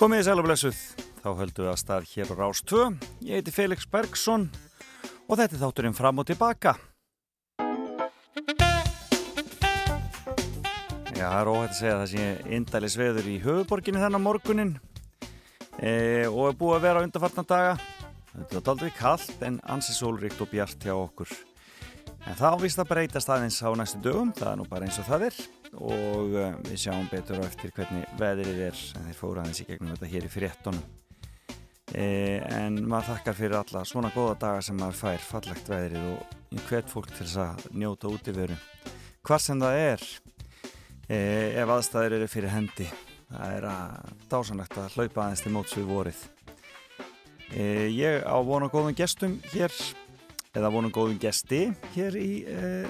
Komið 0.00 0.22
í 0.22 0.24
sælublessuð, 0.24 0.78
þá 1.20 1.26
höldum 1.36 1.66
við 1.66 1.68
að 1.68 1.74
stað 1.76 2.04
hér 2.08 2.30
á 2.32 2.34
Rás 2.38 2.62
2. 2.64 2.84
Ég 3.28 3.36
heiti 3.36 3.52
Felix 3.52 3.84
Bergsson 3.84 4.46
og 5.28 5.34
þetta 5.36 5.58
er 5.58 5.60
þátturinn 5.60 5.96
fram 5.98 6.22
og 6.22 6.26
tilbaka. 6.30 6.72
Já, 11.12 11.26
það 11.26 11.36
er 11.42 11.52
óhægt 11.52 11.74
að 11.74 11.76
segja 11.82 11.92
að 11.92 12.00
það 12.00 12.08
sé 12.14 12.30
indælis 12.56 12.96
veður 13.02 13.28
í 13.28 13.36
höfuborginni 13.44 14.00
þennan 14.00 14.24
morgunin 14.24 14.72
e, 15.76 15.92
og 16.32 16.48
er 16.48 16.58
búið 16.64 16.78
að 16.78 16.84
vera 16.88 16.96
á 16.96 17.04
undarfartna 17.04 17.48
daga. 17.52 17.78
Þetta 18.32 18.60
er 18.64 18.72
aldrei 18.72 18.96
kallt 18.96 19.48
en 19.50 19.60
ansi 19.68 20.00
sólríkt 20.00 20.40
og 20.40 20.48
bjart 20.54 20.80
hjá 20.80 20.96
okkur. 20.96 21.28
En 22.24 22.40
það 22.40 22.56
ávist 22.56 22.80
að 22.80 22.94
breytast 22.96 23.36
aðeins 23.36 23.60
á 23.60 23.68
næstu 23.76 24.00
dögum, 24.00 24.32
það 24.32 24.54
er 24.54 24.62
nú 24.62 24.70
bara 24.72 24.88
eins 24.88 24.96
og 25.04 25.12
það 25.12 25.28
er 25.28 25.42
og 25.78 26.32
uh, 26.34 26.56
við 26.66 26.80
sjáum 26.82 27.06
betur 27.10 27.38
á 27.38 27.46
eftir 27.46 27.70
hvernig 27.74 28.08
veðrið 28.18 28.64
er 28.70 28.80
en 28.98 29.06
þeir 29.06 29.18
fóra 29.18 29.44
aðeins 29.44 29.62
í 29.62 29.66
gegnum 29.68 29.92
þetta 29.94 30.10
hér 30.10 30.26
í 30.26 30.30
fréttonum 30.32 30.82
e, 31.94 32.06
en 32.42 32.80
maður 32.90 33.12
þakkar 33.12 33.38
fyrir 33.38 33.58
alla 33.60 33.84
svona 33.86 34.10
góða 34.14 34.38
daga 34.42 34.64
sem 34.66 34.80
maður 34.80 34.98
fær 34.98 35.28
fallegt 35.28 35.70
veðrið 35.70 36.08
og 36.10 36.64
hvert 36.66 36.90
fólk 36.90 37.12
til 37.12 37.22
þess 37.22 37.38
að 37.44 37.68
njóta 37.78 38.10
út 38.10 38.32
í 38.32 38.34
veru 38.34 38.58
hvað 39.26 39.44
sem 39.46 39.62
það 39.62 39.78
er 39.84 40.04
e, 41.06 41.20
ef 41.62 41.72
aðstæðir 41.76 42.18
eru 42.18 42.28
fyrir 42.34 42.54
hendi 42.56 42.90
það 43.30 43.56
er 43.60 43.70
að 43.70 44.12
dásanlegt 44.32 44.78
að 44.82 44.98
hlaupa 44.98 45.24
aðeins 45.24 45.44
til 45.44 45.52
móts 45.54 45.76
við 45.78 45.84
vorið. 45.86 46.22
E, 47.54 47.62
ég 47.94 48.24
á 48.26 48.36
vonu 48.42 48.66
góðum 48.72 48.96
gestum 48.98 49.36
hér 49.52 49.70
eða 50.50 50.72
vonu 50.74 50.90
góðum 50.90 51.20
gesti 51.22 51.68
hér 51.94 52.18
í 52.18 52.30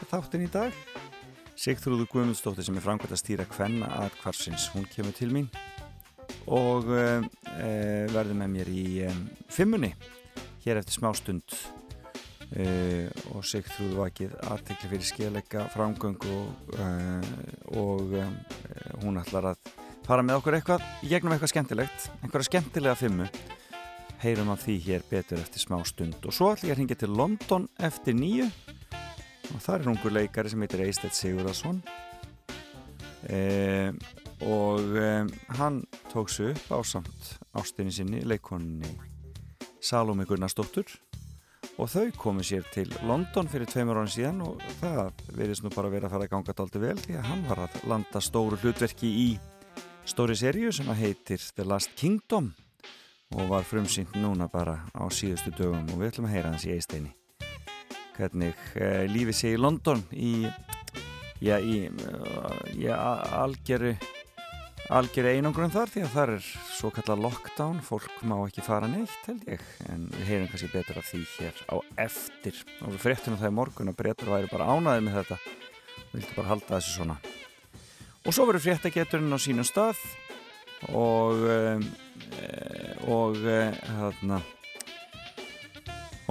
þáttin 0.09 0.47
í 0.47 0.53
dag 0.53 0.73
Sigþrúður 1.61 2.07
Guðmundsdóttir 2.09 2.65
sem 2.65 2.79
er 2.79 2.85
framkvæmt 2.87 3.13
að 3.13 3.19
stýra 3.21 3.45
hvenna 3.53 3.89
að 4.01 4.15
kvarsins, 4.23 4.71
hún 4.73 4.87
kemur 4.89 5.13
til 5.13 5.29
mín 5.29 5.51
og 6.49 6.89
uh, 6.89 7.21
verður 8.15 8.39
með 8.39 8.49
mér 8.55 8.71
í 8.73 8.85
um, 9.05 9.19
fimmunni 9.53 9.91
hér 10.65 10.81
eftir 10.81 10.97
smá 10.97 11.11
stund. 11.19 11.53
Uh, 12.51 13.13
og 13.35 13.45
Sigþrúður 13.45 14.01
vakið 14.07 14.39
aðtekla 14.41 14.93
fyrir 14.95 15.07
skeileika 15.11 15.67
framgöng 15.75 16.17
og, 16.33 16.73
og 17.77 18.17
hún 19.05 19.21
ætlar 19.21 19.53
að 19.53 19.71
fara 20.09 20.25
með 20.25 20.41
okkur 20.41 20.57
eitthvað 20.57 20.89
gegnum 21.05 21.37
eitthvað 21.37 21.55
skemmtilegt, 21.59 22.11
einhverja 22.25 22.49
skemmtilega 22.55 22.97
fimmu. 23.05 23.29
Heyrum 24.25 24.57
af 24.57 24.65
því 24.65 24.81
hér 24.89 25.09
betur 25.13 25.45
eftir 25.45 25.61
smá 25.61 25.83
stund. 25.85 26.17
Og 26.25 26.33
svo 26.33 26.55
ætlum 26.55 26.73
ég 26.73 26.79
að 26.79 26.83
ringja 26.87 27.03
til 27.05 27.13
London 27.21 27.69
eftir 27.85 28.17
nýju 28.17 28.49
og 29.55 29.63
það 29.65 29.77
er 29.77 29.93
ungur 29.93 30.15
leikari 30.15 30.53
sem 30.53 30.63
heitir 30.65 30.85
Eistedd 30.85 31.15
Sigurðarsson 31.17 31.81
e, 33.29 33.93
og 34.47 34.97
e, 34.97 35.13
hann 35.59 35.83
tók 36.13 36.33
sér 36.33 36.55
upp 36.55 36.75
á 36.75 36.79
samt 36.87 37.33
ástinni 37.57 37.93
sinni, 37.95 38.23
leikoninni 38.25 38.95
Salome 39.81 40.27
Gunnarsdóttur. 40.29 40.87
Og 41.81 41.89
þau 41.89 42.11
komið 42.21 42.49
sér 42.51 42.67
til 42.75 42.91
London 43.09 43.49
fyrir 43.49 43.69
tveimur 43.71 44.01
árin 44.01 44.13
síðan 44.13 44.43
og 44.45 44.65
það 44.81 45.23
verðist 45.33 45.65
nú 45.65 45.71
bara 45.73 45.93
verið 45.93 46.09
að 46.09 46.15
fara 46.15 46.27
að 46.27 46.33
ganga 46.35 46.57
daldi 46.59 46.83
vel 46.83 46.97
því 47.01 47.17
að 47.17 47.29
hann 47.31 47.47
var 47.49 47.63
að 47.65 47.79
landa 47.89 48.21
stóru 48.25 48.59
hlutverki 48.61 49.13
í 49.23 49.29
stóri 50.09 50.37
seríu 50.37 50.73
sem 50.77 50.91
að 50.93 51.07
heitir 51.07 51.47
The 51.57 51.65
Last 51.65 51.95
Kingdom 51.97 52.53
og 53.37 53.49
var 53.53 53.65
frumsýnt 53.65 54.19
núna 54.21 54.51
bara 54.53 54.83
á 54.93 55.05
síðustu 55.09 55.55
dögum. 55.57 55.89
Og 55.95 56.03
við 56.03 56.13
ætlum 56.13 56.29
að 56.29 56.37
heyra 56.37 56.53
hans 56.53 56.69
í 56.69 56.75
Eisteinni 56.77 57.15
hvernig 58.17 58.55
uh, 58.77 59.05
lífið 59.11 59.37
sé 59.37 59.53
í 59.55 59.61
London 59.61 60.03
í, 60.13 60.33
já, 61.43 61.59
í, 61.59 61.87
í 62.77 62.89
algjöru 62.91 63.95
algjöru 64.91 65.31
einangrun 65.37 65.71
þar 65.71 65.91
því 65.93 66.03
að 66.03 66.15
það 66.15 66.33
er 66.33 66.47
svo 66.75 66.91
kallar 66.95 67.21
lockdown, 67.23 67.79
fólk 67.87 68.23
má 68.27 68.35
ekki 68.41 68.65
fara 68.67 68.89
neitt 68.91 69.29
held 69.29 69.45
ég, 69.47 69.63
en 69.87 70.09
við 70.17 70.25
heyrum 70.27 70.49
kannski 70.51 70.71
betur 70.73 70.99
af 70.99 71.07
því 71.07 71.21
hér 71.37 71.61
á 71.71 71.77
eftir. 72.07 72.59
Og 72.83 72.97
við 72.97 73.05
fréttum 73.05 73.39
það 73.39 73.53
í 73.53 73.57
morgun 73.61 73.93
að 73.93 74.01
breytur 74.01 74.33
væri 74.33 74.51
bara 74.51 74.67
ánaðið 74.75 75.07
með 75.07 75.19
þetta. 75.21 75.39
Við 76.01 76.17
vildum 76.17 76.39
bara 76.41 76.51
halda 76.51 76.73
þessu 76.73 76.97
svona. 76.97 77.17
Og 78.27 78.35
svo 78.35 78.49
verður 78.49 78.67
fréttageturinn 78.67 79.37
á 79.37 79.39
sínum 79.41 79.69
stað 79.69 80.03
og 80.91 81.47
um, 81.55 81.87
og 83.11 83.39
hérna 83.45 84.41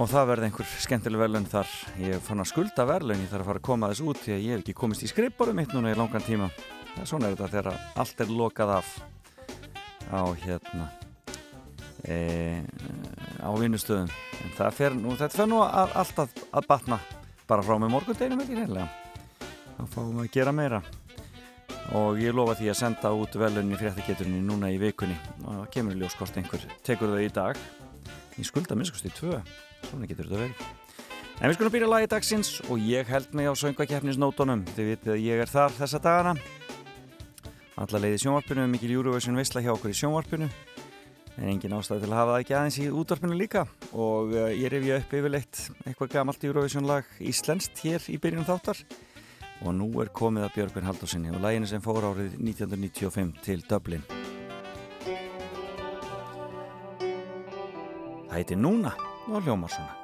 og 0.00 0.08
það 0.08 0.30
verði 0.30 0.48
einhver 0.48 0.68
skemmtileg 0.80 1.20
verðlun 1.20 1.48
þar. 1.50 1.72
Ég 2.00 2.22
fann 2.24 2.40
að 2.40 2.48
skulda 2.48 2.86
verðlun, 2.88 3.20
ég 3.20 3.28
þarf 3.28 3.44
að 3.44 3.50
fara 3.50 3.60
að 3.60 3.66
koma 3.68 3.90
þess 3.90 4.04
út 4.08 4.22
því 4.22 4.32
að 4.32 4.44
ég 4.46 4.54
hef 4.54 4.62
ekki 4.62 4.76
komist 4.78 5.04
í 5.04 5.10
skrippborum 5.10 5.60
mitt 5.60 5.74
núna 5.76 5.92
í 5.92 5.98
langan 5.98 6.24
tíma. 6.24 6.48
Það 6.94 7.02
er 7.02 7.10
svona 7.10 7.32
þetta 7.34 7.50
þegar 7.52 7.82
allt 8.02 8.24
er 8.24 8.32
lokað 8.38 8.72
af 8.78 8.94
á 10.10 10.22
hérna 10.40 10.88
e, 12.08 12.16
á 13.44 13.50
vinnustöðum. 13.60 14.08
En 14.40 14.56
það 14.56 14.80
fer 14.80 14.96
nú, 14.96 15.14
þetta 15.20 15.42
fer 15.42 15.52
nú 15.52 15.60
að, 15.66 15.94
alltaf 16.02 16.42
að 16.48 16.72
batna. 16.72 17.00
Bara 17.50 17.66
frá 17.66 17.76
með 17.76 17.94
morgundeginum 17.98 18.44
ekki 18.44 18.56
reynilega 18.56 18.88
þá 19.80 19.94
fáum 19.94 20.16
við 20.16 20.26
að 20.26 20.34
gera 20.34 20.52
meira. 20.56 20.82
Og 21.96 22.20
ég 22.22 22.34
lofa 22.36 22.56
því 22.58 22.68
að 22.70 22.78
senda 22.78 23.10
út 23.16 23.36
verðlun 23.36 23.72
í 23.72 23.78
fréttaketurinn 23.80 24.44
núna 24.46 24.70
í 24.72 24.78
vikunni. 24.80 25.16
Og 25.44 25.62
það 25.62 25.72
kemur 25.74 25.96
í 25.96 26.02
ljóskort 26.02 26.36
einhver 26.38 26.68
tekur 26.86 27.12
þau 27.12 27.24
í 27.24 27.32
dag. 27.34 27.58
Ég 28.38 28.48
skulda 28.48 28.76
minnskust 28.78 29.08
í 29.08 29.12
tvö 29.12 29.40
svona 29.88 30.10
getur 30.10 30.28
þetta 30.28 30.44
verið. 30.44 30.68
En 31.40 31.48
við 31.48 31.56
skulum 31.56 31.72
byrja 31.72 31.86
lagi 31.88 32.08
dagsins 32.12 32.48
og 32.68 32.82
ég 32.84 33.08
held 33.08 33.30
mig 33.32 33.48
á 33.48 33.56
söngvakefnisnótonum 33.56 34.60
þið 34.74 34.88
vitið 34.90 35.12
að 35.14 35.22
ég 35.24 35.40
er 35.40 35.48
þar 35.48 35.72
þessa 35.72 36.00
dagana. 36.04 36.34
Alla 37.80 38.00
leiði 38.02 38.18
sjónvarpinu 38.20 38.66
mikil 38.68 38.90
Eurovision 38.92 39.40
veistla 39.40 39.62
hjá 39.64 39.70
okkur 39.72 39.94
í 39.94 39.96
sjónvarpinu. 39.96 40.50
En 41.40 41.48
engin 41.48 41.72
ástæði 41.72 42.04
til 42.04 42.10
að 42.10 42.18
hafa 42.18 42.34
það 42.34 42.42
ekki 42.42 42.56
aðeins 42.58 42.78
í 42.82 42.90
útvarpinu 42.92 43.40
líka. 43.40 43.64
Og 43.96 44.36
uh, 44.36 44.50
ég 44.52 44.68
revja 44.68 45.00
upp 45.00 45.16
yfirleitt 45.16 45.62
eitthvað 45.86 46.12
gamalt 46.18 46.44
Eurovision 46.44 46.88
lag 46.90 47.08
íslenskt 47.24 47.80
hér 47.86 48.04
í 48.12 48.20
byrjunum 48.20 48.44
þáttar. 48.50 48.84
Og 49.64 49.72
nú 49.80 49.88
er 50.04 50.12
komið 50.12 50.44
að 50.44 50.56
Björgvin 50.58 50.88
Haldósinni 50.90 51.32
og 51.32 51.40
læginu 51.40 51.72
sem 51.72 51.80
fór 51.80 52.04
árið 52.04 52.36
1995 52.36 53.32
til 53.48 53.64
Dublin. 53.64 54.04
Það 58.28 58.36
heiti 58.36 58.60
Núna 58.60 58.92
og 59.28 59.42
hljómar 59.42 59.68
svona. 59.68 59.99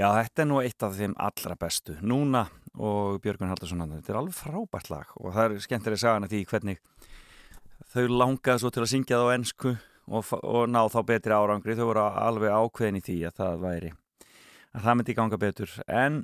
Já, 0.00 0.06
þetta 0.16 0.40
er 0.40 0.46
nú 0.48 0.58
eitt 0.62 0.84
af 0.86 0.94
þeim 0.96 1.12
allra 1.20 1.54
bestu. 1.60 1.92
Núna 2.00 2.46
og 2.80 3.18
Björgun 3.20 3.50
Haldarsson 3.50 3.82
þetta 3.84 4.14
er 4.14 4.18
alveg 4.22 4.38
frábært 4.38 4.88
lag 4.88 5.10
og 5.20 5.34
það 5.34 5.42
er 5.44 5.64
skemmtilega 5.66 6.14
að 6.14 6.30
því 6.30 6.40
hvernig 6.48 6.80
þau 7.92 8.06
langaði 8.08 8.62
svo 8.62 8.70
til 8.72 8.80
að 8.86 8.88
syngja 8.94 9.18
það 9.20 9.28
á 9.28 9.34
ennsku 9.34 9.74
og, 10.08 10.32
og 10.40 10.72
ná 10.72 10.80
þá 10.88 10.98
betri 11.10 11.36
árangri. 11.36 11.76
Þau 11.76 11.90
voru 11.90 12.06
alveg 12.08 12.56
ákveðin 12.56 13.00
í 13.02 13.04
því 13.10 13.18
að 13.28 13.36
það 13.42 13.60
væri 13.66 13.92
að 14.70 14.86
það 14.86 14.98
myndi 15.02 15.18
ganga 15.20 15.42
betur. 15.44 15.76
En 15.84 16.18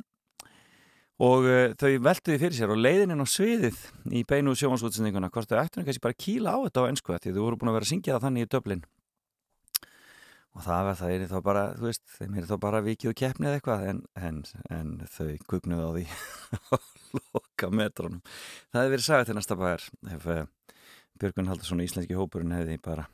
og 1.28 1.44
uh, 1.44 1.76
þau 1.76 1.93
veltuði 2.08 2.40
fyrir 2.46 2.56
sér 2.56 2.73
og 2.73 2.81
leiðin 2.81 3.12
inn 3.12 3.25
á 3.25 3.28
sviðið 3.28 3.82
í 4.08 4.25
beinu 4.25 4.56
sjómansútsendinguna 4.56 5.28
hvort 5.28 5.52
þau 5.52 5.61
ættunum 5.67 5.90
kannski 5.90 6.08
bara 6.08 6.23
kíla 6.25 6.56
á 6.56 6.64
þetta 6.64 6.81
á 6.81 6.88
ennsku 6.88 7.20
því 7.20 7.37
þau 7.37 7.44
voru 7.44 7.61
búin 7.61 7.75
að 7.75 7.82
vera 7.82 7.90
að 7.90 7.93
syngja 7.93 8.17
það 8.17 8.25
þannig 8.25 8.49
í 8.49 8.55
döblin 8.56 8.87
og 10.56 10.64
það 10.64 10.86
var 10.88 10.96
það 10.96 11.14
er 11.14 11.24
þá 11.28 11.36
bara, 11.44 11.64
þú 11.76 11.88
veist, 11.90 12.04
þeim 12.16 12.36
er 12.40 12.46
þá 12.48 12.54
bara 12.62 12.84
vikið 12.86 13.10
og 13.10 13.18
keppnið 13.20 13.56
eitthvað 13.56 13.82
en, 13.90 13.98
en, 14.16 14.38
en 14.72 14.94
þau 15.12 15.28
kugnuði 15.52 15.84
á 15.84 15.90
því 15.92 16.04
að 16.76 16.86
loka 17.18 17.70
metrónum. 17.82 18.22
Það 18.72 18.80
hefði 18.80 18.94
verið 18.94 19.08
sagðið 19.10 19.28
til 19.28 19.36
næsta 19.36 19.58
bæjar 19.60 19.84
ef 20.16 20.26
uh, 20.32 20.46
Björgun 21.20 21.52
Haldarsson 21.52 21.82
og 21.82 21.90
Íslenski 21.90 22.16
hópurinn 22.16 22.56
hefði 22.56 22.80
bara 22.84 23.06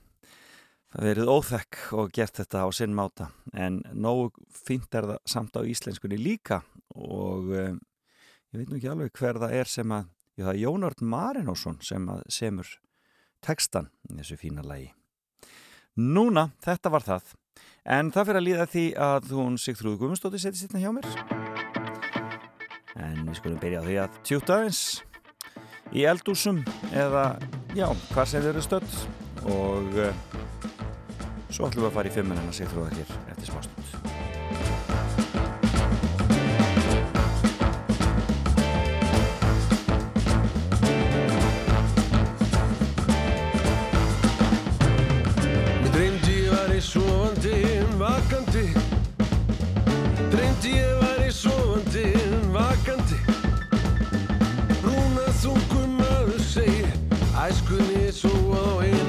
verið 1.01 1.31
óþekk 1.33 1.81
og 1.97 2.15
gert 2.15 2.37
þetta 2.37 2.63
á 2.63 2.69
sinn 2.75 2.95
máta 2.95 3.31
en 3.57 3.81
nógu 3.97 4.31
fínt 4.53 4.93
er 4.95 5.09
það 5.09 5.21
samt 5.35 5.57
á 5.57 5.65
íslenskunni 5.65 6.19
líka 6.21 6.61
og 6.95 7.49
uh, 7.51 7.75
ég 8.53 8.61
veit 8.61 8.69
nú 8.69 8.79
ekki 8.79 8.93
alveg 8.93 9.17
hver 9.17 9.41
það 9.41 9.59
er 9.63 9.73
sem 9.73 9.95
að, 9.97 10.11
já 10.37 10.45
það 10.45 10.55
er 10.55 10.63
Jónard 10.67 11.07
Marinósson 11.15 11.81
sem 11.83 12.11
að 12.13 12.27
semur 12.29 12.75
textan 13.43 13.91
í 14.11 14.21
þessu 14.21 14.39
fína 14.39 14.67
lægi. 14.67 14.93
Núna, 16.01 16.47
þetta 16.65 16.89
var 16.89 17.05
það. 17.05 17.33
En 17.85 18.09
það 18.15 18.29
fyrir 18.29 18.41
að 18.41 18.47
líða 18.47 18.67
því 18.73 18.85
að 19.05 19.33
hún 19.37 19.59
Sigþrúð 19.61 19.99
Guðmundsdóttir 20.01 20.41
setjast 20.41 20.65
hérna 20.65 20.81
hjá 20.81 20.93
mér. 20.97 21.09
En 22.97 23.27
við 23.27 23.37
skulum 23.41 23.61
byrja 23.61 23.83
á 23.83 23.87
því 23.89 23.99
að 24.01 24.17
tjúta 24.25 24.57
aðeins 24.57 24.83
í 25.93 26.07
eldúsum 26.09 26.63
eða, 26.97 27.27
já, 27.77 27.91
hvað 28.15 28.31
sem 28.31 28.45
þau 28.45 28.51
eru 28.55 28.65
stödd 28.65 28.99
og 29.53 30.01
uh, 30.01 30.27
svo 31.53 31.69
ætlum 31.69 31.85
við 31.85 31.91
að 31.91 31.97
fara 31.99 32.13
í 32.13 32.17
fimmunina 32.17 32.57
Sigþrúða 32.57 32.95
hér 32.97 33.17
eftir 33.35 33.82
smástund. 50.63 51.03
Dansiði 58.73 59.02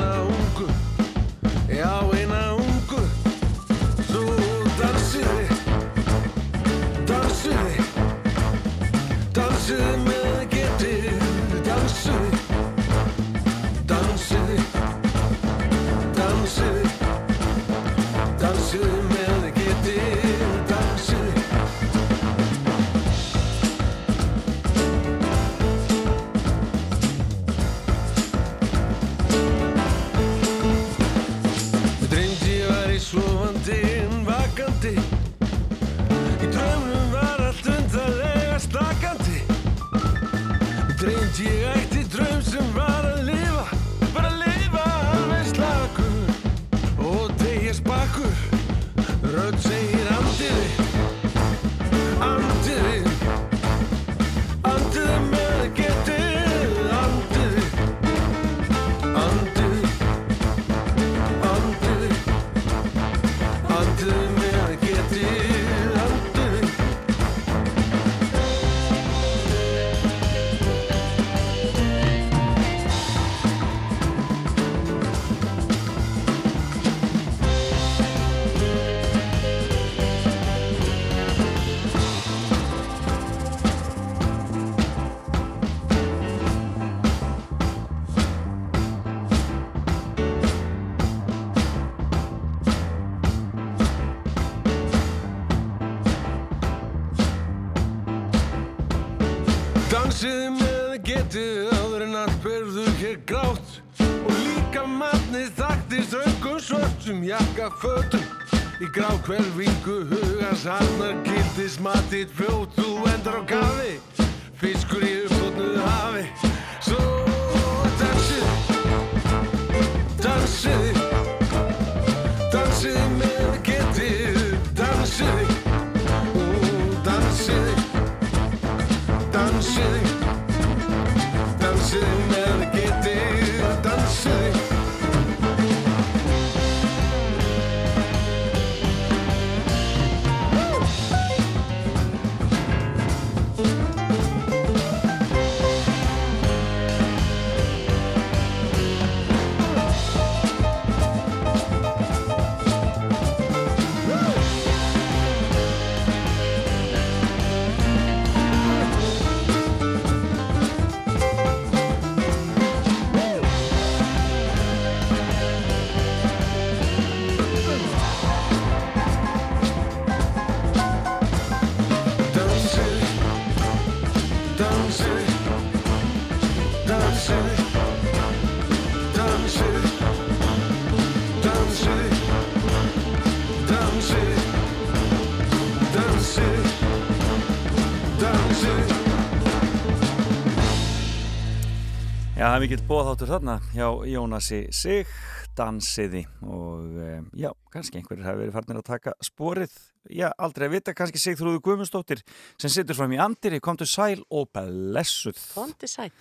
það 192.54 192.60
er 192.60 192.68
mikill 192.68 192.84
bóðháttur 192.86 193.30
þarna 193.32 193.54
hjá 193.74 193.86
Jónasi 194.06 194.58
Sig, 194.78 195.10
dansiði 195.58 196.22
og 196.46 197.00
um, 197.02 197.24
já, 197.34 197.48
kannski 197.74 197.98
einhverjir 197.98 198.28
hafi 198.28 198.42
verið 198.44 198.54
farnir 198.54 198.78
að 198.78 198.86
taka 198.92 199.14
sporið. 199.26 199.74
Já, 200.14 200.28
aldrei 200.38 200.68
að 200.68 200.76
vita, 200.76 200.94
kannski 200.94 201.22
Sigþrúðu 201.24 201.64
Guðmundsdóttir 201.66 202.22
sem 202.62 202.70
situr 202.70 203.00
fram 203.00 203.16
í 203.16 203.22
andiri, 203.26 203.58
komtu 203.58 203.88
sæl 203.90 204.22
og 204.30 204.52
blessuð. 204.54 205.40
Kondi 205.56 205.90
sæl. 205.90 206.12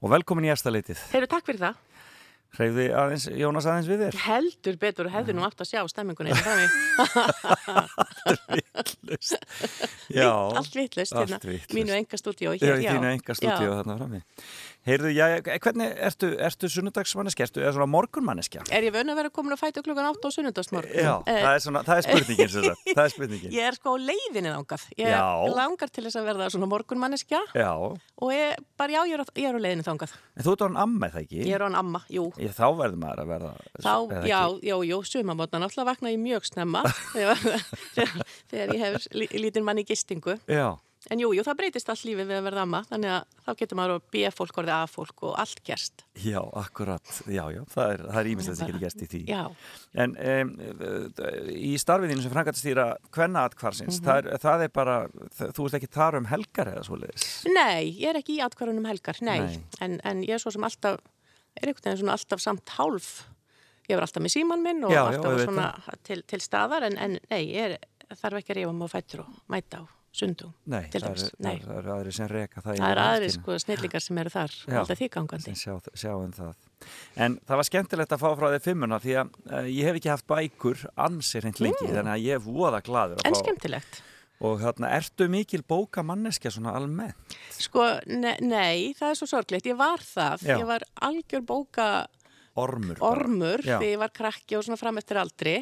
Og 0.00 0.14
velkomin 0.14 0.48
í 0.48 0.54
ersta 0.54 0.72
leitið. 0.72 1.02
Heyrðu, 1.12 1.28
takk 1.34 1.50
fyrir 1.50 1.66
það. 1.66 1.82
Hreyfði 2.52 2.84
aðeins, 2.92 3.24
Jónas 3.32 3.64
aðeins 3.64 3.86
við 3.88 4.02
þér? 4.02 4.16
Heldur 4.26 4.74
betur 4.80 5.06
og 5.08 5.14
hefði 5.14 5.34
nú 5.38 5.44
átt 5.46 5.62
að 5.64 5.70
sjá 5.70 5.80
stemmingunni. 5.88 6.34
Vittlust. 8.52 9.46
Já. 10.12 10.28
Allt 10.28 10.76
vittlust, 10.76 11.16
hérna. 11.16 11.38
Allt 11.38 11.46
vitlaust. 11.48 11.72
Mínu 11.72 11.96
enga 11.96 12.20
í 12.20 12.84
þínu 12.84 13.08
enga 13.08 13.36
stúdíu 13.38 13.72
þarna 13.72 13.96
frammi. 14.02 14.20
Heyrðu, 14.82 15.10
já, 15.14 15.26
hvernig, 15.62 15.92
ertu, 16.02 16.28
ertu 16.42 16.66
sunnudagsmanneski, 16.74 17.44
ertu, 17.44 17.60
eða 17.62 17.70
svona 17.76 17.86
morgunmanneski? 17.86 18.58
Er 18.74 18.82
ég 18.82 18.90
vöna 18.96 19.12
að 19.14 19.18
vera 19.20 19.30
komin 19.30 19.54
að 19.54 19.60
fæta 19.60 19.82
klukkan 19.86 20.08
8 20.10 20.26
á 20.26 20.30
sunnudagsmorgun? 20.34 20.96
Já, 20.98 21.12
það 21.28 21.50
er 21.52 21.62
svona, 21.62 21.82
það 21.86 22.00
er 22.00 22.06
spurningin, 22.08 22.50
sem 22.50 22.64
sagt. 22.66 22.88
það 22.90 23.02
er 23.04 23.12
spurningin. 23.14 23.54
Ég 23.54 23.68
er 23.68 23.78
sko 23.78 23.94
á 23.94 23.96
leiðinni 24.02 24.50
þangað. 24.56 24.86
Ég 24.98 25.12
Já. 25.14 25.22
langar 25.54 25.92
til 25.94 26.04
þess 26.08 26.18
að 26.18 26.26
verða 26.32 26.48
svona 26.50 26.68
morgunmanneskja 26.72 27.40
Já, 27.54 27.70
og 27.78 28.34
ég, 28.34 28.58
bara 28.82 28.96
já, 28.98 29.00
ég 29.06 29.14
er, 29.14 29.22
á- 29.22 29.34
ég 29.38 29.48
er 29.52 29.54
á 29.54 29.60
leiðinni 29.62 29.86
þangað. 29.86 30.16
en 30.34 30.46
þú 30.48 30.56
ert 30.56 30.62
á 30.62 30.66
hann 30.66 30.80
amma, 30.82 31.06
er 31.06 31.14
það 31.14 31.22
ekki? 31.28 31.40
Ég 31.46 31.54
er 31.54 31.62
á 31.62 31.66
hann 31.70 31.78
amma, 31.78 32.02
jú. 32.10 32.26
Ég, 32.42 32.50
þá 32.58 32.66
verður 32.82 33.00
maður 33.06 33.22
að 33.22 33.32
verða 33.36 33.52
Þá, 33.78 33.94
eða 33.94 34.26
já, 34.26 34.40
ekki? 34.50 34.66
já, 34.72 34.76
jú, 34.90 34.98
sumamótna, 35.14 35.62
náttúrulega 35.62 35.90
vakna 35.92 36.10
ég 36.16 36.22
mjög 36.26 36.50
snemma 36.50 36.82
þegar, 38.50 38.74
ég 38.74 38.82
hef 38.82 39.06
lí- 39.14 39.30
lítinn 39.46 39.64
mann 39.66 39.78
í 39.78 39.86
gistingu. 39.86 40.36
Já, 40.50 40.72
En 41.10 41.18
jú, 41.18 41.32
jú, 41.34 41.42
það 41.42 41.56
breytist 41.58 41.88
allt 41.90 42.04
lífið 42.06 42.28
við 42.30 42.36
að 42.38 42.44
verða 42.46 42.62
amma, 42.62 42.80
þannig 42.86 43.10
að 43.10 43.24
þá 43.42 43.50
getur 43.58 43.78
maður 43.80 43.94
að 43.96 44.04
býja 44.14 44.28
fólk 44.30 44.58
orðið 44.62 44.74
af 44.76 44.92
fólk 44.94 45.22
og 45.26 45.32
allt 45.42 45.62
gerst. 45.66 46.04
já, 46.22 46.38
akkurat 46.60 47.02
Já, 47.26 47.42
já, 47.50 47.62
það 47.74 47.94
er, 47.96 48.04
er 48.20 48.28
ímislegt 48.30 48.58
sem 48.60 48.68
getur 48.70 48.84
gæst 48.84 49.02
í 49.02 49.08
því 49.10 49.22
Já, 49.26 49.40
En 50.04 50.14
um, 50.14 50.52
í 51.58 51.72
starfiðinu 51.82 52.22
sem 52.22 52.32
frangatistýra 52.34 52.86
hvenna 53.16 53.42
atkvarsins, 53.48 53.98
Mhm. 53.98 54.06
það, 54.06 54.16
er, 54.30 54.38
það 54.44 54.62
er 54.62 54.68
bara 54.78 54.96
þú 55.58 55.66
ert 55.66 55.74
ekki 55.80 55.90
þar 55.98 56.18
um 56.20 56.28
helgar 56.30 56.70
eða 56.76 56.84
svoleiðis 56.86 57.26
nei, 57.50 57.90
ég 57.98 58.08
er 58.12 58.20
ekki 58.22 58.38
í 58.38 58.44
atkvarunum 58.46 58.86
helgar, 58.86 59.18
nei, 59.26 59.40
Nei. 59.40 59.58
En, 59.80 59.98
en 60.04 60.22
ég 60.22 60.36
er 60.36 60.38
svo 60.38 60.52
sem 60.54 60.62
alltaf, 60.62 61.00
er 61.58 61.66
einhvern 61.68 61.82
veginn 61.90 61.98
svona 62.04 62.14
alltaf 62.14 62.40
samt 62.40 62.68
hálf, 62.78 63.24
ég 63.90 63.96
var 63.98 64.06
alltaf 64.06 64.22
með 64.22 64.36
síman 64.38 64.62
minn 64.62 64.84
og 64.86 64.92
Já, 64.94 65.02
alltaf 65.08 65.42
svona 65.48 65.66
til, 66.06 66.22
til 66.30 66.38
staðar, 66.40 66.86
en, 66.86 66.96
en 66.96 67.18
nei, 67.30 67.42
ég 67.50 67.74
er, 67.74 67.76
þarf 68.14 68.38
ekki 68.38 68.54
að 68.54 68.60
rífa 68.62 68.72
mig 68.78 68.86
á 68.86 68.94
fættur 68.94 69.24
og 69.26 69.34
mæta 69.50 69.82
á 69.82 69.84
sundum. 70.12 70.52
Nei, 70.68 70.84
það 70.92 71.06
eru 71.08 71.24
er, 71.48 71.72
er 71.78 71.88
aðri 71.94 72.12
sem 72.12 72.28
reka 72.30 72.60
það 72.60 72.78
Það 72.82 72.92
er 72.92 73.00
aðri 73.02 73.30
sko 73.32 73.56
snillingar 73.62 74.04
sem 74.04 74.20
eru 74.22 74.32
þar, 74.34 74.54
Já. 74.68 74.76
alltaf 74.82 75.00
því 75.00 75.08
gangandi. 75.16 75.54
sjá, 75.56 75.74
sjá 75.96 76.12
um 76.18 76.32
það 76.36 76.54
En 77.24 77.36
það 77.48 77.60
var 77.62 77.68
skemmtilegt 77.68 78.12
að 78.12 78.22
fá 78.22 78.28
frá 78.36 78.46
þér 78.52 78.64
fimmuna 78.66 78.98
því 79.02 79.14
að 79.22 79.36
uh, 79.48 79.68
ég 79.72 79.88
hef 79.88 80.00
ekki 80.00 80.12
haft 80.12 80.26
bækur 80.28 80.82
ansir 81.06 81.46
hreint 81.46 81.60
lengi, 81.64 81.88
þannig 81.88 82.14
að 82.16 82.24
ég 82.26 82.36
er 82.36 82.42
voða 82.44 82.82
gladur 82.84 83.22
En 83.24 83.36
fá 83.36 83.40
skemmtilegt. 83.40 84.02
og 84.42 84.60
þarna, 84.60 84.90
ertu 84.98 85.28
mikil 85.32 85.62
bóka 85.62 86.02
manneskja 86.04 86.50
svona 86.52 86.74
almennt? 86.76 87.36
Sko, 87.56 87.86
ne 88.10 88.34
nei, 88.42 88.92
það 88.98 89.14
er 89.14 89.20
svo 89.20 89.30
sorglegt. 89.30 89.68
Ég 89.70 89.78
var 89.78 90.02
það. 90.02 90.42
Já. 90.48 90.56
Ég 90.58 90.66
var 90.66 90.84
algjör 91.08 91.46
bóka 91.46 91.86
Ormur 92.60 92.98
ormur 93.00 93.62
þegar 93.64 93.86
ég 93.86 94.00
var 94.02 94.10
krakki 94.12 94.58
og 94.58 94.66
svona 94.66 94.76
fram 94.76 94.98
eftir 95.00 95.16
aldri 95.16 95.54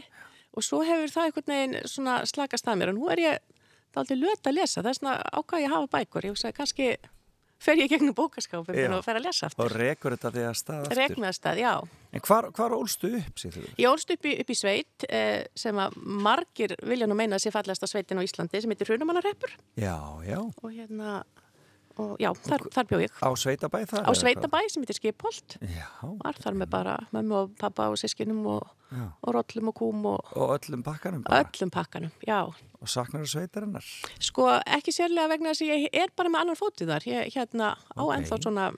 og 0.51 0.65
svo 0.67 0.81
hefur 0.83 1.13
það 1.13 1.29
einhvern 1.29 1.53
veginn 1.55 2.25
slakast 2.27 2.67
að 2.67 2.81
mér 2.81 2.91
og 2.91 2.97
nú 2.97 3.11
er 3.15 3.23
ég 3.23 3.60
aldrei 3.99 4.19
löt 4.21 4.47
að 4.47 4.57
lesa. 4.61 4.83
Það 4.83 4.91
er 4.93 4.99
svona 5.01 5.17
ákvað 5.33 5.65
ég 5.65 5.71
að 5.71 5.75
hafa 5.75 5.91
bækur. 5.97 6.27
Ég 6.29 6.35
hugsaði 6.37 6.57
kannski 6.57 6.91
fer 7.61 7.77
ég 7.77 7.91
gegnum 7.93 8.15
bókaskápum 8.17 8.77
Já. 8.77 8.89
og 8.97 9.03
fer 9.05 9.19
að 9.19 9.27
lesa 9.27 9.49
aftur. 9.51 9.75
rekur 9.77 10.15
þetta 10.17 10.31
því 10.33 10.45
að 10.49 10.55
stað 10.57 10.85
aftur 10.87 11.01
Regnaðstað, 11.01 11.61
já. 11.61 11.73
En 12.11 12.25
hvar, 12.25 12.49
hvar 12.57 12.75
ólstu 12.75 13.11
upp, 13.19 13.37
sér 13.43 13.53
þú? 13.57 13.65
Ég 13.77 13.91
ólst 13.91 14.15
upp 14.15 14.25
í, 14.27 14.33
upp 14.41 14.51
í 14.51 14.57
sveit 14.57 15.07
eh, 15.11 15.43
sem 15.55 15.77
að 15.83 15.99
margir 16.01 16.75
vilja 16.89 17.09
nú 17.11 17.19
meina 17.19 17.37
að 17.37 17.45
sé 17.45 17.53
fallegasta 17.55 17.91
sveitin 17.91 18.23
á 18.23 18.25
Íslandi 18.25 18.63
sem 18.65 18.73
heitir 18.73 18.89
Hrunamannarreppur 18.89 19.53
Já, 19.77 19.99
já 20.25 20.39
og 20.41 20.71
hérna, 20.73 21.21
og 22.01 22.17
já, 22.23 22.31
þar, 22.49 22.65
þar 22.75 22.89
bjó 22.91 23.01
ég. 23.05 23.15
Á 23.21 23.29
Sveitabæ 23.45 23.83
þar? 23.93 24.09
Á 24.09 24.13
Sveitabæ 24.17 24.61
sem 24.73 24.85
heitir 24.85 24.99
Skipholt. 24.99 25.57
hvað? 25.61 25.77
Já, 25.77 25.89
Var 26.25 26.41
þar 26.45 26.59
með 26.65 26.71
bara 26.75 26.97
mömmu 27.15 27.39
og 27.45 27.55
pappa 27.61 27.89
og 27.93 27.99
sískinum 28.01 28.43
og, 28.57 28.67
og 29.23 29.35
rollum 29.37 29.71
og 29.71 29.79
kúm 29.79 30.05
og 30.15 30.33
og 30.37 30.55
öllum 30.59 30.83
bakkanum 30.87 31.23
bara 31.27 31.45
öllum 31.47 31.71
pakkanum, 31.71 32.11
já. 32.27 32.41
og 32.81 32.89
saknar 32.89 33.23
þú 33.23 33.31
sveitarinnar 33.37 33.85
Sko, 34.19 34.49
ekki 34.67 34.95
sérlega 34.97 35.29
vegna 35.31 35.53
þess 35.55 35.63
að 35.69 35.75
ég 35.85 35.99
er 36.05 36.11
bara 36.17 36.33
með 36.33 36.41
annan 36.47 36.59
fótið 36.59 36.91
þar. 36.95 37.07
Ég 37.11 37.35
hérna 37.37 37.75
á 37.77 38.01
Ok. 38.03 38.15
ennþá 38.17 38.41
svona 38.43 38.71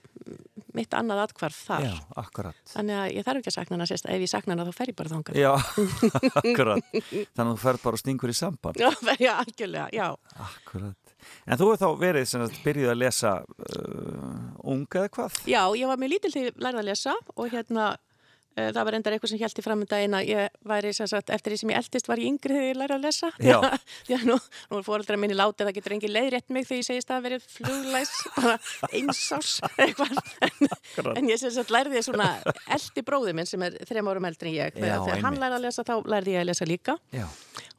mitt 0.73 0.89
annað 0.97 1.19
atkvarf 1.27 1.57
þar. 1.67 1.83
Já, 1.85 1.93
akkurat 2.17 2.55
Þannig 2.73 2.97
að 2.97 3.11
ég 3.13 3.25
þarf 3.27 3.39
ekki 3.43 3.51
að 3.51 3.57
sakna 3.59 3.75
hana 3.77 3.85
sérst. 3.85 4.07
Ef 4.09 4.23
ég 4.23 4.31
sakna 4.31 4.55
hana 4.55 4.65
þá 4.65 4.73
fer 4.73 4.89
ég 4.89 4.95
bara 4.97 5.11
þangað. 5.11 5.37
Já, 5.37 5.51
akkurat 6.41 6.83
Þannig 6.93 7.43
að 7.43 7.53
þú 7.53 7.61
ferð 7.61 7.83
bara 7.83 7.99
og 7.99 8.01
stingur 8.01 8.33
í 8.33 8.37
samband 8.37 8.81
Já, 8.81 8.89
fer 8.97 9.21
ég 9.21 9.43
algjörlega, 9.43 9.87
já. 9.93 10.07
Akkurat 10.47 11.02
En 11.47 11.59
þú 11.59 11.71
hefur 11.71 11.83
þá 11.83 11.99
verið 12.05 12.29
sem 12.31 12.45
sagt 12.47 12.63
byrjuð 12.65 12.93
að 12.95 13.01
lesa 13.03 13.35
uh, 13.43 14.39
unga 14.63 15.03
eða 15.05 15.13
hvað? 15.19 15.43
Já, 15.49 15.61
ég 15.77 15.91
var 15.91 16.01
mjög 16.01 16.15
lítil 16.15 16.33
til 16.33 16.47
að 16.49 16.65
læra 16.67 16.83
að 16.83 16.89
lesa 16.93 17.15
og 17.35 17.47
hérna 17.53 17.91
uh, 17.93 18.69
það 18.69 18.83
var 18.87 18.97
endar 18.97 19.15
eitthvað 19.15 19.31
sem 19.33 19.41
held 19.41 19.59
í 19.59 19.65
framöndaginn 19.65 20.17
að 20.17 20.29
ég 20.29 20.57
væri 20.69 20.93
sem 20.95 21.09
sagt, 21.09 21.31
eftir 21.33 21.53
því 21.53 21.59
sem 21.61 21.71
ég 21.73 21.79
eldist 21.81 22.09
var 22.11 22.21
ég 22.21 22.29
yngri 22.31 22.55
þegar 22.57 22.67
ég 22.69 22.79
læra 22.79 22.97
að 22.99 23.05
lesa. 23.07 23.31
Já. 23.43 23.57
Að 24.13 24.25
nú, 24.29 24.37
nú 24.69 24.79
er 24.79 24.85
fóreldra 24.85 25.17
minni 25.19 25.37
látið, 25.37 25.67
það 25.67 25.77
getur 25.79 25.95
engin 25.97 26.13
leiðrétt 26.13 26.53
mig 26.53 26.67
þegar 26.69 26.81
ég 26.81 26.87
segist 26.89 27.13
að 27.13 27.25
verið 27.27 27.47
fluglæs, 27.55 28.13
bara 28.37 28.57
einsás 28.93 29.53
eitthvað. 29.73 30.21
En, 30.47 30.71
en 31.17 31.31
ég 31.31 31.41
sem 31.41 31.53
sagt 31.55 31.73
lærði 31.73 31.99
ég 31.99 32.07
svona 32.07 32.29
eldi 32.77 33.05
bróði 33.07 33.33
minn 33.37 33.49
sem 33.49 33.63
er 33.65 33.79
þrem 33.89 34.11
árum 34.13 34.29
eldri 34.29 34.53
en 34.53 34.59
ég. 34.59 34.77
Já, 34.77 34.83
Þegar, 34.83 35.07
þegar 35.07 35.25
hann 35.27 35.41
lærði 35.41 35.59
að 35.59 35.65
lesa 35.67 35.87
þá 35.87 35.95
lærði 36.13 36.35
ég 36.37 36.43
að 36.43 36.49
lesa 36.51 36.69
líka 36.69 36.97
Já, 37.15 37.25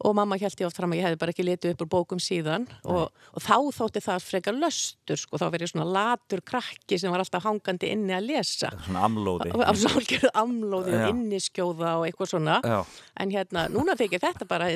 og 0.04 0.12
mamma 0.18 0.37
held 0.40 0.61
ég 0.61 0.66
oft 0.68 0.76
fram 0.76 0.92
að 0.92 0.99
ég 1.00 1.06
hefði 1.08 1.18
bara 1.23 1.32
ekki 1.34 1.46
litið 1.49 1.73
upp 1.75 1.84
úr 1.87 1.90
bókum 1.94 2.20
síðan. 2.20 2.66
Og, 2.84 3.06
og 3.32 3.42
þá 3.44 3.56
þótti 3.78 4.02
það 4.04 4.26
frekar 4.26 4.58
löstur 4.61 5.20
sko, 5.20 5.40
þá 5.40 5.46
verið 5.54 5.73
svona 5.73 5.87
latur 5.96 6.42
krakki 6.44 6.99
sem 7.00 7.11
var 7.14 7.25
alltaf 7.25 7.46
hangandi 7.49 7.88
inni 7.94 8.12
að 8.16 8.28
lesa. 8.28 8.70
Svona 8.84 9.06
amlóði. 9.08 9.54
Amlóði 10.34 10.94
og 10.99 11.08
inniskjóða 11.14 11.94
og 12.02 12.06
eitthvað 12.08 12.32
svona. 12.34 12.61
Já, 12.64 12.78
en 13.25 13.32
hérna, 13.34 13.66
núna 13.73 13.96
þykir 13.99 14.23
þetta 14.28 14.49
bara 14.50 14.70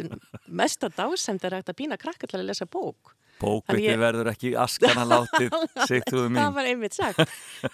mesta 0.49 0.89
dásend 0.89 1.45
er 1.45 1.59
hægt 1.61 1.73
að 1.75 1.79
pína 1.83 2.01
krakka 2.01 2.27
til 2.31 2.41
að 2.41 2.49
lesa 2.51 2.67
bók. 2.67 3.15
Bókviti 3.39 3.85
ég- 3.87 4.01
verður 4.01 4.33
ekki 4.33 4.51
askana 4.59 5.05
látið 5.07 5.53
það 5.79 6.25
mín. 6.27 6.41
var 6.57 6.67
einmitt 6.67 6.97
sagt. 6.97 7.21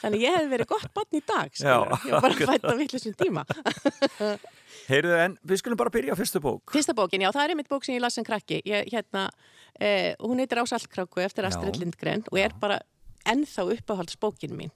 Þannig 0.02 0.26
ég 0.26 0.34
hef 0.36 0.50
verið 0.50 0.68
gott 0.74 0.90
barn 0.92 1.16
í 1.16 1.22
dag 1.24 1.54
skilur. 1.56 1.94
ég 2.04 2.12
var 2.12 2.26
bara 2.26 2.50
fætt 2.52 2.66
á 2.68 2.72
vittlisum 2.76 3.14
tíma 3.16 3.46
Heyrðu 4.88 5.14
en 5.16 5.36
við 5.46 5.60
skulum 5.62 5.80
bara 5.80 5.92
byrja 5.94 6.12
á 6.12 6.18
fyrstu 6.18 6.40
bók 6.44 6.72
Fyrsta 6.74 6.94
bókin, 6.96 7.22
já, 7.24 7.30
það 7.32 7.44
er 7.44 7.54
einmitt 7.54 7.70
bók 7.72 7.86
sem 7.86 7.96
ég 7.96 8.02
las 8.04 8.16
sem 8.18 8.26
krakki. 8.26 8.60
Ég, 8.68 8.90
hérna, 8.92 9.28
eh, 9.80 10.14
hún 10.20 10.42
heitir 10.42 10.60
Á 10.60 10.64
saltkráku 10.68 11.22
eftir 11.24 11.46
Astrid. 11.48 11.78
Lindgren 11.80 12.24
og 12.30 12.38
er 12.38 12.52
bara 12.60 12.80
ennþá 13.24 13.68
uppáhaldsbókin 13.78 14.56
mín. 14.56 14.72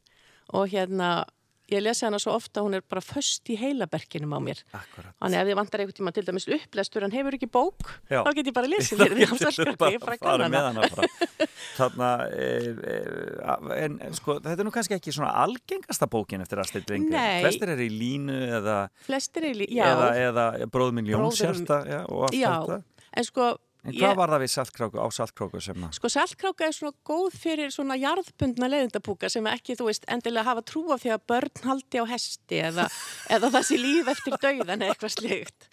Og 0.57 0.71
hérna, 0.73 1.27
ég 1.69 1.83
lesi 1.85 2.07
hana 2.07 2.19
svo 2.23 2.33
ofta, 2.37 2.63
hún 2.65 2.77
er 2.79 2.83
bara 2.89 3.03
föst 3.05 3.49
í 3.53 3.57
heilaberkinum 3.61 4.33
á 4.33 4.41
mér. 4.41 4.63
Akkurat 4.73 5.13
Þannig 5.21 5.41
ef 5.43 5.49
þið 5.51 5.59
vantar 5.59 5.83
einhvern 5.83 5.99
tíma 5.99 6.13
til 6.17 6.25
dæmis 6.29 6.47
upplestur, 6.57 7.05
hann 7.05 7.15
hefur 7.15 7.37
ekki 7.39 7.49
bók, 7.53 7.91
Já. 8.09 8.23
þá 8.25 8.31
get 8.39 8.51
ég 8.51 8.57
bara 8.57 8.71
á 8.73 8.99
Geturðu 9.05 9.41
saltkráku, 9.43 9.91
ég 9.93 9.99
er 9.99 10.05
bara 10.05 10.17
að 10.17 10.25
fara 10.25 10.49
kanna 10.49 10.49
hana. 10.69 11.09
e, 12.33 12.49
e, 12.95 13.85
en 14.09 14.17
sko, 14.17 14.39
þetta 14.41 14.57
er 14.59 14.67
nú 14.69 14.73
kannski 14.75 14.97
ekki 14.97 15.15
svona 15.15 15.35
algengasta 15.45 16.09
bókin 16.11 16.43
eftir 16.45 16.63
Nei. 17.13 17.41
Flestir 17.45 17.75
eru 17.75 17.85
í 17.87 17.93
línu 17.93 18.39
eða, 18.59 18.79
Flestir 19.07 19.51
er, 19.51 19.59
lí- 19.61 19.71
já, 19.71 19.85
eða, 19.93 20.09
eða 20.29 20.47
bróðminn 20.73 21.09
já, 21.87 22.01
og 22.09 22.25
allt 22.29 22.39
já, 22.39 22.53
þetta 22.57 22.83
en 23.19 23.25
sko, 23.25 23.47
En 23.85 23.93
hvað 23.95 24.11
ég- 24.11 24.17
var 24.19 24.29
það 24.29 24.43
við 24.43 24.51
saltkráku 24.53 24.99
á 24.99 25.07
saltkráku 25.15 25.61
sem 25.63 25.77
að 25.87 25.93
Sko 25.95 26.09
saltkráka 26.11 26.67
er 26.67 26.73
svona 26.75 26.97
góð 27.07 27.37
fyrir 27.39 27.71
svona 27.71 27.95
jarðbundna 27.97 28.69
leiðindapúka 28.69 29.31
sem 29.31 29.45
ekki, 29.47 29.77
þú 29.79 29.87
veist, 29.87 30.05
endilega 30.09 30.45
hafa 30.45 30.63
trú 30.67 30.83
af 30.93 31.01
því 31.05 31.13
að 31.15 31.23
börn 31.31 31.63
haldi 31.65 31.99
á 32.03 32.05
hesti 32.11 32.59
eða, 32.69 32.89
eða 33.35 33.51
það 33.55 33.63
sé 33.71 33.79
líf 33.79 34.09
eftir 34.09 34.35
dauðan 34.43 34.83
eða 34.83 34.93
eitthvað 34.95 35.15
slikt. 35.15 35.69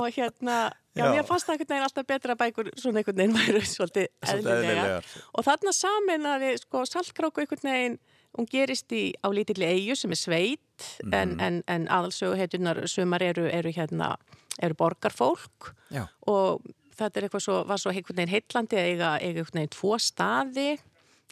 Og 0.00 0.06
hérna, 0.14 0.70
já, 0.94 1.04
Já. 1.04 1.12
mér 1.16 1.26
fannst 1.26 1.46
það 1.48 1.54
einhvern 1.56 1.68
veginn 1.72 1.86
alltaf 1.88 2.06
betra 2.06 2.34
að 2.36 2.40
bækur 2.44 2.68
svona 2.78 3.00
einhvern 3.00 3.16
veginn 3.18 3.36
væru 3.40 3.60
svolítið 3.66 4.06
eðlilega. 4.22 5.00
Og 5.34 5.44
þarna 5.44 5.72
saminaði, 5.76 6.52
sko, 6.62 6.84
saltkráku 6.86 7.42
einhvern 7.42 7.66
veginn, 7.72 7.98
hún 8.38 8.46
gerist 8.46 8.92
í, 8.94 9.12
á 9.24 9.26
lítilli 9.34 9.66
eigu 9.66 9.96
sem 9.98 10.12
er 10.14 10.20
sveit, 10.20 10.86
en, 11.12 11.34
Mhm. 11.34 11.40
en, 11.40 11.62
en 11.66 11.88
aðalsöguheitunar 11.88 12.84
sumar 12.88 13.22
eru, 13.22 13.48
eru 13.50 13.72
hérna, 13.72 14.14
eru 14.62 14.74
borgarfólk 14.74 15.72
Já, 15.90 16.06
og 16.28 16.62
þetta 17.00 17.20
er 17.20 17.26
eitthvað 17.26 17.46
svo, 17.46 17.56
var 17.68 17.82
svo 17.82 17.94
einhvern 17.94 18.20
veginn 18.20 18.34
heitlandi 18.34 18.78
að 18.78 18.90
eiga, 18.90 19.10
eiga 19.20 19.40
einhvern 19.40 19.60
veginn 19.60 19.74
tvo 19.76 19.98
staði 20.00 20.68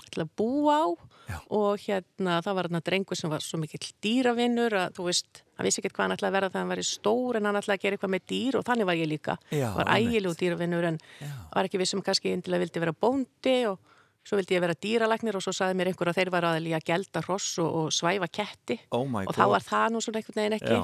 til 0.09 0.25
að 0.25 0.35
búa 0.39 0.81
á. 0.83 0.87
Já. 1.29 1.37
og 1.53 1.77
hérna 1.83 2.39
það 2.41 2.55
var 2.57 2.67
hérna 2.69 2.81
drengur 2.81 3.19
sem 3.19 3.29
var 3.29 3.45
svo 3.45 3.59
mikill 3.61 3.91
dýravinnur 4.01 4.73
að 4.81 4.95
þú 4.97 5.09
veist, 5.11 5.43
hann 5.59 5.67
vissi 5.67 5.83
ekkert 5.83 5.97
hvað 5.99 6.07
hann 6.07 6.15
ætlaði 6.15 6.31
að 6.31 6.37
vera 6.39 6.49
þegar 6.49 6.63
hann 6.63 6.71
var 6.73 6.81
í 6.81 6.87
stór 6.89 7.37
en 7.39 7.49
hann 7.49 7.59
ætlaði 7.61 7.77
að 7.77 7.83
gera 7.83 7.99
eitthvað 7.99 8.13
með 8.15 8.25
dýr 8.33 8.57
og 8.57 8.65
þannig 8.65 8.89
var 8.89 8.97
ég 8.97 9.11
líka. 9.11 9.35
Já, 9.53 9.67
var 9.77 9.91
ægilegu 9.93 10.39
dýravinnur 10.41 10.87
en 10.89 10.97
Já. 11.21 11.35
var 11.53 11.69
ekki 11.69 11.81
vissum 11.83 12.01
kannski 12.07 12.33
indilega 12.33 12.65
vildi 12.65 12.83
vera 12.87 12.95
bóndi 12.97 13.57
og 13.69 13.77
svo 14.25 14.39
vildi 14.41 14.57
ég 14.57 14.65
vera 14.65 14.77
dýralæknir 14.87 15.37
og 15.37 15.45
svo 15.45 15.53
saði 15.57 15.77
mér 15.77 15.93
einhver 15.93 16.11
að 16.13 16.23
þeir 16.23 16.33
var 16.33 16.47
aðeins 16.49 16.79
að 16.79 16.89
gelda 16.89 17.23
hross 17.27 17.59
og, 17.61 17.77
og 17.83 17.93
svæfa 17.93 18.31
ketti. 18.33 18.79
Oh 18.89 19.05
og 19.05 19.35
þá 19.37 19.45
var 19.53 19.69
það 19.69 19.93
nú 19.93 20.03
svona 20.05 20.23
einhvern 20.23 20.41
veginn 20.41 20.57
ekki. 20.59 20.81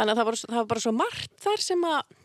Þannig 0.00 0.14
að 0.14 0.22
það 0.22 0.30
var, 0.30 0.40
það 0.46 0.58
var 0.62 0.72
bara 0.72 0.84
svo 0.86 0.94
margt 0.96 1.36
þar 1.44 1.64
sem 1.68 1.86
að 1.92 2.16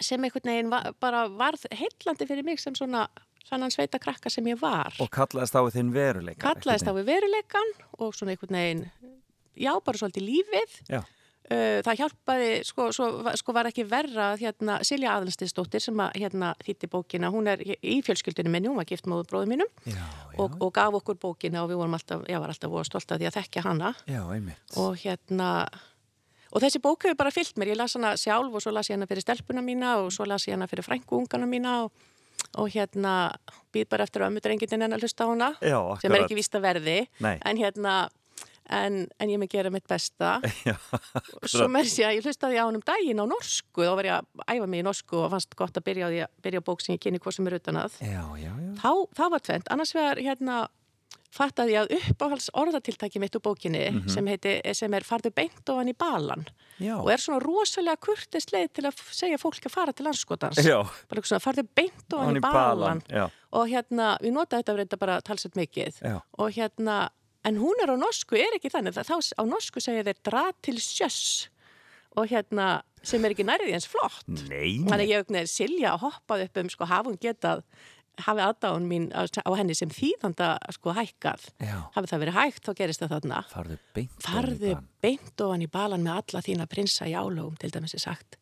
sem 0.00 0.24
einhvern 0.24 0.52
veginn 0.52 0.72
var, 0.72 0.92
bara 1.00 1.26
varð 1.28 1.66
heillandi 1.70 2.28
fyrir 2.28 2.46
mig 2.46 2.60
sem 2.62 2.76
svona 2.78 3.06
sannan 3.48 3.72
sveita 3.74 4.00
krakka 4.00 4.30
sem 4.30 4.46
ég 4.52 4.60
var. 4.60 4.94
Og 5.02 5.10
kallaðist 5.12 5.56
á 5.58 5.62
þinn 5.74 5.90
veruleika. 5.94 6.46
kallaðist 6.46 6.88
á 6.88 6.92
við 6.94 7.10
veruleikan 7.10 7.74
og 7.98 8.14
svona 8.16 8.36
einhvern 8.36 8.58
veginn 8.58 8.86
já, 9.58 9.74
bara 9.84 9.98
svolítið 9.98 10.28
lífið. 10.28 10.78
Já. 10.88 11.02
Uh, 11.52 11.82
það 11.84 11.98
hjálpaði, 11.98 12.50
sko, 12.64 12.84
svo, 12.94 13.06
sko 13.36 13.52
var 13.52 13.66
ekki 13.68 13.82
verra 13.84 14.30
að, 14.32 14.44
hérna, 14.46 14.76
Silja 14.86 15.16
Aðalstinsdóttir 15.16 15.82
sem 15.82 15.98
að 16.00 16.14
hérna 16.22 16.52
þýtti 16.62 16.88
bókina, 16.88 17.32
hún 17.34 17.50
er 17.50 17.60
í 17.66 17.96
fjölskyldinu 18.06 18.52
minni, 18.52 18.70
hún 18.70 18.78
var 18.78 18.86
gift 18.88 19.08
móðu 19.10 19.26
bróðum 19.28 19.56
mínum 19.56 19.72
Já, 19.82 19.98
já, 19.98 20.38
og, 20.38 20.54
og 20.62 20.70
gaf 20.78 20.96
okkur 21.02 21.18
bókina 21.20 21.64
og 21.64 21.72
við 21.72 21.82
vorum 21.82 21.98
alltaf, 21.98 22.22
já, 22.30 22.38
var 22.40 22.54
alltaf 22.54 22.78
stolt 22.88 23.12
að 23.12 23.24
því 23.24 23.28
að 23.28 23.38
þekkja 23.40 23.64
hana. 23.66 23.90
Og 24.80 24.94
hérna 25.02 25.50
og 26.52 26.62
þessi 26.62 26.80
bók 26.84 27.06
hefur 27.06 27.18
bara 27.18 27.34
fyllt 27.34 27.58
mér, 27.60 27.72
ég 27.72 27.80
las 27.80 27.96
hana 27.98 28.14
sjálf 28.20 28.54
og 28.54 28.64
svo 28.64 28.72
las 28.74 28.90
ég 28.90 28.98
hana 28.98 29.08
fyrir 29.10 29.24
stelpuna 29.24 29.64
mína 29.64 29.98
og 30.02 30.12
svo 30.14 30.26
las 30.28 30.46
ég 30.48 30.56
hana 30.56 30.68
fyrir 30.70 30.86
frænguungana 30.86 31.48
mína 31.48 31.76
og, 31.86 32.08
og 32.60 32.72
hérna 32.72 33.32
býð 33.74 33.88
bara 33.92 34.06
eftir 34.08 34.24
að 34.24 34.32
ömmudrengindin 34.32 34.84
en 34.86 34.96
að 34.96 35.06
hlusta 35.06 35.24
á 35.24 35.32
hana 35.32 35.52
Já, 35.60 35.78
sem 36.02 36.12
er 36.12 36.26
ekki 36.26 36.38
víst 36.38 36.58
að 36.58 36.66
verði. 36.68 36.98
En 37.48 37.60
hérna 37.60 37.94
en, 38.72 38.98
en 39.20 39.32
ég 39.32 39.40
með 39.40 39.54
gera 39.56 39.72
mitt 39.72 39.86
besta. 39.90 40.36
Já, 40.68 40.76
svo 41.48 41.68
með 41.72 41.88
þess 41.88 42.04
að 42.06 42.16
ég 42.18 42.28
hlustaði 42.28 42.60
á 42.60 42.64
hann 42.64 42.78
um 42.78 42.84
daginn 42.86 43.22
á 43.22 43.26
norsku, 43.28 43.84
þá 43.86 43.94
var 43.98 44.08
ég 44.08 44.18
að 44.18 44.44
æfa 44.54 44.68
mig 44.70 44.82
í 44.82 44.86
norsku 44.86 45.18
og 45.22 45.32
fannst 45.34 45.56
gott 45.58 45.80
að 45.80 45.86
byrja 45.88 46.10
að 46.10 46.20
byrja 46.44 46.62
bók 46.64 46.84
sem 46.84 46.96
ég 46.96 47.02
kynni 47.02 47.20
hvað 47.22 47.38
sem 47.38 47.50
er 47.50 47.58
utan 47.58 47.80
að. 47.82 47.98
Þá, 48.80 48.90
þá 49.18 49.24
var 49.34 49.44
tvent, 49.48 49.72
annars 49.74 49.94
vegar 49.96 50.22
hérna 50.22 50.62
fattaði 51.32 51.72
ég 51.76 51.86
að 51.86 51.94
uppáhalds 52.12 52.50
orðatiltæki 52.60 53.20
mitt 53.22 53.36
úr 53.38 53.42
bókinni 53.46 53.82
Mhm. 53.90 54.08
sem, 54.12 54.26
heiti, 54.28 54.54
sem 54.76 54.92
er 54.94 55.06
farðu 55.08 55.30
beint 55.34 55.68
ofan 55.72 55.88
í 55.88 55.94
balan 55.96 56.44
Já, 56.78 56.96
og 57.00 57.08
er 57.10 57.16
svona 57.22 57.40
rosalega 57.40 57.96
kurtist 57.96 58.52
leið 58.52 58.72
til 58.74 58.84
að 58.84 59.00
segja 59.16 59.38
fólk 59.40 59.64
að 59.64 59.70
fara 59.72 59.92
til 59.92 60.04
landskotans 60.06 60.60
já. 60.60 60.82
bara 61.08 61.22
svona 61.22 61.40
farðu 61.40 61.66
beint 61.74 62.12
ofan 62.12 62.36
í 62.36 62.40
balan, 62.44 63.02
Já, 63.08 63.30
og 63.52 63.68
hérna, 63.68 64.18
við 64.20 64.32
notaði 64.36 64.62
þetta 64.62 64.76
reynda 64.76 64.98
bara 64.98 65.20
talsett 65.22 65.54
mikið. 65.56 66.00
Já. 66.02 66.20
og 66.38 66.50
hérna, 66.52 67.10
en 67.44 67.56
hún 67.56 67.74
er 67.82 67.90
á 67.90 67.96
norsku, 67.96 68.36
er 68.36 68.54
ekki 68.58 68.70
þannig, 68.70 68.94
þá 68.94 69.16
á 69.40 69.42
norsku 69.44 69.80
segja 69.80 70.04
þeir 70.04 70.20
dra 70.22 70.52
til 70.62 70.76
sjöss. 70.76 71.48
Og 72.14 72.28
hérna, 72.28 72.82
sem 73.02 73.24
er 73.24 73.30
ekki 73.32 73.42
nærið 73.48 73.72
eins 73.72 73.86
flott. 73.88 74.22
Nei, 74.28 74.78
þannig 74.84 75.08
að 75.08 75.08
ég 75.08 75.22
auknir 75.24 75.48
Silja 75.48 75.96
hoppað 75.98 76.44
upp 76.44 76.56
um, 76.60 76.68
sko, 76.68 76.84
hún 76.84 77.16
getað 77.18 77.62
hafi 78.26 78.40
aðdáðun 78.44 78.88
mín 78.90 79.08
á, 79.16 79.24
á 79.24 79.50
henni 79.56 79.74
sem 79.74 79.88
þýðanda 79.92 80.56
sko 80.76 80.92
hækkað 80.96 81.48
Já. 81.62 81.78
hafi 81.96 82.10
það 82.12 82.22
verið 82.26 82.38
hægt, 82.40 82.62
þá 82.68 82.72
gerist 82.82 83.00
það 83.04 83.14
þarna 83.16 83.42
Farðu 83.52 83.78
beint. 83.96 84.20
farðu 84.20 84.76
beint 85.02 85.40
ofan 85.46 85.64
í 85.64 85.70
balan 85.72 86.04
með 86.04 86.20
alla 86.20 86.44
þína 86.44 86.68
prinsa 86.68 87.08
í 87.08 87.16
álögum, 87.16 87.56
til 87.58 87.70
dæmis 87.72 87.94
er 87.96 88.04
sagt 88.04 88.38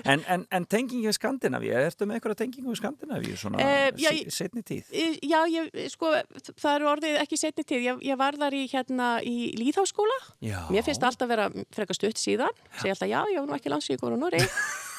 En, 0.10 0.22
en, 0.32 0.46
en 0.48 0.64
tengingi 0.64 1.04
við 1.04 1.16
Skandinavíu, 1.18 1.74
ertu 1.76 2.06
með 2.08 2.16
einhverja 2.16 2.38
tengingu 2.40 2.72
við 2.72 2.78
Skandinavíu 2.80 3.36
svona 3.36 3.60
Eh, 3.60 3.90
já, 4.00 4.08
seinni 4.32 4.62
tíð? 4.64 4.88
Já, 5.20 5.42
ég, 5.52 5.68
sko, 5.92 6.14
það 6.56 6.72
eru 6.78 6.88
orðið 6.94 7.18
ekki 7.20 7.36
setni 7.36 7.66
tíð, 7.68 7.84
ég, 7.84 8.00
ég 8.08 8.16
var 8.20 8.38
þar 8.40 8.56
í 8.56 8.62
hérna 8.72 9.10
í 9.20 9.50
Líðháskóla, 9.60 10.16
Já. 10.40 10.62
mér 10.72 10.86
finnst 10.88 11.04
alltaf 11.04 11.28
vera 11.28 11.50
frekar 11.68 11.98
stutt 12.00 12.16
síðan, 12.22 12.56
segja 12.80 12.96
alltaf 12.96 13.12
já, 13.12 13.20
ég 13.34 13.42
var 13.44 13.50
nú 13.52 13.58
ekki 13.60 13.74
landsvíkur 13.74 14.16
og 14.16 14.22
Norri, 14.24 14.40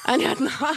en 0.08 0.20
hérna, 0.24 0.72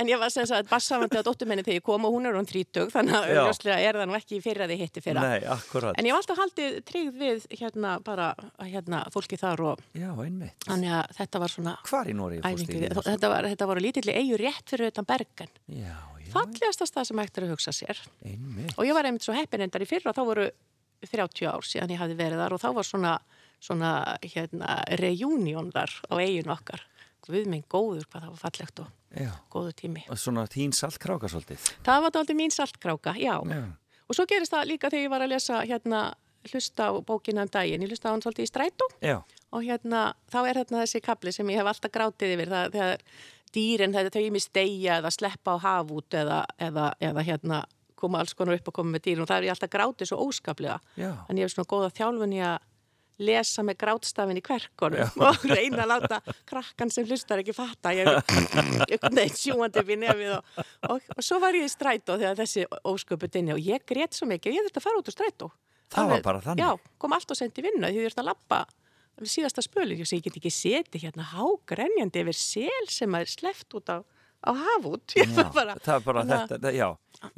en 0.00 0.08
ég 0.10 0.18
var 0.18 0.30
sem 0.34 0.46
sagt 0.48 0.68
bassafandi 0.70 1.18
að 1.20 1.26
dóttur 1.28 1.48
minni 1.50 1.62
þegar 1.66 1.78
ég 1.78 1.84
kom 1.86 2.04
og 2.08 2.14
hún 2.16 2.26
er 2.28 2.34
hún 2.38 2.48
þrítug, 2.48 2.90
þannig 2.94 3.14
að 3.18 3.28
auðvitað 3.44 3.84
er 3.88 3.98
það 4.00 4.08
nú 4.10 4.16
ekki 4.18 4.40
fyrir 4.44 4.64
að 4.66 4.72
þið 4.74 4.82
hitti 4.84 5.02
fyrra. 5.04 5.24
Nei, 5.28 5.46
akkurat. 5.54 5.98
En 6.00 6.08
ég 6.08 6.16
var 6.16 6.22
alltaf 6.24 6.40
haldið 6.42 6.78
tryggð 6.90 7.20
við 7.22 7.46
hérna 7.60 7.92
bara, 8.04 8.30
hérna, 8.64 9.02
fólki 9.14 9.38
þar 9.40 9.64
og 9.70 9.84
Já, 9.94 10.10
einmitt. 10.24 10.56
þannig 10.66 10.96
að 10.98 11.14
þetta 11.20 11.42
var 11.44 11.54
svona 11.54 11.76
Hvar 11.88 12.10
í 12.10 12.16
Nóri 12.18 12.40
fórstu 12.42 12.74
í 12.74 12.82
þetta? 12.86 13.04
þetta, 13.12 13.30
var, 13.36 13.48
þetta 13.54 13.70
voru 13.70 13.84
lítilli 13.86 14.16
eigu 14.18 14.40
rétt 14.42 14.74
fyrir 14.74 14.90
utan 14.92 15.06
Bergen. 15.08 15.54
Já, 15.70 15.94
já, 16.24 16.30
Fallegasta 16.34 16.86
stað 16.90 17.10
sem 17.12 17.18
hægt 17.22 17.38
er 17.38 17.46
að 17.48 17.54
hugsa 17.54 17.72
sér. 17.76 18.00
einmitt. 18.26 18.74
Og 18.78 18.88
ég 18.88 18.94
var 18.96 19.06
einmitt 19.06 19.22
svo 19.26 19.34
heppin 19.36 19.62
endar 19.64 19.84
í 19.84 19.88
fyrra 19.88 20.10
og 20.10 20.18
þá 20.18 20.24
voru 20.26 20.48
30 21.04 21.46
ár 21.50 21.66
síðan 21.68 21.90
ég 21.92 22.00
hafði 22.00 22.14
verið 22.16 22.40
þar 22.40 22.54
og 22.56 22.60
þá 22.62 22.68
var 22.78 22.86
svona, 22.88 23.10
svona 23.60 23.90
hérna, 24.24 24.78
reunion 24.98 25.70
þar 25.74 25.92
á 26.08 26.14
eigin 26.24 26.48
okkar. 26.54 26.80
Guð 27.24 27.46
minn 27.48 27.64
góður 27.70 28.04
hvað 28.10 28.26
það 28.26 28.34
var 28.34 28.42
fallegt 28.42 28.82
og 28.84 28.90
Já. 29.14 29.30
góðu 29.52 29.72
tími. 29.78 30.02
Og 30.12 30.18
Svona 30.20 30.44
þín 30.50 30.74
saltkráka 30.76 31.30
svolítið. 31.32 31.70
Það 31.86 32.02
var 32.04 32.18
aldrei 32.20 32.36
mín 32.36 32.52
saltkráka, 32.52 33.14
já. 33.16 33.36
Já. 33.40 33.62
Og 34.04 34.18
svo 34.18 34.26
gerist 34.28 34.52
það 34.52 34.68
líka 34.68 34.90
þegar 34.92 35.06
ég 35.06 35.14
var 35.14 35.24
að 35.24 35.32
lesa 35.32 35.62
hérna, 35.64 36.02
hlusta 36.50 36.90
á 36.90 36.92
bókina 37.00 37.46
um 37.46 37.48
daginn. 37.48 37.86
Ég 37.86 37.94
hlusta 37.94 38.10
á 38.10 38.12
hann 38.12 38.24
svolítið 38.24 38.44
í 38.44 38.50
strætó 38.50 38.88
Já, 39.00 39.22
og 39.54 39.64
hérna, 39.64 40.02
þá 40.28 40.38
er 40.42 40.60
hérna 40.60 40.82
þessi 40.82 41.00
kapli 41.04 41.32
sem 41.32 41.48
ég 41.54 41.62
hef 41.62 41.70
alltaf 41.70 41.94
grátið 41.94 42.34
yfir 42.34 42.52
það 42.52 42.74
þegar 42.74 43.06
dýrin, 43.54 43.94
þetta 43.94 44.18
þau 44.18 44.26
ímist 44.28 44.52
deyja 44.56 44.98
eða 45.00 45.14
sleppa 45.14 45.54
á 45.54 45.58
hafút 45.62 46.16
eða, 46.18 46.42
eða, 46.58 46.90
eða 47.00 47.24
hérna 47.24 47.62
koma 47.94 48.20
alls 48.20 48.34
konar 48.36 48.58
upp 48.58 48.68
og 48.68 48.76
koma 48.76 48.96
með 48.96 49.06
dýrin 49.06 49.24
og 49.24 49.30
það 49.30 49.38
er 49.38 49.46
ég 49.48 49.54
alltaf 49.54 49.72
grátið 49.72 50.10
svo 50.10 50.20
óskaplega 50.26 50.78
já. 50.98 51.12
en 51.28 51.38
ég 51.38 51.46
hef 51.46 51.54
svona 51.54 51.70
góða 51.70 51.92
þjálfun 51.94 52.34
í 52.34 52.40
að 52.44 52.56
lesa 53.22 53.62
með 53.66 53.78
grátstafin 53.84 54.38
í 54.40 54.42
kverkunum 54.44 55.22
og 55.22 55.44
reyna 55.46 55.84
að 55.84 55.90
láta 55.92 56.20
krakkan 56.48 56.90
sem 56.90 57.06
hlustar 57.06 57.42
ekki 57.42 57.54
fatta. 57.56 57.92
Ég 57.94 59.08
neitt 59.14 59.38
sjúandi 59.38 59.84
í 59.84 59.98
nefið 60.00 60.32
og, 60.38 60.62
og, 60.90 61.10
og 61.16 61.22
svo 61.24 61.40
var 61.42 61.56
ég 61.58 61.68
í 61.68 61.72
strætó 61.72 62.18
þegar 62.18 62.40
þessi 62.42 62.66
ósköput 62.82 63.40
inni 63.40 63.54
og 63.54 63.62
ég 63.62 63.84
grét 63.86 64.16
svo 64.16 64.28
mikið, 64.30 64.58
ég 64.58 64.66
þurfti 64.66 64.82
að 64.82 64.88
fara 64.88 65.02
út 65.02 65.10
úr 65.10 65.18
strætó. 65.18 65.50
Það 65.94 66.10
var 66.10 66.24
bara 66.24 66.42
þannig? 66.42 66.64
Já, 66.64 66.96
kom 66.98 67.14
allt 67.14 67.30
og 67.30 67.38
sendi 67.38 67.62
vinna 67.64 67.90
því 67.92 68.00
ég 68.00 68.08
þurfti 68.08 68.24
að 68.24 68.30
lappa 68.32 68.64
við 69.20 69.30
síðasta 69.30 69.62
spölin, 69.62 70.00
ég, 70.00 70.22
get 70.24 70.38
ekki 70.40 70.50
setið 70.50 71.06
hérna 71.06 71.26
hágrenjandi 71.34 72.24
yfir 72.24 72.38
sel 72.38 72.88
sem 72.90 73.14
er 73.14 73.30
sleppt 73.30 73.76
út 73.78 73.92
á, 73.92 73.96
á 74.44 74.52
hafút 74.52 75.14
Já, 75.16 75.24
var 75.36 75.50
bara, 75.54 75.74
það 75.80 75.94
er 75.98 76.04
bara 76.06 76.22
þetta, 76.28 76.58
það, 76.60 76.76
já. 76.78 76.88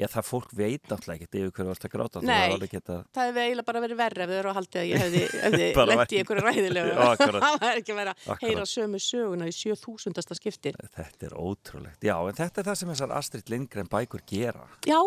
Já, 0.01 0.07
það 0.11 0.25
fólk 0.27 0.51
veit 0.59 0.89
náttúrulega 0.91 1.17
ekkert 1.21 1.37
yfir 1.39 1.51
hverju 1.55 1.69
varst 1.71 1.85
að 1.87 1.93
gráta. 1.95 2.23
Nei. 2.27 2.51
alveg 2.57 2.73
getað- 2.75 3.05
það 3.15 3.29
hefði 3.29 3.43
eiginlega 3.47 3.67
bara 3.69 3.83
verið 3.85 4.01
verri 4.01 4.25
ef 4.25 4.31
þau 4.33 4.39
eru 4.41 4.51
að 4.51 4.57
haldi 4.59 4.81
að 4.81 4.89
ég 4.91 5.03
hefði, 5.05 5.21
hefði 5.47 5.69
væri- 5.77 6.17
í 6.17 6.21
einhverju 6.23 6.45
ræðilegu 6.47 6.97
það 7.63 7.67
er 7.71 7.81
ekki 7.83 7.97
vera 8.01 8.15
að 8.17 8.27
Akkurat. 8.35 8.45
heyra 8.51 8.67
sömu 8.73 9.03
söguna 9.07 9.47
í 9.47 9.55
7000. 9.55 10.39
skipti 10.41 10.75
Þetta 10.97 11.29
er 11.31 11.37
ótrúlegt. 11.39 12.03
Já, 12.11 12.17
en 12.27 12.39
þetta 12.41 12.63
er 12.65 12.71
það 12.73 12.81
sem 12.83 12.93
þessar 12.95 13.15
Astrid 13.21 13.53
Lindgren 13.55 13.91
bækur 13.93 14.25
gera. 14.27 14.67
já, 14.89 14.99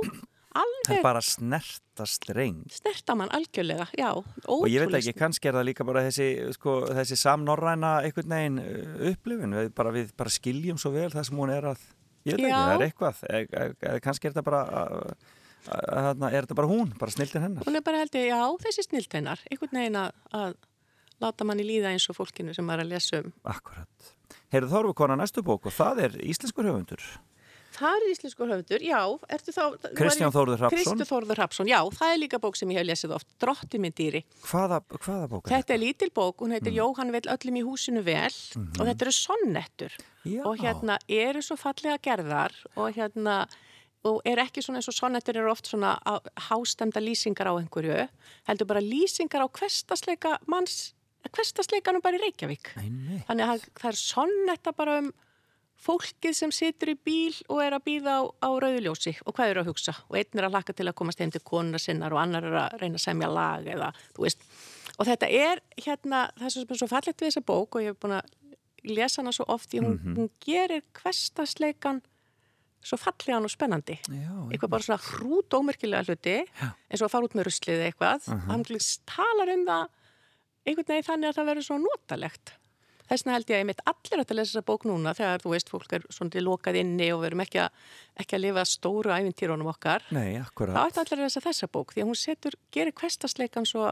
Það 0.49 0.65
er 0.65 0.95
alveg 0.97 1.03
bara 1.05 1.21
snerta 1.21 2.05
streng. 2.09 2.61
snertamann 2.73 3.29
algjörlega, 3.35 3.85
já, 3.93 4.09
Og 4.49 4.65
ég 4.65 4.81
veit 4.81 4.89
ótrúlega 4.89 5.03
ekki, 5.03 5.19
kannski 5.19 5.49
er 5.49 5.57
það 5.59 5.67
líka 5.67 5.85
bara 5.85 6.03
þessi, 6.07 6.29
sko, 6.55 6.75
þessi 6.97 7.17
samnorræna 7.21 7.91
einhvern 8.07 8.33
veginn 8.33 8.61
uh, 8.63 9.03
upplifun. 9.11 9.57
Við 9.59 9.69
bara, 9.77 9.93
við 9.93 10.15
bara 10.17 10.33
skiljum 10.33 10.79
svo 10.81 10.93
vel 10.95 11.11
það 11.13 11.27
sem 11.29 11.43
hún 11.43 11.53
er 11.53 11.69
að, 11.73 11.83
ég 12.25 12.39
veit 12.39 12.47
ekki, 12.47 12.49
Já. 12.49 12.57
það 12.57 12.73
er 12.73 12.85
eitthvað. 12.87 13.21
E, 13.29 13.43
e, 13.43 13.67
e, 13.91 13.93
kannski 14.07 14.29
er 14.29 14.33
þetta 14.33 14.45
bara, 14.49 14.63
uh, 14.73 15.37
uh, 15.69 16.27
er 16.31 16.39
þetta 16.41 16.59
bara 16.63 16.73
hún, 16.73 16.97
bara 16.97 17.13
snildin 17.13 17.45
hennar. 17.45 17.69
hún 17.69 17.77
er 17.77 17.85
bara 17.85 18.01
held 18.01 18.17
ég, 18.17 18.31
já, 18.33 18.41
þessi 18.65 18.87
snilt 18.89 19.19
hennar 19.19 19.45
einhvern 19.51 19.81
veginn 19.83 20.01
að, 20.01 20.17
að 20.33 20.57
láta 21.21 21.45
manni 21.45 21.67
líða 21.67 21.93
eins 21.93 22.09
og 22.09 22.17
fólkinu 22.17 22.55
sem 22.57 22.73
er 22.73 22.81
að 22.81 22.93
lesa 22.95 23.21
um 23.21 23.33
Akkurat. 23.53 24.13
Heyrðu, 24.49 24.69
þá 24.71 24.77
erum 24.79 24.93
við 24.93 25.01
konar 25.03 25.19
næstu 25.19 25.45
bók 25.45 25.67
og 25.69 25.75
það 25.75 26.07
er 26.07 26.21
íslenskur 26.25 26.65
höfundur. 26.65 27.03
Það 27.79 27.95
er 27.95 28.05
íslenskur 28.11 28.49
höfundur, 28.51 28.83
já, 28.83 28.99
ertu 29.35 29.53
þá... 29.55 29.61
Kristján 29.95 30.33
Þórður. 30.35 30.63
Kristján 30.73 31.07
Þórður 31.07 31.39
Hrafsson, 31.39 31.69
já, 31.71 31.79
það 31.95 32.11
er 32.13 32.19
líka 32.19 32.39
bók 32.43 32.59
sem 32.59 32.73
ég 32.73 32.81
hef 32.81 32.87
lesið 32.89 33.13
oft, 33.15 33.27
Drotti 33.39 33.79
minn 33.79 33.95
dýri. 33.95 34.21
Hvaða, 34.43 34.81
hvaða 34.99 35.29
bók 35.31 35.47
er 35.47 35.55
Þetta 35.55 35.75
er 35.77 35.81
lítil 35.85 36.11
bók, 36.11 36.43
hún 36.43 36.49
Mm. 36.51 36.57
heitir 36.59 36.75
Jóhann 36.75 37.11
vil 37.15 37.21
öllum 37.31 37.57
í 37.61 37.63
húsinu 37.63 38.03
vel 38.03 38.35
og 38.59 38.83
þetta 38.83 39.07
eru 39.07 39.15
sonnettur 39.15 39.95
og 40.43 40.57
hérna 40.59 40.97
eru 41.07 41.41
svo 41.45 41.55
fallega 41.57 41.97
gerðar 42.03 42.51
og 42.75 42.91
hérna 42.97 43.39
og 44.03 44.21
er 44.25 44.39
ekki 44.43 44.61
svona 44.63 44.79
eins 44.79 44.87
og 44.91 44.95
sonnettur 44.95 45.37
eru 45.39 45.51
oft 45.51 45.67
svona 45.67 45.93
hástemda 46.49 46.99
lýsingar 47.03 47.47
á 47.51 47.53
einhverju 47.59 48.07
heldur 48.47 48.67
bara 48.69 48.79
lýsingar 48.83 49.43
á 49.43 49.47
hverstasleika 49.47 50.37
manns, 50.47 50.93
hverstasleikanum 51.35 52.01
bara 52.03 52.17
í 52.19 52.21
Reykjavík 52.23 52.73
Einmitt. 52.79 53.25
þannig 53.27 53.45
að 53.53 53.65
það 53.79 53.89
er 53.91 53.99
sonnetta 54.03 54.71
bara 54.75 54.97
um 55.03 55.11
fólkið 55.79 56.35
sem 56.35 56.51
situr 56.53 56.91
í 56.93 56.97
bíl 56.97 57.35
og 57.47 57.61
er 57.63 57.75
að 57.77 57.85
býða 57.87 58.17
á, 58.19 58.21
á 58.27 58.49
rauðuljósi 58.63 59.15
og 59.23 59.35
hvað 59.35 59.53
eru 59.53 59.63
að 59.63 59.71
hugsa? 59.71 59.95
Og 60.09 60.19
einn 60.19 60.41
er 60.41 60.49
að 60.49 60.57
laka 60.57 60.75
til 60.75 60.87
að 60.89 60.97
komast 60.99 61.23
heim 61.23 61.31
til 61.31 61.43
konuna 61.45 61.79
sinnar 61.81 62.15
og 62.15 62.21
annar 62.23 62.47
er 62.49 62.57
að 62.65 62.75
reyna 62.81 62.99
að 62.99 63.05
semja 63.05 63.31
lag 63.31 63.67
eða, 63.69 63.93
þú 64.17 64.25
veist, 64.25 64.43
og 64.97 65.07
þetta 65.07 65.31
er 65.39 65.63
hérna, 65.79 66.25
það 66.39 66.49
er 66.49 66.81
svo, 66.81 66.89
fallegt 66.91 67.23
við 67.23 67.31
þessa 67.31 67.45
bók 67.47 67.79
og 67.79 67.85
ég 67.85 67.93
hef 67.93 68.01
búin 68.03 68.17
að 68.19 68.35
lesa 68.89 69.21
hana 69.21 69.35
svo 69.35 69.47
oft 69.51 69.71
því 69.71 69.83
hún, 69.85 69.99
hún 70.17 70.31
gerir 70.43 70.83
hverstasleikan 70.99 72.01
svo 72.79 72.95
fallegan 72.99 73.43
og 73.43 73.51
spennandi. 73.51 73.97
Já, 74.07 74.35
eitthvað 74.47 74.71
bara 74.71 74.85
svona 74.85 75.03
hrút 75.03 75.55
ómerkilega 75.55 76.07
hluti 76.07 76.37
eins 76.39 77.01
og 77.01 77.09
að 77.09 77.13
fara 77.15 77.27
út 77.27 77.35
með 77.35 77.49
ruslið 77.49 77.75
eða 77.75 77.89
eitthvað. 77.89 78.27
Uh 78.27 78.35
-huh. 78.35 78.45
hann 78.47 78.63
talar 79.15 79.51
um 79.55 79.65
það 79.67 79.87
einhvern 80.65 80.89
veginn 80.91 81.07
þannig 81.09 81.29
að 81.29 81.37
það 81.39 81.49
verður 81.49 81.67
svo 81.67 81.77
notalegt 81.83 82.53
þess 83.09 83.25
vegna 83.25 83.35
held 83.37 83.49
ég 83.49 83.55
að 83.57 83.63
ég 83.63 83.67
mitt 83.71 83.81
allir 83.89 84.21
átt 84.23 84.31
að 84.33 84.39
lesa 84.39 84.51
þessa 84.53 84.65
bók 84.69 84.85
núna 84.89 85.13
þegar 85.17 85.43
þú 85.43 85.53
veist, 85.55 85.71
fólk 85.73 85.95
er 85.97 86.05
svona 86.13 86.43
lokað 86.45 86.79
inni 86.83 87.09
og 87.15 87.23
við 87.23 87.31
erum 87.31 87.43
ekki 87.45 87.61
að, 87.65 87.83
ekki 88.23 88.37
að 88.37 88.43
lifa 88.45 88.65
stóru 88.69 89.13
æfintýrónum 89.17 89.71
okkar. 89.73 90.05
Nei, 90.15 90.37
Það 90.37 90.45
akkurat. 90.47 90.79
átt 90.85 91.01
allir 91.03 91.19
að 91.19 91.25
lesa 91.27 91.43
þessa 91.47 91.67
bók 91.73 91.93
því 91.95 92.05
að 92.05 92.09
hún 92.13 92.19
setur, 92.21 92.59
gerir 92.75 92.95
kvestasleikan 93.01 93.65
svo 93.69 93.89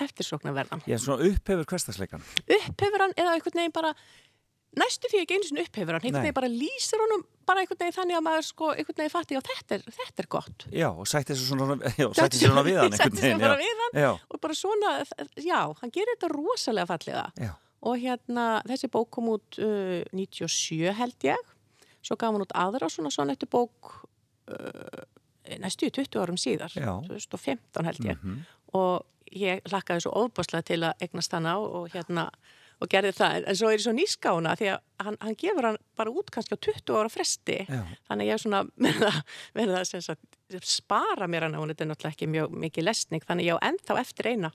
eftirsóknarverðan. 0.00 0.82
Ég 0.88 0.96
er 0.96 1.02
svona 1.02 1.26
upphefur 1.28 1.66
hverstasleikan. 1.68 2.22
Upphefur 2.46 3.02
hann 3.04 3.14
eða 3.20 3.34
einhvern 3.36 3.58
veginn 3.60 3.74
bara 3.74 3.92
næstu 4.80 5.08
því 5.10 5.24
ekki 5.24 5.36
einu 5.36 5.48
sinni 5.48 5.64
upphefur 5.66 5.96
hann, 5.96 6.04
einhvern 6.06 6.24
veginn 6.24 6.36
bara 6.38 6.50
lýsir 6.52 7.02
honum 7.02 7.24
bara 7.48 7.64
einhvern 7.64 7.80
veginn 7.82 7.96
þannig 7.98 8.16
að 8.20 8.24
maður 8.28 8.46
sko 8.48 8.68
einhvern 8.72 9.00
veginn 9.02 9.12
fatti, 9.12 9.36
já 9.36 9.42
þetta 9.50 9.76
er, 9.76 9.84
þetta 9.98 10.22
er 10.24 10.28
gott. 10.36 10.66
Já, 10.72 10.88
og 10.94 11.08
sætti 11.10 11.34
þessu 11.34 11.48
svona, 11.50 11.76
já, 12.00 12.06
þessu 12.20 12.44
svona 12.46 12.64
við 12.68 12.78
hann 12.80 12.96
Sætti 13.00 13.24
sig 13.24 13.34
bara 13.42 13.56
já. 13.58 13.64
við 13.64 13.82
hann. 13.84 13.98
Já, 14.04 14.10
Og 14.30 14.40
bara 14.46 14.56
svona, 14.62 14.94
já, 15.42 15.58
hann 15.82 15.94
gerir 15.98 16.14
þetta 16.16 16.32
rosalega 16.36 16.90
fallega. 16.94 17.26
já, 17.36 17.52
Og 17.88 17.96
hérna, 18.02 18.60
þessi 18.68 18.90
bók 18.92 19.08
kom 19.16 19.30
út 19.32 19.60
uh, 19.62 20.00
97 20.12 20.92
held 20.98 21.26
ég. 21.28 21.52
Svo 22.04 22.16
gaf 22.20 22.32
hann 22.32 22.44
út 22.44 22.56
aðra 22.56 22.90
svona 22.92 23.32
eftir 23.32 23.48
bók 23.52 23.94
uh, 24.52 25.04
næstu 25.60 25.88
í 25.88 25.94
20 25.96 26.20
árum 26.20 26.40
síðar. 26.40 26.74
Já. 26.76 26.92
2015 27.08 27.88
held 27.88 28.04
ég. 28.04 28.20
Mhm. 28.20 28.42
Og 28.76 29.06
ég 29.30 29.62
lakkaði 29.70 30.04
svo 30.04 30.14
ofbáslega 30.24 30.66
til 30.66 30.82
að 30.84 31.04
eignast 31.06 31.32
hana 31.34 31.56
og, 31.60 31.70
og 31.80 31.94
hérna 31.94 32.28
og 32.80 32.88
gerði 32.88 33.12
það. 33.16 33.46
En 33.50 33.58
svo 33.58 33.70
er 33.70 33.76
ég 33.76 33.84
svo 33.84 33.92
nýskána 33.94 34.54
því 34.58 34.70
að 34.72 35.04
hann, 35.04 35.18
hann 35.20 35.36
gefur 35.40 35.68
hann 35.68 35.78
bara 35.98 36.12
út 36.16 36.30
kannski 36.32 36.56
á 36.56 36.60
20 36.64 36.96
ára 36.96 37.12
fresti. 37.12 37.58
já. 37.68 37.82
Þannig 38.08 38.24
að 38.24 38.30
ég 38.30 38.36
er 38.36 38.42
svona 38.44 39.84
sem 39.90 40.04
sagt, 40.04 40.38
spara 40.64 41.28
mér 41.30 41.48
hana, 41.48 41.60
hún 41.60 41.72
þetta 41.72 41.86
er 41.86 41.90
náttúrulega 41.92 42.16
ekki 42.16 42.30
mjög 42.32 42.56
mikið 42.64 42.88
lesning, 42.88 43.26
þannig 43.28 43.50
ég 43.50 43.60
á 43.60 43.64
ennþá 43.68 43.98
eftir 44.00 44.30
eina, 44.32 44.52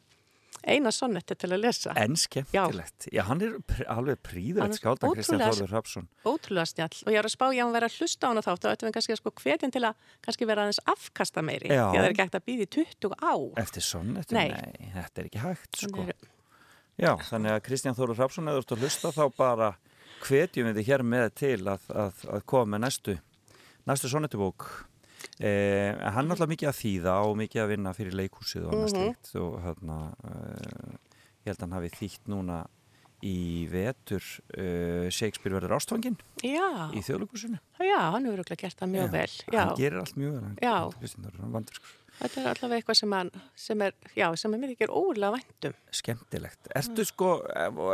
eina 0.64 0.92
sonnetti 0.94 1.36
til 1.38 1.50
að 1.52 1.62
lesa. 1.64 1.94
En 2.00 2.16
skemmtilegt. 2.20 3.08
Já, 3.14 3.24
hann 3.28 3.42
er 3.44 3.58
pr 3.66 3.84
alveg 3.92 4.18
Hann 4.18 4.24
príðrætt 4.30 4.78
skáldan 4.80 5.16
Kristján 5.16 5.44
Þórður 5.44 5.74
Hrafsson. 5.74 6.08
Ótrúlega 6.26 6.66
snjall 6.72 7.02
og 7.06 7.12
ég 7.14 7.20
er 7.20 7.28
að 7.30 7.34
spá 7.36 7.46
ég 7.50 7.60
að 7.60 7.66
hann 7.66 7.76
vera 7.76 7.90
að 7.90 7.98
hlusta 8.00 8.26
á 8.26 8.30
hana 8.32 8.46
þátt 8.46 8.66
og 8.66 8.72
þetta 8.72 8.88
er 8.88 8.96
kannski 8.96 9.18
sko 9.20 9.34
hvetjan 9.42 9.76
til 9.76 9.84
að 9.84 9.94
kannski 10.26 10.48
vera 10.50 10.66
aðeins 10.66 10.82
afkasta 10.86 11.44
meiri 11.46 11.70
Já. 11.70 11.84
því 11.92 11.98
að 11.98 12.00
það 12.00 12.06
er 12.06 12.16
ekki 12.16 12.26
hægt 12.26 12.40
að 12.40 12.48
býði 12.50 12.70
20 12.78 13.18
á. 13.20 13.34
Eftir 13.66 13.86
sonnetu? 13.86 14.38
Nei. 14.38 14.48
Nei, 14.50 14.92
þetta 14.96 15.22
er 15.22 15.30
ekki 15.30 15.44
hægt, 15.44 15.82
sko. 15.84 16.08
Er- 16.08 16.34
Já, 16.96 17.12
þannig 17.28 17.52
að 17.52 17.64
Kristján 17.68 17.96
Þórður 17.98 18.16
Hrafsson, 18.22 18.48
eða 18.48 18.56
þú 18.56 18.64
ert 18.64 18.72
að 18.72 18.84
hlusta, 18.86 19.12
þá 19.12 19.26
bara 19.36 19.70
hvetjum 20.24 20.70
við 20.70 20.78
þið 20.80 20.88
hér 20.88 21.04
með 21.04 21.26
til 21.36 21.68
að, 21.68 21.90
að, 21.92 22.22
að 22.32 22.46
koma 22.48 22.78
með 22.78 22.86
næstu, 22.86 23.18
næstu. 23.86 24.08
Eh, 25.40 25.92
hann 26.12 26.26
er 26.30 26.36
alltaf 26.36 26.48
mikið 26.50 26.70
að 26.72 26.80
þýða 26.80 27.16
og 27.26 27.36
mikið 27.38 27.62
að 27.64 27.72
vinna 27.74 27.94
fyrir 27.94 28.14
leikhúsið 28.16 28.66
og 28.68 28.74
annað 28.74 28.94
Mhm. 28.94 28.96
slíkt 28.96 29.36
og 29.42 29.60
hérna, 29.66 29.98
eh, 30.24 30.98
ég 31.46 31.52
held 31.52 31.58
að 31.58 31.62
hann 31.66 31.78
hafi 31.80 31.90
þýtt 32.00 32.28
núna 32.32 32.66
í 33.26 33.68
vetur 33.72 34.22
uh, 34.60 35.10
Shakespeare 35.10 35.56
verður 35.58 35.74
ástfangin 35.80 36.18
Já, 36.44 36.92
í 36.94 37.02
þjóðleikusinu. 37.02 37.58
já, 37.80 37.98
hann 38.12 38.26
hefur 38.28 38.38
örugglega 38.44 38.60
gert 38.60 38.78
það 38.78 38.92
mjög 38.92 39.12
vel. 39.12 39.32
Já, 39.50 39.60
Hann 39.66 39.76
gerir 39.80 39.98
allt 40.00 40.16
mjög 40.20 40.34
vel. 40.36 40.42
hann- 40.44 40.60
Já. 40.62 40.76
Þórður, 41.00 41.40
hann 41.40 41.52
vandur 41.56 41.74
sko. 41.80 41.86
Þetta 42.20 42.42
er 42.42 42.50
allavega 42.52 42.80
eitthvað 42.80 42.98
sem, 43.00 43.16
hann, 43.18 43.32
sem 43.60 43.82
er, 43.86 43.96
já, 44.18 44.26
sem 44.40 44.54
er 44.56 44.62
mér 44.62 44.74
ekki 44.76 44.88
óurlega 44.90 45.36
væntum. 45.36 45.76
Skemmtilegt. 46.00 46.70
Ertu 46.76 47.06
sko, 47.08 47.32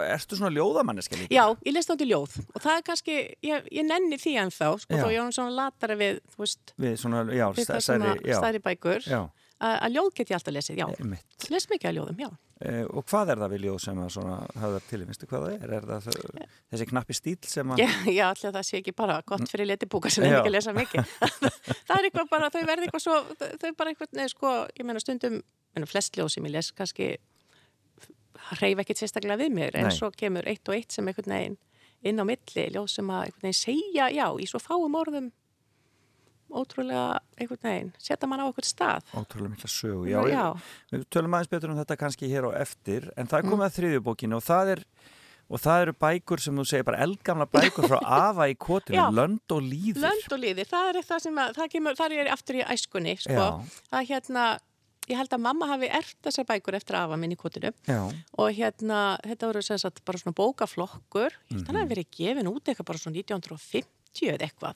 ertu 0.06 0.40
svona 0.40 0.54
ljóðamanneska 0.56 1.20
líka? 1.20 1.34
Já, 1.34 1.44
ég 1.68 1.76
lest 1.78 1.94
átti 1.94 2.08
ljóð 2.10 2.38
og 2.44 2.60
það 2.62 2.78
er 2.78 2.86
kannski, 2.92 3.18
ég, 3.48 3.68
ég 3.72 3.88
nenni 3.88 4.20
því 4.22 4.36
ennþá, 4.46 4.72
sko, 4.86 4.96
Já. 4.98 5.04
þó 5.04 5.10
ég 5.14 5.24
er 5.26 5.36
svona 5.40 5.56
latara 5.58 5.98
við, 6.00 6.22
þú 6.36 6.46
veist, 6.46 6.76
Við 6.82 6.96
svona, 7.02 7.26
já, 7.34 7.48
við 7.56 7.68
stærri, 7.70 7.88
svona 7.90 8.16
stærri 8.42 8.64
bækur, 8.70 9.10
já, 9.10 9.22
að 9.62 9.76
að 9.88 9.98
ljóð 9.98 10.14
get 10.20 10.32
ég 10.34 10.40
alltaf 10.40 10.58
lesið, 10.58 10.82
já. 10.84 10.88
einmitt. 10.98 11.50
Les 11.54 11.70
mikið 11.74 11.92
að 11.92 12.00
ljóðum, 12.00 12.24
já. 12.26 12.32
Eh, 12.62 12.84
og 12.94 13.06
hvað 13.10 13.32
er 13.34 13.40
það 13.42 13.54
við 13.56 13.64
ljóð 13.66 13.78
sem 13.82 14.00
að 14.04 14.10
svona 14.14 14.36
höfðar 14.62 14.84
til, 14.90 15.00
veistu 15.10 15.28
hvað 15.32 15.46
það 15.48 15.54
er? 15.56 15.72
Er 15.80 15.86
það 15.90 16.04
þau- 16.08 16.46
þessi 16.74 16.88
knappi 16.92 17.16
stíl 17.18 17.38
sem 17.50 17.72
að... 17.74 17.82
Já, 17.82 17.88
já, 18.20 18.24
allir 18.28 18.54
það 18.58 18.68
sé 18.68 18.78
ekki 18.82 18.94
bara 19.02 19.16
gott 19.32 19.48
fyrir 19.50 19.70
letibúka 19.72 20.12
sem 20.14 20.28
er 20.28 20.36
Já. 20.36 20.38
ekki 20.44 20.52
að 20.52 20.56
lesa 20.58 20.74
mikið. 20.78 21.16
það 21.88 21.96
er 21.98 22.08
eitthvað 22.12 22.30
bara, 22.36 22.52
þau 22.54 22.62
verði 22.70 22.86
eitthvað 22.90 23.06
svo, 23.08 23.18
þau- 23.42 23.74
bara 23.82 23.94
eitthvað, 23.96 24.14
neð, 24.20 24.30
sko, 24.36 24.54
ég 24.78 24.86
meina 24.92 25.02
stundum, 25.02 25.40
meina, 25.74 25.90
flest 25.90 26.20
ljóð 26.22 26.30
sem 26.36 26.46
ég 26.52 26.56
les 26.60 26.72
kannski 26.78 27.10
hreyf 28.58 28.82
ekkit 28.84 29.02
sérstaklega 29.02 29.40
við 29.42 29.54
mér, 29.58 29.76
en 29.82 29.90
Nei. 29.90 29.96
svo 29.98 30.10
kemur 30.14 30.48
eitt 30.50 30.68
og 30.70 30.78
eitt 30.78 30.94
sem 30.96 31.08
einhvern 31.10 31.34
veginn 31.34 31.58
inn 32.10 32.18
á 32.22 32.26
milli, 32.26 32.64
ljóð 32.74 32.88
sem 32.90 33.10
að 33.14 33.28
einhvern 33.28 33.46
veginn 33.48 33.60
segja, 33.62 34.08
já, 34.14 34.26
í 34.42 34.48
svo 34.50 34.62
fáum 34.62 34.96
orðum, 34.98 35.28
ótrúlega 36.52 37.20
einhvern 37.40 37.64
veginn, 37.64 37.94
setja 38.00 38.28
mann 38.28 38.40
á 38.44 38.46
okkur 38.52 38.66
stað. 38.68 39.04
Ótrúlega 39.16 39.54
mikla 39.56 39.70
sögu, 39.72 40.06
já, 40.10 40.20
já, 40.28 40.36
já. 40.36 40.46
Við 40.92 41.06
tölum 41.10 41.34
aðeins 41.38 41.50
betur 41.56 41.72
um 41.74 41.78
þetta 41.82 41.98
kannski 41.98 42.30
hér 42.32 42.48
á 42.48 42.52
eftir, 42.62 43.10
en 43.18 43.28
það 43.28 43.40
er 43.40 43.44
Mm. 43.46 43.52
komið 43.52 43.68
að 43.70 43.76
þriðjubókinu 43.80 44.36
og 44.36 44.44
það 44.44 44.72
er, 44.76 44.84
og 45.52 45.60
það 45.60 45.82
eru 45.82 45.94
bækur 46.00 46.40
sem 46.40 46.56
þú 46.56 46.66
segir 46.66 46.84
bara 46.88 47.04
eldgamla 47.04 47.46
bækur 47.52 47.88
frá 47.90 48.00
afa 48.32 48.48
í 48.48 48.56
kotinu, 48.56 49.12
lönd 49.12 49.52
og 49.52 49.62
líður. 49.62 50.02
lönd 50.08 50.32
og 50.32 50.40
liði, 50.40 50.66
það 50.68 50.96
er 50.96 51.02
það 51.04 51.20
sem 51.28 51.36
að, 51.36 51.56
það 51.56 51.72
kemur, 51.76 51.96
það 52.00 52.12
er 52.22 52.28
aftur 52.32 52.56
í 52.56 52.64
æskunni, 52.64 53.18
sko, 53.20 53.48
það 53.92 54.08
hérna, 54.12 54.46
ég 55.10 55.18
held 55.18 55.34
að 55.34 55.42
mamma 55.44 55.66
hafi 55.68 55.88
ert 55.92 56.16
þessar 56.24 56.46
bækur 56.48 56.76
eftir 56.78 56.96
afa 56.96 57.18
minn 57.18 57.34
í 57.34 57.36
kotinu 57.36 57.72
og 58.38 58.52
hérna, 58.56 59.18
þetta 59.26 59.48
voru 59.50 59.62
sem 59.66 59.78
sagt 59.82 60.06
bara 60.06 60.18
svona 60.22 60.36
bókaflokkur, 60.38 61.32
ég 61.34 61.58
held 61.58 61.58
að 61.58 61.58
Mhm. 61.58 61.66
það 61.68 61.80
hafi 61.82 61.92
verið 61.96 62.08
gefin 62.16 62.48
út 62.48 62.64
eitthvað 62.70 62.86
bara 62.86 62.98
svona 63.02 63.18
1950 63.18 64.30
eða 64.32 64.46
eitthvað 64.48 64.76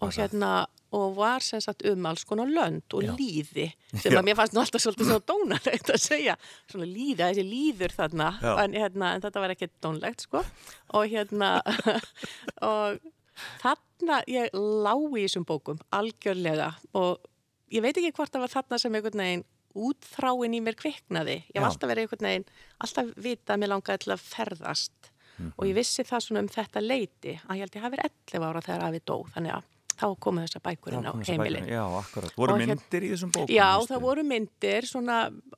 og 0.00 0.12
hérna, 0.14 0.66
og 0.96 1.16
var 1.18 1.44
sem 1.44 1.60
sagt 1.60 1.82
um 1.90 2.06
alls 2.08 2.24
konar 2.24 2.48
lönd 2.48 2.94
og 2.96 3.04
Já. 3.04 3.12
líði 3.18 3.66
sem 4.02 4.14
að 4.16 4.24
mér 4.28 4.38
fannst 4.38 4.54
nú 4.56 4.62
alltaf 4.62 4.82
svolítið 4.84 5.10
svona 5.10 5.26
dónalegt 5.28 5.92
að 5.92 6.00
segja, 6.00 6.36
svona 6.70 6.88
líði, 6.88 7.20
þessi 7.22 7.44
líður 7.48 7.94
þarna, 7.98 8.28
en, 8.64 8.76
hérna, 8.78 9.12
en 9.16 9.24
þetta 9.26 9.44
var 9.44 9.54
ekki 9.56 9.70
dónlegt 9.84 10.24
sko 10.28 10.42
og 10.96 11.12
hérna 11.12 11.50
og 12.70 12.98
þarna 13.62 14.22
ég 14.30 14.54
lá 14.56 14.94
í 14.96 15.26
þessum 15.26 15.46
bókum 15.48 15.78
algjörlega 15.94 16.72
og 16.98 17.20
ég 17.74 17.84
veit 17.84 17.96
ekki 18.00 18.14
hvort 18.16 18.32
það 18.32 18.46
var 18.46 18.54
þarna 18.56 18.80
sem 18.80 18.96
einhvern 18.98 19.24
veginn 19.24 19.46
útþráin 19.78 20.56
í 20.56 20.62
mér 20.64 20.74
kviknaði. 20.80 21.34
Ég 21.52 21.60
Já. 21.60 21.66
alltaf 21.68 21.90
verið 21.90 22.06
einhvern 22.06 22.26
veginn, 22.26 22.46
alltaf 22.82 23.10
vita 23.20 23.54
að 23.54 23.60
mér 23.62 23.70
langaði 23.74 24.00
til 24.06 24.14
að 24.16 24.24
ferðast 24.24 25.12
Mhm. 25.38 25.52
og 25.54 25.66
ég 25.68 25.76
vissi 25.78 26.02
það 26.02 26.22
svona 26.24 26.40
um 26.42 26.48
þetta 26.50 26.80
leiti 26.82 27.34
að 27.46 27.58
ég 27.58 27.62
held 27.62 27.76
ég 27.76 27.82
hafi 27.84 27.94
verið 27.96 28.08
11 28.10 28.46
ára 28.48 28.62
þegar 28.66 28.86
afi 28.88 29.00
dó 29.06 29.16
þannig 29.34 29.52
að 29.54 29.66
þá 29.98 30.06
komu 30.20 30.44
þessar 30.44 30.62
bækur 30.68 30.92
inn 30.98 31.06
á 31.06 31.10
Þá 31.10 31.12
kom 31.12 31.22
þessar 31.22 31.34
heimili. 31.34 31.60
bækur. 31.60 31.72
Já, 31.74 31.84
akkurat. 32.02 32.34
Voru 32.38 32.52
Og 32.54 32.60
hér- 32.60 32.68
myndir 32.72 33.02
í 33.02 33.10
þessum 33.14 33.32
bókum? 33.34 33.54
Já, 33.54 33.70
það 33.90 34.00
voru 34.06 34.22
myndir, 34.24 34.86
svona 34.86 35.16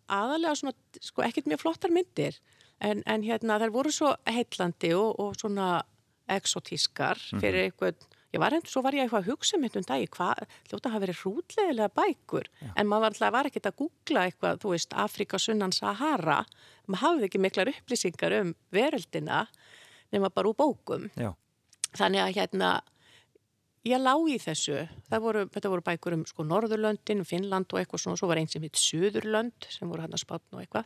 aðalega 0.08 0.56
svona, 0.56 0.74
sko 1.00 1.22
ekkert 1.22 1.46
mjög 1.46 1.60
flottar 1.64 1.90
myndir 1.92 2.38
en, 2.80 3.02
en 3.06 3.22
hérna 3.22 3.58
þær 3.60 3.70
voru 3.74 3.92
svo 3.92 4.14
heitlandi 4.26 4.94
og, 4.96 5.18
og 5.20 5.34
svona 5.36 5.82
exotískar 6.28 7.18
Mhm. 7.32 7.40
fyrir 7.40 7.70
einhvern 7.70 7.96
Ég 8.32 8.38
var 8.38 8.52
endur, 8.54 8.70
svo 8.70 8.80
var 8.84 8.92
ég 8.94 9.02
eitthvað 9.08 9.24
að 9.24 9.30
hugsa 9.32 9.58
mitt 9.58 9.74
um 9.74 9.82
dagi, 9.82 10.06
hvað, 10.06 10.44
hljóta 10.70 10.90
hafa 10.92 11.00
verið 11.02 11.18
hrútlegilega 11.18 11.88
bækur, 11.90 12.44
en 12.76 12.86
maður 12.86 13.00
var 13.02 13.10
alltaf 13.10 13.32
var 13.32 13.44
ekkert 13.48 13.66
að 13.66 13.74
googla 13.80 14.20
eitthvað, 14.30 14.60
þú 14.62 14.70
veist, 14.70 14.92
Afrika, 14.94 15.36
Sunnan, 15.42 15.72
Sahara, 15.74 16.44
maður 16.86 17.00
hafði 17.02 17.24
ekki 17.26 17.40
miklar 17.42 17.72
upplýsingar 17.72 18.36
um 18.40 18.54
veröldina 18.72 19.48
nema 20.12 20.30
bara 20.30 20.46
úr 20.46 20.54
bókum. 20.54 21.10
Já, 21.18 21.34
Þannig 21.98 22.22
að 22.22 22.34
hérna, 22.38 22.70
ég 23.88 23.98
lá 24.02 24.14
í 24.28 24.36
þessu. 24.42 24.88
Voru, 25.10 25.46
þetta 25.48 25.70
voru 25.72 25.82
bækur 25.86 26.12
um 26.18 26.24
sko 26.28 26.44
Norðurlöndin, 26.44 27.24
Finnland 27.26 27.72
og 27.72 27.80
eitthvað 27.80 28.02
svona. 28.04 28.16
Svo 28.20 28.28
var 28.28 28.36
einn 28.40 28.48
sem 28.50 28.62
hitt 28.62 28.76
Suðurlönd 28.80 29.68
sem 29.68 29.88
voru 29.88 30.00
hann 30.04 30.12
að 30.16 30.24
spátna 30.24 30.58
og 30.58 30.64
eitthvað. 30.64 30.84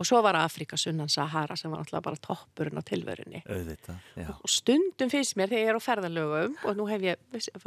Og 0.00 0.06
svo 0.08 0.22
var 0.24 0.34
Afrika, 0.38 0.76
Sunnan, 0.80 1.10
Sahara 1.12 1.56
sem 1.56 1.70
var 1.70 1.80
alltaf 1.82 2.02
bara 2.02 2.16
toppurinn 2.16 2.78
á 2.78 2.82
tilverunni. 2.82 3.42
auðvitað. 3.44 3.98
Já, 4.16 4.28
Og 4.30 4.48
stundum 4.48 5.10
finnst 5.10 5.36
mér 5.36 5.48
þegar 5.50 5.60
ég 5.60 5.68
er 5.68 5.76
á 5.76 5.82
ferðalögum 5.84 6.54
og 6.64 6.76
nú 6.76 6.86
hef 6.88 7.02
ég 7.02 7.16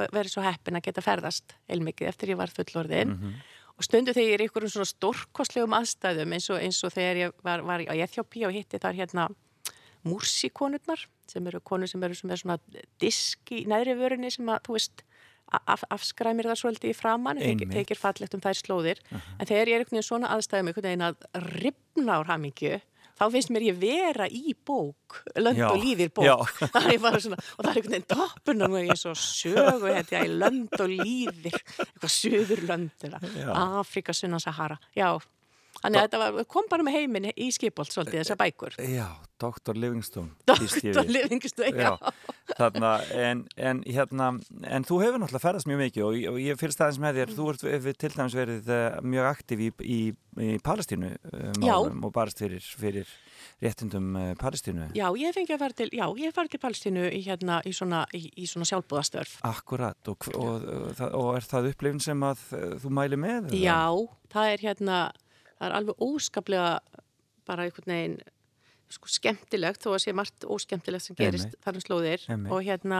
verið 0.09 0.31
svo 0.33 0.41
heppin 0.41 0.75
að 0.79 0.81
geta 0.87 1.01
ferðast 1.01 1.53
heilmikið 1.69 2.07
eftir 2.09 2.29
ég 2.33 2.37
var 2.37 2.47
fullorðin 2.47 3.09
Mhm. 3.13 3.33
og 3.77 3.83
stundum 3.83 4.13
þegar 4.15 4.29
ég 4.29 4.33
er 4.33 4.39
í 4.39 4.47
einhverjum 4.47 4.71
svona 4.71 4.93
stórkostlegum 4.93 5.77
aðstæðum 5.77 6.33
eins 6.33 6.49
og, 6.49 6.57
eins 6.59 6.83
og 6.83 6.91
þegar 6.93 7.15
ég 7.27 7.33
var, 7.43 7.61
var 7.61 7.79
á 7.85 7.93
Ethjópi 7.93 8.45
og 8.47 8.53
hitti 8.53 8.79
þar 8.79 8.95
hérna 8.97 9.29
múrsikonurnar 10.07 11.07
sem 11.29 11.47
eru 11.49 11.61
konur 11.63 11.89
sem 11.89 12.03
eru 12.03 12.15
sem 12.17 12.31
er 12.33 12.41
svona 12.41 12.59
disk 13.01 13.53
í 13.55 13.63
neðri 13.69 13.95
vörunni 13.99 14.31
sem 14.33 14.49
að, 14.51 14.63
þú 14.67 14.77
veist, 14.77 15.03
af, 15.53 15.83
afskræmir 15.93 16.49
það 16.49 16.61
svolítið 16.61 16.93
í 16.93 16.97
framann, 16.97 17.43
tekir, 17.71 17.99
fallegt 17.99 18.33
um 18.35 18.41
þær 18.43 18.59
slóðir, 18.59 19.03
en 19.13 19.45
þegar 19.47 19.69
ég 19.69 19.75
er 19.77 19.83
einhvern 19.83 19.97
veginn 19.97 20.09
svona 20.09 20.31
aðstæðum 20.35 20.71
einhvern 20.71 20.89
veginn 20.89 21.05
að 21.09 21.29
ripna 21.63 22.17
úr 22.21 22.31
hamingju, 22.31 22.79
þá 23.13 23.25
finnst 23.35 23.51
mér 23.53 23.67
ég 23.67 23.77
vera 23.81 24.27
í 24.27 24.55
bók, 24.65 25.19
lönd 25.37 25.61
og 25.67 25.77
líðir 25.83 26.09
bók. 26.15 26.25
Svona, 27.23 27.37
og 27.37 27.61
það 27.61 27.69
er 27.69 27.77
einhvern 27.77 27.93
veginn 27.93 28.09
toppun 28.09 28.65
og 28.65 28.73
nú 28.73 28.79
er 28.79 28.87
ég 28.89 28.99
svo 28.99 29.13
sögu 29.19 29.91
þetta 29.93 30.23
í 30.25 30.31
lönd 30.33 30.73
og 30.79 30.89
líðir 30.89 31.59
eitthvað 31.59 32.15
söður 32.15 32.65
lönd. 32.71 33.07
Afrika, 33.53 34.15
Sunnan 34.17 34.41
Sahara 34.43 34.79
já, 34.97 35.11
Þannig 35.81 35.99
að 35.99 36.05
þetta 36.05 36.19
var, 36.21 36.45
kom 36.53 36.67
bara 36.71 36.85
með 36.85 36.95
heiminn 36.99 37.29
í 37.33 37.49
skipolt 37.53 37.91
svolítið 37.91 38.21
þessar 38.21 38.39
bækur. 38.39 38.75
Já, 38.79 39.07
Dr. 39.41 39.75
Livingstone 39.75 40.31
Dr. 40.47 41.01
Livingstone, 41.09 41.73
já. 41.73 41.97
Þarna, 42.53 42.91
en, 43.17 43.43
en, 43.57 43.81
hérna, 43.87 44.29
en 44.69 44.85
þú 44.87 44.99
hefur 45.01 45.19
náttúrulega 45.19 45.43
ferðast 45.43 45.67
mjög 45.67 45.81
mikið 45.81 46.05
og, 46.07 46.19
og 46.31 46.39
ég 46.43 46.59
fyrir 46.61 46.75
staðins 46.75 47.01
með 47.03 47.19
þér, 47.19 47.33
þú 47.35 47.47
við, 47.63 47.89
til 47.99 48.11
dæmis 48.13 48.37
verið 48.37 48.71
uh, 48.71 48.99
mjög 49.15 49.29
aktiv 49.31 49.63
í, 49.63 49.69
í, 49.83 49.99
í 50.45 50.51
Palestínu 50.63 51.09
uh, 51.09 51.49
málum 51.63 52.05
og 52.07 52.13
barist 52.15 52.43
fyrir, 52.43 52.69
fyrir 52.79 53.09
réttindum 53.63 54.13
uh, 54.19 54.29
Palestínu. 54.39 54.91
Já, 54.95 55.07
ég 55.09 55.25
hef 55.27 55.39
fengið 55.39 55.57
að 55.57 55.65
fara 55.65 55.79
til, 55.81 55.89
já, 55.97 56.05
til 56.53 56.61
Palestínu 56.63 57.09
í, 57.09 57.23
hérna, 57.25 57.59
í 57.65 57.73
svona, 57.75 58.05
svona 58.45 58.69
sjálfbúðastörf. 58.69 59.39
Akkurat, 59.49 60.13
og, 60.13 60.29
og, 60.37 60.69
og 61.09 61.33
er 61.39 61.49
það 61.49 61.73
upplifin 61.73 62.03
sem 62.03 62.29
að 62.29 62.47
þú 62.83 62.93
mæli 62.93 63.19
með? 63.19 63.51
Já, 63.57 63.89
það 64.31 64.53
er 64.53 64.67
hérna 64.69 65.01
það 65.63 65.69
er 65.69 65.77
alveg 65.79 66.03
óskaplega 66.03 66.71
bara 67.47 67.67
einhvern 67.67 67.93
veginn 67.95 68.17
sko, 68.93 69.09
skemmtilegt 69.09 69.83
þó 69.83 69.93
að 69.95 70.01
sé 70.03 70.13
margt 70.15 70.45
óskemmtilegt 70.45 71.07
sem 71.07 71.17
gerist 71.17 71.55
þar 71.63 71.79
um 71.79 71.83
slóðir. 71.83 72.27
Og 72.51 72.59
hérna 72.67 72.99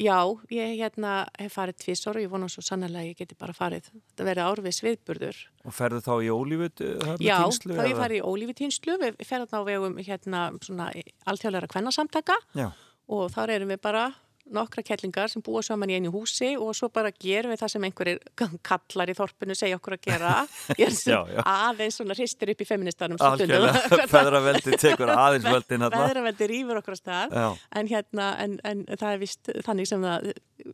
já, 0.00 0.16
ég 0.54 0.76
hérna 0.80 1.12
hef 1.38 1.56
farið 1.58 1.78
tvísor 1.82 2.16
og 2.16 2.24
ég 2.24 2.32
vona 2.32 2.48
svo 2.50 2.64
sannlega 2.64 3.02
að 3.02 3.10
ég 3.10 3.18
geti 3.20 3.36
bara 3.38 3.54
farið. 3.56 3.90
Þetta 3.92 4.26
verið 4.30 4.48
árfið 4.48 4.76
sviðburður. 4.78 5.42
Og 5.68 5.76
ferðu 5.76 6.00
þá 6.06 6.12
í 6.16 6.30
ólífut 6.32 6.84
Já, 7.22 7.36
tínslu, 7.44 7.76
þá 7.76 7.84
ég 7.90 8.00
farið 8.00 8.18
í 8.18 8.24
ólífut 8.24 8.60
tínslu 8.62 8.98
við 9.02 9.20
ferðum 9.28 9.52
þá 9.52 9.58
vegum 9.68 10.00
hérna 10.00 10.42
svona 10.64 10.88
alltjálega 11.28 11.70
kvennasamtaka. 11.74 12.38
Já. 12.56 12.70
og 13.12 13.28
þar 13.34 13.50
erum 13.58 13.74
við 13.74 13.82
bara 13.84 14.06
nokkra 14.52 14.82
kellingar 14.84 15.30
sem 15.30 15.42
búa 15.44 15.62
saman 15.64 15.90
í 15.92 15.96
einu 15.98 16.10
húsi 16.14 16.52
og 16.58 16.74
svo 16.76 16.88
bara 16.92 17.12
gerum 17.14 17.52
við 17.52 17.62
það 17.62 17.72
sem 17.74 17.86
einhverjir 17.88 18.20
kallar 18.68 19.12
í 19.12 19.16
þorpinu 19.16 19.56
segja 19.58 19.78
okkur 19.78 19.96
að 19.98 20.06
gera. 20.08 20.34
Er 20.82 20.92
já, 20.92 21.20
já. 21.30 21.40
aðeins 21.46 21.98
svona 22.00 22.16
hristir 22.16 22.52
upp 22.52 22.62
í 22.64 22.66
feministanum 22.66 23.20
feðraveldi 24.14 24.78
tekur 24.80 25.12
aðeins 25.14 25.46
völdin 25.46 25.86
feðraveldi 25.92 26.48
rýfur 26.50 26.80
okkur 26.82 26.96
að 26.96 27.02
stað. 27.02 27.36
En, 27.78 27.90
hérna, 27.90 28.32
en, 28.42 28.58
en 28.66 28.84
það 28.92 29.08
er 29.12 29.22
vist 29.22 29.52
þannig 29.66 29.90
sem 29.90 30.06
það 30.06 30.32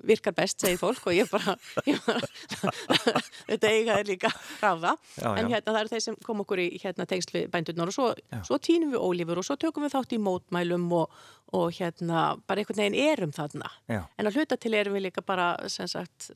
virkar 0.09 0.35
best, 0.37 0.61
segir 0.63 0.79
fólk 0.81 1.09
og 1.11 1.17
ég 1.17 1.31
bara, 1.33 1.55
ég 1.89 1.99
bara 2.07 2.29
þetta 3.49 3.73
eiga 3.73 3.99
er 4.01 4.09
líka 4.09 4.31
ráða 4.61 4.95
já, 5.17 5.29
en 5.33 5.51
hérna 5.51 5.75
það 5.75 5.81
eru 5.81 5.93
þeir 5.95 6.05
sem 6.05 6.19
kom 6.27 6.45
okkur 6.45 6.63
í 6.63 6.69
hérna, 6.83 7.09
tengslu 7.09 7.45
bændurnar 7.53 7.93
og 7.93 7.97
svo, 7.97 8.09
svo 8.47 8.61
tínum 8.63 8.95
við 8.95 9.05
ólífur 9.05 9.43
og 9.43 9.49
svo 9.49 9.59
tökum 9.61 9.87
við 9.87 9.95
þátt 9.97 10.17
í 10.17 10.23
mótmælum 10.23 10.89
og, 11.01 11.21
og 11.57 11.69
hérna 11.79 12.25
bara 12.49 12.63
einhvern 12.65 12.83
veginn 12.85 12.99
erum 13.09 13.35
þarna. 13.37 13.71
Já. 13.89 14.03
en 14.19 14.31
að 14.31 14.41
hluta 14.41 14.59
til 14.61 14.75
erum 14.79 14.99
við 14.99 15.09
líka 15.09 15.25
bara 15.25 15.53
sem 15.73 15.89
sagt, 15.91 16.31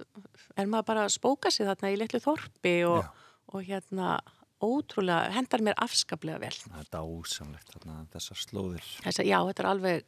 er 0.57 0.71
maður 0.71 0.89
bara 0.93 1.09
að 1.09 1.17
spóka 1.17 1.53
sig 1.53 1.69
þarna 1.69 1.93
í 1.93 1.99
litlu 2.01 2.23
þorpi 2.23 2.77
og, 2.89 3.11
og 3.53 3.67
hérna 3.67 4.17
ótrúlega, 4.63 5.33
hendar 5.35 5.63
mér 5.65 5.79
afskaplega 5.83 6.39
vel. 6.43 6.55
Það 6.63 6.81
er 6.85 6.91
dásamlegt 6.95 7.73
þarna, 7.75 7.97
þessar 8.13 8.41
slóðir. 8.45 8.91
Þessa, 9.03 9.25
Já, 9.27 9.39
þetta 9.49 9.65
er 9.65 9.71
alveg 9.73 10.05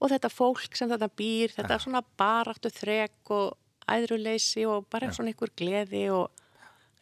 og 0.00 0.12
þetta 0.12 0.32
fólk 0.32 0.76
sem 0.78 0.90
þetta 0.90 1.10
býr, 1.20 1.54
þetta 1.56 1.76
er 1.76 1.84
svona 1.84 2.02
baráttu 2.20 2.72
þrek 2.72 3.32
og 3.36 3.56
æðruleysi 3.90 4.66
og 4.70 4.86
bara 4.90 5.10
svona 5.14 5.32
einhver 5.32 5.52
gleði 5.56 6.06
og 6.14 6.30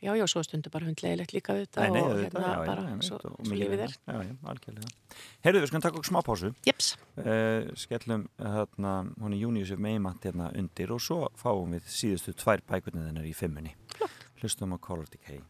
já, 0.03 0.15
já, 0.15 0.25
svo 0.31 0.43
stundur 0.47 0.73
bara 0.73 0.87
hundlegilegt 0.89 1.35
líka 1.35 1.57
þetta 1.59 1.89
nei, 1.91 2.01
og 2.03 2.15
þetta, 2.21 2.25
hérna 2.39 2.53
já, 2.53 2.71
bara 2.71 2.87
já, 2.87 2.97
svo, 3.09 3.19
og 3.19 3.51
svo 3.51 3.59
lífið 3.59 3.85
er. 3.87 3.95
Já, 3.99 4.17
já, 4.29 4.33
algjörlega. 4.53 4.93
Heyrðu, 5.47 5.63
við 5.63 5.71
skulum 5.73 5.85
taka 5.87 6.01
okkur 6.01 6.11
smá 6.11 6.21
pásu. 6.27 6.53
Jeps. 6.67 6.91
Uh, 7.19 7.69
skellum 7.79 8.27
hérna, 8.39 8.95
hún 9.19 9.37
er 9.37 9.43
Júniusef 9.43 9.83
meimant 9.83 10.27
hérna 10.29 10.51
undir 10.59 10.95
og 10.95 11.03
svo 11.03 11.21
fáum 11.39 11.77
við 11.77 11.93
síðustu 11.99 12.37
tvær 12.39 12.65
bækurnið 12.71 13.11
hennar 13.11 13.29
í 13.29 13.35
fimmunni. 13.37 13.75
Flott. 13.97 14.27
Hlustum 14.43 14.75
á 14.75 14.79
Color 14.79 15.11
Decay. 15.11 15.43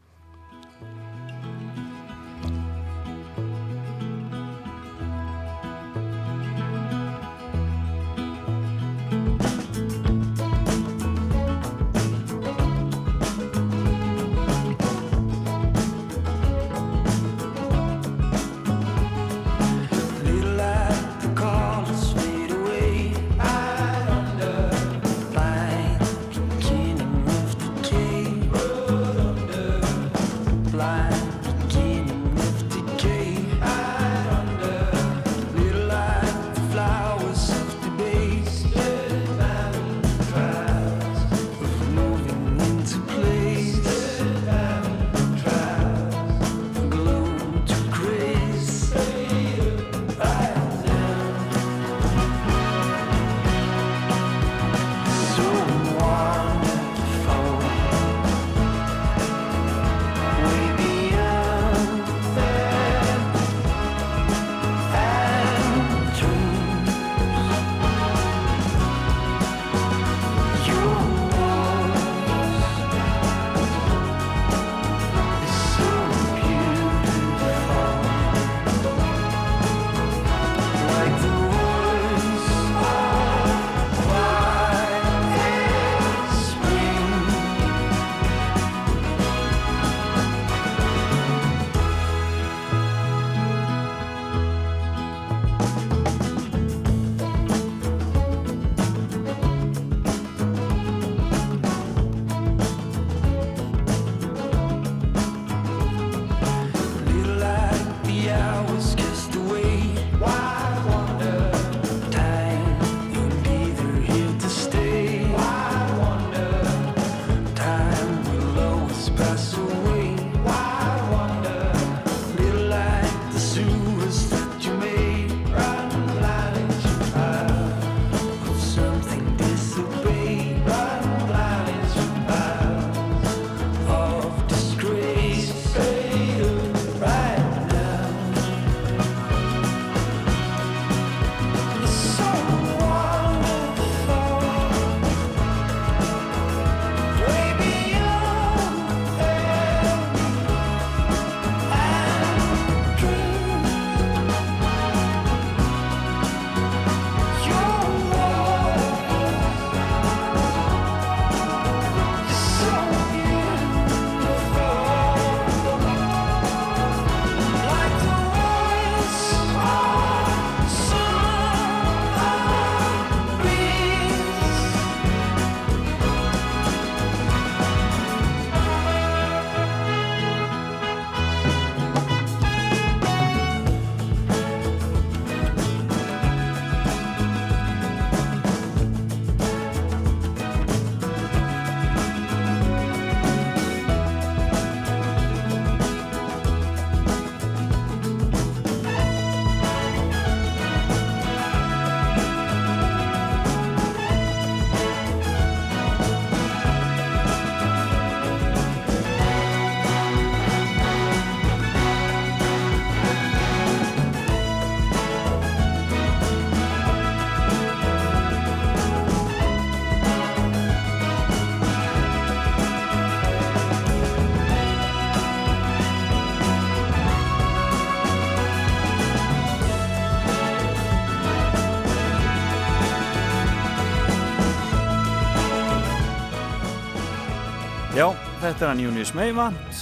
Þetta 238.48 238.64
er 238.64 238.70
hann 238.70 238.80
Június 238.80 239.10
Meivand 239.12 239.80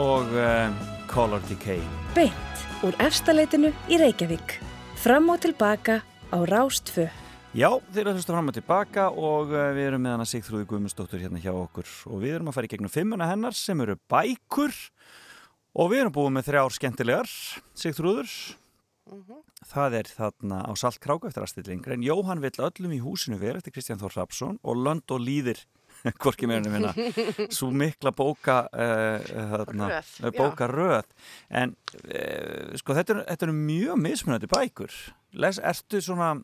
og 0.00 0.30
uh, 0.32 0.70
Color 1.10 1.42
Decay. 1.50 1.82
Beint 2.16 2.62
úr 2.86 2.96
efstaleitinu 3.04 3.68
í 3.92 3.98
Reykjavík. 4.00 4.54
Fram 5.02 5.28
og 5.34 5.42
tilbaka 5.44 5.98
á 6.32 6.38
Rástfö. 6.48 7.10
Já, 7.52 7.68
þeir 7.92 8.00
eru 8.06 8.14
að 8.14 8.16
hlusta 8.16 8.32
fram 8.32 8.48
og 8.48 8.56
tilbaka 8.56 9.10
og 9.12 9.52
uh, 9.52 9.68
við 9.76 9.90
erum 9.90 10.04
með 10.06 10.16
hana 10.16 10.28
Sigþrúði 10.30 10.68
Guðmundsdóttur 10.70 11.20
hérna 11.26 11.42
hjá 11.44 11.52
okkur 11.52 11.92
og 12.08 12.24
við 12.24 12.38
erum 12.38 12.48
að 12.48 12.56
fara 12.56 12.70
í 12.70 12.72
gegnum 12.72 12.94
fimmuna 12.94 13.28
hennar 13.28 13.58
sem 13.58 13.84
eru 13.84 13.98
bækur 14.08 14.80
og 15.76 15.92
við 15.92 16.06
erum 16.06 16.16
búið 16.16 16.34
með 16.38 16.48
þrjár 16.48 16.76
skemmtilegar 16.78 17.36
Sigþrúður. 17.76 18.32
Það 19.76 20.00
er 20.00 20.14
þarna 20.16 20.64
á 20.64 20.72
Saltkráku 20.72 21.28
eftir 21.28 21.44
aðstillingur 21.44 21.98
en 21.98 22.06
Jóhann 22.06 22.40
vill 22.40 22.56
öllum 22.64 22.96
í 22.96 23.04
húsinu 23.04 23.36
vera 23.44 23.60
eftir 23.60 23.76
Kristján 23.76 24.00
Þór 24.00 24.22
Rapsson 24.22 24.62
og 24.64 24.80
Lönd 24.80 25.12
og 25.12 25.20
Lýðir 25.20 25.66
hvorki 26.22 26.48
meðinu 26.50 26.72
minna. 26.74 26.92
Svo 27.54 27.70
mikla 27.74 28.12
bóka 28.16 28.58
uh, 28.70 29.28
þarna, 29.52 29.90
Röð, 29.96 30.32
bóka 30.38 30.70
röð. 30.70 31.12
En 31.50 31.76
uh, 32.04 32.74
sko 32.80 32.96
þetta 32.98 33.20
eru 33.20 33.26
er 33.50 33.54
mjög 33.56 34.02
mismunandi 34.02 34.50
bækur. 34.50 34.94
Les, 35.36 35.60
ertu 35.60 36.00
svona 36.04 36.34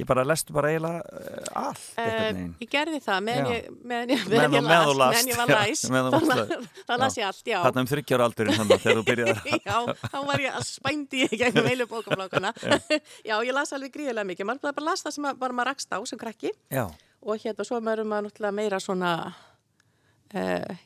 ég 0.00 0.06
bara 0.08 0.22
lestu 0.24 0.54
bara 0.54 0.70
eiginlega 0.70 1.00
uh, 1.02 1.66
allt 1.66 1.98
ég 2.62 2.70
gerði 2.70 3.00
það 3.04 3.24
meðan 3.26 3.48
Já. 3.48 3.56
ég, 3.56 3.66
meðan 3.90 4.12
ég, 4.14 4.22
meðan 4.30 4.56
ég 4.56 4.64
meðan 4.66 5.30
ég 5.30 5.40
var 5.40 5.50
já, 5.50 5.58
læs. 5.58 5.82
þá, 6.86 6.94
las 7.00 7.18
ég 7.18 7.26
allt, 7.26 7.42
já. 7.50 7.58
Þarna 7.66 7.84
um 7.84 7.90
þryggjára 7.90 8.28
aldurinn 8.30 8.58
þannig 8.60 8.84
þegar 8.84 9.00
þú 9.00 9.04
byrjaði 9.10 9.58
já, 9.70 9.76
þá 10.06 10.18
var 10.30 10.44
ég 10.46 10.58
að 10.60 10.66
spændi 10.70 11.26
í 11.26 11.40
gegnum 11.42 11.68
heilu 11.70 11.88
bókaflokana 11.90 12.54
já, 13.28 13.34
ég 13.34 13.52
las 13.56 13.74
alveg 13.76 13.94
gríðilega 13.96 14.28
mikið. 14.30 14.50
Maður 14.52 14.76
bara 14.78 14.88
las 14.92 15.04
það 15.06 15.16
sem 15.18 15.30
að- 15.30 15.40
bara 15.42 15.58
maður 15.58 15.72
rakst 15.74 15.92
á 15.92 15.98
sem 16.08 16.20
krakki. 16.20 16.54
Já, 16.72 16.86
og 17.22 17.38
hérna 17.42 17.66
svo 17.68 17.80
maður 17.84 18.06
maður 18.08 18.28
náttúrulega 18.30 18.56
meira 18.56 18.80
svona 18.80 19.12
uh, 20.34 20.76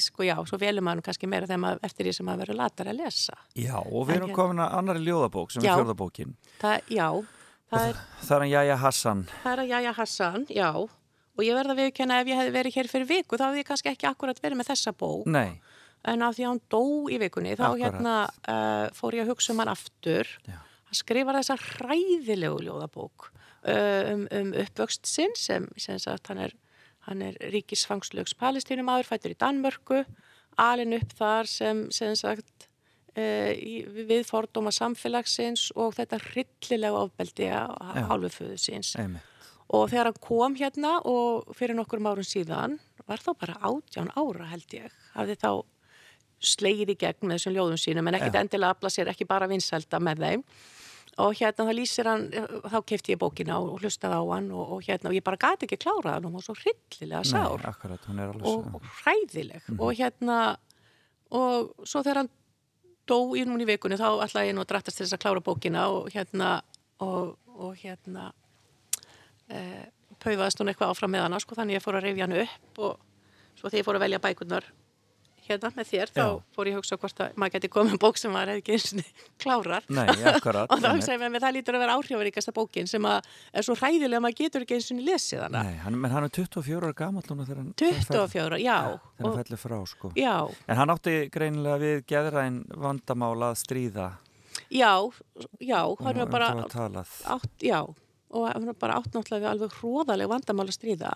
sko 0.00 0.26
já, 0.26 0.36
svo 0.48 0.58
velum 0.60 0.84
maður 0.86 1.04
kannski 1.08 1.28
meira 1.30 1.48
þegar 1.48 1.62
maður 1.64 1.86
eftir 1.88 2.08
því 2.08 2.14
sem 2.16 2.28
maður 2.28 2.44
verður 2.46 2.60
latar 2.62 2.90
að 2.92 3.00
lesa. 3.02 3.38
Já, 3.58 3.76
og 3.80 4.06
við 4.08 4.16
erum 4.20 4.30
hérna- 4.30 4.38
komin 4.40 4.62
að 4.64 4.76
annari 4.80 5.04
ljóðabók 5.06 5.52
sem 5.52 5.62
Já. 5.64 5.72
er 5.72 5.80
fjörðabókin 5.82 6.36
það, 6.62 6.92
já, 6.96 7.08
það 7.72 7.88
er, 7.90 8.00
það 8.22 8.36
er 8.36 8.44
hann 8.44 8.52
Jæja 8.54 8.76
Hassan. 8.84 9.24
Það 9.42 9.52
er 9.52 9.64
að 9.64 9.72
Jæja 9.74 9.92
Hassan, 10.00 10.46
já. 10.50 10.70
Og 11.36 11.44
ég 11.44 11.52
verða 11.58 11.74
að 11.74 11.80
viðkjanna 11.82 12.20
ef 12.22 12.28
ég 12.30 12.38
hefði 12.40 12.52
verið 12.54 12.76
hér 12.78 12.88
fyrir 12.88 13.08
viku 13.10 13.36
þá 13.36 13.42
hefði 13.50 13.60
ég 13.60 13.66
kannski 13.68 13.90
ekki 13.92 14.06
akkurat 14.08 14.38
verið 14.40 14.56
með 14.62 14.70
þessa 14.70 14.92
bók. 14.96 15.26
Nei, 15.28 15.58
en 16.08 16.22
af 16.24 16.36
því 16.36 16.46
að 16.46 16.48
hann 16.54 16.62
dó 16.72 16.80
í 17.12 17.18
vikunni 17.20 17.56
þá 17.58 17.66
Akkurat. 17.66 17.82
hérna 17.82 18.14
uh, 18.24 18.86
fór 18.96 19.18
ég 19.18 19.26
að 19.26 19.34
hugsa 19.34 19.52
um 19.52 19.60
hann 19.60 19.68
aftur. 19.74 20.30
Já. 20.46 20.56
hann 20.86 20.96
skrifar 20.96 21.36
þessa 21.36 21.56
hræðilegu 21.60 22.62
ljóðabók 22.64 23.28
um, 23.66 24.26
um 24.30 24.52
uppvöxt 24.62 25.08
sinn 25.08 25.34
sem, 25.38 25.68
sem 25.80 25.98
sagt, 26.02 26.30
hann 26.30 26.42
er, 26.46 26.54
hann 27.08 27.22
er 27.24 27.36
ríkisfangslögs 27.52 28.36
palestínumæður 28.38 29.10
fættur 29.10 29.34
í 29.34 29.38
Danmörku 29.40 30.02
alin 30.60 30.96
upp 30.96 31.12
þar 31.18 31.50
sem, 31.50 31.86
sem 31.94 32.14
sagt 32.18 32.68
uh, 33.16 33.52
í, 33.52 33.82
við 34.08 34.26
fordóma 34.28 34.72
samfélagsins 34.74 35.70
og 35.76 35.96
þetta 35.98 36.20
hryllilega 36.30 37.06
ofbeldi 37.06 37.50
á 37.52 37.68
Já. 37.68 38.04
hálfuföðu 38.10 38.58
síns 38.60 38.94
og 39.66 39.88
þegar 39.90 40.12
hann 40.12 40.20
kom 40.22 40.58
hérna 40.58 40.98
og 41.04 41.48
fyrir 41.58 41.76
nokkur 41.78 42.02
árum 42.06 42.26
síðan 42.26 42.78
var 43.06 43.22
þá 43.22 43.32
bara 43.38 43.58
átján 43.62 44.12
ára 44.14 44.50
held 44.52 44.76
ég 44.76 44.94
hafði 45.14 45.36
þá 45.42 45.50
slegið 46.46 46.92
í 46.92 46.98
gegn 47.00 47.28
með 47.28 47.38
þessum 47.38 47.54
ljóðum 47.56 47.80
sínum 47.80 48.08
en 48.10 48.18
Já. 48.20 48.30
endilega 48.40 48.74
afla 48.74 48.92
sér 48.92 49.10
ekki 49.12 49.26
bara 49.28 49.48
vinsælda 49.50 50.00
með 50.02 50.24
þeim 50.24 50.44
og 51.16 51.32
hérna 51.38 51.64
það 51.64 51.78
lýsir 51.78 52.08
hann 52.10 52.24
þá 52.68 52.78
kefti 52.90 53.14
ég 53.14 53.20
bókina 53.20 53.56
og 53.62 53.80
hlustaði 53.80 54.18
á 54.20 54.24
hann 54.34 54.50
og, 54.52 54.72
og 54.76 54.82
hérna 54.84 55.10
og 55.10 55.16
ég 55.16 55.24
bara 55.24 55.40
gati 55.40 55.64
ekki 55.64 55.78
klárað 55.80 56.18
hann 56.18 56.26
og 56.26 56.30
hún 56.30 56.38
var 56.38 56.44
svo 56.44 56.56
hryllilega 56.58 57.22
sár. 57.24 57.56
Nei, 57.62 57.70
akkurat, 57.70 58.08
og, 58.10 58.42
svo 58.42 58.80
og 58.80 58.90
hræðileg. 59.00 59.70
Og 59.78 59.94
hérna 59.96 60.40
og 61.36 61.86
svo 61.88 62.02
þegar 62.02 62.22
hann 62.22 62.32
dó 63.08 63.18
í 63.38 63.44
núna 63.46 63.64
í 63.64 63.68
vikunni 63.70 63.98
þá 63.98 64.08
ætlaði 64.26 64.50
ég 64.50 64.56
nú 64.56 64.64
að 64.64 64.72
drattast 64.72 64.98
til 64.98 65.06
þess 65.06 65.16
að 65.16 65.22
klára 65.24 65.44
bókina 65.46 65.86
og 65.94 66.10
hérna 66.12 66.50
og, 67.04 67.36
og 67.54 67.76
hérna 67.80 68.30
e, 69.48 69.60
pauðaðist 70.22 70.60
hún 70.60 70.72
eitthvað 70.72 70.92
áfram 70.92 71.14
með 71.14 71.26
hana 71.26 71.40
sko 71.42 71.58
þannig 71.58 71.78
ég 71.78 71.84
fór 71.84 71.98
að 71.98 72.08
reyfja 72.08 72.26
hann 72.26 72.40
upp 72.42 72.82
og 72.82 72.98
svo 73.56 73.70
þegar 73.70 73.80
ég 73.80 73.88
fór 73.88 73.98
að 73.98 74.04
velja 74.06 74.22
bækurnar 74.26 74.68
hérna 75.46 75.70
með 75.76 75.90
þér 75.92 76.12
þá 76.12 76.22
Já. 76.22 76.28
fór 76.56 76.70
ég 76.70 76.76
að 76.76 76.80
hugsa 76.80 76.98
hvort 77.00 77.22
að 77.24 77.38
maður 77.40 77.54
geti 77.56 77.70
komið 77.76 77.94
með 77.94 78.02
bók 78.04 78.20
sem 78.20 78.34
maður 78.34 78.52
hefði 78.52 78.62
ekki 78.62 78.76
eins 78.76 78.92
og 78.92 79.22
klárar 79.42 79.88
Nei, 79.88 80.04
akkurat 80.32 80.70
og 80.72 80.82
þá 80.82 80.88
hugsaði 80.92 81.30
mér 81.34 81.44
það 81.46 81.56
lítur 81.56 81.78
að 81.78 81.84
vera 81.84 81.96
áhrifaríkasta 81.96 82.54
bókin 82.56 82.90
sem 82.90 83.08
að 83.08 83.30
er 83.52 83.66
svo 83.66 83.76
hræðilega 83.78 84.20
að 84.20 84.24
maður 84.26 84.38
getur 84.42 84.66
ekki 84.66 84.78
eins 84.78 84.90
og 84.92 85.02
lesið 85.06 85.42
hana. 85.46 85.62
Nei, 85.66 85.78
hann, 85.84 85.98
menn 86.02 86.14
hann 86.14 86.26
er 86.26 86.34
24 86.34 86.92
ára 86.92 87.10
hann 87.56 87.72
24, 87.76 88.60
já, 88.62 88.76
þegar 88.76 89.00
hann 89.20 89.30
og, 89.30 89.36
fellur 89.40 89.60
frá 89.60 89.76
sko. 89.88 90.12
Já, 90.18 90.34
En 90.66 90.80
hann 90.80 90.92
átti 90.92 91.16
greinilega 91.32 91.80
við 91.82 92.00
geðræn 92.10 92.62
vandamál 92.76 93.36
að 93.50 93.58
stríða. 93.62 94.08
Já, 94.72 94.92
já, 95.60 95.80
hann 95.82 96.06
var 96.06 96.24
um 96.24 96.32
bara 96.32 96.50
átt, 97.36 97.52
já, 97.62 97.80
og 97.86 98.48
hann 98.50 98.66
var 98.70 98.80
bara 98.80 98.98
átt 99.00 99.12
náttúrulega 99.14 99.44
við 99.44 99.52
alveg 99.52 99.78
hróðaleg 99.80 100.32
vandamál 100.32 100.66
að 100.68 100.78
stríða. 100.78 101.12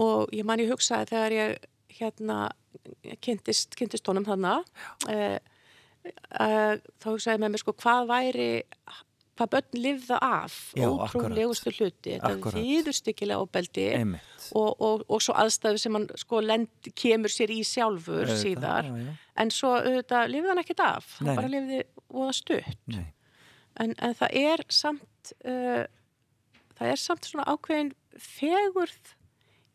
Og 0.00 0.32
ég 0.32 0.46
man 0.48 0.62
ég 0.62 0.72
hugsaði 0.72 1.10
þegar 1.12 1.36
ég 1.36 1.66
hérna 1.98 2.42
kynntist, 3.24 3.76
kynntist 3.78 4.08
honum 4.10 4.26
þannig 4.26 4.58
eh, 5.12 5.38
eh, 6.40 6.76
þá 7.02 7.08
hugsaði 7.12 7.42
með 7.42 7.54
mér 7.54 7.62
sko 7.62 7.74
hvað 7.78 8.10
væri 8.10 8.50
hvað 9.38 9.50
börn 9.54 9.78
lifða 9.80 10.18
af 10.22 10.56
ótrúlegustu 10.76 11.72
hluti. 11.72 12.18
Þetta 12.18 12.32
ofbeldi 13.40 13.86
Einmitt. 13.96 14.44
og, 14.58 14.82
og, 14.84 15.04
og 15.08 15.22
svo 15.24 15.36
aðstæðu 15.40 15.80
sem 15.80 15.96
hann 15.96 16.04
sko 16.20 16.42
lend, 16.44 16.90
kemur 16.98 17.32
sér 17.32 17.54
í 17.54 17.62
sjálfur 17.66 18.26
Auðvitað, 18.26 18.42
síðar. 18.42 18.90
já, 18.90 19.06
já. 19.06 19.16
en 19.44 19.54
svo 19.54 19.72
auðvitað 19.78 20.30
lifði 20.34 20.52
hann 20.52 20.62
ekkert 20.62 20.84
af. 20.84 21.08
Hann 21.18 21.30
Nei, 21.30 21.34
bara 21.38 21.48
nei. 21.48 21.56
lifði 21.56 21.80
voða 22.12 22.36
stutt. 22.36 22.92
En, 23.80 23.96
en 23.96 24.14
það 24.20 24.38
er 24.42 24.64
samt 24.68 25.32
uh, 25.48 25.82
það 26.76 26.92
er 26.92 27.00
samt 27.00 27.28
svona 27.30 27.48
ákveðin 27.54 27.92
fegurð 28.20 29.14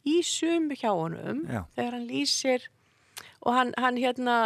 í 0.07 0.15
sumu 0.25 0.77
hjá 0.77 0.91
honum 0.93 1.43
Já. 1.45 1.65
þegar 1.75 1.97
hann 1.97 2.07
lýsir 2.09 2.69
og 3.43 3.53
hann, 3.55 3.73
hann 3.77 3.99
hérna 3.99 4.37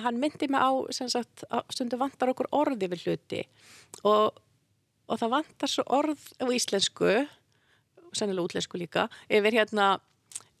hann 0.00 0.20
myndi 0.20 0.48
mig 0.48 0.60
á, 0.62 0.72
sagt, 0.92 1.44
stundu 1.72 1.98
vantar 2.00 2.32
okkur 2.32 2.48
orði 2.54 2.88
við 2.92 3.06
hluti 3.06 3.42
og, 4.08 4.38
og 5.08 5.20
það 5.20 5.34
vantar 5.36 5.70
svo 5.70 5.84
orð 5.92 6.22
á 6.40 6.46
íslensku 6.48 7.12
sennilega 8.12 8.46
útlensku 8.46 8.80
líka 8.80 9.08
yfir 9.32 9.56
hérna, 9.60 9.96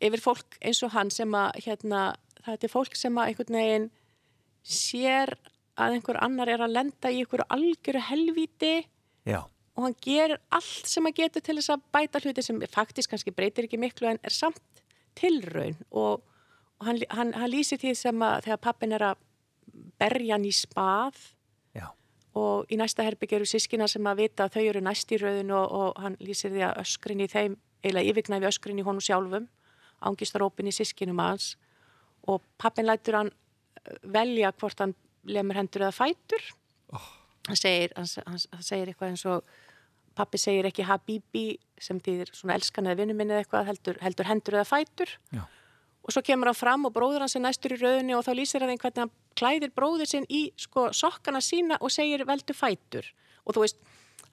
yfir 0.02 0.22
fólk 0.24 0.58
eins 0.60 0.82
og 0.84 0.92
hann 0.96 1.12
sem 1.12 1.32
að 1.36 1.62
hérna, 1.66 2.12
það 2.44 2.68
er 2.68 2.72
fólk 2.72 2.98
sem 2.98 3.18
að 3.18 3.32
einhvern 3.32 3.58
veginn 3.60 3.88
sér 4.62 5.34
að 5.80 5.96
einhver 5.96 6.20
annar 6.22 6.52
er 6.52 6.64
að 6.64 6.76
lenda 6.76 7.10
í 7.10 7.22
einhverju 7.22 7.48
algjöru 7.56 8.04
helvíti 8.10 8.74
já, 9.28 9.40
og 9.76 9.86
hann 9.86 9.96
gerir 10.04 10.38
allt 10.52 10.88
sem 10.88 11.06
hann 11.06 11.16
getur 11.16 11.44
til 11.44 11.56
þess 11.58 11.72
að 11.72 11.84
bæta 11.94 12.20
hluti 12.20 12.44
sem 12.44 12.60
faktisk 12.70 13.12
kannski 13.12 13.32
breytir 13.34 13.68
ekki 13.68 13.80
miklu 13.80 14.10
en 14.10 14.20
er 14.22 14.34
samt 14.34 14.82
tilraun. 15.18 15.78
Og, 15.90 16.20
og 16.78 16.86
hann, 16.86 17.00
hann, 17.10 17.32
hann 17.36 17.52
lýsir 17.52 17.80
því 17.80 17.94
sem 17.96 18.24
að 18.26 18.48
þegar 18.48 18.62
pappin 18.66 18.96
er 18.96 19.06
að 19.12 19.22
berja 20.00 20.36
hann 20.36 20.44
í 20.48 20.52
spað 20.52 21.18
já, 21.76 21.86
og 22.36 22.68
í 22.72 22.78
næsta 22.80 23.06
herbygg 23.06 23.36
eru 23.38 23.48
sískina 23.48 23.88
sem 23.88 24.06
að 24.08 24.24
vita 24.26 24.46
að 24.46 24.58
þau 24.58 24.62
eru 24.66 24.84
næst 24.84 25.12
í 25.14 25.20
rauðinu 25.22 25.56
og, 25.56 25.76
og 25.80 26.04
hann 26.04 26.20
lýsir 26.20 26.52
því 26.52 26.66
að 26.68 26.82
öskrin 26.84 27.24
í 27.24 27.30
þeim, 27.32 27.56
eiginlega 27.82 28.12
yfirgnæfi 28.12 28.50
öskrin 28.52 28.82
í 28.82 28.86
honum 28.86 29.04
sjálfum, 29.04 29.48
ángistarópin 30.04 30.68
í 30.68 30.76
sískinum 30.76 31.22
hans. 31.22 31.54
Og 32.28 32.42
pappin 32.60 32.86
lætur 32.86 33.22
hann 33.22 33.32
eh, 33.32 33.96
velja 34.04 34.52
hvort 34.52 34.84
hann 34.84 34.94
lemur 35.24 35.58
hendur 35.58 35.86
eða 35.86 35.96
fætur. 35.96 36.44
Hann, 36.92 37.58
segir, 37.58 37.94
hann, 37.96 38.06
hann 38.28 38.62
segir 38.62 38.92
eitthvað 38.92 39.14
eins 39.14 39.24
og 39.26 39.46
pappi 40.16 40.40
segir 40.40 40.68
ekki 40.68 40.86
habibi 40.86 41.46
sem 41.80 41.98
þýðir 42.00 42.30
svona 42.36 42.58
elskan 42.58 42.88
eða 42.88 43.02
vinnu 43.02 43.16
minni 43.18 43.34
eða 43.34 43.44
eitthvað 43.44 43.68
heldur, 43.70 43.98
heldur 44.04 44.28
hendur 44.28 44.58
eða 44.60 44.68
fætur. 44.68 45.16
Já, 45.32 45.42
og 46.02 46.14
svo 46.14 46.22
kemur 46.26 46.50
hann 46.50 46.58
fram 46.58 46.86
og 46.88 46.94
bróður 46.94 47.24
hans 47.24 47.36
er 47.38 47.44
næstur 47.44 47.76
í 47.76 47.80
rauðinni 47.80 48.14
og 48.16 48.24
þá 48.26 48.32
lýsir 48.34 48.64
hann 48.64 48.74
hvernig 48.74 49.04
hann 49.04 49.12
klæðir 49.38 49.74
bróður 49.74 50.10
sinn 50.10 50.26
í 50.28 50.48
sko 50.58 50.88
sokkana 50.96 51.42
sína 51.44 51.78
og 51.80 51.92
segir 51.94 52.24
veldu 52.26 52.56
fætur. 52.56 53.06
Og 53.46 53.54
þú 53.54 53.64
veist, 53.64 53.78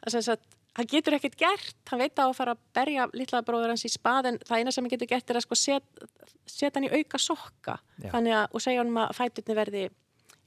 það 0.01 0.25
sagt 0.25 0.57
hann 0.77 0.89
getur 0.89 1.17
ekkert 1.17 1.37
gert, 1.37 1.77
hann 1.91 2.01
veit 2.01 2.17
á 2.17 2.25
að 2.25 2.35
fara 2.37 2.55
að 2.55 2.61
berja 2.77 3.07
litla 3.13 3.41
bróður 3.45 3.73
hans 3.73 3.85
í 3.85 3.91
spað 3.91 4.31
en 4.31 4.39
það 4.47 4.61
eina 4.61 4.73
sem 4.73 4.85
hann 4.85 4.93
getur 4.93 5.09
gert 5.09 5.29
er 5.29 5.39
að 5.39 5.45
sko 5.45 5.57
set, 5.59 6.03
setja 6.45 6.71
hann 6.77 6.87
í 6.89 6.93
auka 6.93 7.21
sokka. 7.21 7.79
Að, 8.09 8.29
og 8.49 8.63
segja 8.63 8.83
hann 8.83 9.01
að 9.03 9.15
fæturni 9.17 9.57
verði 9.57 9.83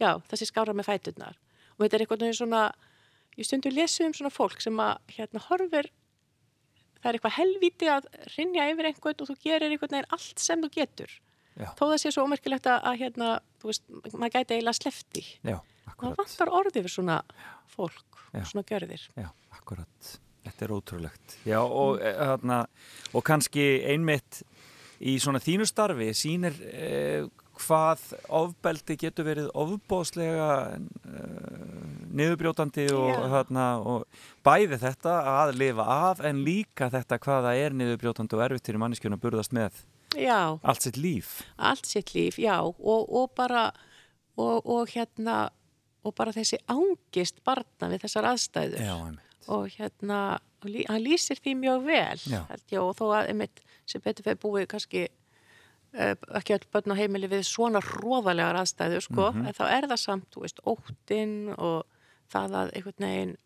já, 0.00 0.16
þessi 0.30 0.48
skára 0.48 0.74
með 0.74 0.90
fæturnar. 0.90 1.38
Og 1.76 1.84
þetta 1.84 1.98
er 1.98 2.04
eitthvað 2.06 2.26
svona 2.38 2.64
ég 3.38 3.48
stundu 3.48 3.72
lesu 3.72 4.06
um 4.06 4.14
svona 4.16 4.32
fólk 4.32 4.62
sem 4.62 4.78
að 4.82 5.16
hérna 5.16 5.42
horfir 5.48 5.90
það 7.02 7.10
er 7.10 7.18
eitthvað 7.18 7.36
helvíti 7.38 7.90
að 7.90 8.08
rinja 8.36 8.68
yfir 8.72 8.88
einhvern 8.90 9.22
og 9.24 9.30
þú 9.30 9.38
gerir 9.42 9.68
einhvern 9.68 9.96
veginn 9.96 10.16
allt 10.16 10.42
sem 10.42 10.62
þú 10.62 10.72
getur 10.76 11.14
Já. 11.52 11.68
þó 11.76 11.84
það 11.84 11.98
sé 12.00 12.12
svo 12.14 12.24
ómerkilegt 12.24 12.68
að, 12.70 12.84
að 12.88 12.98
hérna, 13.02 13.30
þú 13.60 13.70
veist, 13.70 13.88
maður 14.14 14.34
gæti 14.38 14.56
eiginlega 14.56 14.78
slefti 14.78 15.24
já, 15.44 15.56
það 15.58 15.92
akkurat 15.92 16.20
vantar 16.22 16.52
orðið 16.60 16.78
fyrir 16.78 16.94
svona 16.94 17.18
fólk 17.74 18.20
Já. 18.32 18.44
svona 18.48 18.64
gjörðir 18.68 19.08
Já, 19.18 19.28
akkurat. 19.58 20.12
Þetta 20.42 20.64
er 20.66 20.72
ótrúlegt. 20.74 21.34
Já, 21.46 21.60
og, 21.62 22.00
mm. 22.00 22.16
hana, 22.26 22.56
og 23.14 23.22
kannski 23.26 23.66
einmitt 23.86 24.40
í 24.98 25.14
svona 25.22 25.38
þínu 25.42 25.66
starfi 25.68 26.08
sýnir 26.18 26.56
uh, 26.66 27.28
hvað 27.62 28.02
ofbeldi 28.28 28.96
getur 29.00 29.26
verið 29.26 29.48
ofbóðslega 29.58 30.48
uh, 30.76 31.86
niðurbrjótandi 32.12 32.86
og, 32.96 33.10
þarna, 33.32 33.66
og 33.80 34.06
bæði 34.44 34.78
þetta 34.82 35.16
að 35.32 35.54
lifa 35.62 35.86
af 36.10 36.22
en 36.28 36.42
líka 36.46 36.90
þetta 36.92 37.18
hvaða 37.22 37.54
er 37.60 37.76
niðurbrjótandi 37.78 38.38
og 38.38 38.44
erfitt 38.46 38.68
fyrir 38.70 38.82
manneskjörn 38.82 39.16
að 39.16 39.24
burðast 39.24 39.56
með 39.56 39.82
Já, 40.18 40.58
allt 40.60 40.84
sitt 40.84 40.98
líf. 41.00 41.40
allt 41.56 41.88
sitt 41.88 42.12
líf, 42.12 42.36
já, 42.36 42.58
og, 42.60 43.06
og 43.08 43.30
bara, 43.36 43.70
og, 44.36 44.58
og 44.68 44.90
hérna, 44.92 45.46
og 46.04 46.12
bara 46.18 46.34
þessi 46.36 46.58
ángist 46.68 47.40
barna 47.46 47.88
við 47.88 48.04
þessar 48.04 48.28
aðstæður. 48.34 48.82
Já. 48.84 48.96
Og 49.56 49.70
hérna, 49.72 50.18
hann 50.62 51.02
lýsir 51.02 51.40
því 51.40 51.54
mjög 51.62 51.86
vel, 51.88 52.20
Já. 52.28 52.42
og 52.82 52.92
þó 52.98 53.06
að, 53.08 53.30
einmitt, 53.32 53.64
sem 53.88 54.04
betur 54.04 54.28
fyrir 54.28 54.42
búið 54.42 54.68
kannski, 54.74 55.06
ekki 55.92 56.54
öll 56.56 56.66
börn 56.72 56.94
á 56.94 56.96
heimili 56.96 57.28
við 57.28 57.44
svona 57.44 57.80
róðalegar 57.84 58.56
aðstæður, 58.62 59.02
sko, 59.04 59.30
Mhm. 59.32 59.46
en 59.46 59.52
þá 59.54 59.64
er 59.76 59.86
það 59.90 60.00
samt, 60.00 60.26
þú 60.32 60.40
veist, 60.46 60.60
óttinn 60.64 61.54
og 61.58 61.84
það 62.32 62.50
að 62.62 62.72
einhvern 62.76 63.06
veginn, 63.06 63.36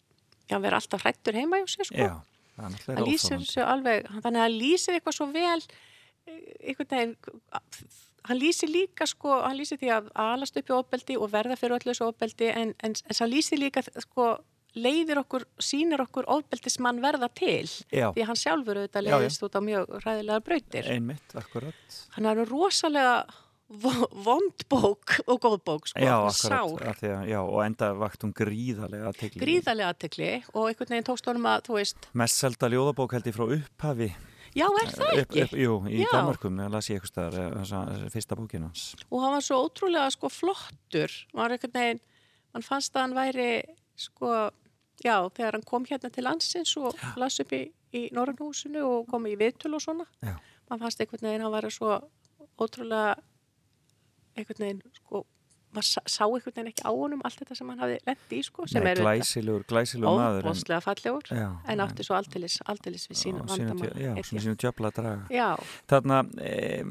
já, 0.51 0.59
vera 0.62 0.76
alltaf 0.78 1.03
hrættur 1.03 1.34
heima 1.34 1.59
hjá 1.59 1.66
sér, 1.66 1.84
sko. 1.90 1.97
Já, 1.97 2.22
það 2.57 2.97
er 2.97 3.05
lýsir 3.05 3.38
þessu 3.42 3.62
alveg, 3.66 4.07
þannig 4.07 4.40
að 4.40 4.44
hann 4.47 4.59
lýsir 4.61 4.94
eitthvað 4.94 5.16
svo 5.18 5.26
vel 5.32 5.62
eh, 6.26 6.70
einhvern 6.70 6.88
veginn 6.90 7.16
hann 8.26 8.38
lýsir 8.40 8.68
líka 8.68 9.07
sko, 9.07 9.40
hann 9.42 9.57
lýsir 9.59 9.78
því 9.78 9.90
að 9.94 10.09
alast 10.14 10.57
upp 10.57 10.66
í 10.70 10.74
ofbeldi 10.74 11.16
og 11.16 11.30
verða 11.30 11.57
fyrir 11.59 11.76
öllu 11.78 11.92
þessu 11.92 12.07
ofbeldi 12.09 12.49
en, 12.51 12.74
en, 12.82 12.94
en 13.07 13.14
hann 13.20 13.30
lýsir 13.30 13.59
líka 13.59 13.82
sko, 14.03 14.38
leiðir 14.76 15.18
okkur, 15.22 15.44
sýnir 15.62 16.02
okkur 16.04 16.26
ofbeldismann 16.28 17.00
verða 17.00 17.30
til 17.34 17.64
Já. 17.92 18.10
því 18.12 18.26
hann 18.28 18.36
sjálfur 18.36 18.76
auðvitað 18.82 19.02
Já, 19.06 19.08
já. 19.10 19.16
leiðist 19.16 19.42
út 19.46 19.56
á 19.56 19.60
mjög 19.64 19.96
ræðilegar 20.04 20.44
brautir 20.44 20.90
Einmitt, 20.92 21.34
akkurat. 21.34 21.98
hann 22.16 22.26
er 22.26 22.44
rosalega 22.44 23.24
vo- 23.68 24.08
vond 24.26 24.66
bók 24.70 25.16
og 25.26 25.40
góð 25.42 25.56
bók 25.66 25.88
sko, 25.88 25.98
Já, 26.04 26.16
sár 26.30 26.76
Að, 26.92 27.02
já, 27.26 27.40
og 27.42 27.64
enda 27.64 27.88
vakt 27.98 28.22
hún 28.22 28.34
gríðarlega 28.36 29.08
aðtekli. 29.10 29.40
gríðarlega 29.42 29.88
aðtekli 29.94 30.30
og 30.54 30.68
einhvern 30.68 30.92
veginn 30.94 31.08
tókst 31.08 31.26
honum 31.26 31.48
að, 31.50 31.72
Mest 32.14 32.36
selda 32.36 32.68
ljóðabók 32.68 33.12
held 33.16 33.24
ég 33.26 33.34
frá 33.34 33.46
upphafi. 33.56 34.12
já 34.56 34.66
er 34.68 34.88
það 34.92 35.08
Upp, 35.12 35.18
ekki? 35.30 35.42
upp, 35.42 35.56
jú, 35.58 35.72
í 35.88 35.98
Já. 36.04 36.12
Danmarkum, 36.12 36.60
ég 36.60 36.70
las 36.70 36.86
ég 36.88 37.00
eitthvað 37.00 37.12
staðar, 37.12 37.56
þessa 37.56 37.80
þessa 37.90 38.10
fyrsta 38.12 38.36
bókin 38.36 38.62
hans. 38.62 38.94
og 39.10 39.20
hann 39.22 39.32
var 39.32 39.40
svo 39.42 39.58
ótrúlega 39.68 40.10
sko 40.12 40.28
flottur 40.28 41.10
var 41.34 41.50
einhvern 41.50 41.72
veginn, 41.74 42.00
mann 42.54 42.62
fannst 42.62 42.94
að 42.94 43.00
hann 43.00 43.14
væri 43.18 43.62
sko, 43.96 44.50
já, 45.05 45.16
þegar 45.36 45.59
hann 45.59 45.66
kom 45.66 45.86
hérna 45.88 46.11
til 46.12 46.24
landsins 46.24 46.76
og 46.80 46.97
las 47.20 47.40
upp 47.40 47.53
í, 47.53 47.62
í 47.92 48.09
Norrannhúsinu 48.16 48.84
og 48.84 49.09
kom 49.11 49.26
í 49.28 49.36
viðtöl 49.38 49.76
og 49.76 49.82
svona 49.84 50.07
mann 50.22 50.82
fannst 50.82 51.01
einhvern 51.01 51.28
veginn, 51.28 51.44
hann 51.44 51.55
var 51.55 51.68
svo 51.70 51.99
ótrúlega 52.59 53.16
einhvern 54.36 54.64
veginn, 54.64 54.82
sko 55.03 55.24
maður 55.76 56.10
sá 56.16 56.24
einhvern 56.26 56.54
veginn 56.56 56.70
ekki 56.72 56.84
á 56.88 56.90
honum 56.96 57.20
allt 57.24 57.38
þetta 57.42 57.56
sem 57.60 57.68
hann 57.72 57.82
hafði 57.84 57.98
lendi 58.08 58.40
í, 58.40 58.42
sko, 58.48 58.66
sem 58.66 58.82
Nei, 58.82 58.90
er 58.94 59.00
glæsilegur, 59.04 59.64
glæsilegur 59.70 60.18
maður. 60.20 60.42
óbóðslega 60.48 60.80
fallegur 60.86 61.30
Já, 61.30 61.48
en 61.72 61.84
átti 61.86 62.06
svo 62.08 62.16
aldeilis, 62.18 62.58
aldeilis 62.66 63.06
við 63.10 63.20
sína 63.22 63.44
á 63.44 63.46
sínu 63.52 63.68
vandamál 63.70 63.90
tjö- 63.90 64.02
Já, 64.06 64.12
held 64.16 64.24
svona 64.30 64.40
ég. 64.40 64.46
sínu 64.46 64.56
djöfla 64.64 64.90
að 64.90 64.96
draga. 65.00 65.50
Þarna, 65.86 66.18
e, 66.40 66.84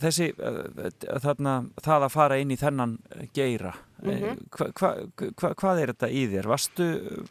þessi, 0.00 0.28
e, 0.36 0.90
þarna, 1.24 1.54
það 1.82 2.06
að 2.06 2.12
fara 2.14 2.38
inn 2.40 2.50
í 2.54 2.58
þennan 2.60 2.98
geira, 3.36 3.74
mm 4.02 4.10
Mhm. 4.10 4.36
hva, 4.50 4.66
hva, 4.72 4.90
hva, 5.36 5.54
hvað 5.60 5.80
er 5.82 5.92
þetta 5.92 6.08
í 6.10 6.22
þér? 6.32 6.46
Varstu, 6.48 6.86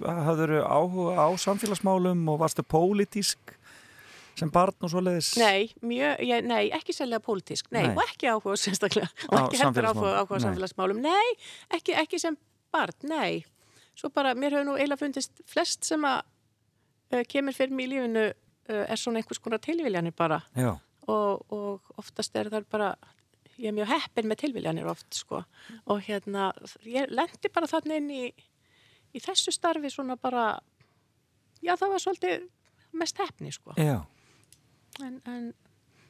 hafður 0.05 0.53
áhuga 0.65 1.15
á 1.17 1.27
samfélagsmálum 1.37 2.27
og 2.29 2.39
varstu 2.39 2.61
pólitísk 2.63 3.55
sem 4.39 4.51
barn 4.53 4.87
og 4.87 4.91
svoleiðis? 4.93 5.31
Nei, 5.39 5.69
mjög, 5.85 6.25
ég, 6.25 6.47
nei, 6.47 6.63
ekki 6.75 6.95
sérlega 6.95 7.23
pólitísk, 7.25 7.69
nei, 7.75 7.85
Nei. 7.89 7.93
og 7.95 8.03
ekki 8.05 8.31
áhuga 8.31 8.57
sérstaklega, 8.59 9.09
og 9.29 9.37
ekki 9.43 9.61
samfélagsmálum, 9.61 10.09
áhuga, 10.09 10.23
áhuga 10.23 10.35
á 10.35 10.39
nei. 10.39 10.45
samfélagsmálum, 10.47 11.01
nei, 11.05 11.37
ekki, 11.77 11.95
ekki 12.01 12.19
sem 12.21 12.37
barn, 12.73 12.95
nei. 13.09 13.43
Svo 13.99 14.11
bara, 14.15 14.35
mér 14.37 14.55
hefur 14.55 14.67
nú 14.69 14.75
eiginlega 14.79 15.01
fundist 15.01 15.41
flest 15.49 15.87
sem 15.87 16.05
að 16.07 16.21
uh, 16.23 17.23
kemur 17.27 17.55
fyrir 17.57 17.75
mig 17.75 17.89
í 17.89 17.93
lífinu 17.93 18.27
uh, 18.29 18.83
er 18.85 18.99
svona 18.99 19.19
einhvers 19.19 19.41
konar 19.43 19.61
tilviljanir 19.63 20.15
bara 20.15 20.39
og, 21.09 21.41
og 21.51 21.95
oftast 21.99 22.35
er 22.39 22.51
það 22.53 22.67
bara, 22.71 22.91
ég 23.57 23.71
er 23.71 23.75
mjög 23.75 23.89
heppin 23.91 24.29
með 24.29 24.43
tilviljanir 24.45 24.87
oft, 24.91 25.09
sko, 25.17 25.43
og 25.89 26.05
hérna, 26.05 26.51
ég 26.87 27.09
lendi 27.11 27.51
bara 27.53 27.69
þarna 27.71 27.97
inn 27.99 28.11
í, 28.13 28.23
í 29.15 29.23
þessu 29.23 29.53
starfi 29.55 29.91
svona 29.93 30.15
bara, 30.21 30.51
já, 31.65 31.73
það 31.75 31.95
var 31.95 32.05
svolítið 32.05 32.47
mest 32.99 33.19
heppni, 33.21 33.51
sko, 33.53 33.75
já. 33.77 33.99
En, 35.05 35.19
en 35.29 35.49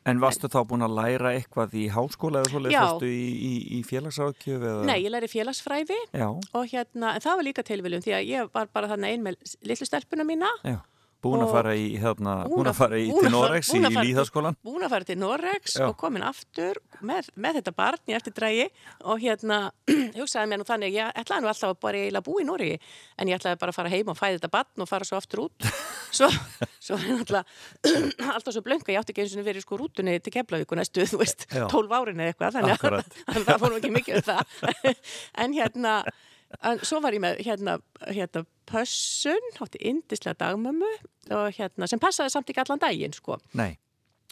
En 0.07 0.21
varstu 0.23 0.47
þá 0.49 0.61
búin 0.65 0.85
að 0.85 0.95
læra 0.95 1.33
eitthvað 1.35 1.73
í 1.77 1.85
háskóla 1.91 2.39
eða 2.41 2.51
svoleiðis? 2.53 2.75
Já. 2.75 2.83
Varstu 2.85 3.09
í, 3.11 3.25
í, 3.45 3.51
í 3.77 3.79
félagsráðkjöf 3.85 4.63
eða? 4.63 4.85
Nei, 4.87 4.95
ég 5.03 5.11
læri 5.13 5.29
félagsfræði 5.29 5.97
Já, 6.15 6.27
og 6.29 6.69
hérna, 6.71 7.11
en 7.17 7.25
það 7.25 7.35
var 7.41 7.47
líka 7.49 7.65
tilviljum 7.67 8.05
því 8.05 8.15
að 8.15 8.29
ég 8.29 8.53
var 8.55 8.71
bara 8.73 8.89
þarna 8.93 9.11
ein 9.11 9.25
með 9.25 9.57
litlu 9.67 9.89
stelpuna 9.89 10.25
mína 10.27 10.49
já. 10.63 10.79
Búin 11.19 11.41
að 11.43 11.49
fara 11.51 11.73
í, 11.75 11.87
hérna, 11.99 12.33
Búin 12.47 12.67
að- 12.69 12.77
fara 12.77 12.95
í 12.95 13.09
til 13.11 13.29
Norex 13.33 13.73
í, 13.75 13.79
Líðaskólan? 13.83 14.55
búin 14.63 14.85
að 14.85 14.93
fara 14.93 15.03
til 15.09 15.17
Norex 15.19 15.73
og 15.83 15.97
komin 15.99 16.23
aftur 16.23 16.77
með, 17.03 17.27
með 17.35 17.57
þetta 17.59 17.73
barn 17.75 17.99
í 18.07 18.15
eftirdrægi 18.15 18.67
og 19.03 19.19
hérna 19.19 19.57
hugsaði 20.19 20.47
mér 20.53 20.61
nú 20.61 20.67
þannig, 20.69 20.95
ég 20.95 21.11
ætlaði 21.19 21.43
nú 21.43 21.51
alltaf 21.51 21.73
að 21.73 21.81
bara 21.83 21.99
eiginlega 21.99 22.23
búa 22.29 22.39
í 22.39 22.47
Noregi 22.47 22.77
en 23.19 23.27
ég 23.33 23.35
ætlaði 23.41 23.59
bara 23.59 23.73
að 23.75 23.79
fara 23.81 23.91
heim 23.91 24.13
og 24.13 24.17
fæði 24.21 24.39
þetta 24.39 24.51
barn 24.55 24.85
og 24.85 24.89
fara 24.93 25.09
svo 25.09 25.19
aftur 25.19 25.43
út 25.49 25.67
svo, 26.21 26.31
svo 26.79 26.95
er 26.95 27.11
náttúrulega 27.19 28.31
alltaf 28.37 28.55
svo 28.55 28.63
blönga, 28.63 28.87
ég 28.95 29.03
átti 29.03 29.11
ekki 29.15 29.25
eins 29.27 29.35
og 29.35 29.45
verið 29.51 29.67
sko 29.67 29.81
rútunni 29.83 30.15
til 30.23 30.33
Keflavíku 30.39 30.79
næstu, 30.79 31.03
þú 31.03 31.19
veist. 31.25 31.45
12 31.51 31.99
árin 31.99 32.23
eða 32.23 32.31
eitthvað, 32.31 32.55
þannig 32.55 33.43
að 33.43 33.45
það 33.51 33.61
fór 33.65 33.75
nú 33.75 33.83
ekki 33.83 33.93
mikið 33.99 34.21
um 34.21 34.27
það 34.31 34.95
en 35.43 35.59
hérna 35.59 35.99
en 36.63 36.79
svo 36.85 36.99
var 37.03 37.13
ég 37.13 37.21
með 37.23 37.41
hérna, 37.45 37.77
hérna 38.09 38.45
pössun, 38.69 39.45
hátti 39.59 39.81
indislega 39.89 40.37
dagmömmu 40.45 40.89
og 41.35 41.51
hérna, 41.57 41.87
sem 41.89 41.99
passaði 42.01 42.33
samt 42.33 42.49
ekki 42.51 42.63
allan 42.63 42.81
daginn 42.81 43.13
sko. 43.13 43.37
Nei, 43.57 43.77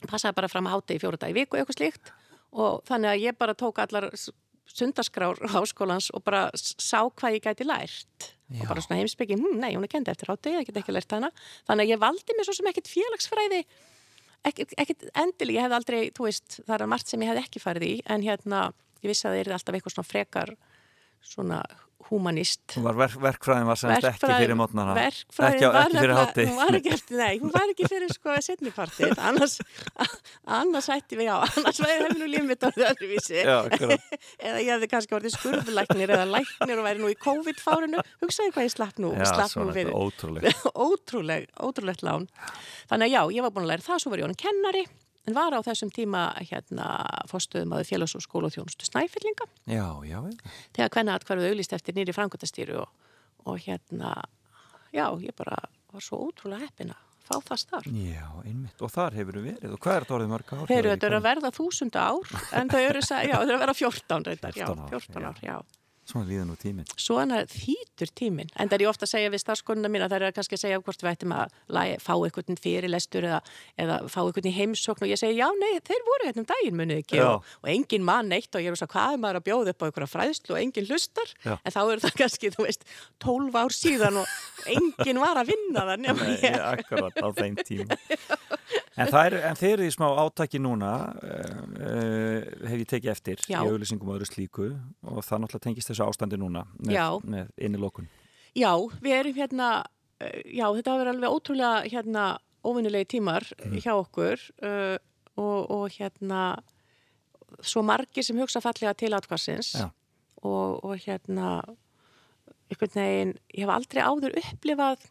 passaði 0.08 0.36
bara 0.38 0.50
fram 0.52 0.68
að 0.70 0.76
háti 0.78 0.98
í 0.98 1.02
fjóra 1.04 1.18
dag 1.22 1.34
í 1.34 1.38
viku 1.42 1.58
eitthvað 1.60 1.80
slíkt. 1.80 2.12
Og 2.58 2.82
þannig 2.88 3.12
að 3.14 3.24
ég 3.28 3.38
bara 3.38 3.54
tók 3.58 3.80
allar 3.84 4.10
s- 4.14 4.32
sundaskrár 4.68 5.38
háskólans 5.54 6.10
og 6.14 6.24
bara 6.24 6.50
sá 6.56 7.00
hvað 7.10 7.38
ég 7.38 7.44
gæti 7.46 7.66
lært. 7.68 8.34
Já. 8.48 8.62
og 8.64 8.68
bara 8.70 8.80
svona 8.82 9.02
heimsbyggi, 9.02 9.36
hm, 9.36 9.58
nei, 9.60 9.74
hún 9.76 9.84
er 9.84 9.92
kendi 9.92 10.08
eftir 10.12 10.30
háti, 10.32 10.54
ég 10.56 10.66
get 10.66 10.78
ekki 10.80 10.94
lært 10.96 11.12
hana. 11.12 11.30
Þannig 11.68 11.84
að 11.84 11.92
ég 11.92 12.00
valdi 12.00 12.36
mér 12.38 12.46
svo 12.48 12.54
sem 12.56 12.70
ekkit 12.72 12.88
félagsfræði 12.88 13.66
ekkit, 14.48 14.74
ekkit 14.80 15.04
endil, 15.20 15.50
ég 15.52 15.66
hef 15.66 15.72
aldrei, 15.76 16.12
þú 16.16 16.24
veist, 16.30 16.62
það 16.64 16.82
er 16.82 16.88
margt 16.88 17.08
sem 17.12 17.20
ég 17.26 17.28
hef 17.34 17.42
ekki 17.44 17.60
farið 17.60 17.84
í 17.90 18.02
en 18.08 18.24
hérna, 18.24 18.62
ég 19.04 19.10
vissi 19.12 19.28
að 19.28 19.36
það 19.36 19.42
er 19.42 19.52
alltaf 19.58 19.76
eitthvað 19.76 19.96
svona 19.98 20.08
frekar 20.08 20.54
svona 21.22 21.60
humanist 22.10 22.76
hún 22.78 22.86
var 22.88 22.98
verk, 23.00 23.18
verkfræðin 23.24 23.68
var 23.70 23.80
semst 23.82 24.08
ekki 24.12 24.30
fyrir 24.32 24.58
mótnana 24.60 24.96
verkfræðin 24.98 25.68
á- 25.68 25.74
var 25.78 25.88
ekki 25.88 26.02
fyrir 26.02 26.16
hátti 26.18 26.46
hún 26.50 26.60
var 26.62 26.78
ekki 26.80 26.96
nei, 27.18 27.34
hún 27.42 27.54
var 27.54 27.74
ekki 27.74 27.90
fyrir 27.92 28.14
sko 28.16 28.36
setnipartið, 28.48 29.16
annars 29.30 29.58
annars 30.48 30.88
ætti 30.94 31.18
við, 31.20 31.28
já, 31.30 31.36
annars 31.58 31.82
væri 31.84 32.10
nú 32.18 32.28
lífið 32.30 32.48
mitt 32.48 32.66
orðið 32.68 32.86
öðruvísi. 32.92 33.40
Já, 33.42 33.58
eða 34.48 34.62
ég 34.64 34.70
hefði 34.74 34.90
kannski 34.92 35.18
orðið 35.18 35.34
skurðlæknir 35.36 36.14
eða 36.16 36.28
læknir 36.32 36.82
og 36.82 36.88
væri 36.88 37.02
nú 37.04 37.10
í 37.12 37.18
COVID-fárinu. 37.24 38.04
Hugsaði 38.24 38.54
hvað 38.56 38.68
ég 38.70 38.76
slapp 38.76 39.02
nú, 39.04 39.12
Já, 39.18 39.26
slapp 39.32 39.52
svona, 39.54 39.72
nú 39.72 39.76
fyrir 39.78 39.98
ótrúlegt. 39.98 40.64
ótrúleg, 40.88 41.50
ótrúlegt 41.68 42.06
lán. 42.08 42.30
Þannig 42.92 43.10
að 43.10 43.16
já, 43.18 43.22
ég 43.40 43.48
var 43.48 43.56
búin 43.58 43.68
að 43.68 43.74
læra 43.76 43.88
það, 43.90 44.04
svo 44.06 44.14
var 44.14 44.24
ég 44.24 44.30
honum 44.30 44.42
kennari 44.46 44.86
en 45.28 45.36
var 45.36 45.56
á 45.56 45.60
þessum 45.66 45.92
tíma 45.94 46.30
hérna 46.40 46.88
fórstuðum 47.30 47.76
að 47.78 47.88
félags- 47.90 48.16
og 48.16 48.24
skóla 48.24 48.50
og 48.50 48.56
þjónustu 48.56 48.88
snæfellinga 48.88 49.48
Já, 49.68 49.88
já, 50.08 50.20
já. 50.24 50.54
þegar 50.78 50.94
hvenna 50.96 51.18
atkvarfið 51.20 51.50
auglist 51.52 51.76
eftir 51.76 51.98
nýri 51.98 52.16
framkvæmtastýru 52.16 52.80
og, 52.84 52.88
og 53.46 53.60
hérna, 53.66 54.14
já, 54.96 55.06
ég 55.20 55.36
bara 55.38 55.60
var 55.94 56.04
svo 56.04 56.22
ótrúlega 56.30 56.68
heppin 56.68 56.94
að 56.96 57.04
fá 57.28 57.40
það 57.44 57.60
starf. 57.60 57.88
Já, 57.92 58.28
einmitt. 58.48 58.82
Og 58.84 58.92
þar 58.94 59.18
hefur 59.20 59.40
verið. 59.42 59.74
Og 59.74 59.82
hvað 59.84 59.98
er 59.98 60.06
þetta 60.06 60.16
orðið 60.18 60.30
mörg 60.32 60.54
ár? 60.54 60.62
Þeir 60.70 60.90
eru 60.94 61.18
að 61.18 61.26
verða 61.26 61.52
þúsunda 61.58 62.06
ár, 62.08 62.30
en 62.56 62.72
þau 62.72 62.80
eru, 62.84 63.02
já, 63.04 63.34
þau 63.34 63.44
eru 63.44 63.58
að 63.58 63.64
vera 63.66 63.76
14 63.82 64.28
reyndar, 64.30 64.56
14 64.56 64.86
ár, 64.86 64.94
14 64.96 65.44
já. 65.44 65.58
Svona 66.08 66.24
líða 66.30 66.46
nú 66.48 66.54
tíminn. 66.56 66.88
Svona 66.96 67.42
þýtur 67.52 68.12
tíminn, 68.16 68.48
en 68.56 68.70
það 68.70 68.78
er 68.78 68.84
ég 68.86 68.92
ofta 68.94 69.04
að 69.04 69.12
segja 69.12 69.32
við 69.34 69.42
starfskonuna 69.44 69.90
mína, 69.92 70.08
það 70.08 70.24
er 70.30 70.36
kannski 70.38 70.56
að 70.56 70.62
segja 70.62 70.80
hvort 70.80 71.04
við 71.04 71.10
ættum 71.12 71.34
að 71.36 71.58
lagi, 71.76 71.98
fá 72.00 72.14
eitthvað 72.16 72.62
fyrirlestur 72.64 73.28
eða, 73.28 73.40
eða 73.84 73.98
fá 74.14 74.20
eitthvað 74.24 74.48
í 74.48 74.54
heimsókn 74.56 75.04
og 75.04 75.12
ég 75.12 75.20
segi 75.20 75.36
já, 75.42 75.48
nei, 75.60 75.74
þeir 75.84 76.06
voru 76.08 76.30
hérna 76.30 76.44
um 76.46 76.50
daginn 76.54 76.80
munið 76.80 77.02
ekki 77.04 77.22
og, 77.26 77.52
og 77.60 77.72
engin 77.74 78.08
mann 78.08 78.32
neitt 78.32 78.56
og 78.56 78.64
ég 78.64 78.72
er 78.72 78.80
svo 78.80 78.88
hvað 78.94 79.18
er 79.18 79.22
maður 79.26 79.42
að 79.42 79.48
bjóða 79.50 79.74
upp 79.76 79.84
á 79.84 79.88
einhverja 79.90 80.12
fræðslu 80.14 80.56
og 80.56 80.62
engin 80.64 80.88
hlustar, 80.88 81.36
Já. 81.44 81.54
en 81.60 81.76
þá 81.76 81.82
er 81.84 82.04
það 82.08 82.18
kannski, 82.24 82.54
þú 82.56 82.68
veist, 82.70 82.88
12 83.28 83.60
ár 83.60 83.76
síðan 83.76 84.22
og 84.24 84.36
engin 84.78 85.24
var 85.26 85.44
að 85.44 85.52
vinna 85.52 85.88
það 85.92 86.06
nema 86.08 86.30
Nei, 86.32 86.38
ég. 86.40 86.62
akkurat 86.72 87.20
á 87.20 87.28
þeim 87.36 87.60
tíma. 87.68 88.00
En, 88.98 89.12
er, 89.14 89.36
en 89.46 89.58
þeir 89.58 89.76
eru 89.76 89.88
í 89.88 89.94
smá 89.94 90.08
átaki 90.24 90.60
núna, 90.62 90.92
uh, 91.22 91.58
uh, 91.78 92.48
hef 92.66 92.80
ég 92.82 92.88
tekið 92.90 93.12
eftir 93.14 93.44
Já. 93.46 93.60
í 93.60 93.70
auðlýsingum 93.70 94.10
og 94.10 94.18
öðru 94.18 94.30
slíku 94.30 94.70
og 95.06 95.20
það 95.22 95.44
náttúrulega 95.44 95.66
tengist 95.68 95.92
þessu 95.92 96.08
ástandi 96.08 96.40
núna 96.42 96.64
með, 96.82 97.28
með 97.30 97.52
innilokun. 97.68 98.10
Já, 98.58 98.72
við 99.04 99.18
erum 99.20 99.38
hérna, 99.38 99.68
uh, 100.18 100.40
já, 100.50 100.66
þetta 100.66 100.96
hafa 100.96 101.04
verið 101.04 101.14
alveg 101.14 101.36
ótrúlega 101.38 101.92
hérna 101.94 102.26
óvinnulegi 102.66 103.12
tímar 103.14 103.46
hjá 103.78 103.94
okkur 103.94 104.42
og, 104.66 105.60
og 105.72 105.94
hérna 105.94 106.42
svo 107.64 107.84
margir 107.86 108.26
sem 108.26 108.40
hugsa 108.42 108.60
fallega 108.66 108.96
til 108.98 109.14
átkvarsins 109.16 109.76
og, 109.78 110.82
og 110.84 110.98
hérna 111.06 111.62
einhvern 112.68 112.96
veginn, 112.98 113.36
ég 113.54 113.64
hef 113.64 113.72
aldrei 113.72 114.02
áður 114.04 114.36
upplifað 114.42 115.06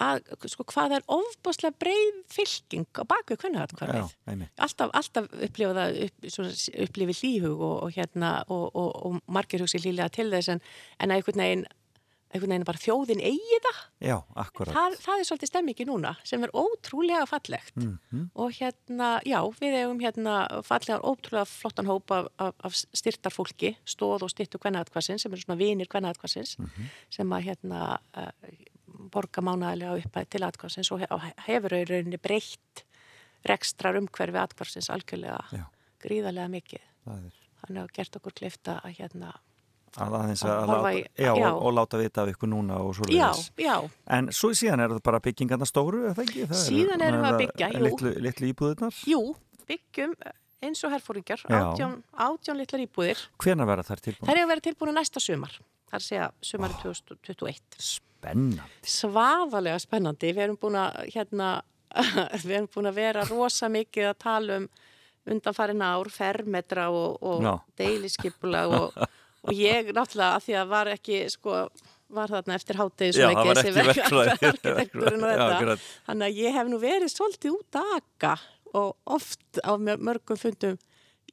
að, 0.00 0.20
sko, 0.50 0.64
hvað 0.72 0.96
er 0.98 1.06
ofbáslega 1.08 1.76
breið 1.80 2.18
fylking 2.32 2.86
á 2.98 3.02
bakvið 3.08 3.40
hvernig 3.44 3.60
Já, 3.60 3.64
atkvarfið 3.68 4.12
einmitt. 4.32 4.52
alltaf, 4.58 4.90
alltaf 4.92 5.30
upplifa 5.46 5.86
upp, 6.06 6.28
upplifi 6.86 7.16
hlýhug 7.22 7.56
og, 7.60 7.76
og 7.86 7.96
hérna 7.96 8.34
og, 8.48 8.68
og, 8.74 8.92
og 9.06 9.20
margir 9.28 9.62
hugsi 9.64 9.78
hlýlega 9.82 10.10
til 10.18 10.30
þess 10.34 10.48
en, 10.56 10.60
en 11.00 11.10
að 11.10 11.20
einhvern 11.22 11.42
veginn 11.44 11.66
einhvern 12.34 12.50
veginn 12.52 12.66
bara 12.66 12.80
þjóðin 12.82 13.20
eigi 13.22 13.58
það 13.64 13.76
Já, 14.10 14.16
það, 14.74 14.96
það 15.00 15.20
er 15.22 15.26
svolítið 15.28 15.50
stemmingi 15.52 15.84
núna 15.88 16.10
sem 16.26 16.42
er 16.44 16.50
ótrúlega 16.58 17.22
fallegt 17.30 17.76
Mhm. 17.78 18.24
og 18.34 18.50
hérna, 18.58 19.20
já, 19.24 19.38
við 19.60 19.76
eigum 19.78 20.00
hérna 20.02 20.34
fallegar 20.66 21.00
ótrúlega 21.06 21.46
flottan 21.46 21.86
hóp 21.86 22.10
af, 22.10 22.26
af, 22.42 22.54
af 22.66 22.74
styrtar 22.74 23.32
fólki, 23.32 23.76
stóð 23.86 24.26
og 24.26 24.30
styrtu 24.34 24.58
kvennaðatkvassins 24.58 25.22
sem 25.22 25.32
eru 25.32 25.40
svona 25.46 25.58
vinir 25.62 25.86
kvennaðatkvassins 25.88 26.58
Mhm. 26.58 26.90
sem 27.10 27.30
að 27.38 27.46
hérna 27.46 27.98
uh, 28.16 28.32
borga 29.12 29.42
mánaðilega 29.44 29.96
upp 30.04 30.20
til 30.30 30.42
atkvassins 30.46 30.90
og 30.92 31.00
he- 31.02 31.10
og 31.10 31.20
hefur 31.46 31.74
rauninni 31.76 32.18
breytt 32.22 32.84
rekstrar 33.46 33.98
umhverfi 34.00 34.38
atkvassins 34.40 34.88
algjörlega 34.90 35.40
Já. 35.52 35.64
gríðarlega 36.02 36.48
mikið 36.50 36.80
er 36.80 37.26
þannig 37.62 37.82
að 37.82 37.92
gert 37.98 38.16
okkur 38.20 38.32
klifta 38.40 38.80
að 38.84 38.96
hérna 39.00 39.34
að 39.96 40.12
aðeins 40.18 40.42
Að 40.44 40.50
að 40.52 40.66
láta, 40.68 40.90
í- 40.92 41.04
já, 41.24 41.30
já. 41.40 41.50
Og, 41.54 41.62
og 41.66 41.72
láta 41.78 41.98
vita 42.00 42.22
af 42.22 42.28
ykkur 42.34 42.50
núna 42.52 42.80
og 42.84 42.94
svo 42.98 43.06
já, 43.08 43.76
En 44.12 44.28
svo 44.32 44.50
síðan 44.52 44.80
er 44.84 44.90
það 44.92 45.02
bara 45.02 45.20
byggingarna 45.24 45.64
stóru, 45.68 46.02
er 46.10 46.14
það 46.18 46.26
ekki? 46.26 46.42
Það 46.50 46.60
Síðan 46.66 47.04
erum 47.06 47.22
við 47.22 47.30
að 47.30 47.38
byggja. 47.40 47.68
Litlu, 47.80 48.12
litlu 48.26 48.50
íbúðunar. 48.52 48.98
jú, 49.08 49.20
byggjum 49.70 50.12
eins 50.66 50.84
og 50.84 50.92
herfóringjar, 50.92 51.40
Já. 51.48 51.56
átján, 51.62 51.94
átján 52.12 52.56
litlar 52.60 52.80
íbúðir 52.84 53.22
Hvenær 53.38 53.66
verða 53.70 53.86
þær 53.88 54.00
tilbúin? 54.04 54.26
þær 54.28 54.36
eru 54.36 54.44
að 54.44 54.48
vera 54.52 54.64
tilbúin 54.66 54.94
næsta 54.96 55.20
sumar 55.22 55.56
það 55.92 56.12
er 56.12 56.22
að 56.26 56.32
sumari 56.42 56.74
2021 56.82 58.00
Spennandi. 58.26 58.90
svaðalega 58.96 59.78
spennandi 59.82 60.32
við 60.36 60.44
erum 60.46 60.58
búin 60.60 60.78
að 60.80 61.00
hérna, 61.14 61.50
við 62.46 62.54
erum 62.58 62.70
búin 62.74 62.90
að 62.90 62.98
vera 63.00 63.24
rosa 63.30 63.70
mikið 63.72 64.10
að 64.12 64.18
tala 64.26 64.60
um 64.62 64.68
undanfarin 65.26 65.82
ár, 65.82 66.10
fermetra 66.14 66.88
og, 66.94 67.16
og 67.26 67.42
Já. 67.42 67.52
deiliskypula 67.82 68.66
og, 68.70 68.98
og 69.46 69.52
ég 69.58 69.92
náttúrulega 69.96 70.36
að 70.36 70.44
því 70.46 70.58
að 70.60 70.68
var 70.74 70.90
ekki 70.92 71.22
sko, 71.34 71.56
var 72.14 72.30
þarna 72.30 72.54
eftir 72.60 72.78
hátegi 72.78 73.16
var 73.26 73.48
ekki 73.96 75.00
þetta 75.00 75.48
akkurat. 75.56 75.88
þannig 76.06 76.28
að 76.28 76.42
ég 76.44 76.54
hef 76.60 76.70
nú 76.70 76.78
verið 76.82 77.10
svolítið 77.14 77.56
út 77.56 77.80
að 77.82 77.96
akka 77.96 78.36
og 78.76 78.94
oft 79.16 79.60
á 79.66 79.72
mör- 79.78 80.02
mörgum 80.10 80.38
fundum 80.38 80.78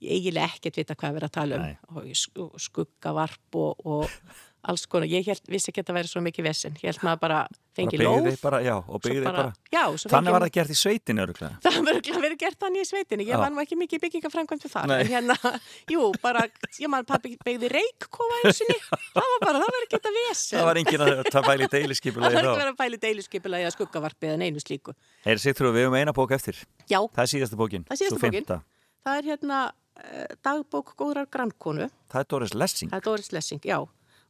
eiginlega 0.03 0.49
ekkert 0.57 0.77
vita 0.81 0.95
hvað 0.97 1.13
við 1.13 1.21
erum 1.21 1.29
að 1.29 1.37
tala 1.37 1.59
um 2.01 2.49
skuggavarp 2.59 3.57
og, 3.61 3.85
og 3.85 4.17
alls 4.63 4.85
konar, 4.87 5.07
ég 5.11 5.25
held, 5.27 5.43
vissi 5.51 5.69
ekki 5.71 5.81
að 5.81 5.85
þetta 5.85 5.95
væri 5.97 6.09
svo 6.09 6.21
mikið 6.23 6.45
vesinn, 6.47 6.75
ég 6.79 6.87
held 6.91 7.01
maður 7.03 7.19
bara 7.23 7.39
fengi 7.75 7.97
lóð 7.99 8.27
bara, 8.41 8.59
já, 8.63 8.75
og 8.79 9.01
byggði 9.03 9.23
bara. 9.25 9.45
já, 9.73 9.83
Þannig 10.13 10.31
var 10.35 10.41
það 10.45 10.53
gert 10.57 10.71
í 10.71 10.77
sveitinu 10.79 11.23
öruglega. 11.25 11.55
það 11.65 11.77
verið 12.23 12.37
gert 12.43 12.59
þannig 12.61 12.81
í 12.83 12.87
sveitinni, 12.87 13.25
ég 13.27 13.41
var 13.41 13.51
nú 13.51 13.59
ekki 13.63 13.77
mikið 13.79 14.03
byggingafrænkvæmt 14.05 14.67
þar, 14.71 14.87
Nei. 14.91 14.95
en 15.01 15.07
hérna, 15.11 15.35
jú, 15.93 16.01
bara, 16.23 16.45
ég 16.79 16.91
man 16.91 17.03
pappi 17.09 17.33
byggði 17.43 17.67
reikkofa 17.73 18.35
einsinni, 18.43 18.77
það 19.17 19.27
var 19.33 19.39
bara, 19.43 19.57
það 19.63 19.71
var 19.75 19.81
ekki 19.87 19.97
þetta 19.97 20.13
vesen. 20.19 20.57
Það 20.59 20.69
var 20.69 20.77
engin 20.83 21.03
að 21.03 21.11
það 21.27 21.49
bæli 21.49 21.63
Það 21.63 21.75
deiliskypulegi 21.77 22.35
var 22.37 22.45
ekki 22.53 22.67
að 22.69 22.79
pæli 22.83 22.97
deiluskipula 23.03 23.61
eða 23.63 23.73
skuggavarpi 23.75 24.25
eða 24.31 24.39
neinu 24.43 24.59
slíku. 24.63 24.95
Heyri 25.27 25.39
Sigþrú, 25.43 25.73
við 25.75 25.87
höfum 25.87 25.99
eina 25.99 26.15
bók 26.15 26.31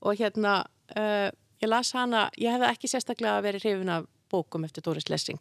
eftir. 0.04 0.12
Og 0.12 0.20
hérna, 0.20 0.54
uh, 0.97 1.32
ég 1.64 1.70
las 1.72 1.93
hana, 1.95 2.30
ég 2.38 2.51
hefði 2.51 2.70
ekki 2.70 2.91
sérstaklega 2.91 3.41
verið 3.45 3.68
hrifin 3.68 3.89
af 3.89 4.08
bókum 4.30 4.66
eftir 4.66 4.84
Doris 4.84 5.10
Lessing. 5.10 5.39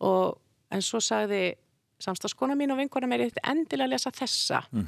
Og 0.00 0.36
en 0.70 0.82
svo 0.82 1.00
sagði 1.00 1.56
samstagskona 1.98 2.54
mín 2.54 2.74
og 2.74 2.78
vinkona 2.78 3.08
mér 3.08 3.24
ætti 3.30 3.40
endilega 3.42 3.88
að 3.88 3.94
lesa 3.96 4.12
þessa. 4.12 4.66
Mm 4.72 4.86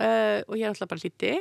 uh, 0.00 0.40
og 0.46 0.56
ég 0.58 0.66
er 0.66 0.72
alltaf 0.72 0.90
bara 0.90 1.02
hlíti 1.02 1.36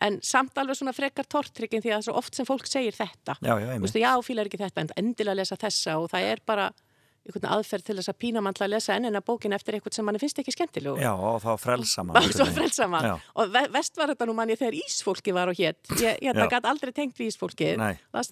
en 0.00 0.16
samt 0.24 0.56
alveg 0.60 0.78
svona 0.78 0.94
frekar 0.96 1.26
tortryggin 1.28 1.82
því 1.84 1.90
að 1.90 1.96
það 1.96 2.00
er 2.00 2.06
svo 2.06 2.20
oft 2.20 2.38
sem 2.38 2.46
fólk 2.48 2.68
segir 2.70 2.96
þetta. 2.96 3.34
Já, 3.44 3.52
já, 3.60 3.66
veistu, 3.82 4.00
já, 4.00 4.12
fílar 4.24 4.48
ekki 4.48 4.60
þetta 4.62 4.84
en 4.86 4.94
endilega 4.96 5.34
að 5.34 5.42
lesa 5.42 5.58
þessa 5.60 5.98
og 6.00 6.08
það 6.14 6.28
er 6.30 6.40
bara 6.48 6.70
einhvern 7.28 7.50
aðferð 7.52 7.84
til 7.84 7.96
þess 7.98 8.10
að 8.12 8.16
pína 8.22 8.40
mann 8.42 8.54
til 8.56 8.64
að 8.64 8.70
lesa 8.72 8.94
ennina 8.96 9.20
bókin 9.20 9.52
eftir 9.52 9.76
eitthvað 9.76 9.96
sem 9.98 10.06
mann 10.08 10.18
finnst 10.22 10.38
ekki 10.40 10.54
skemmtilegu 10.54 10.96
Já, 11.02 11.10
og 11.12 11.36
þá 11.44 11.50
frelsa 11.60 12.00
og 12.04 12.08
mann. 12.08 12.30
svo 12.32 12.46
frelsama 12.48 13.00
Já. 13.04 13.12
og 13.36 13.52
ve 13.52 13.62
vest 13.76 14.00
var 14.00 14.12
þetta 14.14 14.28
nú 14.30 14.34
manni 14.38 14.56
þegar 14.56 14.78
Ísfólki 14.80 15.34
var 15.36 15.52
og 15.52 15.58
hétt 15.60 15.92
ég, 16.00 16.16
ég 16.24 16.40
gæti 16.40 16.70
aldrei 16.72 16.92
tengt 16.96 17.20
við 17.20 17.28
Ísfólki 17.34 17.70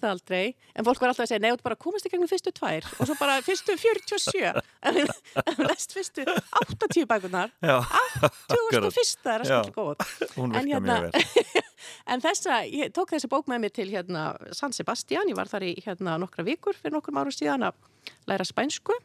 aldrei, 0.09 0.55
en 0.73 0.87
fólk 0.87 1.03
var 1.03 1.11
alltaf 1.13 1.27
að 1.27 1.31
segja 1.33 1.43
nei, 1.43 1.51
þú 1.53 1.67
bara 1.69 1.77
komast 1.79 2.07
í 2.07 2.09
gegnum 2.09 2.29
fyrstu 2.31 2.51
tvær. 2.55 2.87
Og 2.97 3.05
svo 3.09 3.15
bara 3.19 3.37
fyrstu 3.45 3.75
47 3.77 4.41
en 4.89 5.63
lest 5.69 5.93
fyrstu 5.93 6.25
80 6.25 7.05
bækunar 7.09 7.53
Já, 7.61 7.77
2001 8.49 9.29
er 9.29 9.43
að 9.43 9.49
skilja 9.49 9.75
góð 9.75 10.05
hún 10.37 10.55
En 10.55 10.65
virka 10.65 10.79
hérna- 10.79 11.01
mjög 11.05 11.11
vel. 11.13 11.65
En 12.11 12.19
þessa, 12.21 12.57
ég 12.67 12.91
tók 12.93 13.13
þessi 13.13 13.29
bók 13.31 13.47
með 13.47 13.61
mér 13.63 13.71
til 13.73 13.85
hérna 13.89 14.23
San 14.55 14.73
Sebastian, 14.75 15.29
ég 15.31 15.37
var 15.37 15.47
þar 15.47 15.63
í 15.69 15.71
hérna 15.85 16.17
nokkra 16.19 16.43
vikur 16.43 16.75
fyrir 16.75 16.91
nokkrum 16.97 17.17
árum 17.21 17.31
síðan 17.33 17.63
að 17.69 17.77
læra 18.29 18.45
spænsku 18.47 18.95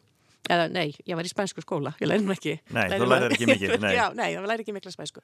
eða 0.51 0.67
nei, 0.73 0.91
ég 1.09 1.17
var 1.17 1.25
í 1.25 1.31
spænsku 1.31 1.63
skóla, 1.65 1.95
ég 2.03 2.11
læri 2.11 2.25
nú 2.25 2.35
ekki. 2.35 2.59
Nei, 2.75 2.85
Læri 2.93 3.01
þú 3.01 3.09
lærir 3.09 3.35
ekki 3.37 3.49
mikið, 3.49 3.75
nei. 3.85 3.95
Já, 3.97 4.05
nei, 4.17 4.27
ég 4.35 4.45
læri 4.45 4.65
ekki 4.67 4.75
mikla 4.77 4.93
spænsku. 4.93 5.23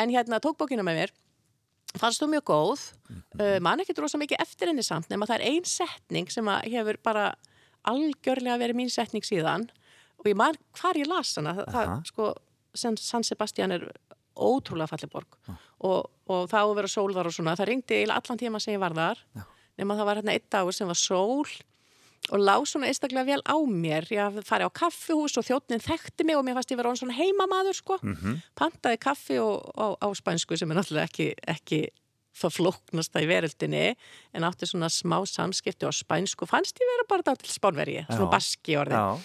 En 0.00 0.12
hérna 0.14 0.40
tók 0.40 0.56
bókina 0.60 0.84
með 0.86 1.02
mér. 1.02 1.12
Fannst 2.00 2.22
þú 2.22 2.30
mjög 2.32 2.46
góð. 2.48 2.84
Mhm. 3.10 3.22
uh, 3.36 3.58
man 3.60 3.82
ekki 3.84 3.96
drosa 3.98 4.20
mikið 4.20 4.40
eftir 4.40 4.70
henni 4.72 4.84
samt 4.86 5.10
nema 5.12 5.28
það 5.28 5.40
er 5.40 5.44
ein 5.50 5.68
setning 5.68 6.32
sem 6.32 6.48
hefur 6.72 6.96
bara 7.04 7.26
algjörlega 7.88 8.56
verið 8.62 8.78
mín 8.78 8.92
setning 8.92 9.26
síðan. 9.26 9.68
Og 10.22 10.30
ég 10.30 10.38
man 10.38 10.56
hvar 10.78 10.96
ég 10.96 11.10
las 11.10 11.34
hana 11.36 11.52
það, 11.58 11.68
það 11.74 11.92
sko, 12.08 12.32
San, 12.72 12.96
San 12.96 13.26
Sebastian 13.26 13.74
er 13.76 13.84
ótrúlega 14.32 14.88
falleg 14.88 15.10
borg. 15.12 15.36
Og, 15.84 16.06
og 16.30 16.46
það 16.48 16.62
á 16.64 16.68
að 16.70 16.76
vera 16.78 16.88
sól 16.88 17.10
þar 17.12 17.28
og 17.28 17.34
svona 17.36 17.56
það 17.58 17.68
ringdi 17.68 17.98
allan 18.06 18.40
tíma 18.40 18.60
sem 18.62 18.72
ég 18.72 18.80
var 18.80 18.94
þar. 18.96 19.20
Já. 19.36 19.42
nema 19.82 19.96
það 19.98 20.08
var 20.08 20.20
hérna 20.20 20.32
einn 20.36 20.48
dagur 20.52 20.76
sem 20.76 20.88
var 20.88 20.98
sól 21.00 21.48
og 22.30 22.38
lág 22.38 22.66
svona 22.68 22.86
einstaklega 22.90 23.26
vel 23.26 23.42
á 23.42 23.56
mér. 23.66 24.06
Ég 24.12 24.38
farið 24.46 24.70
á 24.70 24.78
kaffihús 24.78 25.34
og 25.40 25.46
þjóttnin 25.48 25.82
þekkti 25.82 26.26
mig 26.28 26.38
og 26.38 26.44
mér 26.46 26.58
fannst 26.58 26.70
ég 26.70 26.78
vera 26.78 26.94
svona 26.94 27.16
heimamaður 27.18 27.78
sko. 27.78 27.98
Mhm. 28.02 28.42
pantaði 28.54 28.98
kaffi 29.02 29.38
og, 29.42 29.72
og, 29.74 29.98
á 29.98 30.08
spænsku 30.14 30.56
sem 30.56 30.70
er 30.70 30.78
náttúrulega 30.78 31.08
ekki, 31.10 31.34
ekki 31.46 31.88
það 32.32 32.54
flóknasta 32.56 33.20
í 33.20 33.28
veröldinni 33.28 33.96
en 34.32 34.46
átti 34.46 34.68
svona 34.68 34.88
smá 34.88 35.18
samskipti 35.26 35.84
á 35.84 35.92
spænsku. 35.92 36.46
Fannst 36.46 36.78
ég 36.78 36.88
vera 36.88 37.08
bara 37.08 37.26
dátil 37.26 37.50
spánverji 37.50 38.06
svona 38.06 38.30
baski 38.30 38.78
orðin 38.78 38.96
Já, 38.96 39.18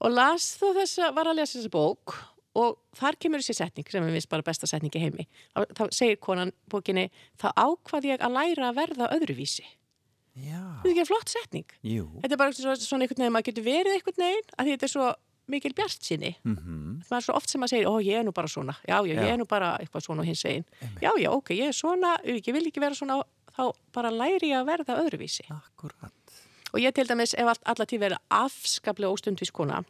og 0.00 0.10
las 0.10 0.56
þó 0.58 0.72
þess 0.80 0.98
að 0.98 1.14
var 1.14 1.30
að 1.30 1.38
lesa 1.38 1.58
þessa 1.58 1.70
bók 1.70 2.16
og 2.58 2.80
þar 2.98 3.18
kemur 3.20 3.38
þessi 3.38 3.54
setning 3.54 3.86
sem 3.86 4.02
er 4.02 4.16
vist 4.16 4.28
bara 4.28 4.42
besta 4.42 4.66
setning 4.66 4.90
í 4.98 5.02
heimi. 5.04 5.28
Þá, 5.54 5.60
þá 5.76 5.84
segir 5.94 6.18
konan 6.18 6.50
bókinni 6.66 7.10
þá 7.38 7.52
ákvað 7.54 8.08
ég 8.10 8.24
að 8.24 8.34
læra 8.34 8.72
að 8.72 8.80
verða 8.80 9.12
öðruvísi 9.14 9.68
þetta 10.40 10.88
er 10.88 10.92
ekki 10.94 11.06
flott 11.10 11.28
setning. 11.32 11.66
Jú. 11.82 12.06
þetta 12.22 12.32
er 12.36 12.40
bara 12.40 12.52
svo, 12.56 12.74
svona 12.80 13.04
einhvern 13.06 13.22
veginn 13.24 13.34
maður 13.36 13.48
getur 13.50 13.66
verið 13.66 13.96
einhvern 13.98 14.22
veginn 14.24 14.54
að 14.58 14.70
þetta 14.72 14.88
er 14.88 14.92
svo 14.94 15.08
mikil 15.50 15.72
bjart 15.74 16.04
sinni 16.06 16.36
Mm 16.46 17.00
maður 17.10 17.16
er 17.18 17.24
svo 17.26 17.34
oft 17.34 17.50
sem 17.50 17.60
maður 17.60 17.72
segir, 17.74 17.88
ó 17.90 17.94
ég 18.04 18.18
er 18.20 18.24
nú 18.24 18.32
bara 18.32 18.46
svona. 18.48 18.74
Já, 18.86 19.00
já, 19.02 19.14
ég 19.14 19.24
Já. 19.24 19.32
er 19.34 19.38
nú 19.40 19.46
bara 19.50 19.72
eitthvað 19.80 20.04
svona 20.06 20.22
og 20.22 20.26
hins 20.28 20.44
einn 20.46 20.64
já, 21.02 21.10
já, 21.18 21.30
ok, 21.32 21.50
ég 21.56 21.68
er 21.72 21.72
svona, 21.74 22.16
ég 22.24 22.52
vil 22.54 22.66
ekki 22.70 22.80
vera 22.80 22.94
svona 22.94 23.22
þá 23.56 23.72
bara 23.92 24.10
læri 24.14 24.52
ég 24.52 24.60
að 24.60 24.66
verða 24.70 24.98
öðruvísi. 25.02 25.46
Akkurat. 25.50 26.12
og 26.72 26.78
ég 26.78 26.94
til 26.94 27.06
dæmis 27.08 27.34
ef 27.34 27.46
allt, 27.50 27.62
alla 27.66 27.84
tíð 27.86 28.00
verið 28.04 28.18
afskaplega 28.30 29.10
óstundvís 29.10 29.50
kona 29.50 29.82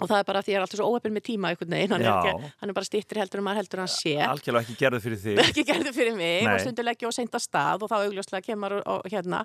og 0.00 0.08
það 0.08 0.18
er 0.18 0.26
bara 0.28 0.40
því 0.42 0.50
að 0.50 0.54
ég 0.54 0.58
er 0.58 0.64
alltaf 0.64 0.80
svo 0.80 0.88
óöfn 0.88 1.14
með 1.14 1.24
tíma 1.28 1.50
einhvern 1.52 1.74
veginn, 1.76 1.92
hann 1.92 2.04
er, 2.04 2.12
ekki, 2.12 2.50
hann 2.62 2.72
er 2.72 2.76
bara 2.78 2.88
stýttir 2.88 3.20
heldur 3.20 3.42
en 3.42 3.46
maður 3.48 3.60
heldur 3.62 3.82
hann 3.82 3.92
sé 3.92 4.14
Algjörlega 4.24 4.64
ekki 4.64 4.76
gerðu 4.80 5.00
fyrir 5.04 5.20
þig. 5.22 5.42
ekki 5.46 5.64
gerði 5.68 5.92
fyrir 5.96 6.16
mig 6.16 6.46
Nei. 6.46 6.54
og 6.54 6.64
stundur 6.64 6.88
leggja 6.88 7.10
og 7.10 7.16
senda 7.16 7.40
stað 7.42 7.84
og 7.84 7.92
þá 7.92 7.96
augljóslega 8.00 8.46
kemur 8.48 8.78
og, 8.80 9.08
hérna 9.12 9.44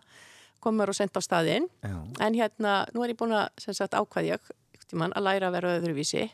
komur 0.64 0.90
og 0.94 0.98
senda 0.98 1.20
á 1.20 1.28
staðinn 1.28 1.68
Já. 1.84 1.98
en 2.26 2.40
hérna, 2.40 2.78
nú 2.96 3.04
er 3.04 3.14
ég 3.14 3.20
búin 3.20 3.36
að 3.38 3.50
sem 3.62 3.76
sagt 3.78 3.98
ákvað 3.98 4.32
ég 4.32 4.40
einhvern 4.48 4.88
tímann, 4.88 5.14
að 5.20 5.28
læra 5.28 5.52
að 5.52 5.58
vera 5.60 5.76
öðruvísi 5.82 6.30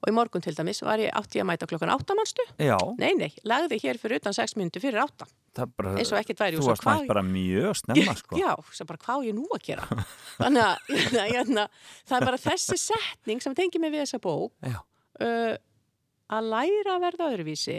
og 0.00 0.08
í 0.08 0.14
morgun 0.16 0.44
til 0.44 0.54
dæmis 0.56 0.80
var 0.84 1.00
ég 1.02 1.12
átti 1.16 1.42
að 1.42 1.48
mæta 1.50 1.68
klokkan 1.68 1.92
áttamannstu 1.92 2.44
Já, 2.56 2.78
nei, 3.00 3.12
nei, 3.18 3.30
lagði 3.44 3.80
hér 3.82 4.00
fyrir 4.00 4.20
utan 4.22 4.36
sex 4.36 4.56
myndu 4.56 4.80
fyrir 4.82 5.02
áttan 5.02 5.28
það 5.56 5.64
er 5.66 5.72
bara, 5.76 5.94
Eins 6.00 6.12
og 6.12 6.20
ekkert 6.20 6.42
væri, 6.42 6.60
þú 6.60 6.68
varst 6.70 6.86
mætt 6.86 7.08
bara 7.10 7.24
mjög 7.26 7.78
snemma, 7.82 8.14
sko. 8.18 8.38
Já, 8.42 8.52
sem 8.76 8.88
bara 8.88 9.02
hvað 9.04 9.26
ég 9.28 9.36
nú 9.36 9.46
að 9.56 9.64
gera? 9.66 9.88
Þannig 10.40 10.66
að 10.66 10.92
hérna, 10.92 11.24
hérna, 11.34 11.66
það 12.08 12.18
er 12.18 12.28
bara 12.30 12.42
þessi 12.44 12.78
setning 12.80 13.44
sem 13.44 13.56
tengir 13.58 13.82
mig 13.82 13.92
við 13.94 14.04
þessa 14.06 14.22
bók 14.24 14.70
uh, 14.70 15.54
að 16.30 16.50
læra 16.54 16.96
að 16.96 17.04
verða 17.08 17.30
öðruvísi 17.32 17.78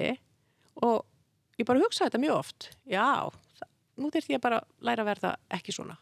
og 0.87 1.05
ég 1.59 1.67
bara 1.67 1.83
hugsa 1.83 2.07
þetta 2.07 2.21
mjög 2.21 2.39
oft. 2.41 2.71
Já, 2.89 3.29
það, 3.59 3.69
nú 4.01 4.11
þurfti 4.13 4.35
ég 4.35 4.43
bara 4.43 4.61
að 4.61 4.89
læra 4.89 5.05
að 5.05 5.11
verða 5.13 5.35
ekki 5.57 5.75
svona. 5.75 5.97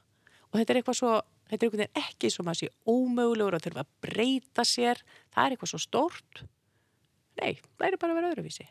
Og 0.49 0.57
þetta 0.57 0.73
er 0.73 0.81
eitthvað 0.81 0.99
svo 0.99 1.13
þetta 1.49 1.59
er 1.59 1.67
einhvern 1.67 1.83
veginn 1.83 2.03
ekki 2.03 2.31
sem 2.33 2.51
að 2.51 2.59
sé 2.61 2.71
ómögulegur 2.87 3.57
að 3.57 3.67
þurfa 3.67 3.85
að 3.85 3.91
breyta 4.05 4.65
sér. 4.67 5.03
Það 5.33 5.45
er 5.45 5.55
eitthvað 5.55 5.73
svo 5.73 5.81
stórt. 5.83 6.43
Nei, 7.39 7.53
það 7.77 7.87
er 7.89 7.99
bara 8.01 8.15
að 8.15 8.19
vera 8.19 8.33
öðruvísi. 8.33 8.67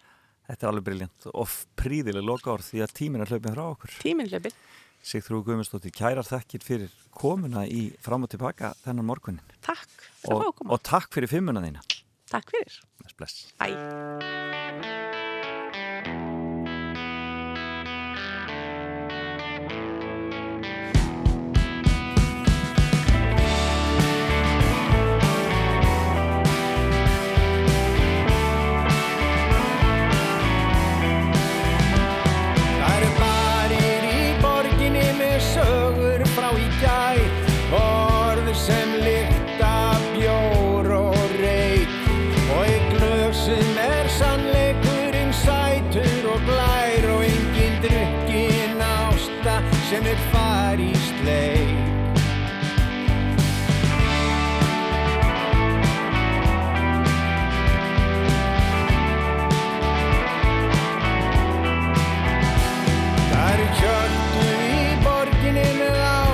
Þetta 0.48 0.64
er 0.64 0.70
alveg 0.70 0.84
briljant 0.86 1.30
og 1.34 1.56
príðileg 1.76 2.24
loka 2.24 2.54
ár 2.54 2.64
því 2.64 2.84
að 2.84 2.94
tímin 2.96 3.24
er 3.24 3.32
hlaupin 3.32 3.56
frá 3.56 3.64
okkur. 3.68 3.96
Tímin 4.00 4.30
hlaupin 4.30 4.54
Sigtrú 5.08 5.44
Guðmundsdóttir, 5.46 5.92
kærar 5.94 6.26
þakkir 6.26 6.64
fyrir 6.64 6.94
komuna 7.14 7.62
í 7.70 7.86
fram 8.02 8.26
og 8.26 8.32
tilbaka 8.32 8.72
þennan 8.82 9.06
morgunin 9.08 9.54
Takk 9.64 9.86
fyrir 10.24 10.34
og, 10.34 10.48
að 10.48 10.56
koma. 10.58 10.74
Og 10.74 10.82
takk 10.90 11.14
fyrir 11.14 11.30
fimmuna 11.30 11.62
þína. 11.64 11.84
Takk 12.28 12.50
fyrir. 12.56 12.80
Bless, 12.98 13.14
bless. 13.20 15.06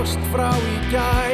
sást 0.04 0.20
frá 0.30 0.50
í 0.52 0.76
gær. 0.92 1.33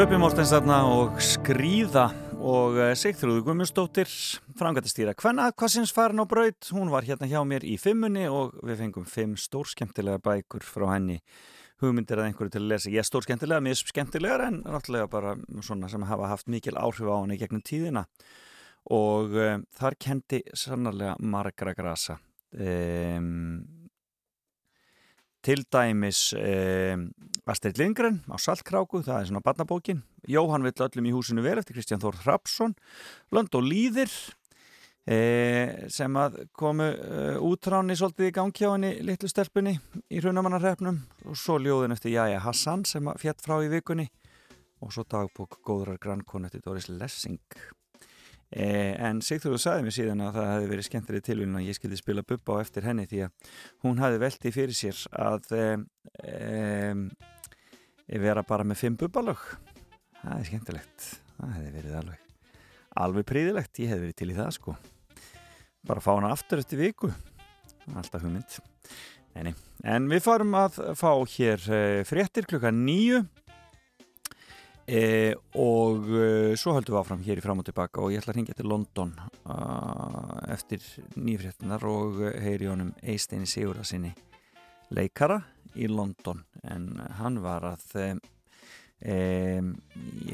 Böbbi 0.00 0.16
Mórtens 0.16 0.48
þarna 0.48 0.76
og 0.88 1.18
Skríða 1.20 2.06
og 2.40 2.78
eh, 2.80 2.94
Sigþrúður 2.96 3.42
Gummustóttir 3.50 4.08
framgættistýra 4.56 5.12
Hvenna 5.12 5.50
Kvassins 5.52 5.90
farin 5.92 6.22
á 6.22 6.24
braud 6.24 6.56
hún 6.72 6.88
var 6.88 7.04
hérna 7.04 7.28
hjá 7.28 7.42
mér 7.44 7.66
í 7.68 7.74
fimmunni 7.76 8.22
og 8.32 8.54
við 8.64 8.80
fengum 8.80 9.04
fimm 9.04 9.34
stórskemtilega 9.36 10.22
bækur 10.24 10.64
frá 10.64 10.86
henni. 10.94 11.18
Hugmyndir 11.84 12.16
að 12.16 12.30
einhverju 12.30 12.54
til 12.54 12.62
að 12.62 12.70
lesa. 12.70 12.94
Ég 12.94 13.04
er 13.04 13.08
stórskemtilega, 13.10 13.60
mér 13.60 13.76
er 13.76 13.82
skemtilegar 13.82 14.46
en 14.46 14.56
náttúrulega 14.64 15.10
bara 15.12 15.34
svona 15.68 15.92
sem 15.92 16.08
hafa 16.08 16.30
haft 16.32 16.48
mikil 16.48 16.80
áhrif 16.80 17.04
á 17.04 17.20
henni 17.20 17.36
gegnum 17.42 17.60
tíðina. 17.60 18.06
Og 18.96 19.36
um, 19.36 19.66
þar 19.76 19.98
kendi 20.00 20.40
sannarlega 20.56 21.18
margra 21.20 21.76
grasa. 21.76 22.16
Um, 22.56 23.66
til 25.44 25.66
dæmis 25.68 26.30
um, 26.40 27.10
Astrid 27.48 27.78
Lindgren 27.80 28.20
á 28.28 28.36
Saltkráku, 28.40 29.00
það 29.06 29.20
er 29.20 29.30
svona 29.30 29.44
barnabókin. 29.44 30.02
Jóhann 30.28 30.66
vill 30.66 30.84
öllum 30.84 31.08
í 31.08 31.14
húsinu 31.14 31.44
verið 31.44 31.64
eftir 31.64 31.78
Kristján 31.78 32.02
Þór 32.02 32.20
Hrapsson 32.24 32.74
Lönd 33.32 33.54
og 33.56 33.64
Lýðir 33.64 34.12
e, 35.08 35.18
sem 35.92 36.20
að 36.20 36.42
komu 36.52 36.90
e, 36.92 37.34
útráni 37.40 37.96
svolítið 37.98 38.30
í 38.30 38.66
henni 38.66 38.92
litlu 39.06 39.30
stelpunni 39.30 39.78
í 40.10 40.20
hrunamannarrefnum 40.20 41.00
og 41.26 41.40
svo 41.40 41.58
ljóðin 41.58 41.96
eftir 41.96 42.14
Jæja 42.14 42.44
Hassan 42.44 42.84
sem 42.84 43.12
fjett 43.20 43.40
frá 43.44 43.58
í 43.64 43.72
vikunni. 43.72 44.10
Og 44.80 44.94
svo 44.94 45.04
dagbók 45.04 45.60
góðrar 45.66 46.00
grannkonu 46.00 46.48
eftir 46.48 46.62
Doris 46.64 46.88
Lessing. 46.88 47.40
Eh, 47.52 47.79
en 48.50 49.20
Sigþróður 49.22 49.62
sagði 49.62 49.86
mér 49.86 49.94
síðan 49.94 50.24
að 50.26 50.38
það 50.38 50.48
hefði 50.50 50.70
verið 50.72 50.86
skemmtileg 50.88 51.26
tilvíðin 51.26 51.58
að 51.60 51.66
ég 51.68 51.76
skildi 51.78 51.98
spila 52.00 52.24
bubba 52.26 52.56
á 52.58 52.62
eftir 52.64 52.88
henni 52.88 53.04
því 53.10 53.20
að 53.26 53.52
hún 53.84 54.00
hefði 54.02 54.22
veltið 54.24 54.56
fyrir 54.56 54.78
sér 54.78 55.04
að 55.14 55.52
eh, 55.54 55.76
eh, 56.24 58.18
vera 58.26 58.42
bara 58.46 58.66
með 58.66 58.82
fimm 58.82 58.98
bubbalög. 58.98 59.44
Það 60.20 60.34
er 60.34 60.50
skemmtilegt. 60.50 61.06
Það 61.36 61.54
hefði 61.58 61.76
verið 61.78 62.00
alveg 62.00 62.26
alveg 63.00 63.26
príðilegt, 63.28 63.78
ég 63.78 63.92
hefði 63.92 64.08
verið 64.08 64.18
til 64.18 64.32
í 64.32 64.38
það 64.40 64.52
sko. 64.56 64.76
Bara 65.86 66.02
fá 66.02 66.10
hana 66.16 66.32
aftur 66.34 66.60
eftir 66.60 66.80
viku. 66.82 67.12
Alltaf 67.94 68.24
hugmynd. 68.26 68.58
Neini. 69.30 69.52
en 69.86 70.08
við 70.10 70.24
farum 70.24 70.56
að 70.58 70.80
fá 70.98 71.12
hér 71.36 71.62
eh, 71.70 72.00
fréttir 72.02 72.48
klukka 72.50 72.72
nýju 72.74 73.20
E, 74.90 75.36
og 75.54 76.08
e, 76.10 76.56
svo 76.58 76.72
höldum 76.74 76.96
við 76.96 76.98
áfram 76.98 77.20
hér 77.22 77.38
í 77.38 77.42
fram 77.44 77.60
og 77.62 77.66
tilbaka 77.68 78.00
og 78.02 78.10
ég 78.10 78.18
ætla 78.18 78.32
að 78.32 78.38
ringja 78.40 78.56
til 78.58 78.66
London 78.72 79.12
uh, 79.46 80.40
eftir 80.50 80.82
nýfréttinar 81.14 81.84
og 81.86 82.18
heyri 82.42 82.66
honum 82.66 82.90
Eisteini 82.98 83.46
Sigurða 83.46 83.86
sinni 83.86 84.10
leikara 84.90 85.38
í 85.78 85.86
London. 85.86 86.42
En 86.66 86.90
hann 87.20 87.38
var 87.44 87.68
að 87.70 87.86
e, 87.94 89.14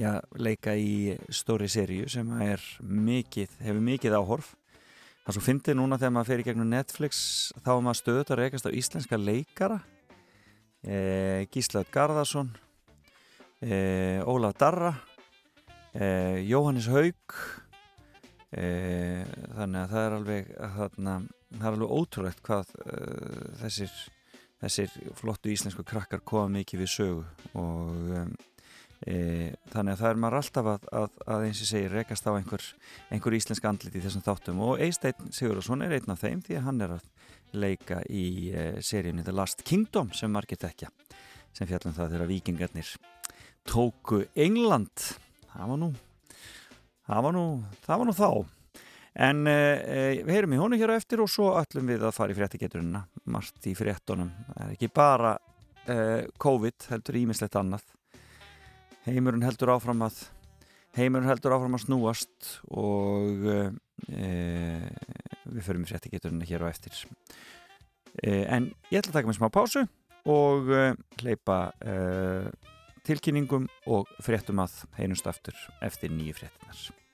ja, 0.01 0.17
leika 0.41 0.73
í 0.73 1.19
stóri 1.29 1.69
seríu 1.69 2.09
sem 2.09 2.33
mikið, 2.81 3.61
hefur 3.61 3.85
mikið 3.93 4.17
áhorf. 4.17 4.55
Það 5.27 5.37
svo 5.37 5.49
fyndið 5.51 5.83
núna 5.83 6.01
þegar 6.01 6.17
maður 6.17 6.33
fer 6.33 6.41
í 6.41 6.49
gegnum 6.49 6.73
Netflix 6.73 7.25
þá 7.61 7.75
er 7.77 7.85
maður 7.85 8.01
stöðut 8.01 8.33
að 8.33 8.47
reykast 8.47 8.71
á 8.73 8.73
íslenska 8.73 9.21
leikara. 9.21 9.83
Gíslaður 10.87 11.93
Garðarsson 11.93 12.57
eh, 13.61 14.21
Ólaf 14.25 14.57
Darra 14.61 14.93
eh, 15.95 16.43
Jóhannes 16.49 16.89
Haug 16.93 17.39
eh, 18.51 19.25
þannig 19.57 19.81
að 19.83 19.95
það 19.95 20.03
er 20.03 20.19
alveg 20.19 20.53
þarna, 20.77 21.17
það 21.57 21.71
er 21.71 21.79
alveg 21.79 21.97
ótrúlegt 22.01 22.45
hvað 22.47 22.77
þessir 23.63 23.97
þessir 24.61 24.93
flottu 25.17 25.53
íslensku 25.53 25.85
krakkar 25.87 26.23
koma 26.25 26.49
mikið 26.59 26.83
við 26.83 26.93
sögu 26.93 27.25
og 27.61 28.13
e, 29.05 29.17
þannig 29.73 29.93
að 29.93 30.01
það 30.01 30.09
er 30.09 30.21
maður 30.23 30.39
alltaf 30.41 30.71
að, 30.73 30.87
að, 31.01 31.19
að 31.35 31.47
eins 31.49 31.61
og 31.61 31.71
segir 31.71 31.93
rekast 31.93 32.29
á 32.29 32.33
einhver, 32.33 32.65
einhver 33.13 33.37
íslensk 33.37 33.69
andlit 33.69 33.99
í 33.99 34.05
þessum 34.05 34.25
þáttum 34.25 34.63
og 34.65 34.81
Eisteinn 34.85 35.33
Sigurðarsson 35.37 35.85
er 35.85 35.97
einn 35.99 36.15
af 36.15 36.25
þeim 36.25 36.43
því 36.47 36.59
að 36.59 36.67
hann 36.71 36.87
er 36.87 36.97
að 36.97 37.11
leika 37.57 38.01
í 38.09 38.27
e, 38.53 38.67
seríunni 38.85 39.27
The 39.27 39.37
Last 39.37 39.65
Kingdom 39.67 40.13
sem 40.17 40.33
margir 40.33 40.61
tekja 40.61 40.91
sem 41.57 41.69
fjallum 41.69 41.95
það 41.97 42.17
þegar 42.17 42.33
vikingarnir 42.33 42.97
tóku 43.69 44.25
England. 44.35 45.09
Það 45.53 45.73
var 45.73 45.81
nú 45.83 45.95
það 47.07 47.27
var 47.27 47.37
nú, 47.37 47.47
það 47.87 48.01
var 48.01 48.09
nú 48.09 48.15
þá. 48.17 48.31
En 49.27 49.43
eh, 49.49 50.23
við 50.27 50.33
heyrum 50.35 50.55
í 50.57 50.61
honu 50.61 50.79
hér 50.81 50.93
á 50.93 50.99
eftir 50.99 51.23
og 51.25 51.31
svo 51.33 51.55
ætlum 51.57 51.89
við 51.89 52.05
að 52.05 52.17
fara 52.19 52.35
í 52.35 52.37
fréttigeturina 52.37 53.07
margt 53.33 53.69
í 53.71 53.73
fréttonum 53.79 54.29
það 54.51 54.65
er 54.67 54.73
ekki 54.75 54.91
bara 54.93 55.37
eh, 55.89 56.27
COVID 56.43 56.89
heldur 56.91 57.21
ímislegt 57.23 57.57
annað. 57.57 57.87
Heimurinn 59.07 59.47
heldur 59.47 59.73
áfram 59.77 60.05
að 60.05 60.21
heimurinn 60.99 61.31
heldur 61.31 61.55
áfram 61.57 61.79
að 61.79 61.87
snúast 61.87 62.53
og 62.69 63.47
eh, 63.49 64.91
við 65.47 65.65
förum 65.65 65.87
í 65.87 65.89
fréttigeturina 65.89 66.49
hér 66.49 66.67
á 66.67 66.73
eftir. 66.73 67.07
Eh, 68.21 68.45
en 68.53 68.69
ég 68.91 69.01
ætla 69.01 69.15
að 69.15 69.19
taka 69.21 69.31
mig 69.31 69.39
smá 69.39 69.49
pásu 69.53 69.87
og 70.29 70.69
eh, 70.75 70.93
hleypa 71.23 71.61
eh, 71.81 72.51
tilkynningum 73.07 73.69
og 73.87 74.11
fréttum 74.25 74.63
að 74.63 74.83
heinust 74.99 75.29
aftur 75.31 75.57
eftir 75.87 76.11
nýju 76.11 76.41
fréttinar. 76.41 77.06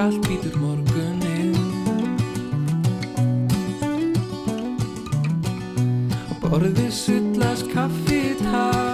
Kallt 0.00 0.22
býtur 0.24 0.54
morgunin 0.56 1.52
Og 6.24 6.38
borðið 6.46 6.88
sullast 7.02 7.68
kaffi 7.74 8.22
tá 8.40 8.89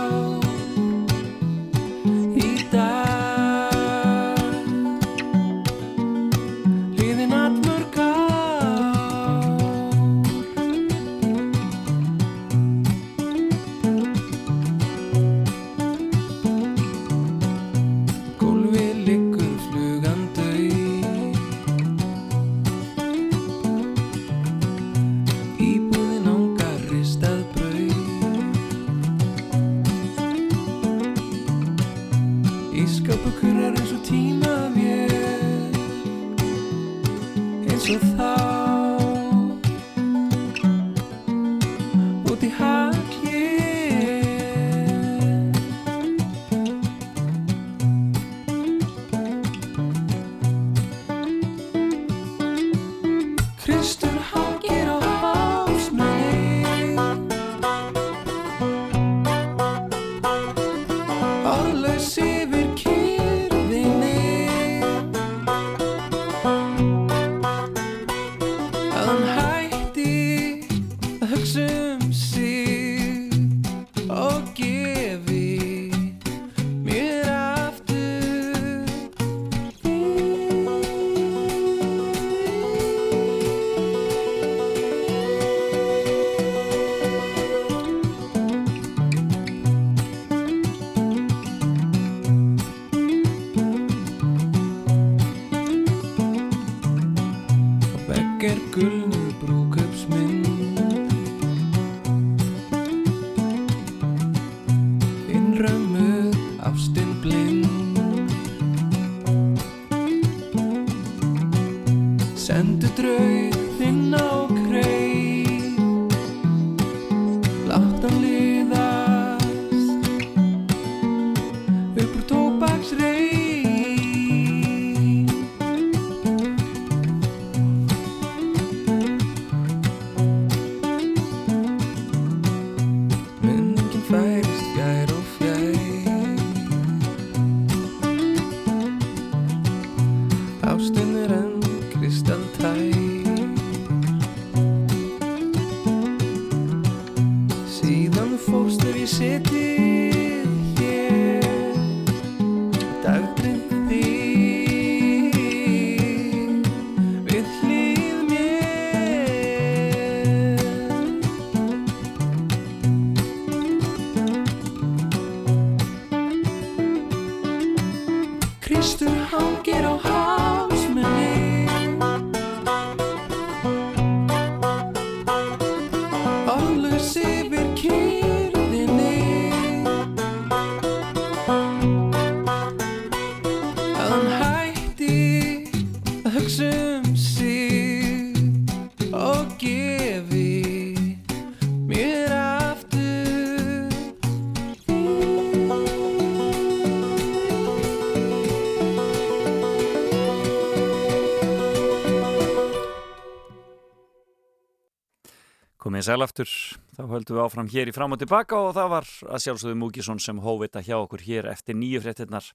Komið 205.87 206.03
sælaftur, 206.03 206.53
þá 206.97 207.03
höldum 207.13 207.37
við 207.37 207.41
áfram 207.45 207.69
hér 207.71 207.87
í 207.87 207.93
fram 207.95 208.11
og 208.11 208.19
tilbaka 208.19 208.59
og 208.59 208.73
það 208.75 208.89
var 208.91 209.05
að 209.31 209.43
sjálfsögðu 209.45 209.77
Múkisson 209.79 210.19
sem 210.19 210.41
hóvita 210.43 210.81
hjá 210.83 210.97
okkur 210.97 211.23
hér 211.23 211.47
eftir 211.53 211.79
nýju 211.79 212.01
fréttinnar 212.03 212.49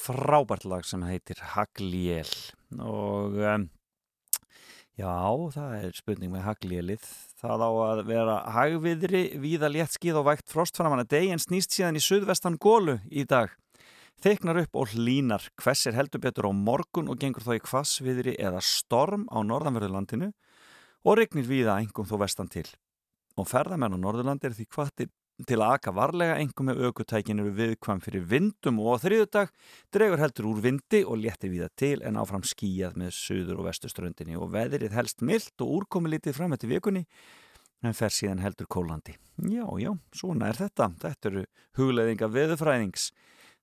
frábært 0.00 0.64
lag 0.64 0.86
sem 0.88 1.04
heitir 1.04 1.42
Hagliel. 1.52 2.30
Og 2.80 3.36
um, 3.36 3.68
já, 4.96 5.12
það 5.58 5.76
er 5.76 6.00
spurning 6.00 6.32
með 6.32 6.46
Haglielið. 6.46 7.12
Það 7.36 7.66
á 7.68 7.70
að 7.90 8.02
vera 8.14 8.40
hagviðri 8.56 9.22
víða 9.44 9.68
léttskið 9.74 10.22
og 10.22 10.30
vægt 10.30 10.48
frost 10.48 10.80
framan 10.80 11.04
að 11.04 11.12
deg 11.18 11.36
en 11.36 11.44
snýst 11.44 11.76
síðan 11.76 12.00
í 12.00 12.06
suðvestan 12.08 12.56
gólu 12.56 12.96
í 13.12 13.28
dag. 13.28 13.52
Þeiknar 14.24 14.64
upp 14.64 14.80
og 14.86 14.96
hlínar 14.96 15.50
hvessir 15.60 16.00
heldur 16.00 16.24
betur 16.24 16.48
á 16.48 16.52
morgun 16.56 17.12
og 17.12 17.20
gengur 17.20 17.44
þá 17.44 17.58
í 17.60 17.64
kvassviðri 17.68 18.38
eða 18.40 18.64
storm 18.64 19.28
á 19.28 19.36
norðanverðurlandinu 19.44 20.32
og 21.04 21.18
regnir 21.20 21.46
viða 21.48 21.78
engum 21.82 22.08
þó 22.08 22.18
vestan 22.24 22.50
til. 22.50 22.66
Og 23.38 23.46
ferðamenn 23.46 23.94
á 23.94 23.98
Norðurlandi 24.02 24.48
er 24.48 24.56
því 24.56 24.66
kvartir 24.72 25.10
til 25.46 25.60
að 25.62 25.76
aka 25.76 25.92
varlega 25.94 26.38
engum 26.42 26.66
með 26.66 26.80
aukutækinu 26.88 27.44
viðkvæm 27.54 28.00
fyrir 28.02 28.24
vindum 28.26 28.80
og 28.82 28.98
á 28.98 29.02
þriðudag 29.04 29.52
dregur 29.94 30.18
heldur 30.18 30.48
úr 30.50 30.62
vindi 30.64 31.04
og 31.06 31.20
léttir 31.22 31.52
viða 31.52 31.68
til 31.78 32.00
en 32.02 32.18
áfram 32.18 32.42
skíjað 32.42 32.98
með 32.98 33.12
söður 33.14 33.60
og 33.62 33.68
vestuströndinni 33.68 34.34
og 34.34 34.50
veðrið 34.56 34.96
helst 34.98 35.22
myllt 35.22 35.62
og 35.62 35.76
úrkomi 35.76 36.10
litið 36.10 36.34
fram 36.40 36.56
eftir 36.56 36.72
vikunni 36.72 37.04
en 37.86 37.94
fer 37.94 38.10
síðan 38.10 38.42
heldur 38.42 38.66
kólandi. 38.66 39.14
Já, 39.46 39.66
já, 39.78 39.92
svona 40.10 40.50
er 40.50 40.58
þetta. 40.58 40.90
Þetta 40.98 41.30
eru 41.30 41.44
hugleðinga 41.78 42.30
veðufræðings 42.34 43.12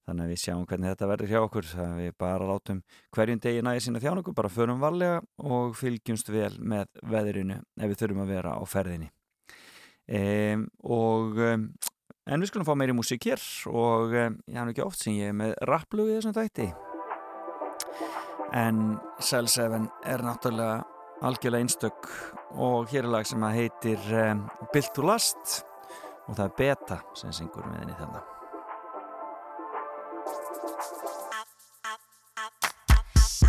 þannig 0.05 0.25
að 0.25 0.31
við 0.33 0.41
sjáum 0.43 0.65
hvernig 0.69 0.91
þetta 0.93 1.09
verður 1.09 1.31
hjá 1.31 1.39
okkur 1.41 1.69
að 1.85 1.97
við 1.99 2.15
bara 2.21 2.47
látum 2.49 2.81
hverjum 3.15 3.41
degi 3.41 3.65
næði 3.65 3.83
sína 3.85 4.01
þjánugu, 4.03 4.35
bara 4.37 4.53
förum 4.53 4.81
varlega 4.83 5.21
og 5.41 5.75
fylgjumst 5.79 6.31
vel 6.33 6.53
með 6.61 7.01
veðurinu 7.01 7.59
ef 7.79 7.91
við 7.91 7.99
þurfum 8.01 8.23
að 8.25 8.33
vera 8.35 8.55
á 8.55 8.63
ferðinni. 8.69 9.11
Um, 10.05 10.67
og 10.85 11.39
um, 11.41 11.69
en 12.29 12.43
við 12.43 12.51
skulum 12.51 12.67
fá 12.67 12.75
meiri 12.77 12.93
músík 12.93 13.25
hér 13.25 13.41
og 13.71 14.13
um, 14.13 14.35
ég 14.45 14.59
haf 14.61 14.73
ekki 14.73 14.85
oft 14.85 15.01
sem 15.01 15.17
ég 15.17 15.33
er 15.33 15.39
með 15.39 15.55
rapplu 15.65 16.05
í 16.05 16.19
þessum 16.19 16.35
dætti 16.37 16.67
en 18.53 18.99
Cell 19.19 19.49
7 19.49 19.81
er 20.05 20.21
náttúrulega 20.21 20.83
algjörlega 21.25 21.65
einstök 21.65 22.11
og 22.53 22.93
hér 22.93 23.07
er 23.07 23.13
lag 23.17 23.25
sem 23.25 23.43
að 23.49 23.57
heitir 23.63 24.07
Built 24.69 24.93
to 24.93 25.09
Last 25.09 25.59
og 26.27 26.37
það 26.37 26.45
er 26.45 26.55
Beta 26.61 27.01
sem 27.17 27.33
syngur 27.33 27.65
með 27.69 27.83
henni 27.83 27.99
þannig 27.99 28.34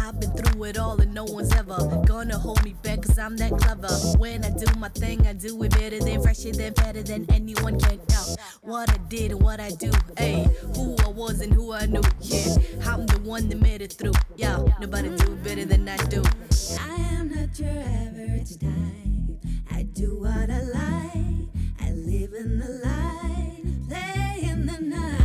I've 0.07 0.21
been 0.21 0.31
through 0.31 0.63
it 0.63 0.79
all 0.79 1.01
and 1.01 1.13
no 1.13 1.25
one's 1.25 1.53
ever 1.53 1.77
gonna 2.07 2.39
hold 2.39 2.63
me 2.63 2.77
back 2.81 3.03
cause 3.03 3.19
I'm 3.19 3.37
that 3.39 3.51
clever. 3.59 3.89
When 4.19 4.45
I 4.45 4.51
do 4.51 4.67
my 4.79 4.89
thing, 4.89 5.27
I 5.27 5.33
do 5.33 5.61
it 5.65 5.73
better 5.73 5.99
than 5.99 6.23
fresher 6.23 6.53
than 6.53 6.75
better 6.75 7.03
than 7.03 7.27
anyone 7.33 7.77
can 7.81 7.99
tell. 8.07 8.37
What 8.63 8.89
I 8.89 8.99
did 9.09 9.33
and 9.33 9.43
what 9.43 9.59
I 9.59 9.71
do, 9.71 9.91
hey, 10.17 10.47
who 10.77 10.95
I 11.05 11.09
was 11.09 11.41
and 11.41 11.53
who 11.53 11.73
I 11.73 11.87
knew, 11.87 12.03
yeah. 12.21 12.55
I'm 12.87 13.05
the 13.07 13.19
one 13.25 13.49
that 13.49 13.61
made 13.61 13.83
it 13.83 13.95
through, 13.95 14.13
yeah. 14.37 14.63
Nobody 14.81 15.09
do 15.09 15.35
better 15.43 15.65
than 15.65 15.89
I 15.89 15.97
do. 15.97 16.23
I 16.79 16.95
am 17.19 17.35
not 17.35 17.59
your 17.59 17.69
average 17.69 18.61
type. 18.61 19.55
I 19.73 19.83
do 19.83 20.21
what 20.21 20.49
I 20.49 20.61
like. 20.63 21.49
I 21.81 21.91
live 21.91 22.33
in 22.33 22.61
the 22.61 22.81
light, 22.85 23.89
play 23.89 24.49
in 24.51 24.67
the 24.67 24.79
night. 24.79 25.16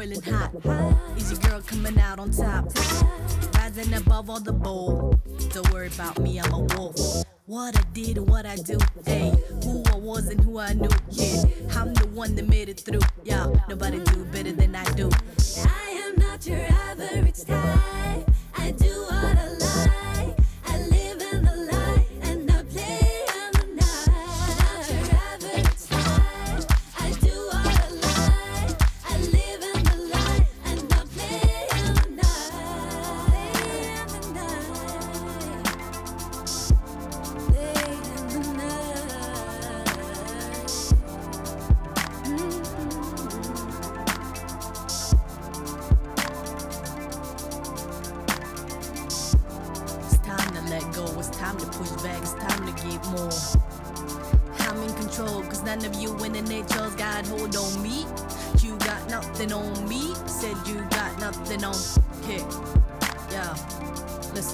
Boiling 0.00 0.22
hot. 0.22 0.50
Easy 1.18 1.36
girl 1.46 1.60
coming 1.60 1.98
out 2.00 2.18
on 2.18 2.30
top. 2.30 2.64
Rising 3.56 3.92
above 3.92 4.30
all 4.30 4.40
the 4.40 4.52
bowl. 4.52 5.20
Don't 5.52 5.70
worry 5.72 5.88
about 5.88 6.18
me, 6.18 6.40
I'm 6.40 6.52
a 6.54 6.60
wolf. 6.74 6.96
What 7.44 7.76
I 7.76 7.82
did 7.92 8.16
and 8.16 8.26
what 8.26 8.46
I 8.46 8.56
do, 8.56 8.78
hey, 9.04 9.34
who 9.62 9.82
I 9.92 9.96
was 9.96 10.28
and 10.28 10.40
who 10.40 10.58
I 10.58 10.72
knew, 10.72 10.88
yeah. 11.10 11.44
I'm 11.76 11.92
the 11.92 12.06
one 12.14 12.34
that 12.36 12.48
made 12.48 12.70
it 12.70 12.80
through, 12.80 13.02
yeah. 13.24 13.52
Nobody 13.68 13.98
do 13.98 14.24
better 14.32 14.52
than 14.52 14.74
I 14.74 14.84
do. 14.94 15.10
I 15.66 15.90
am 16.04 16.16
not 16.16 16.46
your 16.46 16.60
average 16.60 17.44
type. 17.44 18.30
I 18.56 18.70
do 18.70 19.02
what 19.02 19.36
I 19.36 19.39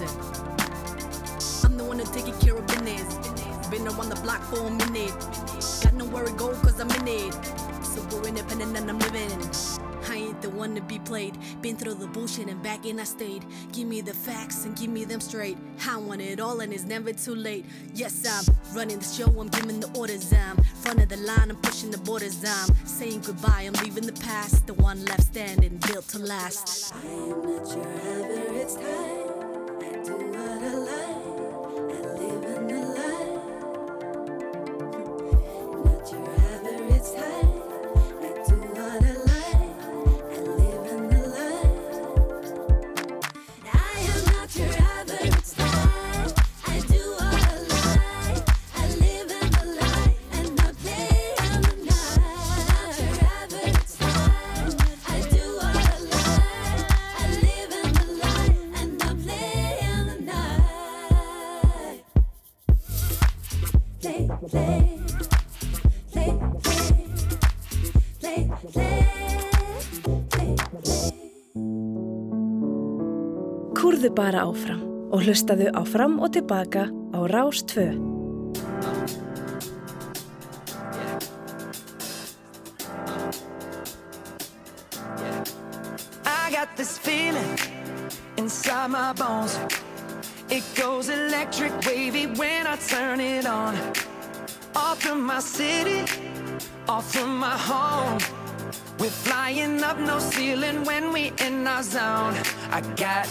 listen. 0.01 1.65
I'm 1.65 1.77
the 1.77 1.85
one 1.85 1.99
that 1.99 2.07
taking 2.13 2.39
care 2.41 2.57
of 2.57 2.67
business. 2.67 3.03
Been 3.69 3.87
around 3.87 4.11
the 4.11 4.21
block 4.23 4.43
for 4.43 4.61
a 4.61 4.71
minute. 4.71 5.13
Got 5.83 5.95
nowhere 5.95 6.25
to 6.25 6.33
go 6.33 6.55
cause 6.61 6.81
I'm 6.81 6.91
in 6.91 7.09
it. 7.09 7.35
So 7.85 8.03
we're 8.13 8.29
independent 8.29 8.77
and 8.77 8.91
I'm 8.91 8.99
living. 8.99 9.31
I 10.09 10.17
ain't 10.17 10.41
the 10.41 10.51
one 10.51 10.75
to 10.75 10.81
be 10.81 10.99
played. 11.01 11.37
Been 11.63 11.77
through 11.77 11.95
the 11.95 12.07
bullshit 12.07 12.49
and 12.49 12.63
back 12.63 12.85
and 12.85 13.01
I 13.01 13.05
stayed. 13.05 13.45
Give 13.73 13.89
me 13.89 14.01
the 14.01 14.15
facts 14.15 14.65
and 14.65 14.77
give 14.77 14.89
me 14.89 15.05
them 15.05 15.21
straight. 15.21 15.59
I 15.87 15.97
want 15.97 16.21
it 16.21 16.41
all 16.41 16.61
and 16.61 16.73
it's 16.73 16.85
never 16.85 17.13
too 17.13 17.35
late. 17.35 17.65
Yes, 17.95 18.25
I'm 18.27 18.55
running 18.75 18.99
the 18.99 19.05
show, 19.05 19.27
I'm 19.41 19.49
giving 19.49 19.81
the 19.81 19.91
orders. 19.99 20.33
I'm 20.33 20.57
front 20.83 21.03
of 21.03 21.09
the 21.09 21.17
line, 21.17 21.51
I'm 21.51 21.57
pushing 21.57 21.91
the 21.91 21.99
borders. 21.99 22.45
I'm 22.45 22.75
saying 22.87 23.23
goodbye, 23.23 23.63
I'm 23.67 23.85
leaving 23.85 24.07
the 24.07 24.21
past. 24.21 24.67
The 24.67 24.75
one 24.75 25.05
left 25.07 25.25
standing, 25.25 25.81
built 25.89 26.07
to 26.09 26.19
last. 26.19 26.95
I 26.95 27.07
am 27.07 27.43
not 27.43 27.77
ever 27.77 28.55
it's 28.55 28.75
time. 28.75 29.26
Do 30.07 30.13
what 30.13 30.63
I 30.63 30.76
bara 74.17 74.47
áfram 74.49 74.81
og 75.12 75.23
hlustaðu 75.27 75.69
á 75.77 75.83
fram 75.85 76.17
og 76.25 76.33
tilbaka 76.33 76.89
á 76.89 77.19
Rás 77.29 77.61
2. 77.69 77.93
I 86.25 86.51
got 86.51 86.69
this 86.77 86.99
feeling 86.99 87.59
inside 88.39 88.89
my 88.91 89.12
bones. 89.12 89.59
It 90.49 90.64
goes 90.75 91.09
electric 91.09 91.73
wavy 91.87 92.27
when 92.27 92.67
I 92.67 92.77
turn 92.77 93.21
it 93.21 93.47
on. 93.47 93.75
Off 94.75 95.03
from 95.03 95.27
my 95.27 95.41
city, 95.41 96.05
off 96.89 97.12
from 97.12 97.39
my 97.39 97.57
home. 97.71 98.19
We're 98.99 99.11
flying 99.11 99.83
up 99.83 99.99
no 99.99 100.19
ceiling 100.19 100.85
when 100.85 101.12
we 101.12 101.33
in 101.47 101.67
our 101.67 101.83
zone. 101.83 102.35
I 102.71 102.81
got 102.97 103.27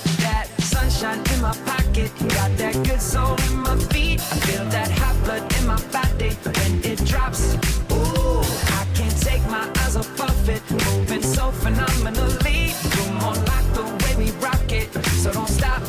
sunshine 0.90 1.34
in 1.34 1.42
my 1.42 1.56
pocket, 1.66 2.12
got 2.20 2.56
that 2.58 2.74
good 2.86 3.02
soul 3.02 3.36
in 3.50 3.58
my 3.58 3.76
feet. 3.92 4.20
I 4.20 4.36
feel 4.46 4.66
that 4.66 4.90
hot 4.92 5.16
blood 5.24 5.44
in 5.60 5.68
my 5.68 5.82
body 5.92 6.30
when 6.46 6.84
it 6.84 7.04
drops. 7.06 7.56
Ooh, 7.92 8.42
I 8.80 8.86
can't 8.94 9.22
take 9.22 9.44
my 9.50 9.70
eyes 9.82 9.96
off 9.96 10.20
of 10.20 10.50
it, 10.50 10.62
moving 10.72 11.24
so 11.24 11.52
phenomenally. 11.52 12.74
Come 12.92 13.18
on, 13.18 13.36
like 13.46 13.74
the 13.74 13.84
way 13.84 14.26
we 14.26 14.32
rock 14.42 14.72
it, 14.72 14.94
so 15.22 15.32
don't 15.32 15.50
stop. 15.50 15.82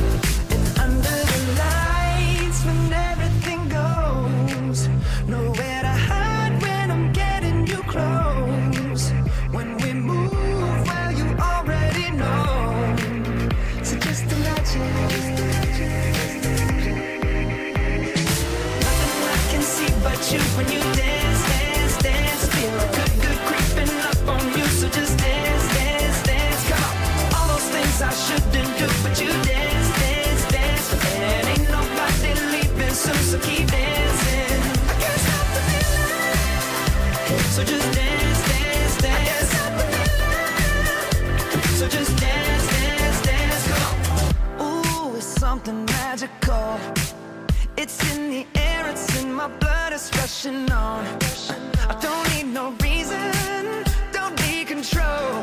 My 49.96 50.20
rushing 50.20 50.70
on. 50.72 51.06
I 51.88 51.96
don't 52.00 52.28
need 52.34 52.52
no 52.52 52.70
reason, 52.82 53.32
don't 54.12 54.36
need 54.46 54.66
control. 54.66 55.42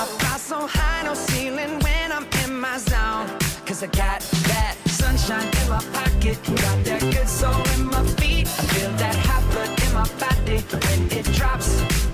I 0.00 0.04
fly 0.18 0.36
so 0.38 0.66
high, 0.66 1.02
no 1.04 1.14
ceiling 1.14 1.80
when 1.80 2.12
I'm 2.12 2.26
in 2.44 2.60
my 2.60 2.78
zone. 2.78 3.26
Cause 3.66 3.82
I 3.82 3.88
got 3.88 4.20
that 4.50 4.76
sunshine 4.86 5.48
in 5.60 5.68
my 5.68 5.82
pocket, 5.92 6.38
got 6.46 6.84
that 6.84 7.00
good 7.00 7.28
soul 7.28 7.60
in 7.74 7.86
my 7.86 8.04
feet. 8.18 8.46
I 8.46 8.62
feel 8.74 8.92
that 9.02 9.16
hot 9.16 9.42
blood 9.50 9.72
in 9.84 9.92
my 9.94 10.08
body 10.22 10.58
when 10.82 11.18
it 11.18 11.26
drops. 11.32 11.70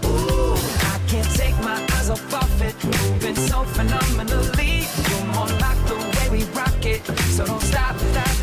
Ooh, 0.07 0.57
I 0.92 0.98
can't 1.09 1.30
take 1.36 1.59
my 1.61 1.78
eyes 1.96 2.09
off 2.09 2.34
of 2.42 2.62
it, 2.62 2.76
moving 2.84 3.36
so 3.36 3.64
phenomenally. 3.76 4.86
You're 5.09 5.26
more 5.36 5.53
like 5.64 5.80
the 5.90 5.98
way 6.14 6.26
we 6.38 6.44
rock 6.55 6.84
it, 6.86 7.05
so 7.36 7.44
don't 7.44 7.61
stop, 7.61 7.96
stop, 7.98 8.41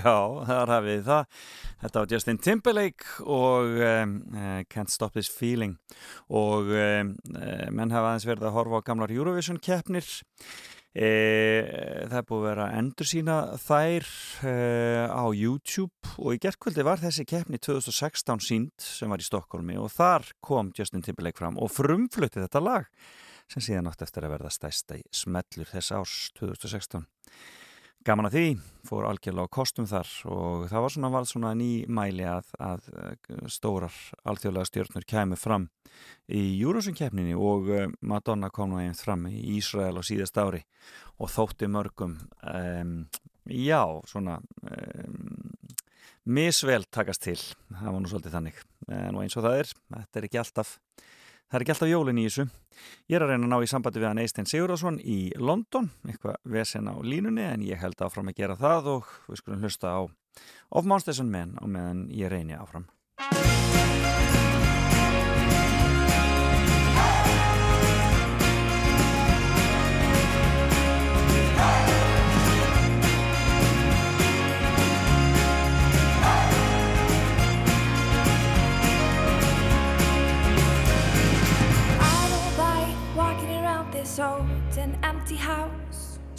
Já, 0.00 0.16
þar 0.48 0.74
hafið 0.74 0.92
þið 0.94 1.06
það. 1.08 1.38
Þetta 1.80 2.00
var 2.00 2.12
Justin 2.14 2.40
Timberlake 2.44 3.28
og 3.28 3.78
um, 3.84 4.16
uh, 4.32 4.58
Can't 4.72 4.92
Stop 4.92 5.16
This 5.16 5.30
Feeling 5.32 5.76
og 6.28 6.70
um, 6.72 7.14
uh, 7.34 7.66
menn 7.74 7.92
hafa 7.92 8.12
aðeins 8.12 8.28
verið 8.28 8.48
að 8.48 8.56
horfa 8.56 8.80
á 8.80 8.86
gamlar 8.90 9.14
Eurovision 9.14 9.60
keppnir. 9.60 10.06
E, 10.90 11.06
það 12.10 12.16
er 12.18 12.24
búið 12.26 12.40
að 12.40 12.48
vera 12.48 12.64
endur 12.74 13.06
sína 13.06 13.34
þær 13.62 14.08
e, 14.42 14.54
á 15.06 15.22
YouTube 15.30 16.16
og 16.18 16.34
í 16.34 16.40
gerðkvöldi 16.42 16.82
var 16.82 16.98
þessi 16.98 17.22
keppni 17.30 17.60
2016 17.62 18.42
sínd 18.42 18.74
sem 18.82 19.14
var 19.14 19.22
í 19.22 19.26
Stokkólmi 19.28 19.78
og 19.78 19.92
þar 19.94 20.26
kom 20.42 20.72
Justin 20.74 21.06
Timberlake 21.06 21.38
fram 21.38 21.60
og 21.62 21.70
frumflutti 21.70 22.42
þetta 22.42 22.64
lag 22.66 22.90
sem 23.50 23.62
síðan 23.62 23.86
átt 23.90 24.02
eftir 24.02 24.26
að 24.26 24.34
verða 24.34 24.50
stæsta 24.54 24.98
í 24.98 25.06
smellur 25.14 25.70
þess 25.70 25.94
árs 25.94 26.18
2016. 26.38 27.06
Gaman 28.00 28.30
að 28.30 28.36
því, 28.36 28.44
fór 28.88 29.06
algjörlega 29.10 29.44
á 29.44 29.52
kostum 29.52 29.86
þar 29.88 30.10
og 30.32 30.62
það 30.70 30.84
var 30.84 30.92
svona, 30.94 31.20
svona 31.28 31.50
ný 31.58 31.68
mæli 31.84 32.24
að, 32.24 32.48
að 32.56 32.86
stórar 33.52 33.92
alþjóðlega 34.24 34.68
stjórnur 34.70 35.04
kæmu 35.04 35.36
fram 35.36 35.66
í 36.32 36.40
Júrusun-keppninni 36.62 37.36
og 37.36 37.68
Madonna 38.00 38.48
kom 38.48 38.72
nú 38.72 38.80
einn 38.80 38.96
fram 38.96 39.28
í 39.28 39.42
Ísrael 39.58 40.00
á 40.00 40.02
síðast 40.06 40.40
ári 40.40 40.62
og 41.20 41.28
þótti 41.28 41.68
mörgum, 41.68 42.16
um, 42.40 42.96
já, 43.44 43.84
svona 44.08 44.38
um, 44.64 45.52
misvel 46.24 46.86
takast 46.88 47.26
til, 47.28 47.36
það 47.68 47.92
var 47.92 48.00
nú 48.00 48.14
svolítið 48.14 48.38
þannig, 48.38 48.64
en 48.88 49.20
eins 49.20 49.36
og 49.36 49.44
það 49.44 49.60
er, 49.60 49.74
þetta 49.98 50.22
er 50.22 50.30
ekki 50.30 50.40
alltaf 50.40 50.78
Það 51.50 51.56
er 51.58 51.62
ekki 51.64 51.72
alltaf 51.72 51.88
jólin 51.90 52.18
í 52.22 52.24
þessu. 52.28 52.44
Ég 53.10 53.18
er 53.18 53.26
að 53.26 53.34
reyna 53.34 53.48
að 53.48 53.52
ná 53.52 53.66
í 53.66 53.70
sambandi 53.70 54.02
við 54.02 54.10
hann 54.10 54.22
Eistein 54.22 54.48
Sigurðarsson 54.50 55.00
í 55.02 55.18
London, 55.38 55.90
eitthvað 56.06 56.40
vesen 56.54 56.90
á 56.90 56.94
línunni 57.02 57.46
en 57.48 57.66
ég 57.66 57.82
held 57.82 58.00
áfram 58.06 58.30
að 58.30 58.40
gera 58.42 58.58
það 58.60 58.94
og 58.96 59.12
við 59.28 59.42
skulum 59.42 59.66
hlusta 59.66 59.94
á 59.96 60.00
Of 60.70 60.86
Monsters 60.86 61.20
and 61.20 61.34
Men 61.34 61.56
og 61.60 61.72
meðan 61.74 62.06
ég 62.14 62.30
reyni 62.30 62.54
áfram. 62.54 62.86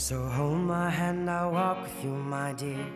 So 0.02 0.20
hold 0.26 0.58
my 0.58 0.90
hand, 0.90 1.30
I'll 1.30 1.52
walk 1.52 1.84
with 1.84 2.04
you, 2.04 2.10
my 2.10 2.54
dear. 2.54 2.88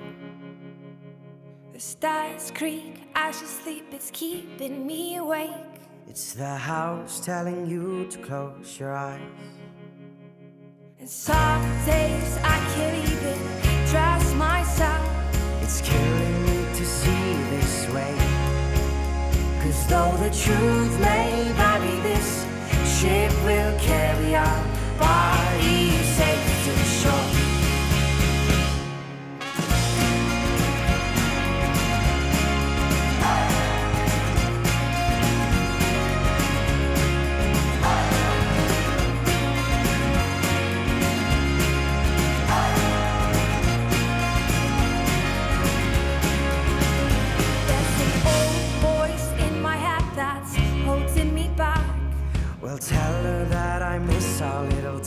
The 1.71 1.79
stars 1.79 2.51
creak 2.51 3.03
as 3.13 3.39
you 3.41 3.47
sleep, 3.47 3.85
it's 3.91 4.09
keeping 4.09 4.87
me 4.87 5.17
awake. 5.17 5.75
It's 6.07 6.33
the 6.33 6.55
house 6.55 7.23
telling 7.23 7.67
you 7.67 8.07
to 8.09 8.17
close 8.17 8.79
your 8.79 8.93
eyes. 8.93 9.21
And 10.99 11.07
some 11.07 11.61
days 11.85 12.39
I 12.41 12.57
can't 12.73 12.97
even 13.13 13.39
trust 13.91 14.35
myself. 14.35 15.05
It's 15.61 15.81
killing 15.81 16.37
me 16.47 16.57
to 16.73 16.83
see 16.83 17.33
this 17.53 17.87
way. 17.93 18.15
Cause 19.61 19.87
though 19.87 20.17
the 20.25 20.31
truth 20.33 20.99
may 20.99 21.51
vary, 21.53 21.99
this 22.01 22.47
ship 22.97 23.31
will 23.45 23.79
carry 23.79 24.35
our 24.35 24.63
bodies 24.97 26.07
safe 26.17 26.54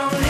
Don't 0.00 0.29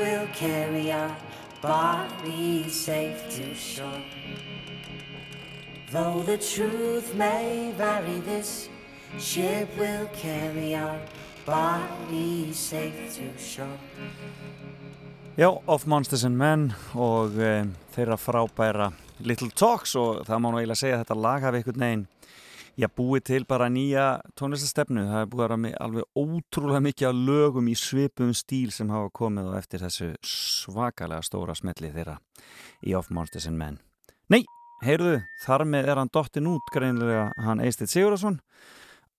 will 0.00 0.26
carry 0.32 0.90
our 0.92 1.14
body 1.60 2.68
safe 2.68 3.20
to 3.36 3.54
shore. 3.54 4.02
Though 5.92 6.22
the 6.22 6.38
truth 6.38 7.14
may 7.14 7.74
vary, 7.76 8.20
this 8.20 8.68
ship 9.18 9.68
will 9.76 10.08
carry 10.14 10.74
our 10.74 10.98
body 11.44 12.52
safe 12.52 13.14
to 13.16 13.38
shore. 13.38 13.78
Já, 15.36 15.62
Of 15.66 15.86
Monsters 15.86 16.24
and 16.24 16.38
Men 16.38 16.72
og 16.94 17.36
um, 17.36 17.74
þeirra 17.94 18.16
frábæra 18.16 18.92
Little 19.20 19.50
Talks 19.50 19.94
og 19.96 20.24
það 20.26 20.40
má 20.40 20.48
nú 20.50 20.60
eiginlega 20.60 20.80
segja 20.80 20.96
að 20.98 21.04
þetta 21.04 21.20
lag 21.20 21.44
hafi 21.44 21.60
einhvern 21.60 21.84
veginn 21.84 22.06
já, 22.80 22.88
búið 22.88 23.24
til 23.28 23.42
bara 23.48 23.68
nýja 23.72 24.06
tónlistastefnu 24.38 25.04
það 25.04 25.18
hefur 25.18 25.30
búið 25.34 25.44
að 25.44 25.52
vera 25.52 25.82
alveg 25.84 26.22
ótrúlega 26.22 26.82
mikið 26.86 27.08
af 27.10 27.20
lögum 27.28 27.68
í 27.68 27.76
svipum 27.76 28.32
stíl 28.36 28.72
sem 28.74 28.90
hafa 28.92 29.12
komið 29.20 29.52
og 29.52 29.58
eftir 29.60 29.84
þessu 29.84 30.10
svakalega 30.24 31.26
stóra 31.26 31.56
smelli 31.58 31.92
þeirra 31.92 32.18
í 32.86 32.96
Of 32.96 33.12
Monsters 33.12 33.48
and 33.50 33.60
Men. 33.60 33.78
Nei, 34.32 34.42
heyrðu, 34.84 35.20
þar 35.44 35.66
með 35.68 35.92
er 35.92 36.02
hann 36.02 36.12
dottin 36.12 36.48
út 36.50 36.74
greinlega 36.74 37.30
hann 37.44 37.62
Eistið 37.64 37.92
Sigurðarsson 37.94 38.40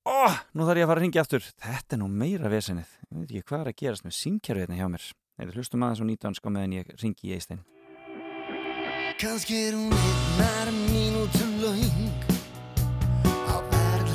Ó, 0.01 0.33
nú 0.57 0.65
þarf 0.65 0.79
ég 0.81 0.87
að 0.87 0.89
fara 0.89 0.97
að 0.97 1.03
ringja 1.03 1.21
aftur. 1.21 1.43
Þetta 1.61 1.93
er 1.93 1.99
nú 2.01 2.07
meira 2.09 2.49
vesenið. 2.49 2.89
Ég 3.05 3.19
veit 3.19 3.27
ekki 3.35 3.49
hvað 3.51 3.59
er 3.59 3.67
að 3.69 3.75
gerast 3.83 4.05
með 4.07 4.15
símkerfi 4.17 4.63
hérna 4.63 4.79
hjá 4.79 4.87
mér. 4.89 5.05
Eða 5.41 5.55
hlustum 5.57 5.85
aðeins 5.85 6.01
og 6.01 6.09
nýtanska 6.09 6.53
meðan 6.53 6.73
ég 6.79 6.89
ringi 7.01 7.29
í 7.29 7.35
Eistein 7.37 7.61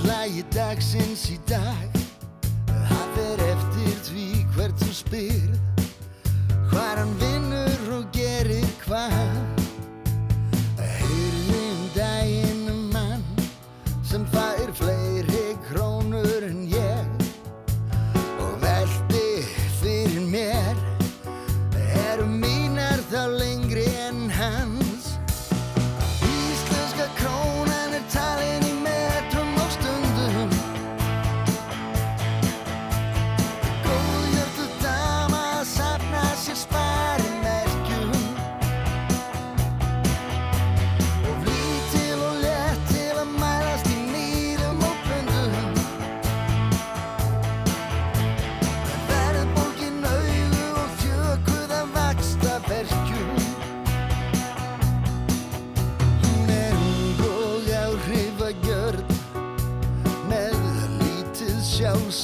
verðlægi 0.06 0.44
dagsins 0.54 1.24
í 1.34 1.36
dag. 1.50 1.96
Það 2.68 3.08
fer 3.16 3.42
eftir 3.48 3.96
því 4.06 4.26
hvert 4.54 4.84
þú 4.84 4.92
spyr. 4.94 5.56
Hvar 6.70 7.02
hann 7.02 7.14
vinnur 7.18 7.94
og 7.98 8.06
gerir 8.14 8.66
hvað 8.84 9.55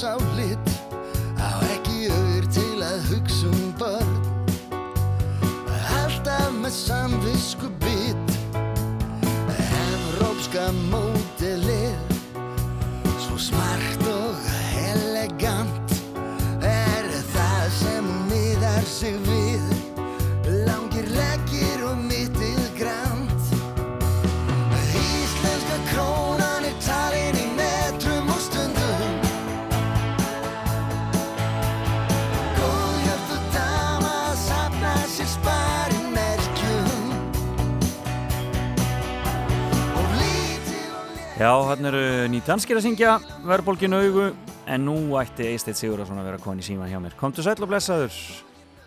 out 0.05 0.32
Já, 41.43 41.51
hann 41.66 41.89
eru 41.89 42.01
nýtanskir 42.31 42.78
að 42.78 42.85
syngja 42.85 43.12
verðbólgin 43.48 43.97
augu 43.98 44.28
en 44.70 44.85
nú 44.86 44.94
ætti 45.19 45.48
Eisteit 45.51 45.74
Sigurðarsson 45.78 46.20
að 46.23 46.28
vera 46.28 46.39
koni 46.43 46.62
síman 46.62 46.90
hjá 46.90 47.01
mér 47.02 47.16
Komdu 47.19 47.43
sæll 47.43 47.59
og 47.59 47.70
blessaður 47.73 48.14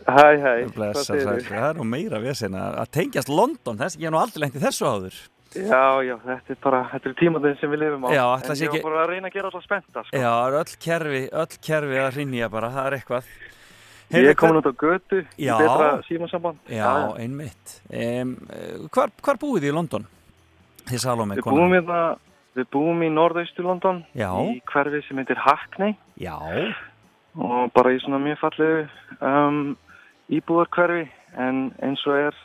Hæ, 0.06 0.23
hæ, 0.40 0.52
hvað 0.72 0.99
segirðu? 1.02 1.41
sæll, 1.41 1.48
það 1.49 1.65
er 1.68 1.80
nú 1.82 1.88
meira 1.90 2.22
vesen 2.23 2.56
að 2.56 2.91
tengjast 2.95 3.32
London, 3.34 3.80
þess 3.82 3.98
ég 3.99 4.07
hef 4.07 4.14
nú 4.15 4.22
aldrei 4.22 4.45
lengt 4.45 4.56
í 4.56 4.64
þessu 4.64 4.88
áður 4.88 5.18
Já, 5.56 5.84
já, 6.06 6.15
þetta 6.23 6.56
er 6.56 6.61
bara, 6.64 6.82
þetta 6.94 7.10
er 7.11 7.18
tímaðin 7.19 7.60
sem 7.61 7.72
við 7.72 7.80
lifum 7.80 8.03
á. 8.03 8.10
Já, 8.11 8.23
En 8.26 8.41
ég 8.44 8.48
var 8.48 8.76
ekki- 8.76 8.84
bara 8.84 9.03
að 9.03 9.11
reyna 9.14 9.30
að 9.30 9.36
gera 9.36 9.48
alltaf 9.48 9.64
spennta, 9.64 10.02
sko. 10.03 10.18
Já, 10.19 10.32
er 10.48 10.57
öll 10.60 10.73
kerfi, 10.84 11.22
öll 11.32 11.53
kerfi 11.68 11.99
að 12.03 12.18
rinja 12.19 12.49
bara, 12.52 12.72
það 12.76 12.88
er 12.90 12.98
eitthvað 12.99 13.30
Ég 14.11 14.27
er 14.30 14.36
komin 14.36 14.60
út 14.60 14.68
á 14.68 14.73
götu, 14.76 15.22
Já. 15.40 15.56
betra 15.57 16.03
símasamband. 16.07 16.60
Já, 16.69 16.91
einmitt 17.18 17.80
um, 17.90 18.36
hvar, 18.91 19.10
hvar 19.23 19.40
búið 19.41 19.64
þið 19.64 19.72
í 19.72 19.76
London? 19.80 20.07
Þið 20.86 21.07
Við 21.36 21.41
búum, 21.48 21.72
hérna, 21.73 22.02
við 22.56 22.69
búum 22.73 23.03
í 23.03 23.11
norðaustu 23.11 23.65
London, 23.65 24.03
Já. 24.15 24.30
í 24.48 24.61
hverfi 24.72 25.03
sem 25.07 25.19
heitir 25.22 25.41
Hackney. 25.44 25.95
Já. 26.22 26.38
Og 27.36 27.72
bara 27.76 27.91
í 27.91 27.99
svona 28.03 28.22
mjög 28.23 28.40
fallegu 28.44 28.86
um, 29.19 29.61
íbúðarkverfi, 30.32 31.06
en 31.36 31.69
eins 31.84 32.06
og 32.07 32.19
er 32.30 32.44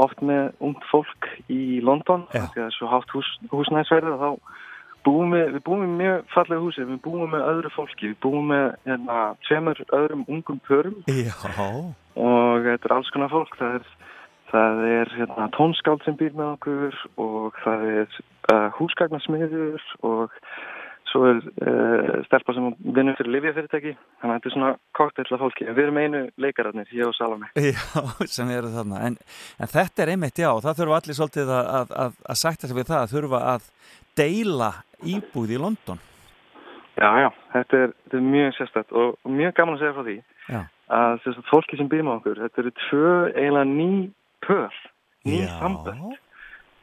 oft 0.00 0.22
með 0.24 0.54
ungt 0.64 0.84
fólk 0.88 1.28
í 1.52 1.82
London, 1.84 2.24
því 2.32 2.40
að 2.40 2.52
það 2.54 2.66
er 2.66 2.76
svo 2.78 2.88
hátt 2.88 3.12
hús, 3.12 3.28
húsnæðsverðið, 3.52 4.22
þá 4.22 4.52
búum 5.06 5.34
við, 5.34 5.48
við 5.56 5.64
búum 5.66 5.82
í 5.84 5.90
mjög 5.98 6.22
fallegu 6.32 6.68
húsi, 6.68 6.84
við 6.86 7.00
búum 7.04 7.32
með 7.32 7.46
öðru 7.50 7.72
fólki, 7.74 8.12
við 8.12 8.18
búum 8.22 8.52
með 8.52 8.68
hérna, 8.86 9.18
tveimur 9.48 9.82
öðrum 9.98 10.24
ungum 10.30 10.60
pörum 10.68 10.98
Já. 11.10 11.34
og 12.14 12.68
þetta 12.68 12.88
er 12.88 12.96
alls 12.96 13.10
konar 13.14 13.32
fólk 13.32 13.56
það 13.58 13.80
er, 13.80 13.90
það 14.52 14.84
er 14.90 15.16
hérna, 15.16 15.48
tónskáld 15.56 16.04
sem 16.06 16.18
býr 16.20 16.36
með 16.36 16.52
okkur 16.56 17.00
og 17.22 17.58
það 17.64 17.88
er 17.92 18.20
uh, 18.52 18.68
húsgagnasmiður 18.76 19.88
og 20.08 20.36
svo 21.12 21.24
er 21.28 21.40
uh, 21.40 22.20
stelpa 22.26 22.54
sem 22.56 22.68
vinnur 22.96 23.16
fyrir 23.18 23.34
livjafyrirtæki 23.36 23.94
þannig 23.94 24.28
að 24.28 24.36
þetta 24.36 24.50
er 24.50 24.54
svona 24.56 24.70
koktell 24.96 25.26
af 25.28 25.42
fólki. 25.44 25.66
Við 25.68 25.82
erum 25.86 26.00
einu 26.00 26.22
leikararnir, 26.40 26.92
ég 26.96 27.08
og 27.08 27.16
Salome. 27.16 27.50
Já, 27.72 27.82
sem 28.28 28.52
eru 28.54 28.72
þarna. 28.72 29.02
En, 29.08 29.18
en 29.58 29.72
þetta 29.72 30.04
er 30.04 30.14
einmitt, 30.14 30.40
já, 30.40 30.50
það 30.64 30.80
þurfa 30.80 31.00
allir 31.00 31.18
svolítið 31.18 31.52
að, 31.58 31.74
að, 31.80 31.98
að, 32.04 32.16
að 32.32 32.40
sætta 32.44 32.70
sig 32.70 32.80
við 32.80 32.88
það 32.92 33.02
að 33.02 33.12
þurfa 33.16 33.44
að 33.56 33.68
deila 34.22 34.72
íbúð 35.16 35.56
í 35.56 35.60
London. 35.60 36.08
Já, 37.00 37.08
já, 37.24 37.28
þetta 37.54 37.78
er, 37.78 37.92
þetta 38.04 38.18
er 38.18 38.24
mjög 38.32 38.56
sérstætt 38.58 38.96
og, 39.00 39.14
mjög 39.24 39.54
gaman 39.56 39.78
að 39.78 39.82
segja 39.82 39.94
frá 39.96 40.04
því 40.06 40.16
Já. 40.52 40.58
að 40.92 41.14
sérstætt 41.24 41.48
fólki 41.48 41.78
sem 41.80 41.88
býr 41.88 42.04
með 42.04 42.18
okkur 42.18 42.40
þetta 42.42 42.60
eru 42.62 42.72
tvö 42.82 43.12
eiginlega 43.32 43.68
ný 43.70 43.88
pör, 44.46 44.82
ný 45.26 45.42
sambönd 45.58 46.18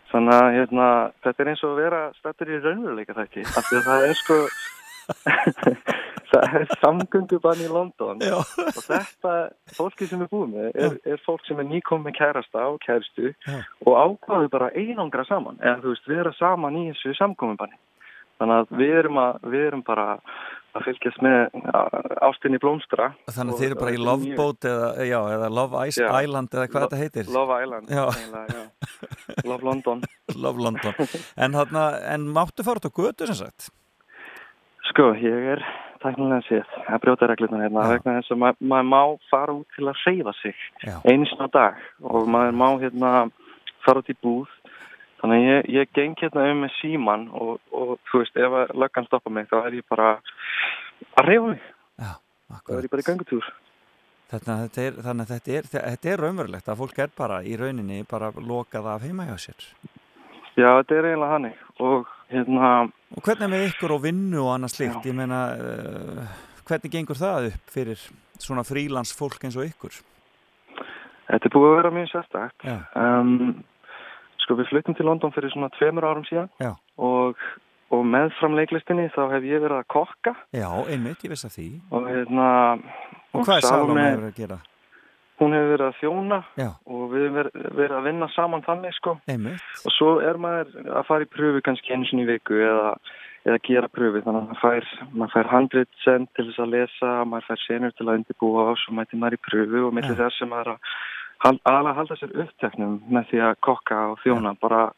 Þannig 0.10 0.34
að 0.34 0.56
hérna, 0.56 0.86
þetta 1.23 1.44
er 1.44 1.49
eins 1.52 1.64
og 1.64 1.72
að 1.72 1.80
vera 1.84 2.02
stættur 2.18 2.49
í 2.49 2.60
raunveruleika 2.64 3.15
þekki. 3.18 3.44
Af 3.45 3.68
því 3.68 3.77
að 3.77 3.90
það 3.90 4.06
er 4.07 4.15
sko, 4.18 4.38
það 6.31 6.56
er 6.60 6.65
samgöngubann 6.81 7.61
í 7.61 7.68
London. 7.69 8.23
Já. 8.26 8.38
Og 8.40 8.80
þetta, 8.88 9.36
fólki 9.77 10.07
sem 10.10 10.23
við 10.23 10.31
búum 10.34 10.56
með, 10.56 10.72
er, 10.73 10.98
er 11.14 11.22
fólk 11.27 11.45
sem 11.45 11.61
er 11.61 11.69
nýkom 11.69 12.02
með 12.07 12.18
kærasta 12.18 12.65
og 12.72 12.80
kæristu 12.86 13.30
Já. 13.36 13.60
og 13.86 13.99
ákvaðu 13.99 14.49
bara 14.56 14.72
einangra 14.73 15.27
saman. 15.30 15.61
Eða 15.61 15.77
þú 15.84 15.94
veist, 15.94 16.10
vera 16.10 16.34
saman 16.40 16.81
í 16.81 16.88
þessu 16.90 17.14
samkominbanni. 17.19 17.77
Þannig 18.41 18.64
að 18.64 18.76
við 18.81 18.98
erum, 19.03 19.22
að, 19.22 19.40
við 19.53 19.68
erum 19.68 19.86
bara 19.86 20.07
að 20.77 20.85
fylgjast 20.85 21.21
með 21.25 21.57
ástinni 22.27 22.59
blómstra. 22.61 23.09
Þannig 23.29 23.49
að 23.49 23.55
Og 23.55 23.59
þið 23.59 23.67
eru 23.69 23.79
bara 23.79 23.93
í 23.95 23.99
Love 24.03 24.35
Boat 24.37 24.67
eða, 24.69 24.89
já, 25.09 25.19
eða 25.35 25.49
Love 25.57 25.83
Ice 25.89 26.03
Já. 26.03 26.09
Island 26.23 26.53
eða 26.55 26.67
hvað 26.69 26.85
þetta 26.85 27.01
heitir 27.03 27.31
Love 27.33 27.57
Island, 27.63 27.89
Já. 27.89 28.03
eiginlega, 28.13 28.47
já. 28.55 29.45
Love 29.49 29.69
London. 29.69 30.01
Love 30.45 30.63
London 30.67 30.93
En, 31.37 31.57
þarna, 31.57 31.83
en 32.13 32.27
máttu 32.35 32.65
fara 32.67 32.81
út 32.81 32.89
á 32.89 32.97
götu 33.01 33.29
sem 33.29 33.39
sagt? 33.41 33.69
Sko, 34.89 35.11
ég 35.21 35.51
er 35.55 35.63
tæknilega 36.03 36.45
séð 36.47 36.77
að 36.87 37.01
brjóta 37.03 37.27
reglurnar 37.29 37.65
hérna 37.65 37.87
vegna 37.91 38.15
þess 38.19 38.33
að 38.33 38.39
ma 38.41 38.53
maður 38.61 38.87
má 38.93 39.01
fara 39.29 39.55
út 39.57 39.67
til 39.75 39.89
að 39.91 39.99
reyfa 40.05 40.33
sig 40.39 40.55
Já. 40.85 40.95
sinna 41.03 41.49
á 41.49 41.49
dag 41.53 41.81
og 42.01 42.29
maður 42.31 42.55
má 42.61 42.67
hérna 42.81 43.11
fara 43.85 44.01
út 44.01 44.09
í 44.11 44.15
búð 44.23 44.47
þannig 45.21 45.45
ég, 45.45 45.69
ég 45.75 45.93
geng 45.95 46.19
hérna 46.19 46.49
um 46.51 46.63
með 46.65 46.75
síman 46.79 47.27
og, 47.35 47.57
og 47.75 47.95
þú 48.11 48.23
veist, 48.23 48.37
ef 48.39 48.57
að 48.61 48.75
löggan 48.83 49.07
stoppa 49.09 49.33
mig 49.33 49.49
þá 49.51 49.57
er 49.61 49.79
ég 49.79 49.87
bara 49.89 50.11
að 51.15 51.25
reyfa 51.29 51.47
mig 51.53 51.65
Já, 51.99 52.13
þá 52.59 52.77
er 52.77 52.87
ég 52.87 52.93
bara 52.93 53.05
í 53.05 53.09
gangutúr 53.09 53.49
er, 54.29 54.43
þannig 55.01 55.23
að 55.23 55.31
þetta 55.33 55.55
er, 55.57 55.69
þetta 55.73 56.11
er 56.11 56.23
raunverulegt 56.23 56.69
að 56.69 56.83
fólk 56.83 57.01
er 57.01 57.15
bara 57.17 57.39
í 57.41 57.55
rauninni 57.57 58.03
bara 58.09 58.29
lokað 58.37 58.91
af 58.91 59.01
heima 59.07 59.25
hjá 59.25 59.37
sér. 59.41 59.65
Já, 60.53 60.69
þetta 60.69 60.97
er 60.99 61.07
eiginlega 61.09 61.33
hannig 61.33 61.63
og 61.79 62.11
hérna, 62.29 62.69
Og 63.15 63.25
hvernig 63.25 63.47
er 63.47 63.51
með 63.55 63.65
ykkur 63.71 63.95
og 63.95 64.03
vinnu 64.03 64.43
og 64.43 64.51
annað 64.53 64.75
slíkt? 64.75 65.07
Ég 65.09 65.17
meina, 65.17 65.39
uh, 65.57 66.37
hvernig 66.67 66.93
gengur 66.93 67.17
það 67.17 67.49
upp 67.49 67.73
fyrir 67.73 68.05
svona 68.37 68.61
frílans 68.67 69.15
fólk 69.17 69.41
eins 69.47 69.57
og 69.57 69.65
ykkur? 69.65 69.97
þetta 71.29 71.45
er 71.45 71.53
búið 71.53 71.69
að 71.69 71.75
vera 71.77 71.91
mjög 71.93 72.07
sérstakt. 72.13 72.65
Já. 72.65 72.77
Um, 72.97 73.63
sko, 74.49 74.57
við 74.57 74.71
fluttum 74.71 74.97
til 74.97 75.05
London 75.05 75.34
fyrir 75.35 75.53
svona 75.53 75.69
tveimur 75.77 76.07
árum 76.09 76.26
síðan 76.26 76.49
Já. 76.61 76.73
og, 76.97 77.38
og 77.93 78.01
með 78.05 78.34
fram 78.39 78.57
leiklistinni 78.57 79.11
þá 79.13 79.21
hef 79.35 79.45
ég 79.45 79.61
verið 79.61 79.77
að 79.77 79.88
kokka 79.93 80.34
Já, 80.57 80.69
einmitt, 80.89 81.21
ég 81.23 81.35
veist 81.35 81.45
að 81.45 81.55
því. 81.59 81.69
og 81.93 82.09
hérna... 82.09 82.49
Og 83.30 83.45
hvað 83.45 83.55
er 83.59 83.67
Salome 83.67 84.07
hefur 84.07 84.27
að 84.31 84.41
gera? 84.41 84.59
Hún 85.39 85.55
hefur 85.55 85.71
verið 85.76 85.85
að 85.85 85.99
þjóna 86.01 86.41
Já. 86.57 86.69
og 86.89 87.03
við 87.13 87.26
hefum 87.27 87.39
verið, 87.39 87.65
verið 87.77 87.95
að 87.99 88.07
vinna 88.09 88.27
saman 88.34 88.65
þannig 88.65 88.95
sko. 88.97 89.15
Einmitt. 89.30 89.69
Og 89.85 89.95
svo 89.95 90.11
er 90.26 90.39
maður 90.41 90.73
að 90.89 91.05
fara 91.07 91.27
í 91.27 91.30
pröfu 91.31 91.61
kannski 91.63 91.93
einu 91.93 92.09
sinni 92.09 92.26
í 92.26 92.27
viku 92.27 92.57
eða, 92.59 92.89
eða 93.45 93.61
gera 93.69 93.91
pröfu. 93.93 94.23
Þannig 94.26 94.41
að 94.41 94.49
maður 94.49 94.59
fær, 94.65 94.89
maður 95.13 95.35
fær 95.38 95.51
handrit 95.53 96.01
send 96.03 96.27
til 96.35 96.49
þess 96.49 96.65
að 96.65 96.73
lesa, 96.73 97.13
maður 97.23 97.47
fær 97.53 97.63
senur 97.63 97.95
til 97.95 98.09
að 98.09 98.19
undirbúa 98.19 98.65
og 98.73 98.81
svo 98.81 98.97
mæti 98.97 99.21
maður 99.21 99.38
í 99.38 99.41
pröfu 99.47 99.85
og 99.85 99.95
millir 99.95 100.19
þess 100.19 100.41
sem 100.41 100.51
maður 100.51 100.73
að 100.73 100.91
aðalega 101.40 101.95
halda 101.98 102.18
sér 102.20 102.34
uppteknum 102.44 102.98
með 103.07 103.30
því 103.32 103.44
að 103.48 103.60
kokka 103.66 103.99
og 104.14 104.20
þjóna. 104.24 104.56
Bara, 104.60 104.90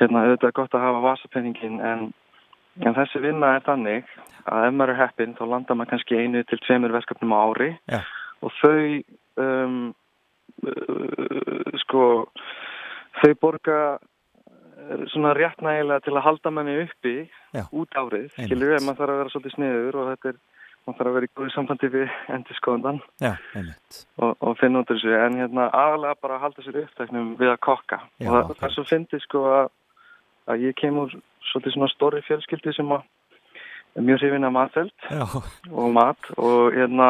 hérna, 0.00 0.26
auðvitað 0.26 0.50
er 0.50 0.58
gott 0.58 0.76
að 0.76 0.84
hafa 0.86 1.06
vasapenningin 1.06 1.80
en, 1.80 2.04
en 2.82 2.98
þessi 2.98 3.22
vinna 3.24 3.56
er 3.56 3.66
þannig 3.66 4.12
að 4.50 4.68
ef 4.68 4.76
maður 4.76 4.94
er 4.94 5.00
heppinn 5.02 5.34
þá 5.38 5.42
landar 5.46 5.78
maður 5.78 5.92
kannski 5.94 6.18
einu 6.18 6.44
til 6.48 6.58
tveimur 6.64 6.94
verkefnum 6.96 7.34
á 7.34 7.38
ári 7.46 7.70
Já. 7.90 8.00
og 8.42 8.54
þau 8.58 8.78
um, 9.42 9.76
uh, 10.66 11.74
sko 11.84 12.06
þau 13.20 13.32
borga 13.42 13.78
uh, 13.98 15.04
svona 15.12 15.34
rétt 15.38 15.62
nægilega 15.62 16.02
til 16.06 16.16
að 16.16 16.26
halda 16.26 16.54
manni 16.54 16.78
uppi 16.82 17.16
Já. 17.54 17.66
út 17.70 17.98
árið 17.98 18.32
skilur 18.34 18.74
við, 18.74 18.82
maður 18.82 19.02
þarf 19.02 19.14
að 19.14 19.22
vera 19.22 19.34
svolítið 19.34 19.56
sniður 19.56 20.00
og 20.02 20.10
þetta 20.12 20.32
er, 20.32 20.40
maður 20.86 20.98
þarf 20.98 21.10
að 21.10 21.16
vera 21.16 21.28
í 21.28 21.32
góði 21.38 21.52
sambandi 21.54 21.90
við 21.92 22.14
endur 22.34 22.58
einmitt. 23.54 23.98
og, 24.18 24.32
og 24.40 24.56
finna 24.60 24.82
út 24.82 24.90
þessu 24.90 25.14
en 25.18 25.38
hérna 25.40 25.68
aðalega 25.70 26.20
bara 26.22 26.38
að 26.38 26.44
halda 26.46 26.64
sér 26.66 26.80
uppteknum 26.82 27.34
við 27.40 27.52
að 27.52 27.60
kokka 27.68 28.00
Já, 28.18 28.28
og 28.28 28.34
það, 28.34 28.54
það 28.60 28.74
svo 28.76 28.84
fyndið 28.90 29.24
sko 29.26 29.44
að, 29.52 29.68
að 30.50 30.64
ég 30.66 30.78
kemur 30.80 31.14
svolítið 31.50 31.76
svona 31.76 31.92
stóri 31.92 32.22
fjölskyldi 32.26 32.74
sem 32.76 32.94
að 32.96 33.04
er 33.96 34.06
mjög 34.08 34.22
hrifin 34.22 34.48
af 34.48 34.56
matfeld 34.56 34.94
Já. 35.10 35.26
og 35.70 35.92
mat 35.92 36.32
og 36.36 36.72
hérna 36.74 37.08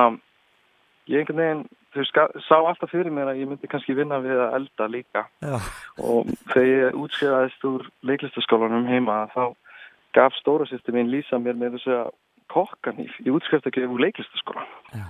ég 1.08 1.22
einhvern 1.22 1.42
veginn 1.42 1.64
þau 1.92 2.04
ska, 2.08 2.26
sá 2.48 2.56
alltaf 2.56 2.90
fyrir 2.90 3.12
mér 3.12 3.32
að 3.32 3.42
ég 3.42 3.50
myndi 3.50 3.68
kannski 3.70 3.96
vinna 3.96 4.20
við 4.24 4.40
að 4.40 4.56
elda 4.58 4.88
líka 4.90 5.26
Já. 5.44 5.58
og 6.00 6.30
þegar 6.52 6.68
ég 6.68 6.98
útskrifaðist 7.04 7.68
úr 7.68 7.86
leiklistaskólanum 8.08 8.88
heima 8.88 9.26
þá 9.34 9.54
gaf 10.16 10.36
stóra 10.40 10.66
sýsti 10.68 10.94
mín 10.94 11.10
Lísa 11.12 11.40
mér 11.40 11.58
með 11.60 11.78
þess 11.78 11.92
að 11.96 12.12
kokkanýf 12.52 13.18
í 13.24 13.32
útskriftakjöf 13.34 13.92
úr 13.94 14.04
leiklistaskólan 14.06 14.68
Já. 14.92 15.06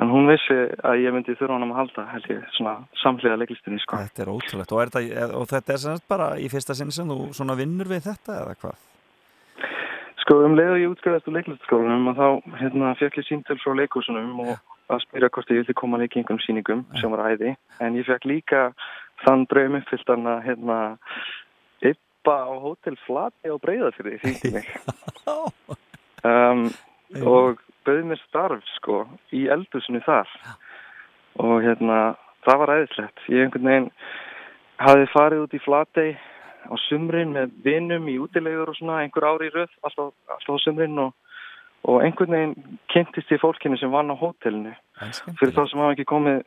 en 0.00 0.12
hún 0.12 0.28
vissi 0.30 0.58
að 0.82 1.04
ég 1.04 1.14
myndi 1.14 1.36
þurfa 1.38 1.56
honum 1.56 1.74
að 1.74 1.80
halda 1.82 2.06
held 2.12 2.28
ég 2.32 2.44
svona 2.58 2.76
samhliða 3.02 3.40
leiklistinni 3.42 3.80
sko. 3.82 4.02
Þetta 4.02 4.26
er 4.26 4.32
ótrúlegt 4.34 4.74
og, 4.74 4.82
er 4.82 4.92
þetta, 4.96 5.30
og 5.38 5.48
þetta 5.54 5.74
er 5.74 5.82
sem 5.84 5.96
sagt 5.96 6.10
bara 6.10 6.30
í 6.42 6.50
fyrsta 6.52 6.76
sinn 6.78 6.94
sem 6.94 7.10
þú 7.10 7.30
svona 7.36 7.58
vinnur 7.58 7.90
við 7.90 8.10
þetta 8.10 8.40
eða 8.42 8.60
hvað? 8.60 8.84
Sko 10.26 10.40
um 10.42 10.56
leið 10.58 10.72
og 10.74 10.80
ég 10.82 10.94
útskrifaðist 10.94 11.28
úr 11.30 11.36
leiklistaskólanum 11.38 12.10
og 12.10 12.16
þá 12.18 12.56
hérna, 12.62 12.94
fekk 12.98 13.20
ég 13.22 13.28
síntöl 13.28 13.60
frá 13.62 13.76
leikúsunum 13.78 14.40
og 14.42 14.56
að 14.92 15.02
spyrja 15.06 15.30
hvort 15.34 15.50
ég 15.50 15.62
vildi 15.62 15.76
koma 15.78 15.98
í 16.00 16.06
einhverjum 16.06 16.42
síningum 16.44 16.84
sem 17.00 17.12
var 17.12 17.24
æði 17.32 17.54
en 17.82 17.98
ég 17.98 18.06
fekk 18.06 18.28
líka 18.30 18.62
þann 19.24 19.46
draum 19.50 19.78
uppfylltan 19.80 20.28
að 20.30 20.44
hérna 20.46 20.78
yppa 21.90 22.36
á 22.46 22.52
hótel 22.62 22.98
Flati 23.06 23.50
á 23.50 23.56
Breiðafyrði 23.62 24.18
því 24.22 24.52
mig 24.58 24.70
um, 26.26 26.66
og 27.22 27.62
bauði 27.86 28.06
mér 28.10 28.22
starf 28.26 28.64
sko 28.76 29.04
í 29.34 29.46
eldusinu 29.52 30.02
þar. 30.06 30.30
Og 31.42 31.60
hérna 31.64 32.16
það 32.46 32.62
var 32.62 32.74
æðislegt. 32.76 33.26
Ég 33.32 33.44
einhvern 33.46 33.70
veginn 33.70 33.90
hafði 34.82 35.12
farið 35.12 35.44
út 35.44 35.56
í 35.56 35.62
Flatey 35.64 36.16
á 36.66 36.74
sumrin 36.86 37.34
með 37.34 37.54
vinum 37.64 38.08
í 38.10 38.16
útilegur 38.22 38.72
og 38.72 38.78
svona 38.78 39.02
einhver 39.02 39.26
ári 39.28 39.50
í 39.50 39.54
röð 39.54 39.70
alltaf, 39.86 40.12
alltaf 40.32 40.58
á 40.58 40.64
sumrin 40.64 40.98
og, 41.02 41.14
og 41.86 42.02
einhvern 42.02 42.34
veginn 42.34 42.78
kynntist 42.92 43.32
ég 43.32 43.42
fólkinu 43.42 43.78
sem 43.80 43.92
vann 43.92 44.10
á 44.12 44.16
hótelinu. 44.18 44.74
Fyrir 45.38 45.54
þá 45.54 45.64
sem 45.70 45.82
hafa 45.82 45.96
ekki 45.96 46.08
komið 46.10 46.42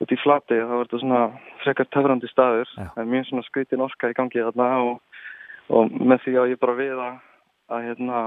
út 0.00 0.14
í 0.14 0.20
Flatey 0.22 0.62
þá 0.62 0.74
var 0.74 0.86
þetta 0.86 1.02
svona 1.02 1.22
frekar 1.64 1.90
töfrandi 1.90 2.30
staður. 2.30 2.70
Það 2.76 3.02
er 3.02 3.10
mjög 3.14 3.26
svona 3.28 3.48
skrítin 3.48 3.84
orka 3.84 4.12
í 4.12 4.16
gangi 4.16 4.44
þarna 4.46 4.70
og, 4.86 5.24
og 5.76 5.98
með 5.98 6.24
því 6.24 6.36
að 6.40 6.54
ég 6.54 6.62
bara 6.62 6.78
við 6.78 7.02
að, 7.08 7.18
að 7.70 7.88
hérna 7.88 8.22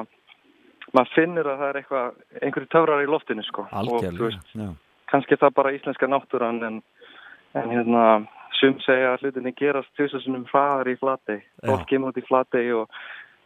maður 0.92 1.14
finnur 1.16 1.50
að 1.50 1.60
það 1.62 1.70
er 1.70 1.80
eitthvað 1.82 2.42
einhverju 2.42 2.72
töfrar 2.76 3.04
í 3.04 3.10
loftinu 3.10 3.46
sko. 3.48 3.68
Og 3.72 3.82
Algjörlega. 3.82 4.30
veist, 4.30 4.54
Já. 4.58 4.70
kannski 5.14 5.36
er 5.36 5.42
það 5.44 5.58
bara 5.60 5.74
íslenska 5.78 6.10
náttúran 6.12 6.64
en, 6.68 6.80
en 7.60 7.70
hérna 7.72 8.06
sum 8.60 8.78
segja 8.84 9.14
að 9.14 9.26
hlutinni 9.26 9.54
gerast 9.60 9.92
tjóðsessunum 9.98 10.46
hraðar 10.52 10.92
í 10.92 10.98
flatei 11.00 11.40
fólk 11.66 11.88
kemur 11.90 12.14
út 12.14 12.20
í 12.22 12.28
flatei 12.28 12.66
og 12.76 12.92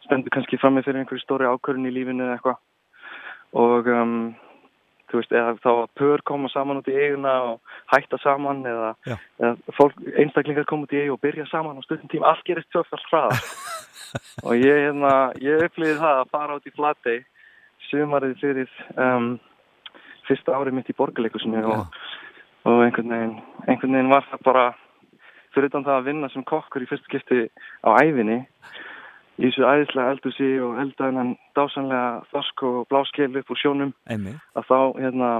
stendur 0.04 0.34
kannski 0.34 0.58
frammi 0.60 0.82
fyrir 0.86 1.02
einhverju 1.02 1.24
stóri 1.24 1.48
ákvörðin 1.48 1.88
í 1.90 1.94
lífinu 1.94 2.26
eða 2.26 2.36
eitthvað. 2.38 2.60
Og 3.58 3.88
um, 3.92 4.14
þú 5.08 5.20
veist, 5.20 5.32
eða 5.32 5.54
þá 5.62 5.70
að 5.72 5.90
pör 6.00 6.22
koma 6.28 6.50
saman 6.52 6.80
út 6.82 6.90
í 6.90 6.96
eiguna 6.96 7.34
og 7.52 7.74
hætta 7.92 8.20
saman 8.22 8.60
eða, 8.68 8.92
eða 9.40 9.52
fólk, 9.76 9.96
einstaklingar 10.20 10.68
koma 10.68 10.88
út 10.88 10.94
í 10.96 11.02
eigu 11.02 11.16
og 11.16 11.22
byrja 11.24 11.48
saman 11.52 11.80
á 11.80 11.82
stundum 11.86 12.12
tíma, 12.12 12.32
allt 12.32 12.44
gerist 12.48 12.68
tjóðfall 12.74 13.04
hraðar 13.08 13.44
og 14.44 14.54
ég, 14.56 14.84
hérna, 14.86 15.12
ég 15.42 15.66
upplýði 15.68 15.98
það 16.00 16.22
að 16.22 16.32
fara 16.34 16.58
út 16.58 16.68
í 16.68 16.74
flatei 16.76 17.18
sumarið 17.88 18.36
fyrir 18.42 18.74
um, 18.96 19.30
fyrsta 20.28 20.56
árið 20.56 20.78
mitt 20.78 20.90
í 20.92 20.96
borgarleikusinu 20.98 21.62
og, 21.72 21.96
og 22.68 22.84
einhvern 22.84 23.14
veginn 23.14 23.38
einhvern 23.66 23.96
veginn 23.96 24.12
var 24.12 24.28
það 24.32 24.44
bara 24.48 24.66
fyrir 25.54 25.70
utan 25.70 25.86
það 25.86 26.00
að 26.00 26.10
vinna 26.10 26.30
sem 26.34 26.46
kokkur 26.48 26.84
í 26.84 26.90
fyrsta 26.90 27.08
skipti 27.08 27.46
á 27.86 27.90
æfinni 28.02 28.42
í 29.38 29.46
þessu 29.46 29.64
æðislega 29.64 30.14
eldúsi 30.14 30.50
og 30.66 30.78
elda 30.82 31.08
hennan 31.08 31.34
dásanlega 31.56 32.28
þosk 32.32 32.64
og 32.68 32.78
bláskel 32.90 33.30
upp 33.40 33.52
úr 33.54 33.60
sjónum 33.60 33.92
Einmitt. 34.10 34.40
að 34.58 34.70
þá, 34.70 34.78
hérna 34.98 35.32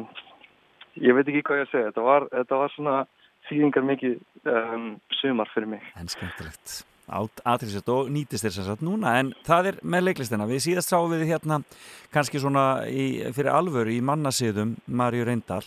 ég 1.02 1.16
veit 1.16 1.26
ekki 1.26 1.42
hvað 1.46 1.62
ég 1.62 1.66
að 1.66 1.72
segja, 1.72 1.88
þetta 1.90 2.06
var, 2.06 2.28
þetta 2.34 2.60
var 2.62 2.74
svona 2.74 2.98
þýðingar 3.48 3.88
mikið 3.88 4.14
um, 4.52 4.86
sumar 5.20 5.50
fyrir 5.54 5.72
mig. 5.74 5.90
En 5.98 6.10
skemmtilegt 6.10 6.78
aðriðsett 7.08 7.88
og 7.94 8.10
nýtist 8.14 8.44
þér 8.46 8.56
sagt 8.70 8.84
núna 8.86 9.16
en 9.20 9.32
það 9.46 9.72
er 9.72 9.80
með 9.82 10.06
leiklistina, 10.10 10.46
við 10.50 10.64
síðast 10.68 10.92
sáum 10.92 11.10
við 11.14 11.26
hérna 11.32 11.62
kannski 12.14 12.40
svona 12.42 12.84
í, 12.88 13.08
fyrir 13.36 13.52
alvöru 13.54 13.92
í 13.96 14.00
mannasiðum 14.04 14.76
Marju 14.86 15.24
Reyndal 15.28 15.62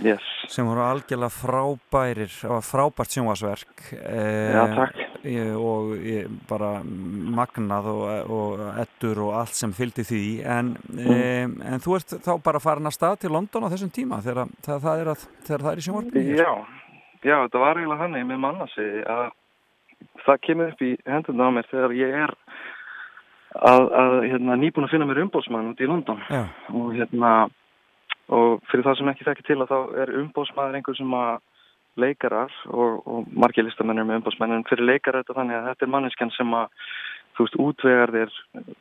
yes. 0.00 0.24
sem 0.48 0.64
voru 0.68 0.80
algjörlega 0.86 1.32
frábærir 1.34 2.32
frábært 2.64 3.12
sjónvasverk 3.16 3.82
eh, 3.98 4.54
Já, 4.54 4.62
takk. 4.78 5.00
ég, 5.28 5.50
og 5.60 5.90
bara 6.48 6.70
magnað 6.84 7.90
og, 7.92 8.30
og 8.32 8.62
ettur 8.80 9.20
og 9.26 9.34
allt 9.42 9.56
sem 9.58 9.74
fylgdi 9.76 10.06
því 10.08 10.22
en, 10.44 10.74
Mm. 10.90 11.10
eh, 11.14 11.44
en 11.74 11.80
þú 11.84 11.94
ert 11.98 12.16
þá 12.24 12.32
bara 12.42 12.60
farin 12.62 12.88
af 12.88 12.96
stað 12.96 13.20
til 13.22 13.30
London 13.32 13.64
á 13.68 13.72
þessum 13.72 13.92
tíma 13.94 14.18
þegar, 14.24 14.48
þegar, 14.64 14.80
það, 14.86 15.00
er 15.04 15.10
að, 15.12 15.26
þegar 15.46 15.62
það 15.66 15.72
er 15.72 15.78
í 15.82 15.84
sjónvarpinu 15.86 16.38
Já, 16.40 16.50
já, 17.22 17.36
þetta 17.44 17.62
var 17.62 17.78
eiginlega 17.80 18.02
þannig 18.06 18.26
með 18.30 18.40
mannasi 18.46 18.88
að 19.06 19.28
það 20.24 20.42
kemur 20.46 20.72
upp 20.72 20.84
í 20.84 20.90
hendurna 21.08 21.48
á 21.48 21.54
mér 21.56 21.70
þegar 21.70 21.96
ég 21.98 22.18
er 22.24 22.34
að, 23.58 23.86
að 24.02 24.16
hérna, 24.30 24.58
nýbúin 24.60 24.86
að 24.86 24.94
finna 24.94 25.08
mér 25.08 25.22
umbóðsmann 25.24 25.72
út 25.72 25.80
í 25.82 25.88
London. 25.90 26.20
Já. 26.30 26.44
og 26.74 26.92
hérna 26.94 27.32
og 28.30 28.60
fyrir 28.70 28.86
það 28.86 28.98
sem 28.98 29.08
ekki 29.10 29.26
þekkir 29.26 29.48
til 29.48 29.60
að 29.60 29.72
þá 29.72 29.78
er 30.04 30.12
umbóðsmaður 30.20 30.76
einhver 30.78 30.98
sem 30.98 31.14
að 31.18 31.32
leikarar 32.00 32.52
og, 32.70 33.00
og 33.10 33.30
margir 33.34 33.66
listamennir 33.66 34.06
með 34.06 34.20
umbóðsmenn 34.20 34.54
en 34.54 34.68
fyrir 34.68 34.86
leikarar 34.86 35.24
þetta 35.24 35.40
þannig 35.40 35.58
að 35.58 35.66
þetta 35.70 35.86
er 35.86 35.92
manneskjan 35.96 36.32
sem 36.36 36.54
að 36.54 36.68
þú 37.36 37.46
veist, 37.46 37.58
útvegar 37.64 38.12
þér 38.14 38.32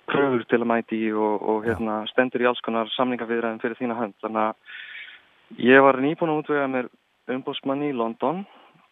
pröfur 0.09 0.45
til 0.49 0.61
að 0.61 0.69
mæti 0.69 1.01
og, 1.13 1.35
og 1.41 1.67
hérna, 1.67 1.99
stendur 2.11 2.43
í 2.43 2.49
alls 2.49 2.61
konar 2.65 2.89
samningaviðræðin 2.95 3.61
fyrir 3.63 3.77
þína 3.79 3.97
hönd. 3.97 4.15
Þannig 4.23 4.45
að 4.45 5.65
ég 5.65 5.85
var 5.85 5.99
nýbúin 6.03 6.33
að 6.33 6.41
útvega 6.43 6.69
mér 6.71 6.89
umbóðsmann 7.29 7.85
í 7.87 7.91
London 7.95 8.43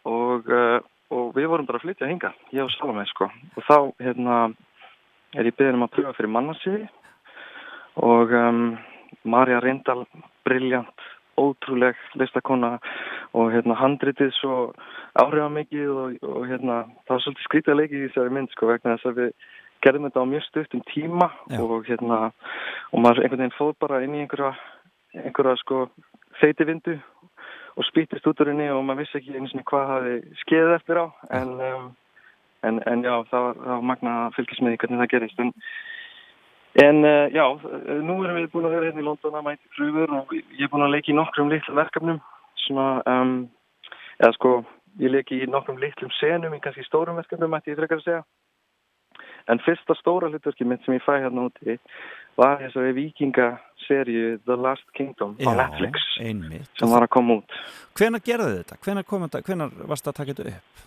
og, 0.08 0.48
uh, 0.49 0.80
og 1.13 1.35
við 1.38 1.49
vorum 1.51 1.67
bara 1.67 1.79
að 1.79 1.88
flytja 1.88 2.09
hinga, 2.09 2.34
ég 2.55 2.65
og 2.65 2.71
Salome 2.75 3.05
sko 3.09 3.29
og 3.29 3.67
þá 3.67 3.77
hérna 4.03 4.38
er 5.38 5.49
ég 5.49 5.57
beðin 5.57 5.79
um 5.79 5.85
að 5.88 5.93
pröfa 5.97 6.15
fyrir 6.17 6.34
mannarsiði 6.34 6.88
og 8.07 8.34
um, 8.38 8.63
Marja 9.27 9.61
Reyndal, 9.63 10.03
briljant 10.45 11.05
ótrúleg 11.38 11.97
listakona 12.17 12.77
og 13.38 13.51
hérna 13.53 13.77
handritið 13.77 14.31
svo 14.39 14.57
áhrifamikið 15.21 15.91
og, 15.93 16.17
og 16.25 16.47
hérna 16.49 16.81
það 17.05 17.13
var 17.13 17.23
svolítið 17.25 17.45
skrítið 17.45 17.73
að 17.73 17.79
leiki 17.81 17.97
í 17.99 18.07
þessari 18.07 18.34
mynd 18.38 18.53
sko 18.53 18.71
vegna 18.71 18.95
þess 18.95 19.11
að 19.11 19.19
við 19.21 19.34
gerðum 19.85 20.07
þetta 20.07 20.23
á 20.25 20.31
mjög 20.31 20.45
stuttum 20.47 20.84
tíma 20.89 21.27
Já. 21.51 21.59
og 21.61 21.85
hérna 21.85 22.19
og 22.91 23.03
maður 23.03 23.23
einhvern 23.23 23.43
veginn 23.43 23.57
fóð 23.59 23.75
bara 23.84 24.01
inn 24.05 24.17
í 24.17 24.23
einhverja 24.23 24.55
einhverja 25.21 25.61
sko 25.61 25.84
þeiti 26.41 26.67
vindu 26.71 26.97
og 27.78 27.86
spýttist 27.86 28.28
út 28.30 28.41
úr 28.41 28.52
henni 28.52 28.70
og 28.74 28.84
maður 28.86 29.04
vissi 29.04 29.20
ekki 29.20 29.36
eins 29.38 29.54
og 29.56 29.66
hvað 29.70 29.91
hafi 29.91 30.14
skeiðið 30.44 30.78
eftir 30.78 31.02
á. 31.02 31.06
En, 31.40 31.52
um, 31.68 31.84
en, 32.68 32.80
en 32.90 33.04
já, 33.06 33.14
það 33.30 33.45
var, 33.48 33.60
var 33.68 33.84
magna 33.91 34.16
því 34.36 34.48
hvernig 34.52 35.04
það 35.04 35.12
gerist 35.14 35.44
en, 35.44 35.52
en 36.86 37.04
uh, 37.06 37.28
já, 37.34 37.45
nú 38.08 38.18
erum 38.24 38.40
við 38.40 38.49
búin 38.54 38.70
að 38.70 38.78
vera 38.78 38.90
hérna 38.90 39.04
í 39.04 39.08
London 39.08 39.38
að 39.38 39.45
mæti 39.52 39.76
frúður 39.78 40.18
og 40.22 40.34
ég 40.34 40.66
er 40.66 40.74
búin 40.74 40.88
að 40.88 40.95
leiki 40.95 41.14
í 41.14 41.20
nokkrum 41.20 41.54
litlum 41.54 41.80
verkefnum. 41.84 42.20
Svona, 42.66 42.90
um, 43.14 43.38
eða 44.18 44.34
sko 44.40 44.56
ég 45.04 45.14
leiki 45.14 45.44
í 45.44 45.52
nokkrum 45.52 45.78
litlum 45.82 46.12
senum 46.18 46.58
í 46.58 46.62
kannski 46.64 46.86
stórum 46.88 47.22
verkefnum, 47.22 47.54
mætti 47.54 47.76
ég 47.76 47.80
frekar 47.80 48.02
að 48.02 48.08
segja 48.08 48.26
en 49.48 49.61
fyrsta 49.65 49.95
stóra 49.99 50.30
hlutverki 50.31 50.65
mitt 50.68 50.84
sem 50.85 50.98
ég 50.98 51.06
fæ 51.06 51.18
hérna 51.23 51.48
úti 51.49 51.77
var 52.38 52.60
þessari 52.61 52.94
vikingaserju 52.98 54.39
The 54.45 54.57
Last 54.61 54.85
Kingdom 54.98 55.35
á 55.41 55.52
Netflix 55.57 56.03
einmitt. 56.22 56.69
sem 56.80 56.89
var 56.91 57.06
að 57.07 57.14
koma 57.18 57.39
út 57.41 57.56
Hvenær 57.98 58.22
gerðu 58.26 58.60
þetta? 58.60 58.77
Hvenær, 58.85 59.07
kom 59.10 59.26
þetta? 59.26 59.41
Hvenær 59.48 59.73
varst 59.89 60.07
að 60.07 60.19
taka 60.19 60.34
þetta 60.38 60.52
upp? 60.53 60.84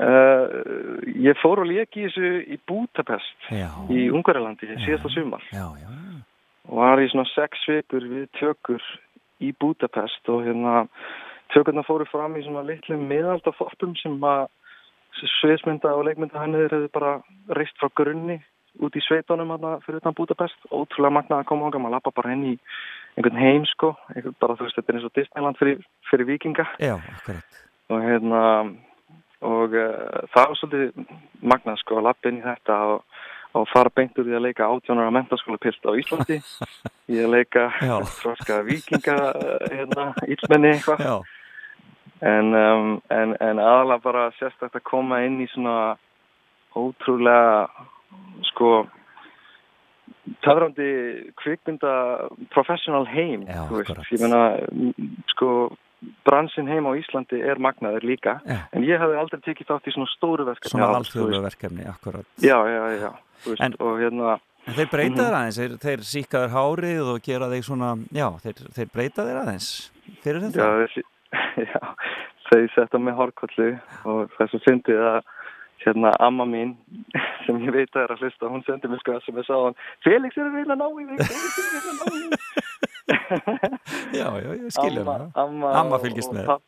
Uh, 0.00 0.46
ég 1.20 1.36
fór 1.42 1.60
og 1.60 1.68
leki 1.68 2.06
þessu 2.06 2.28
í 2.48 2.56
Budapest 2.68 3.50
Já. 3.52 3.68
í 3.92 4.06
Ungarlandi 4.08 4.68
síðasta 4.80 5.10
sumar 5.12 5.42
Já, 5.52 5.66
já. 5.76 5.90
og 6.70 6.78
var 6.80 7.02
í 7.04 7.08
svona 7.12 7.28
sex 7.34 7.60
vikur 7.68 8.06
við 8.08 8.30
tökur 8.40 8.80
í 9.44 9.52
Budapest 9.60 10.28
og 10.32 10.46
hérna 10.46 10.86
tökurna 11.52 11.84
fóru 11.84 12.06
fram 12.08 12.38
í 12.40 12.44
svona 12.46 12.64
litlum 12.64 13.04
miðaldaforpum 13.10 13.92
sem 14.00 14.16
að 14.24 14.46
sviðsmynda 15.18 15.92
og 15.96 16.06
leikmynda 16.08 16.42
henniður 16.42 16.76
hefur 16.76 16.94
bara 16.96 17.12
reist 17.58 17.76
frá 17.80 17.90
grunni 17.96 18.40
út 18.80 18.96
í 18.96 19.02
sveitunum 19.04 19.50
fyrir 19.84 19.98
utan 19.98 20.14
Budapest 20.16 20.68
ótrúlega 20.70 21.14
magnað 21.16 21.42
að 21.42 21.48
koma 21.50 21.66
ánga, 21.68 21.80
maður 21.82 21.96
lappa 21.96 22.12
bara 22.14 22.34
inn 22.36 22.44
í 22.52 22.54
einhvern 23.16 23.40
heim 23.40 23.66
sko, 23.68 23.94
einhvern 24.14 24.36
bara 24.40 24.56
þú 24.58 24.68
veist 24.68 24.78
þetta 24.78 24.92
er 24.92 24.98
eins 24.98 25.08
og 25.08 25.16
Disneyland 25.18 25.58
fyrir, 25.58 25.82
fyrir 26.10 26.28
vikinga 26.28 26.66
Já, 26.78 26.94
akkurat. 26.96 27.58
og 27.90 28.06
hérna 28.06 28.44
og 29.40 29.74
uh, 29.74 30.22
það 30.30 30.46
var 30.52 30.60
svolítið 30.60 31.18
magnað 31.52 31.82
sko 31.82 31.98
að 31.98 32.06
lappa 32.08 32.30
inn 32.30 32.40
í 32.40 32.46
þetta 32.46 32.78
og, 32.94 33.20
og 33.58 33.68
fara 33.72 33.92
beint 33.96 34.18
úr 34.20 34.28
því 34.28 34.38
að 34.38 34.46
leika 34.46 34.70
átjónara 34.70 35.14
mentaskóla 35.16 35.60
pilt 35.62 35.90
á 35.90 35.92
Íslandi 35.98 36.38
að 37.24 37.34
leika 37.34 37.66
Já. 37.80 37.96
froska 38.20 38.62
vikinga 38.68 39.18
uh, 39.32 39.68
hérna, 39.72 40.10
ílmenni 40.28 40.74
eitthvað. 40.76 41.26
En, 42.22 42.54
um, 42.54 43.00
en, 43.10 43.36
en 43.40 43.58
aðalega 43.58 44.02
bara 44.04 44.30
sérstætt 44.38 44.74
að 44.76 44.82
koma 44.84 45.22
inn 45.24 45.40
í 45.40 45.46
svona 45.54 45.96
ótrúlega 46.76 47.68
sko 48.52 48.86
töfrandi 50.44 50.88
kvikmynda 51.40 51.92
professional 52.54 53.06
heim 53.08 53.46
Já, 53.48 53.64
ég 54.12 54.20
meina 54.20 54.42
m, 54.70 54.92
sko 55.32 55.50
bransin 56.24 56.68
heim 56.70 56.86
á 56.88 56.92
Íslandi 56.96 57.40
er 57.44 57.60
magnaður 57.60 58.04
líka 58.08 58.38
Já. 58.48 58.60
en 58.72 58.84
ég 58.88 59.00
hafði 59.00 59.18
aldrei 59.20 59.40
tekið 59.44 59.68
þátt 59.72 59.88
í 59.90 59.94
svona 59.96 60.12
stóru 60.14 60.46
verkefni 60.48 60.72
Svona 60.76 60.92
veist. 60.96 61.44
verkefni, 61.48 61.84
akkurat. 61.88 62.26
já, 62.40 62.56
já, 62.68 62.84
já, 63.00 63.10
veist, 63.46 63.60
En- 63.60 63.76
og 63.80 63.98
hérna 64.00 64.38
En 64.68 64.74
þeir 64.76 64.90
breyta 64.92 65.22
Mhm. 65.24 65.34
aðeins, 65.34 65.56
þeir, 65.56 65.72
þeir 65.80 66.00
síka 66.04 66.38
þér 66.44 66.50
hárið 66.52 67.14
og 67.14 67.22
gera 67.24 67.46
þeir 67.48 67.64
svona, 67.64 67.96
já, 68.12 68.28
þeir, 68.44 68.58
þeir 68.76 68.88
breyta 68.92 69.22
þér 69.24 69.38
aðeins 69.40 69.68
fyrir 70.20 70.40
þetta. 70.44 70.60
Já, 70.60 70.68
þessi, 70.84 71.02
já, 71.60 71.80
þau 72.50 72.62
setta 72.74 72.98
mig 72.98 73.14
hárkollu 73.18 73.68
og 74.10 74.32
þess 74.38 74.56
að 74.58 74.64
fyndið 74.66 75.02
að 75.10 75.20
hérna 75.80 76.10
amma 76.20 76.44
mín 76.44 76.74
sem 77.46 77.60
ég 77.64 77.72
veit 77.72 77.94
að 77.96 78.02
er 78.04 78.10
að 78.16 78.24
hlusta, 78.24 78.50
hún 78.52 78.64
sendi 78.66 78.90
mér 78.92 79.00
sko 79.00 79.14
sem 79.24 79.38
ég 79.40 79.46
sá 79.48 79.54
hann, 79.56 79.76
Felix 80.04 80.36
er 80.36 80.48
að 80.50 80.58
að 80.74 80.80
ná 80.82 80.88
í 80.90 81.06
þig 81.08 81.22
Felix 81.30 81.54
er 81.60 81.64
að 81.78 81.86
að 81.90 81.96
ná 82.00 82.04
í 82.10 82.20
þig 82.34 82.38
Já, 84.20 84.26
já, 84.42 84.50
ég 84.58 84.74
skilja 84.74 85.02
það. 85.06 85.24
amma, 85.44 85.70
Amma 85.80 85.98
fylgist 86.02 86.32
með. 86.34 86.44
papp- 86.50 86.66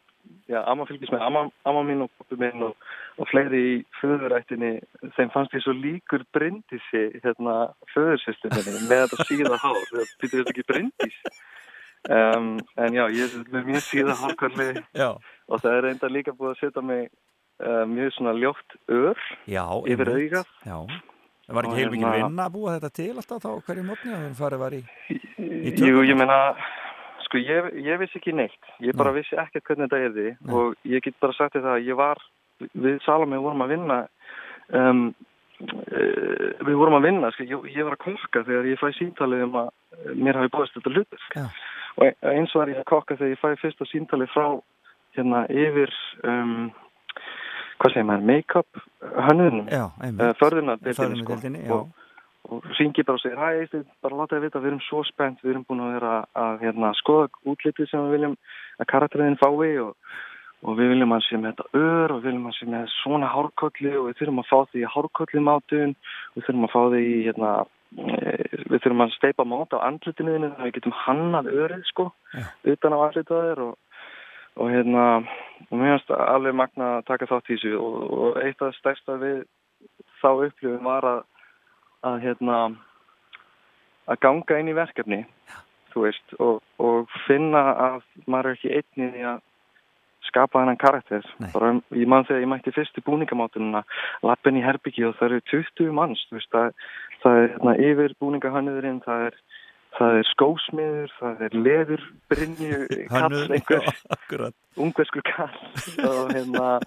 Já, 0.50 0.58
amma 0.68 0.84
fylgist 0.88 1.12
með, 1.12 1.22
amma, 1.26 1.40
amma 1.68 1.82
mín 1.86 2.02
og 2.04 2.10
pappi 2.18 2.36
minn 2.40 2.62
og, 2.66 2.74
og 3.20 3.28
fleiri 3.30 3.60
í 3.72 3.74
föðurættinni 4.00 4.72
þeim 5.16 5.30
fannst 5.34 5.54
ég 5.56 5.62
svo 5.64 5.72
líkur 5.76 6.24
brindisi 6.34 7.02
hérna 7.22 7.54
föðursystinni 7.94 8.62
með 8.90 9.04
þetta 9.04 9.26
síða 9.28 9.58
hár, 9.62 9.78
það 9.92 10.10
þetta 10.22 10.42
ekki 10.54 10.64
brindis 10.68 11.16
um, 12.10 12.50
en 12.76 12.98
já, 12.98 13.04
ég 13.14 13.36
er 13.38 13.46
með 13.52 13.70
mjög 13.70 13.86
síða 13.86 14.18
hárkvörli 14.22 14.68
Já. 14.96 15.08
og 15.48 15.62
það 15.62 15.76
er 15.76 15.86
reynda 15.88 16.10
líka 16.10 16.34
búið 16.34 16.54
að 16.54 16.60
setja 16.64 16.82
mig 16.82 17.08
uh, 17.62 17.84
mjög 17.86 18.12
svona 18.16 18.36
ljótt 18.38 18.76
ör 18.90 19.18
Já, 19.46 19.64
yfir 19.86 20.12
Já. 20.66 20.78
Það 21.42 21.56
var 21.58 21.66
ekki 21.66 21.80
heilmikið 21.80 22.06
hérna- 22.06 22.28
vinna 22.28 22.44
að 22.46 22.54
búa 22.54 22.76
þetta 22.76 22.90
til 22.96 23.10
alltaf 23.18 23.42
þá 23.42 23.50
hverju 23.66 23.82
mótni 23.86 24.12
að 24.14 24.22
þeir 24.22 24.36
farið 24.38 24.62
var 24.62 24.76
í, 24.76 24.82
í 25.42 25.72
Jú, 25.82 26.04
ég 26.06 26.16
meina, 26.16 26.36
sko, 27.26 27.40
ég, 27.42 27.68
ég 27.82 27.98
vissi 28.00 28.20
ekki 28.20 28.34
neitt. 28.38 28.70
Ég 28.84 28.96
bara 28.96 29.12
vissi 29.16 29.36
ekkert 29.36 29.66
hvernig 29.66 29.90
þetta 29.90 30.06
er 30.06 30.14
því 30.14 30.54
og 30.54 30.86
ég 30.88 31.02
get 31.04 31.18
bara 31.20 31.36
sagt 31.36 31.56
þér 31.56 31.66
það 31.66 31.74
að 31.74 31.90
ég 31.90 31.98
var, 31.98 32.22
við 32.86 33.02
Salome 33.04 33.42
vorum 33.42 33.64
að 33.66 33.74
vinna, 33.74 33.98
um, 34.78 35.02
við 35.60 36.78
vorum 36.78 36.98
að 37.00 37.08
vinna, 37.10 37.32
sko, 37.34 37.48
ég, 37.50 37.68
ég 37.74 37.90
var 37.90 37.98
að 37.98 38.04
kokka 38.06 38.44
þegar 38.46 38.70
ég 38.70 38.80
fæ 38.80 38.88
síntalið 38.96 39.44
um 39.48 39.60
að 39.64 39.70
mér 40.22 40.40
hafi 40.40 40.54
bóðist 40.54 40.78
þetta 40.78 40.94
hlutur. 40.94 41.28
Já. 41.34 41.46
Og 41.98 42.06
e- 42.06 42.16
eins 42.32 42.54
var 42.56 42.70
ég 42.72 42.80
að 42.80 42.88
kokka 42.88 43.16
þegar 43.18 43.34
ég 43.34 43.40
fæ 43.42 43.48
fyrsta 43.60 43.88
síntalið 43.90 44.30
frá, 44.32 44.46
hérna, 45.16 45.44
yfir, 45.52 45.92
um, 46.24 46.70
hvað 47.80 47.94
segir 47.94 48.06
maður, 48.08 48.28
make-up 48.30 48.84
einmitt. 50.00 50.22
uh, 50.22 50.32
förðunardeildinni, 50.40 51.24
Förðunardeildinni, 51.24 51.64
já. 51.66 51.74
og, 51.76 51.90
og 52.48 52.68
ringi 52.78 53.04
bara 53.04 53.20
og 53.20 53.24
segir, 53.24 53.38
hæ, 53.38 53.60
Eysteinn, 53.60 53.88
bara 54.02 54.20
láta 54.20 54.38
þið 54.38 54.46
vita, 54.46 54.62
við 54.62 54.72
erum 54.72 54.84
svo 54.88 55.04
spennt, 55.04 55.42
við 55.44 55.54
erum 55.54 55.66
búin 55.68 55.84
að 55.84 55.96
vera 55.98 56.14
að 56.46 56.64
hérna, 56.64 56.92
skoða 57.02 57.28
útlitið 57.44 57.90
sem 57.90 58.06
við 58.06 58.16
viljum 58.16 58.36
að 58.80 58.90
karakteriðin 58.94 59.40
fái 59.42 59.70
og, 59.84 59.92
og 60.62 60.78
við 60.78 60.94
viljum 60.94 61.12
að 61.12 61.24
sé 61.26 61.36
með 61.36 61.52
þetta 61.52 61.84
ör 61.84 62.16
og 62.16 62.18
við 62.22 62.28
viljum 62.30 62.48
að 62.48 62.56
sé 62.56 62.70
með 62.72 62.88
svona 63.02 63.30
hárkolli 63.34 63.94
og 63.98 64.08
við 64.08 64.18
þurfum 64.20 64.42
að 64.42 64.50
fá 64.50 64.58
því 64.72 64.88
hárkolli 64.96 65.44
mátun, 65.44 65.94
við 66.36 66.48
þurfum 66.48 66.68
að 66.68 66.74
fá 66.74 66.82
því 66.94 67.06
hérna, 67.28 67.54
eh, 67.60 67.78
við 67.96 68.78
þurfum 68.78 69.04
að 69.04 69.14
steipa 69.16 69.44
mát 69.48 69.74
á 69.76 69.84
andlitinu 69.84 70.34
þínu 70.34 70.50
þannig 70.50 70.60
að 70.60 70.68
við 70.68 70.76
getum 70.78 70.98
hannað 71.04 71.50
örið 71.52 71.82
sko, 71.90 72.06
utan 72.72 72.96
á 72.96 72.98
andlitað 73.04 73.48
þér 73.48 73.64
og 73.68 73.78
og 74.60 74.68
hérna 74.68 75.04
og 75.70 75.78
mér 75.78 75.94
finnst 75.96 76.10
alveg 76.12 76.54
magna 76.54 76.88
að 76.98 77.06
taka 77.08 77.28
þátt 77.30 77.50
í 77.50 77.56
þessu 77.56 77.76
og, 77.80 78.00
og 78.12 78.40
eitt 78.42 78.58
af 78.60 78.66
það 78.66 78.78
stærsta 78.78 79.18
við 79.22 79.38
þá 80.20 80.28
upplifum 80.32 80.88
var 80.88 81.06
að 81.08 81.20
að 82.02 82.18
hérna 82.26 82.58
að 84.10 84.20
ganga 84.24 84.58
inn 84.58 84.72
í 84.72 84.76
verkefni 84.76 85.20
þú 85.92 86.04
veist 86.06 86.36
og, 86.42 86.60
og 86.82 87.08
finna 87.26 87.62
að 87.86 87.98
maður 88.26 88.50
er 88.50 88.58
ekki 88.58 88.74
einn 88.76 89.16
í 89.22 89.24
að 89.32 89.40
skapa 90.28 90.62
hennan 90.62 90.80
karakter. 90.80 91.24
Bara, 91.54 91.74
ég 91.96 92.10
man 92.10 92.26
þegar 92.28 92.44
ég 92.44 92.52
mætti 92.52 92.74
fyrst 92.74 92.98
í 92.98 93.04
búningamátununa 93.06 93.84
lappin 94.26 94.60
í 94.60 94.64
herbyggi 94.64 95.06
og 95.08 95.16
það 95.18 95.28
eru 95.28 95.46
20 95.52 95.96
manns 95.96 96.22
veist, 96.32 96.50
það, 96.54 96.72
það 97.24 97.40
er 97.40 97.50
hérna, 97.54 97.76
yfir 97.90 98.16
búningahönniðurinn 98.22 99.02
það 99.06 99.28
er 99.30 99.42
Það 99.92 100.14
er 100.18 100.28
skósmiður, 100.30 101.10
það 101.18 101.40
er 101.44 101.54
leður, 101.66 102.04
brinju, 102.32 102.76
kall, 103.12 103.42
einhver, 103.52 104.54
ungverskur 104.80 105.24
kall 105.26 105.58
og 106.08 106.32
hérna 106.32 106.78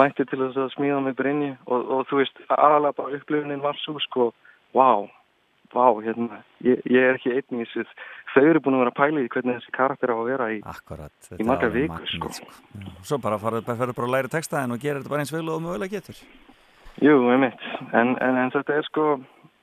mætti 0.00 0.24
til 0.24 0.40
þess 0.40 0.62
að 0.62 0.72
smíða 0.74 1.02
með 1.04 1.18
brinju 1.20 1.50
og, 1.68 1.90
og 1.92 2.08
þú 2.08 2.22
veist, 2.22 2.40
aðalega 2.48 2.96
bara 3.02 3.20
upplifunin 3.20 3.60
var 3.60 3.76
svo 3.82 4.00
sko, 4.06 4.30
vá, 4.72 5.04
vá, 5.76 5.86
hérna, 6.04 6.40
ég, 6.64 6.82
ég 6.88 7.04
er 7.10 7.18
ekki 7.18 7.34
einn 7.36 7.60
í 7.60 7.66
þessu, 7.66 7.84
þau 8.32 8.42
eru 8.42 8.62
búin 8.64 8.78
að 8.78 8.84
vera 8.86 9.08
í 9.22 9.30
hvernig 9.34 9.60
þessi 9.60 9.76
karakter 9.76 10.12
á 10.12 10.16
að 10.16 10.28
vera 10.30 10.50
í, 10.54 10.58
Akkurat, 10.72 11.30
í 11.36 11.46
marga 11.46 11.70
vikur, 11.72 12.08
sko. 12.10 12.32
Já. 12.80 12.90
Svo 13.10 13.20
bara 13.22 13.38
farið 13.42 13.68
bara, 13.68 13.92
bara 13.92 14.08
að 14.08 14.14
læra 14.16 14.32
textaðin 14.32 14.76
og 14.76 14.82
gera 14.82 15.00
þetta 15.00 15.14
bara 15.14 15.24
eins 15.24 15.34
vel 15.34 15.46
og 15.52 15.64
mögulega 15.64 15.98
getur. 15.98 16.20
Jú, 17.04 17.16
einmitt, 17.32 17.64
en, 17.92 18.14
en, 18.24 18.42
en 18.44 18.52
þetta 18.54 18.78
er 18.80 18.86
sko, 18.88 19.08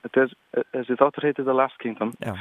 þetta 0.06 0.26
er, 0.26 0.36
þessi 0.78 1.00
þáttur 1.02 1.30
heitir 1.30 1.48
The 1.48 1.58
Last 1.58 1.80
Kingdom 1.82 2.14
Já. 2.22 2.36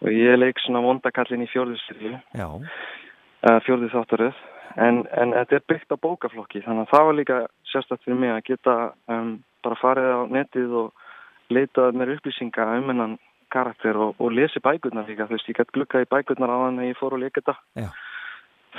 og 0.00 0.14
ég 0.14 0.38
leik 0.40 0.60
svona 0.64 0.84
vondakallin 0.84 1.44
í 1.44 1.50
fjórðursýrju. 1.52 2.14
Já. 2.38 2.48
uh, 2.48 3.58
fjórði 3.66 3.90
þáttaröð 3.92 4.46
en, 4.76 5.02
en 5.12 5.34
þetta 5.36 5.58
er 5.58 5.66
byggt 5.70 5.94
á 5.94 5.96
bókaflokki 6.00 6.62
þannig 6.64 6.86
að 6.86 6.94
það 6.94 7.06
var 7.08 7.18
líka 7.18 7.38
sérstætt 7.72 8.04
fyrir 8.04 8.20
mig 8.22 8.32
að 8.34 8.44
geta 8.50 8.76
um, 9.10 9.36
bara 9.64 9.80
farið 9.80 10.10
á 10.14 10.20
netið 10.38 10.74
og 10.82 11.06
leitað 11.54 11.96
mér 11.98 12.14
upplýsinga 12.16 12.66
um 12.78 12.92
hennan 12.92 13.16
karakter 13.52 13.96
og, 13.96 14.18
og 14.20 14.34
lesi 14.36 14.60
bækurnar 14.60 15.08
líka 15.08 15.28
þú 15.28 15.36
veist, 15.36 15.48
ég 15.48 15.56
gætt 15.56 15.72
glukka 15.72 16.02
í 16.04 16.10
bækurnar 16.10 16.52
á 16.52 16.58
hann 16.66 16.82
að 16.82 16.90
ég 16.90 16.98
fór 17.00 17.16
og 17.16 17.22
leika 17.22 17.40
þetta 17.40 17.56
Já. 17.80 17.88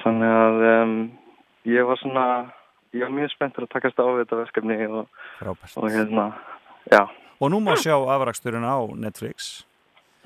þannig 0.03 0.35
að 0.41 0.67
um, 0.73 0.97
ég 1.69 1.89
var 1.89 2.01
svona 2.01 2.27
ég 2.93 3.05
var 3.05 3.15
mjög 3.15 3.33
spenntur 3.33 3.65
að 3.65 3.73
takast 3.73 4.01
á 4.01 4.05
þetta 4.21 4.43
verkefni 4.43 4.77
og, 4.89 5.09
og 5.49 5.89
hérna, 5.89 6.29
já 6.89 7.03
Og 7.39 7.47
nú 7.47 7.61
má 7.63 7.71
sjá 7.79 7.95
afraksturinn 7.95 8.67
á 8.67 8.83
Netflix. 8.99 9.63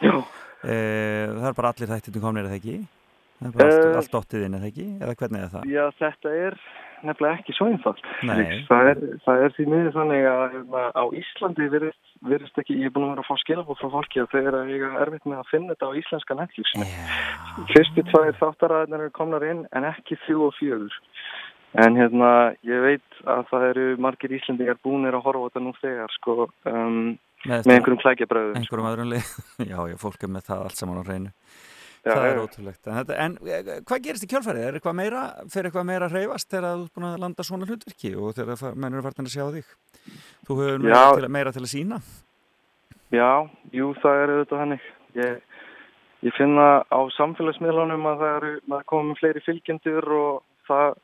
Já. 0.02 0.18
E, 0.66 0.76
það 1.30 1.46
er 1.46 1.58
bara 1.60 1.70
allir 1.70 1.92
þættinu 1.92 2.22
komnir 2.24 2.48
eða 2.50 2.58
ekki. 2.58 2.78
Það 3.44 3.52
er 3.52 3.58
bara 3.60 3.68
allt, 3.68 3.86
Eh, 3.92 3.98
allt 4.00 4.14
dottið 4.16 4.46
inn, 4.48 4.58
eða 4.58 4.70
ekki? 4.72 4.88
Eða 5.04 5.16
hvernig 5.20 5.44
er 5.44 5.52
það? 5.54 5.70
Já, 5.74 5.84
þetta 6.00 6.34
er 6.48 6.58
nefnilega 7.04 7.38
ekki 7.42 7.54
svo 7.58 7.66
einfalt. 7.68 8.04
Það 8.70 8.90
er, 8.94 9.00
það 9.26 9.42
er 9.44 9.54
því 9.58 9.66
miður 9.74 9.96
þannig 9.98 10.28
að 10.32 10.44
hérna, 10.54 10.84
á 10.96 11.04
Íslandi 11.20 11.66
virðist, 11.74 12.04
virðist 12.24 12.60
ekki, 12.64 12.78
ég 12.80 12.88
er 12.88 12.94
búin 12.96 13.06
að 13.10 13.12
vera 13.14 13.24
að 13.26 13.28
fá 13.28 13.42
skilabóð 13.44 13.82
frá 13.82 13.90
fólki 13.98 14.22
að 14.24 14.30
þeir 14.32 14.48
eru 14.48 14.62
að 14.62 14.72
eiga 14.72 14.92
erfitt 15.04 15.26
með 15.28 15.42
að 15.42 15.50
finna 15.52 15.74
þetta 15.76 15.90
á 15.92 15.98
íslenska 16.00 16.38
Netflix. 16.40 16.72
Fyrstu 17.74 18.06
tvær 18.08 18.38
þáttaræðinar 18.40 19.04
eru 19.04 19.16
komnar 19.20 19.44
inn 19.50 19.66
en 19.76 19.90
ekki 19.92 20.18
þrjú 20.24 20.48
og 20.48 20.56
fjögur. 20.62 20.96
En 21.84 21.98
hérna, 21.98 22.32
ég 22.64 22.84
veit 22.86 23.22
að 23.26 23.48
það 23.50 23.64
eru 23.72 23.86
margir 24.06 24.36
Íslandingar 24.38 24.78
búinir 24.86 25.16
að 25.18 25.26
horfa 25.26 25.44
á 25.44 25.48
þetta 25.50 25.64
nú 25.66 25.72
þegar, 25.82 26.12
sko, 26.20 26.36
um, 26.70 26.98
með, 27.50 27.68
einhverjum 27.74 28.02
klækjabröðum. 28.04 28.60
Einhverjum 28.62 28.90
öðrum 28.94 29.10
lið. 29.12 29.32
Já, 29.72 29.80
já, 29.90 29.96
fólk 30.00 30.24
er 30.24 30.32
með 30.36 30.46
það 30.52 30.62
allt 30.68 30.78
saman 30.80 31.02
á 31.02 31.08
hreinu. 31.10 31.32
Það 32.04 32.26
er 32.28 32.40
ótrúlegt. 32.42 32.88
En, 32.88 32.96
þetta, 33.00 33.16
en 33.24 33.36
eh, 33.48 33.68
hvað 33.88 34.02
gerist 34.04 34.26
í 34.26 34.28
kjálfærið? 34.34 34.64
Er 34.68 34.78
eitthvað 34.80 34.96
meira, 35.00 35.22
fyrir 35.54 35.70
eitthvað 35.70 35.86
meira 35.88 36.10
að 36.10 36.16
hreyfast 36.18 36.50
þegar 36.52 36.66
þú 36.76 36.84
ert 36.84 36.94
búin 36.98 37.08
að 37.08 37.22
landa 37.24 37.46
svona 37.48 37.68
hlutverki 37.70 38.12
og 38.20 38.34
þegar 38.36 38.60
það- 38.60 38.76
menn 38.84 38.94
eru 38.98 39.04
farin 39.06 39.30
að 39.30 39.36
sjá 39.38 39.46
þig? 39.56 39.70
Þú 40.44 40.58
hefur 40.60 40.84
meira 40.84 41.04
til, 41.16 41.30
meira 41.38 41.54
til 41.56 41.64
að 41.64 41.72
sína? 41.72 42.00
Já, 43.14 43.30
jú, 43.72 43.94
það 44.04 44.20
er 44.24 44.34
auðvitað 44.34 44.62
hannig. 44.64 44.86
Ég, 45.16 45.42
ég 46.28 46.36
finna 46.36 46.68
á 46.92 47.00
samfélagsmiðlunum 47.16 48.08
að 48.12 48.20
það 48.26 48.36
eru, 48.42 48.54
maður 48.68 48.88
komið 48.92 49.10
með 49.14 49.20
fleiri 49.22 49.44
fylgjendur 49.48 50.08
og 50.18 50.44
það 50.68 50.96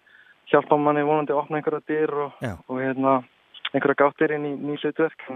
hjálpa 0.51 0.79
manni 0.81 1.03
vonandi 1.05 1.31
að 1.35 1.41
opna 1.43 1.59
einhverja 1.61 1.85
dyr 1.87 2.13
og, 2.25 2.31
og 2.67 2.79
hérna, 2.81 3.13
einhverja 3.71 3.99
gáttir 4.03 4.33
inn 4.35 4.49
í 4.49 4.55
ný 4.57 4.75
hlutverk. 4.81 5.27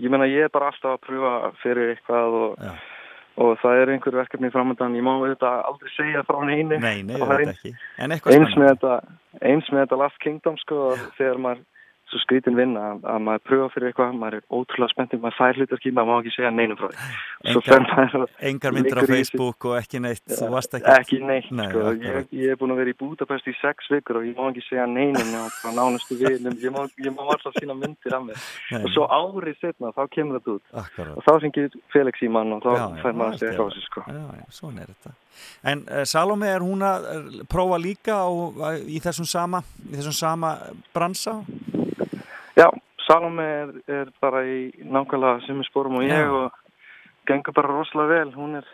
Ég 0.00 0.10
meina, 0.10 0.26
ég 0.26 0.48
er 0.48 0.52
bara 0.54 0.72
alltaf 0.72 0.96
að 0.96 1.02
pröfa 1.06 1.52
fyrir 1.62 1.92
eitthvað 1.94 2.38
og, 2.40 2.56
Já. 2.58 2.72
Og 3.42 3.58
það 3.62 3.80
eru 3.82 3.94
einhverju 3.96 4.20
verkefni 4.20 4.52
framöndan. 4.54 4.96
Ég 4.98 5.04
má 5.06 5.12
auðvitað 5.16 5.58
aldrei 5.68 5.92
segja 5.96 6.22
frá 6.28 6.38
neinu. 6.46 6.78
Nei, 6.78 7.02
nei, 7.06 7.18
er 7.18 7.42
þetta 7.42 8.14
eitthvað 8.16 8.36
eins 8.36 8.54
spennandi. 8.54 8.62
með, 8.62 8.72
þetta, 8.72 8.94
eins 9.50 9.70
með 9.72 9.84
þetta 9.84 10.00
Last 10.02 10.22
Kingdom 10.22 10.58
sko, 10.62 10.80
þegar 11.18 11.42
maður 11.46 11.64
svo 12.12 12.20
skrítin 12.22 12.56
vinna 12.58 12.82
að, 12.92 13.04
að 13.08 13.22
maður 13.26 13.44
pröfa 13.48 13.68
fyrir 13.72 13.90
eitthvað, 13.90 14.16
maður 14.20 14.36
er 14.38 14.44
ótrúlega 14.52 14.92
spenntið, 14.92 15.20
maður 15.22 15.38
fær 15.38 15.60
hlutarki, 15.60 15.92
maður 15.96 16.08
má 16.10 16.14
ekki 16.20 16.34
segja 16.34 16.52
neinum 16.52 16.78
frá 16.80 16.88
því. 16.92 18.24
Engar 18.50 18.76
myndir 18.76 19.00
á 19.00 19.04
Facebook 19.08 19.66
og 19.70 19.76
ekki 19.78 20.02
neitt, 20.04 20.24
þú 20.28 20.50
varst 20.52 20.76
ekki... 20.78 20.92
Ekki 20.92 21.20
neitt, 21.24 21.48
Nei, 21.56 21.64
sko. 21.70 21.86
Ég, 22.02 22.28
ég 22.36 22.54
er 22.54 22.60
búin 22.60 22.74
að 22.74 22.82
vera 22.82 22.92
í 22.92 22.98
Budapest 23.00 23.48
í 23.48 23.56
sex 23.60 23.88
vikur 23.92 24.20
og 24.20 24.28
ég 24.28 24.36
má 24.36 24.50
ekki 24.50 24.64
segja 24.66 24.86
neinum 24.90 25.32
bara 25.32 25.74
nánustu 25.78 26.18
vinum, 26.20 26.58
ég 26.60 26.74
má, 26.74 26.84
ég 27.00 27.16
má 27.16 27.24
alltaf 27.24 27.56
sína 27.58 27.76
myndir 27.78 28.18
af 28.18 28.28
mér. 28.28 28.46
Nei. 28.74 28.82
Og 28.82 28.94
svo 28.94 29.08
árið 29.08 29.58
setna, 29.62 29.92
þá 29.96 30.04
kemur 30.12 30.38
þetta 30.38 30.56
út. 30.58 30.64
Akkurat. 30.84 31.16
Og 31.16 31.26
þá 31.26 31.32
syngir 31.46 31.80
Felix 31.94 32.22
í 32.22 32.30
mann 32.32 32.56
og 32.58 32.64
þá 32.66 32.72
Já, 32.76 32.86
fær 33.02 33.18
maður 33.18 33.36
að 33.36 33.42
segja 33.42 33.56
frá 33.58 33.64
þessu, 33.66 33.84
sko. 33.88 34.06
Já, 34.08 34.24
já, 34.42 34.46
svona 34.60 34.84
er 34.84 34.94
þetta. 34.94 35.16
En 35.64 35.84
uh, 35.88 36.02
Salome, 36.08 36.48
er 36.50 36.64
hún 36.64 36.82
að 36.86 37.06
eh, 37.12 37.28
prófa 37.50 37.78
líka 37.80 38.18
á, 38.20 38.28
í 38.86 39.00
þessum 39.02 39.28
sama, 39.28 39.62
í 39.88 39.94
þessum 39.96 40.16
sama 40.16 40.56
bransa? 40.94 41.40
Já, 42.62 42.70
Salome 43.06 43.42
er, 43.42 43.70
er 43.90 44.10
bara 44.22 44.44
í 44.46 44.70
nákvæmlega 44.86 45.42
sem 45.46 45.62
spórum 45.66 45.98
og 45.98 46.04
ég 46.06 46.14
Já. 46.14 46.30
og 46.30 46.52
gengur 47.26 47.54
bara 47.56 47.72
rosalega 47.74 48.20
vel. 48.20 48.34
Hún 48.36 48.54
er, 48.60 48.66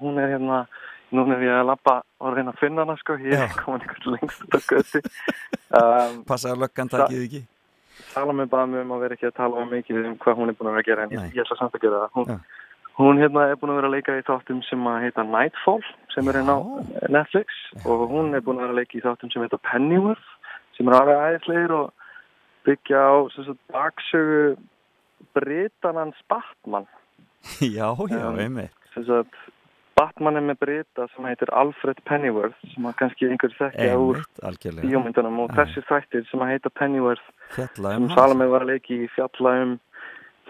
hún 0.00 0.18
er 0.18 0.30
hérna, 0.32 0.64
núna 1.12 1.36
er 1.36 1.44
ég 1.44 1.58
að 1.60 1.68
lappa 1.68 1.98
og 2.20 2.36
reyna 2.36 2.54
að 2.54 2.62
finna 2.62 2.84
hana, 2.86 2.96
sko. 3.00 3.18
Ég 3.20 3.36
er 3.36 3.52
komin 3.58 3.84
einhvern 3.84 4.16
lengst 4.16 4.46
út 4.46 4.56
af 4.56 4.70
göti. 4.70 5.02
Um, 5.74 6.22
Passaði 6.28 6.62
löggan 6.62 6.92
takkið 6.92 7.26
ekki? 7.26 7.42
Salome 8.14 8.46
baði 8.50 8.72
mig 8.72 8.84
um 8.86 8.94
að 8.96 9.04
vera 9.04 9.18
ekki 9.18 9.28
að 9.28 9.36
tala 9.38 9.60
um 9.60 9.68
mikið 9.70 10.06
um 10.08 10.14
hvað 10.22 10.40
hún 10.40 10.52
er 10.52 10.56
búin 10.58 10.70
að 10.70 10.78
vera 10.78 10.84
að 10.84 10.88
gera 10.88 11.04
en 11.04 11.12
Nei. 11.14 11.26
ég, 11.34 11.42
ætla 11.44 11.58
samt 11.58 11.76
að 11.76 11.84
gera 11.84 12.00
það. 12.04 12.14
Hún, 12.16 12.40
hún 13.00 13.20
hérna 13.20 13.44
er 13.50 13.60
búin 13.60 13.74
að 13.74 13.78
vera 13.80 13.90
að 13.90 13.96
leika 13.98 14.16
í 14.16 14.24
þáttum 14.26 14.62
sem 14.68 14.88
að 14.90 15.04
heita 15.04 15.26
Nightfall 15.28 15.84
sem 16.14 16.30
er 16.30 16.40
hérna 16.40 16.56
á 16.56 16.60
Netflix 17.12 17.60
og 17.84 18.06
hún 18.10 18.32
er 18.34 18.42
búin 18.46 18.58
að 18.58 18.66
vera 18.66 18.74
að 18.74 18.80
leika 18.80 18.98
í 18.98 19.04
þáttum 19.04 19.34
sem 19.34 19.44
heita 19.44 19.60
Pennyworth 19.68 20.32
sem 20.78 20.90
er 20.90 20.98
alveg 20.98 21.22
æðislegir 21.28 21.76
og 21.76 21.92
byggja 22.66 23.00
á 23.00 23.14
baksögu 23.72 24.56
Britanans 25.34 26.18
Batman. 26.28 26.86
Já, 27.60 27.92
já, 28.08 28.28
Um, 28.30 28.38
einmitt. 28.38 28.72
Batman 29.94 30.38
er 30.40 30.42
með 30.42 30.58
Brita 30.58 31.06
sem 31.12 31.26
heitir 31.28 31.50
Alfred 31.54 32.00
Pennyworth 32.08 32.58
sem 32.72 32.86
að 32.88 32.96
kannski 32.98 33.28
einhver 33.30 33.52
þekkja 33.54 33.98
úr 34.00 34.22
bíómyndunum 34.82 35.42
og 35.44 35.52
þessi 35.54 35.84
þættir 35.86 36.24
sem 36.30 36.42
að 36.42 36.50
heita 36.54 36.72
Pennyworth 36.74 37.22
Fjalla 37.54 37.94
sem. 37.98 38.08
Salome 38.16 38.48
var 38.50 38.64
að 38.64 38.72
leiki 38.74 39.04
í 39.04 39.10
fjalla 39.14 39.52
um 39.62 39.76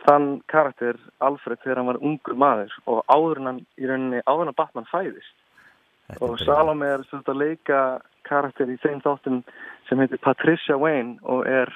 þann 0.04 0.28
karakter 0.52 1.00
Alfred 1.24 1.60
þegar 1.64 1.80
hann 1.82 1.90
var 1.92 2.00
ungur 2.00 2.38
maður 2.40 2.72
og 2.88 3.02
áður 3.12 3.42
en 3.42 3.50
hann 3.50 3.60
í 3.76 3.90
rauninni 3.90 4.22
áður 4.24 4.46
en 4.46 4.54
að 4.54 4.58
Batman 4.62 4.88
fæðist 4.92 6.20
og 6.24 6.38
Salome 6.40 6.88
er 6.94 7.04
sagt 7.10 7.28
að 7.32 7.40
leika 7.44 7.82
karakter 8.28 8.70
í 8.72 8.78
þeim 8.80 9.04
þáttum 9.04 9.42
sem 9.88 10.00
heitir 10.00 10.20
Patricia 10.24 10.76
Wayne 10.80 11.18
og 11.22 11.44
er 11.48 11.72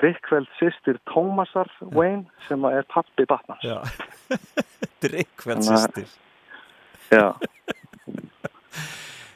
drikkveld 0.00 0.48
sýstir 0.58 0.98
Tómasar 1.10 1.68
Wayne 1.92 2.24
sem 2.48 2.64
er 2.70 2.86
pappi 2.92 3.26
Batman 3.28 3.58
Já, 3.66 3.78
drikkveld 5.04 5.64
Þannig 5.64 5.72
að- 5.72 5.86
sýstir. 5.86 6.18
Já, 7.12 7.26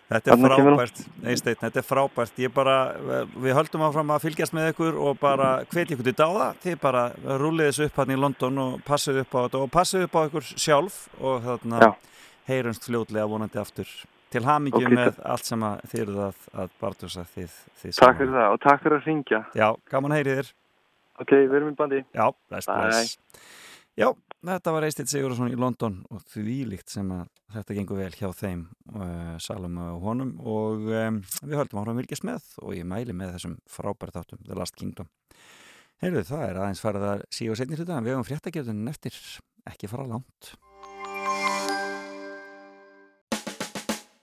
Þetta 0.07 0.31
er 0.37 0.39
frábært, 0.39 0.99
Eysteinn, 1.27 1.57
þetta 1.59 1.81
er 1.81 1.85
frábært. 1.87 2.37
Bara, 2.55 2.75
við 3.43 3.57
höldum 3.59 3.83
áfram 3.89 4.13
að 4.15 4.23
fylgjast 4.29 4.55
með 4.55 4.69
ykkur 4.71 4.99
og 5.03 5.17
bara 5.19 5.49
hvetja 5.67 5.97
ykkur 5.97 6.07
til 6.07 6.15
dáða. 6.21 6.45
Þið 6.63 6.77
bara 6.85 7.01
rúlið 7.43 7.73
þessu 7.73 7.89
upp 7.89 7.99
hann 7.99 8.13
í 8.15 8.19
London 8.23 8.61
og 8.63 8.77
passið 8.87 9.19
upp 9.25 9.35
á 9.35 9.39
þetta 9.49 9.63
og 9.65 9.73
passið 9.75 10.05
upp 10.07 10.15
á 10.15 10.21
ykkur 10.29 10.47
sjálf 10.63 11.01
og 11.19 11.43
þarna 11.49 11.89
heyrumst 12.47 12.87
fljótlega 12.87 13.27
vonandi 13.33 13.59
aftur. 13.59 13.91
Til 14.35 14.43
hamingju 14.43 14.83
Ok, 14.83 14.95
með 14.99 15.19
allt 15.23 15.47
sem 15.47 15.63
að 15.63 15.83
þið 15.91 16.01
eruð 16.03 16.23
að, 16.27 16.39
að 16.63 16.73
barndusa 16.81 17.23
þið, 17.31 17.53
þið 17.83 17.99
takk 18.01 18.17
fyrir 18.21 18.33
það 18.35 18.55
og 18.55 18.63
takk 18.65 18.83
fyrir 18.83 18.99
að 18.99 19.07
ringja 19.11 19.41
Já, 19.55 19.69
gaman 19.93 20.15
að 20.15 20.19
heyri 20.21 20.35
þér. 20.41 20.49
Ok, 21.23 21.33
við 21.37 21.55
erum 21.61 21.71
í 21.71 21.77
bandi 21.79 22.01
Já, 22.03 22.25
bless, 22.51 22.67
bless. 22.67 23.13
Já, 23.97 24.11
þetta 24.45 24.75
var 24.75 24.85
Eistitt 24.85 25.09
Sigurðarsson 25.09 25.55
í 25.55 25.57
London 25.57 26.01
og 26.13 26.27
því 26.35 26.57
líkt 26.75 26.93
sem 26.93 27.09
að 27.15 27.31
þetta 27.55 27.77
gengur 27.79 28.01
vel 28.03 28.11
hjá 28.19 28.27
þeim 28.37 28.67
uh, 28.93 29.37
Salome 29.41 29.87
og 29.95 30.03
honum 30.05 30.35
og 30.43 30.91
um, 30.91 31.23
við 31.47 31.57
höldum 31.63 31.81
áfram 31.81 31.95
að 31.95 32.03
vilkjast 32.03 32.27
með 32.29 32.51
og 32.61 32.75
ég 32.77 32.91
mæli 32.91 33.17
með 33.17 33.37
þessum 33.39 33.57
frábæri 33.71 34.17
þáttum 34.19 34.43
The 34.43 34.59
Last 34.59 34.77
Kingdom. 34.77 35.09
Heyrðu, 36.03 36.27
það 36.29 36.45
er 36.51 36.61
aðeins 36.61 36.83
farið 36.85 37.09
að 37.15 37.25
síða 37.33 37.55
og 37.55 37.61
setni 37.63 37.79
hluta 37.79 37.97
en 37.97 38.05
við 38.05 38.17
höfum 38.19 38.29
fréttagjörðunin 38.29 38.93
eftir 38.93 39.17
ekki 39.71 39.89
fara 39.89 40.05
langt. 40.11 40.53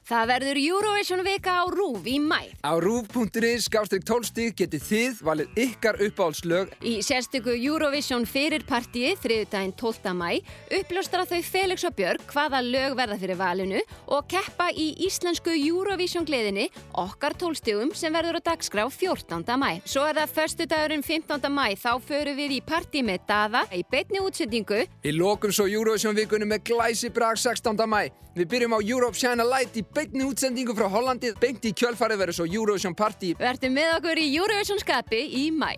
Það 0.04 0.26
verður 0.28 0.58
Eurovision 0.60 1.22
vika 1.24 1.52
á 1.54 1.66
RÚV 1.72 2.08
í 2.12 2.18
mæ. 2.20 2.52
Á 2.60 2.76
rúf.is 2.76 3.70
skástrík 3.70 4.04
12 4.04 4.28
stík 4.28 4.58
getið 4.60 4.82
þið 4.84 5.20
valið 5.24 5.60
ykkar 5.64 6.00
uppáhaldslög 6.04 6.74
Í 6.84 6.98
sérstöku 7.08 7.54
Eurovision 7.56 8.26
fyrir 8.28 8.66
partíi 8.68 9.14
þriðudaginn 9.24 9.72
12. 9.80 10.12
mæ 10.20 10.42
uppljóstra 10.76 11.24
þau 11.30 11.40
Felix 11.48 11.86
og 11.88 11.96
Björg 11.96 12.26
hvaða 12.34 12.60
lög 12.66 12.98
verða 13.00 13.18
fyrir 13.22 13.40
valinu 13.40 13.80
og 14.12 14.28
keppa 14.28 14.68
í 14.76 14.90
íslensku 15.08 15.56
Eurovision 15.56 16.28
gleðinni 16.28 16.68
okkar 17.00 17.38
tólstigum 17.40 17.94
sem 17.96 18.12
verður 18.12 18.42
á 18.44 18.52
dagskrá 18.52 18.84
14. 18.92 19.40
mæ. 19.56 19.80
Svo 19.88 20.04
er 20.10 20.20
það 20.20 20.36
förstu 20.36 20.68
dagurinn 20.68 21.06
15. 21.08 21.48
mæ 21.48 21.80
þá 21.80 21.94
förum 22.04 22.36
við 22.42 22.58
í 22.58 22.60
partí 22.60 23.06
með 23.08 23.24
Dada 23.32 23.64
í 23.72 23.86
beinni 23.88 24.20
útsendingu 24.20 24.84
Við 25.00 25.16
lokum 25.16 25.56
svo 25.56 25.70
Eurovision 25.72 26.20
vikunum 26.20 26.52
með 26.52 26.68
glæsi 26.74 27.08
brag 27.08 27.40
16. 27.40 27.80
mæ. 27.88 28.12
Við 28.34 28.48
byrjum 28.50 28.74
á 28.74 28.80
Europe 28.82 29.14
Shine 29.14 29.44
a 29.44 29.46
Light 29.46 29.76
í 29.78 29.84
beinni 29.96 30.26
útsendingu 30.28 30.76
frá 30.78 30.90
Hollandi. 30.92 31.34
Beint 31.40 31.66
í 31.66 31.74
kjölfarið 31.78 32.24
verður 32.24 32.40
svo 32.40 32.48
Eurovision 32.50 32.96
Party. 32.98 33.34
Verðum 33.40 33.78
með 33.78 33.96
okkur 34.00 34.22
í 34.22 34.28
Eurovision 34.36 34.82
skapi 34.82 35.22
í 35.44 35.48
mæ. 35.54 35.72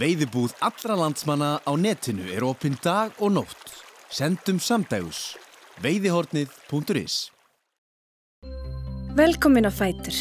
Veiðibúð 0.00 0.56
allra 0.64 0.96
landsmanna 0.96 1.52
á 1.68 1.72
netinu 1.76 2.24
er 2.32 2.46
opinn 2.48 2.78
dag 2.82 3.12
og 3.20 3.34
nótt. 3.36 3.76
Sendum 4.12 4.60
samdægus. 4.60 5.36
Veiðihornið.is 5.84 7.30
Velkomin 9.12 9.68
á 9.68 9.72
Fætur. 9.72 10.16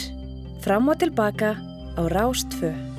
Fram 0.64 0.92
og 0.92 1.00
tilbaka 1.00 1.56
á 1.56 2.02
Rástfö. 2.12 2.91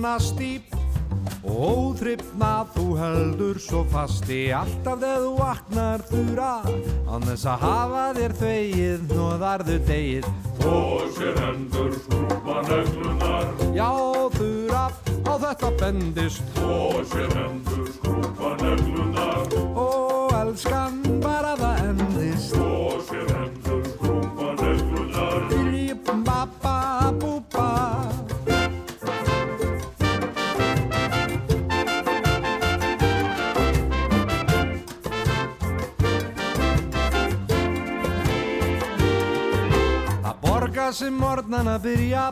Svona 0.00 0.16
stíp 0.18 0.76
Og 1.44 1.56
óþryfna 1.92 2.64
þú 2.72 2.84
heldur 2.96 3.58
svo 3.60 3.82
fasti 3.92 4.48
Alltaf 4.54 5.00
þegar 5.02 5.20
þú 5.24 5.32
vaknar 5.36 6.04
þurra. 6.08 6.52
Án 7.10 7.26
þess 7.26 7.44
að 7.50 7.64
hafa 7.66 8.04
þér 8.16 8.34
þvegið 8.40 9.04
Nóðarðu 9.10 9.76
degið 9.90 10.28
Og 10.70 11.04
sér 11.18 11.40
hendur 11.44 11.92
skrúpa 11.98 12.56
neglunar 12.70 13.52
Já 13.76 13.90
þurra 14.38 14.84
á 15.20 15.32
þetta 15.44 15.70
bendist. 15.82 16.58
Og 16.64 17.04
sér 17.12 17.36
hendur 17.36 17.92
skrúpa 17.98 18.56
neglunar 18.64 19.56
Og 19.76 20.36
elskan 20.40 21.02
bara 21.20 21.56
það 21.60 21.88
endist. 21.90 22.56
Og 22.56 23.04
sér 23.10 23.28
hendur 23.36 23.89
sem 40.92 41.14
morgnan 41.14 41.68
að 41.70 41.84
byrja. 41.84 42.22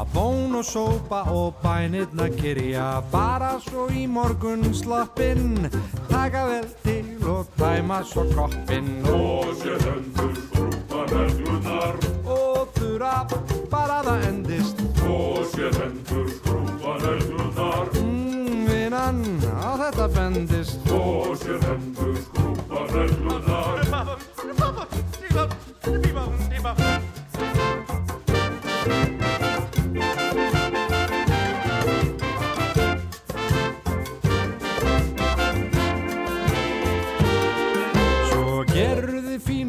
Að 0.00 0.12
bón 0.14 0.54
og 0.56 0.64
sópa 0.64 1.24
og 1.28 1.58
bænirna 1.60 2.28
kyrja. 2.32 3.02
Bara 3.12 3.58
svo 3.60 3.88
í 3.92 4.06
morgun 4.08 4.62
slappinn. 4.74 5.68
Taka 6.08 6.46
vel 6.48 6.68
til 6.84 7.10
og 7.28 7.50
tæma 7.58 8.00
svo 8.06 8.24
koppinn. 8.32 9.02
Og 9.10 9.50
sér 9.60 9.82
hendur 9.84 10.32
skrúpa 10.38 11.04
neglunar 11.10 12.00
Og 12.24 12.72
þurra 12.78 13.26
bara 13.70 14.00
það 14.06 14.26
endist. 14.30 14.80
Og 15.04 15.44
sér 15.52 15.76
hendur 15.82 16.30
skrúpa 16.38 16.96
neglunar 17.04 17.92
mm, 18.00 18.64
Vinnan 18.70 19.22
á 19.52 19.76
þetta 19.84 20.08
bendist. 20.16 20.80
Og 20.94 21.36
sér 21.42 21.60
hendur 21.66 22.16
skrúpa 22.24 22.86
neglunar 22.94 23.89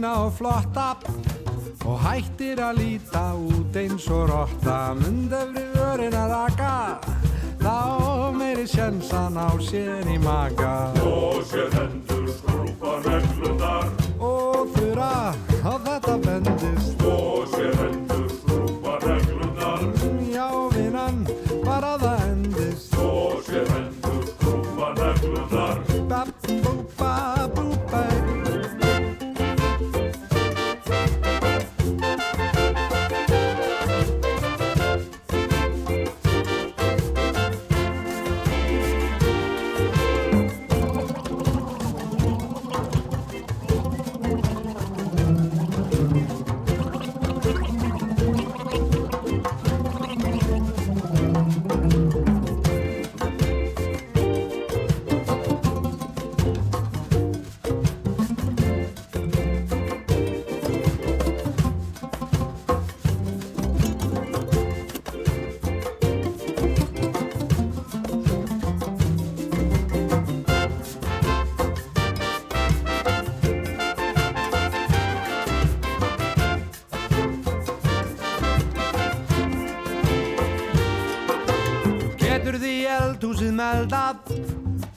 fína 0.02 0.26
og 0.26 0.34
flotta 0.34 0.96
Og 1.86 2.00
hættir 2.00 2.60
að 2.62 2.78
líta 2.78 3.34
út 3.34 3.76
eins 3.76 4.08
og 4.10 4.30
rotta. 4.30 4.94
Mundefri 4.94 5.64
vörin 5.76 6.14
að 6.14 6.30
raka 6.30 7.00
Þá 7.62 8.34
meiri 8.34 8.66
sjensan 8.68 9.38
á 9.38 9.50
sér 9.62 10.08
í 10.10 10.18
maga 10.18 10.92
Og 11.06 11.44
sér 11.46 11.70
hendur 11.74 12.28
skrúpa 12.34 12.98
neglunar 13.06 13.90
Og 14.20 14.74
þurra 14.74 15.34
á 15.62 15.74
þetta 15.86 16.18
bendist 16.26 17.01
meldað 83.72 84.32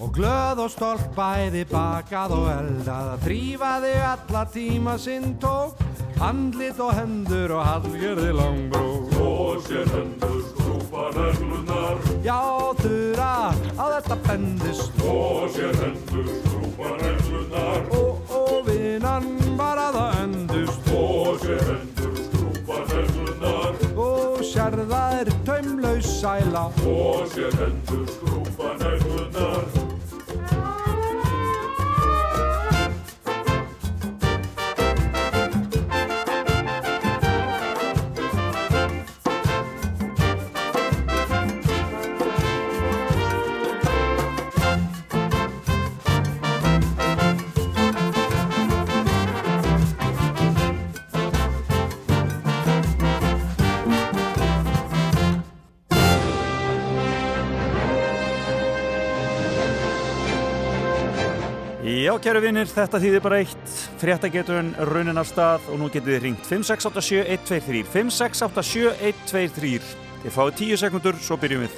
og 0.03 0.11
glöð 0.15 0.65
og 0.65 0.71
stolt 0.73 1.11
bæði 1.15 1.65
bakað 1.71 2.35
og 2.35 2.47
eldað. 2.51 3.11
Að 3.15 3.27
þrýfa 3.29 3.73
þig 3.85 4.07
alla 4.11 4.45
tíma 4.55 4.95
sinn 4.99 5.37
tók 5.43 5.83
handlit 6.19 6.81
og 6.83 6.93
hendur 6.95 7.55
og 7.59 7.65
hallgerði 7.67 8.33
langbrók 8.39 9.15
Og 9.19 9.63
sér 9.67 9.89
hendur 9.91 10.37
skrúpa 10.51 11.09
neglunar 11.17 12.03
Já 12.25 12.41
þurra 12.79 13.33
á 13.51 13.85
þetta 13.97 14.19
bendist 14.29 15.03
Og 15.03 15.49
sér 15.55 15.75
hendur 15.83 16.29
skrúpa 16.39 16.95
neglunar 17.03 17.91
og, 17.99 18.35
og 18.35 18.61
vinnan 18.69 19.31
bara 19.59 19.91
það 19.95 20.21
endust. 20.23 20.93
Og 20.95 21.41
sér 21.43 21.63
hendur 21.71 22.15
skrúpa 22.27 22.81
neglunar 22.91 23.83
og 23.95 24.43
sérða 24.43 25.03
er 25.21 25.31
taumlaus 25.47 26.09
sæla. 26.21 26.67
Og 26.83 27.27
sér 27.35 27.55
hendur 27.61 28.07
skrúpa 28.09 28.24
kæru 62.25 62.41
vinnir, 62.41 62.65
þetta 62.65 62.97
þýðir 63.03 63.21
bara 63.21 63.39
eitt. 63.43 63.73
Fréttageturinn 64.01 64.71
raunin 64.89 65.21
af 65.21 65.29
stað 65.29 65.67
og 65.69 65.77
nú 65.83 65.91
getið 65.93 66.15
þið 66.15 66.23
ringt 66.25 66.47
5687123 66.49 67.83
5687123 67.93 69.83
Þið 70.25 70.33
fáið 70.33 70.55
10 70.63 70.81
sekundur, 70.81 71.19
svo 71.21 71.37
byrjum 71.37 71.67
við. 71.67 71.75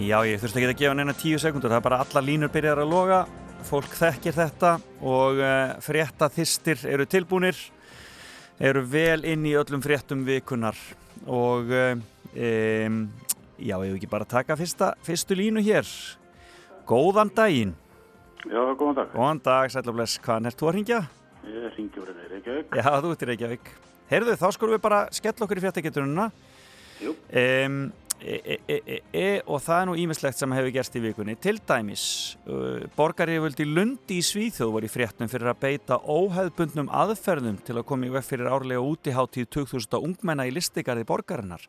Já, 0.00 0.18
ég 0.26 0.40
þurfti 0.42 0.58
ekki 0.58 0.72
að 0.72 0.78
gefa 0.80 0.98
neina 0.98 1.14
10 1.14 1.44
sekundur, 1.44 1.70
það 1.70 1.78
er 1.78 1.86
bara 1.86 2.02
alla 2.02 2.26
línur 2.26 2.50
byrjar 2.50 2.82
að 2.82 2.94
loga. 2.96 3.24
Fólk 3.68 3.94
þekkir 3.94 4.34
þetta 4.40 4.72
og 5.06 5.38
uh, 5.38 5.76
frétta 5.84 6.26
þistir 6.34 6.82
eru 6.90 7.06
tilbúnir 7.06 7.54
eru 8.58 8.82
vel 8.90 9.22
inn 9.28 9.46
í 9.46 9.54
öllum 9.60 9.84
fréttum 9.84 10.24
vikunar 10.26 10.74
og 11.30 11.70
uh, 11.70 11.94
um, 12.34 12.98
já, 13.58 13.76
ég 13.76 13.90
hef 13.90 13.98
ekki 13.98 14.10
bara 14.10 14.28
taka 14.28 14.56
fyrsta, 14.58 14.94
fyrstu 15.06 15.36
línu 15.38 15.62
hér 15.64 15.86
Góðan 16.88 17.30
daginn 17.34 17.76
Já, 18.48 18.60
góðan 18.72 18.96
dag. 18.96 19.10
Góðan 19.12 19.40
dag, 19.44 19.72
sæl 19.72 19.84
og 19.84 19.96
bless, 19.98 20.20
hvaðan 20.24 20.48
ert 20.48 20.60
þú 20.60 20.68
að 20.70 20.76
ringja? 20.78 21.00
Ég 21.44 21.74
ringi 21.76 22.00
úr 22.00 22.12
í 22.12 22.28
Reykjavík. 22.30 22.76
Já, 22.78 22.86
þú 23.02 23.10
ert 23.12 23.24
í 23.24 23.28
Reykjavík 23.30 23.72
Heyrðu, 24.10 24.36
þá 24.40 24.46
skulum 24.56 24.74
við 24.74 24.84
bara 24.86 25.00
skella 25.14 25.46
okkur 25.46 25.60
í 25.60 25.64
fréttageturuna 25.66 26.30
Jú. 27.00 27.12
um, 27.12 27.76
e, 28.20 28.56
e, 28.68 28.98
e, 29.12 29.28
og 29.46 29.60
það 29.64 29.82
er 29.82 29.86
nú 29.88 29.98
ímislegt 30.02 30.40
sem 30.40 30.56
hefur 30.56 30.72
gerst 30.74 30.96
í 30.98 31.04
vikunni 31.04 31.36
til 31.40 31.60
dæmis 31.68 32.04
uh, 32.46 32.88
borgaríföldi 32.96 33.68
Lundi 33.68 34.18
í 34.20 34.24
Svíþjóð 34.24 34.74
var 34.74 34.88
í 34.88 34.92
fréttum 34.92 35.30
fyrir 35.32 35.52
að 35.52 35.62
beita 35.62 36.00
óheðbundnum 36.00 36.90
aðferðum 37.02 37.60
til 37.64 37.78
að 37.78 37.86
koma 37.92 38.08
í 38.08 38.12
veg 38.16 38.26
fyrir 38.26 38.50
árlega 38.50 38.82
útiháttíð 38.84 39.48
2000 39.60 40.00
ungmenna 40.00 40.48
í 40.48 40.54
listigarði 40.56 41.06
borgarinnar 41.08 41.64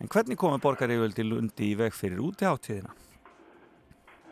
en 0.00 0.12
hvernig 0.12 0.40
komið 0.40 0.62
borgaríföldi 0.66 1.26
Lundi 1.26 1.70
í 1.70 1.78
veg 1.78 1.96
fyrir 1.96 2.22
útiháttíðina? 2.26 2.92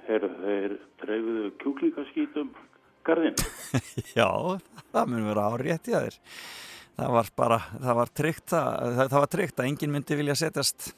Heyrðu, 0.04 0.34
þeir 0.42 0.76
dreifuðu 1.00 1.48
kjúklingaskítum 1.62 2.52
garðin. 3.04 3.40
Já, 4.18 4.28
það 4.92 5.10
mun 5.12 5.26
vera 5.30 5.48
á 5.48 5.52
rétti 5.60 5.96
að 5.96 6.08
þér 6.08 6.20
það 6.94 7.14
var 7.16 7.30
bara, 7.36 7.58
það 7.82 7.98
var 7.98 8.12
tryggt 8.20 8.54
að, 8.54 8.96
það, 8.98 9.08
það 9.08 9.20
var 9.24 9.32
tryggt 9.34 9.60
að 9.60 9.68
enginn 9.70 9.94
myndi 9.94 10.18
vilja 10.18 10.36
setjast 10.38 10.90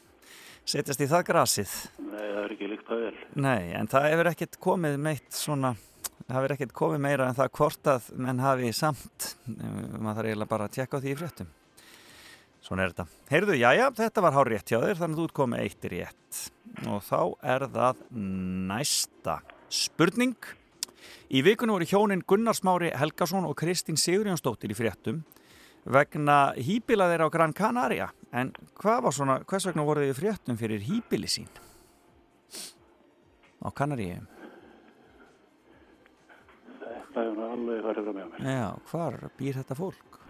setjast 0.67 1.03
í 1.03 1.09
það 1.11 1.27
grasið 1.31 1.75
Nei, 2.03 2.23
það 2.23 2.41
er 2.43 2.55
ekki 2.57 2.71
líkt 2.71 2.91
að 2.91 3.03
vel. 3.05 3.19
Nei, 3.47 3.63
en 3.79 3.91
það 3.91 4.09
hefur 4.11 4.31
ekkert 4.33 4.59
komið 4.67 4.97
meitt 5.07 5.29
svona, 5.37 5.75
það 6.25 6.37
hefur 6.39 6.57
ekkert 6.57 6.75
komið 6.81 7.05
meira 7.07 7.29
en 7.31 7.39
það 7.39 7.53
hvort 7.61 7.93
að 7.93 8.11
menn 8.27 8.43
hafi 8.43 8.73
samt 8.77 9.31
eh, 9.53 9.79
maður 9.97 10.19
þarf 10.19 10.31
eiginlega 10.31 10.53
bara 10.53 10.69
að 10.69 10.77
tjekka 10.77 11.01
á 11.01 11.03
því 11.05 11.13
í 11.13 11.21
fréttum 11.21 11.55
Svona 12.67 12.83
er 12.83 12.93
þetta. 12.93 13.07
Heyrðu, 13.31 13.55
jæja, 13.61 13.91
þetta 13.95 14.23
var 14.25 14.35
hár 14.35 14.49
rétt 14.51 14.71
hjá 14.73 14.81
þér 14.83 14.99
þannig 14.99 15.15
að 15.15 15.21
þú 15.21 15.27
ert 15.29 15.37
komið 15.39 15.61
eitt 15.63 15.85
rétt. 15.93 16.39
Og 16.91 17.05
þá 17.07 17.21
er 17.55 17.65
það 17.77 18.01
næsta 18.73 19.37
spurning. 19.71 20.49
Í 21.31 21.43
vikunum 21.47 21.77
voru 21.77 21.87
hjónin 21.87 22.25
Gunnar 22.27 22.59
Smári 22.59 22.91
Helgason 22.91 23.47
og 23.47 23.55
Kristín 23.61 23.99
Sigurjónsdóttir 24.01 24.75
í 24.75 24.79
fréttum 24.79 25.23
vegna 25.87 26.57
hýbila 26.59 27.07
þeirra 27.13 27.31
á 27.31 27.35
Gran 27.37 27.55
Canaria. 27.55 28.11
En 28.35 28.51
hvað 28.83 29.05
var 29.07 29.15
svona, 29.15 29.39
hvers 29.47 29.69
vegna 29.71 29.87
voru 29.87 30.03
þið 30.03 30.11
í 30.11 30.19
fréttum 30.19 30.59
fyrir 30.59 30.83
hýbili 30.89 31.31
sín? 31.31 31.51
Á 33.63 33.71
Kanaríum 33.71 34.27
Þetta 36.77 37.23
er 37.23 37.39
alveg 37.47 37.87
farið 37.87 38.05
frá 38.05 38.13
með 38.13 38.33
mér. 38.35 38.49
Já, 38.51 38.67
hvar 38.91 39.15
býr 39.39 39.63
þetta 39.63 39.79
fólk? 39.79 40.26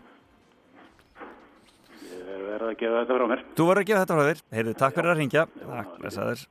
Er 2.47 2.52
verið 2.52 2.68
að 2.70 2.77
gefa 2.78 2.98
þetta 3.02 3.16
frá 3.18 3.27
mér. 3.31 3.40
Þú 3.59 3.64
voru 3.66 3.81
að 3.82 3.86
gefa 3.89 4.01
þetta 4.05 4.16
frá 4.16 4.27
þér, 4.28 4.40
heyrðu, 4.55 4.74
takk 4.78 4.94
fyrir 4.97 5.10
að 5.12 5.18
ringja 5.20 5.43
Takk, 5.59 5.94
blessaður 6.02 6.43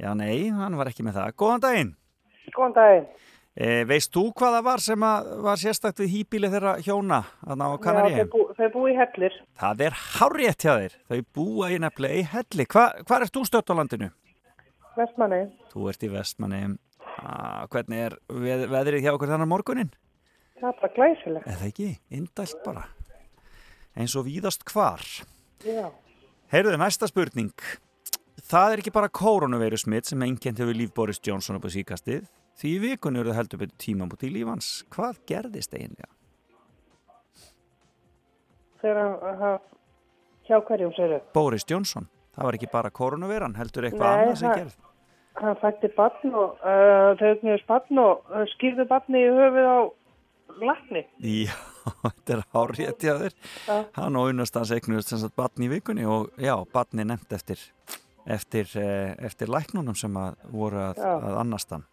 Já, 0.00 0.08
nei, 0.16 0.36
hann 0.56 0.78
var 0.80 0.90
ekki 0.90 1.04
með 1.06 1.18
það 1.20 1.34
Góðan 1.42 1.62
daginn 1.64 1.90
Góðan 2.56 2.74
daginn. 2.78 3.06
e, 3.54 3.68
Veist 3.90 4.10
þú 4.16 4.24
hvað 4.40 4.56
það 4.56 4.64
var 4.70 4.82
sem 4.86 5.06
að, 5.06 5.30
var 5.46 5.60
sérstakt 5.62 6.02
við 6.02 6.10
hýbili 6.16 6.50
þeirra 6.50 6.72
hjóna 6.82 7.20
þarna 7.44 7.68
á 7.68 7.70
Já, 7.70 7.78
Kanaríum? 7.86 8.18
þau, 8.18 8.32
bú, 8.34 8.42
þau 8.58 8.68
búi 8.74 8.90
í 8.90 8.98
hellir. 8.98 9.36
Það 9.60 9.84
er 9.86 9.98
hárétt 10.18 10.66
hjá 10.66 10.72
þér 10.82 10.98
Þau 11.12 11.20
búa 11.38 11.70
í 11.70 11.80
nefnilega 11.84 12.18
í 12.18 12.26
helli 12.34 12.66
Hva, 12.74 12.84
Hvar 13.06 13.26
ert 13.28 13.36
þú 13.38 13.44
stött 13.46 13.70
á 13.70 13.74
landinu? 13.78 14.10
Vestmanni. 14.98 15.42
Þú 15.70 15.88
ert 15.92 16.02
í 16.02 16.10
vestmanni 16.10 16.62
ah, 17.22 17.66
Hvernig 17.70 18.06
er 18.08 18.16
veð, 18.34 18.66
veðrið 18.72 19.04
hjá 19.06 19.12
okkur 19.14 19.30
þannig 19.36 19.52
morgunin? 19.52 19.92
Það 20.60 20.72
er 20.74 20.80
bara 20.82 20.96
glæsilegt. 20.96 21.46
Eða 21.48 21.68
ekki, 21.70 21.86
indælt 22.18 22.58
bara 22.66 22.82
Eins 23.98 24.14
og 24.18 24.26
víðast 24.28 24.64
hvar 24.70 25.02
Já. 25.66 25.88
Heyrðu, 26.52 26.76
næsta 26.80 27.08
spurning 27.10 27.54
Það 28.50 28.74
er 28.74 28.82
ekki 28.82 28.92
bara 28.94 29.10
koronaveiru 29.12 29.78
smitt 29.78 30.08
sem 30.10 30.22
einnkjent 30.26 30.62
hefur 30.62 30.76
líf 30.76 30.94
Boris 30.96 31.20
Johnson 31.26 31.58
upp 31.58 31.66
á 31.66 31.70
síkastið 31.74 32.28
því 32.60 32.74
í 32.76 32.80
vikunni 32.84 33.22
eru 33.22 33.32
það 33.32 33.40
heldur 33.40 33.62
betur 33.64 33.82
tímamót 33.82 34.24
í 34.26 34.32
lífans 34.34 34.70
Hvað 34.94 35.20
gerðist 35.30 35.74
eiginlega? 35.74 36.10
Þegar 38.80 39.00
hann, 39.40 39.66
hjá 40.48 40.56
hverjum 40.64 40.94
sér 40.96 41.16
þau? 41.16 41.26
Boris 41.36 41.66
Johnson, 41.68 42.06
það 42.36 42.48
var 42.48 42.56
ekki 42.58 42.70
bara 42.72 42.94
koronaveiran 42.94 43.58
heldur 43.58 43.88
eitthvað 43.88 44.14
Nei, 44.14 44.22
annað 44.24 44.40
sem 44.40 44.54
gerð 44.54 44.78
Hann 45.40 45.56
fætti 45.60 45.88
barn 45.96 46.34
og 46.36 46.58
uh, 46.60 47.12
þau 47.16 47.26
eignuðist 47.30 47.68
barn 47.70 48.00
og 48.02 48.32
uh, 48.34 48.42
skýrðu 48.54 48.84
barni 48.90 49.22
í 49.22 49.30
höfuð 49.30 49.68
á 49.70 49.78
lakni. 50.60 51.04
Já, 51.22 51.54
þetta 52.04 52.36
er 52.36 52.44
hárétt 52.54 53.06
hjá 53.06 53.14
þér 53.24 53.34
Já. 53.34 53.76
Hann 53.96 54.18
og 54.20 54.30
unnast 54.32 54.58
hans 54.58 54.72
eignuðust 54.74 55.12
sem 55.12 55.22
sagt 55.22 55.36
barn 55.38 55.66
í 55.66 55.70
vikunni 55.72 56.06
og 56.08 56.30
já, 56.40 56.54
barni 56.72 57.06
nefnt 57.08 57.32
eftir 57.36 57.62
eftir, 58.30 58.68
eh, 58.78 59.14
eftir 59.26 59.50
læknunum 59.50 59.96
sem 59.98 60.16
að 60.20 60.38
voru 60.52 60.82
að, 60.90 61.00
Já. 61.02 61.12
að 61.18 61.40
annast 61.44 61.76
hann 61.76 61.86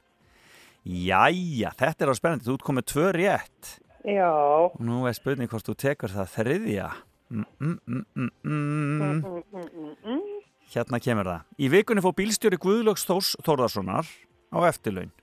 Jæja, 0.87 1.73
þetta 1.75 2.05
er 2.05 2.11
á 2.11 2.15
spennandi, 2.15 2.47
þú 2.47 2.55
ert 2.55 2.67
komið 2.67 2.89
tvö 2.93 3.11
rétt 3.17 3.73
Já. 4.07 4.31
nú 4.79 5.03
er 5.09 5.17
spurning 5.17 5.51
hvort 5.51 5.67
þú 5.67 5.75
tekur 5.75 6.13
það 6.13 6.33
þriðja 6.37 6.89
mm, 7.29 7.45
mm. 7.59 7.79
Mm, 7.87 8.03
mm, 8.15 8.31
mm, 8.43 9.95
mm. 10.05 10.25
Hérna 10.67 10.99
kemur 10.99 11.27
það. 11.29 11.43
Í 11.63 11.67
vikunni 11.71 12.03
fór 12.03 12.15
bílstjóri 12.17 12.57
Guðlöks 12.59 13.05
Þórs 13.07 13.35
Þórðarssonar 13.45 14.09
á 14.51 14.59
eftirlaun. 14.67 15.13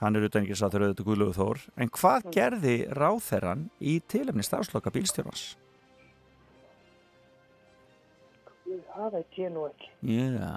Hann 0.00 0.16
er 0.16 0.24
utan 0.24 0.46
ekki 0.46 0.56
satt 0.56 0.72
auðvitað 0.78 1.04
Guðlögu 1.04 1.34
Þór. 1.36 1.58
En 1.76 1.90
hvað 1.92 2.30
gerði 2.32 2.76
ráþerran 2.96 3.66
í 3.84 3.98
tilefni 4.08 4.44
starfsloka 4.46 4.92
bílstjórans? 4.94 5.50
Það 8.90 9.12
veit 9.16 9.38
ég 9.40 9.52
nú 9.52 9.66
ekki. 9.68 9.90
Já, 10.08 10.50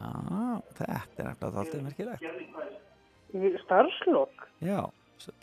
þetta 0.78 0.88
er 0.94 1.28
nefnilega 1.28 1.62
alltaf 1.64 1.84
merkilegt. 1.84 2.24
Starfslokk? 3.64 4.48
Já, 4.64 4.80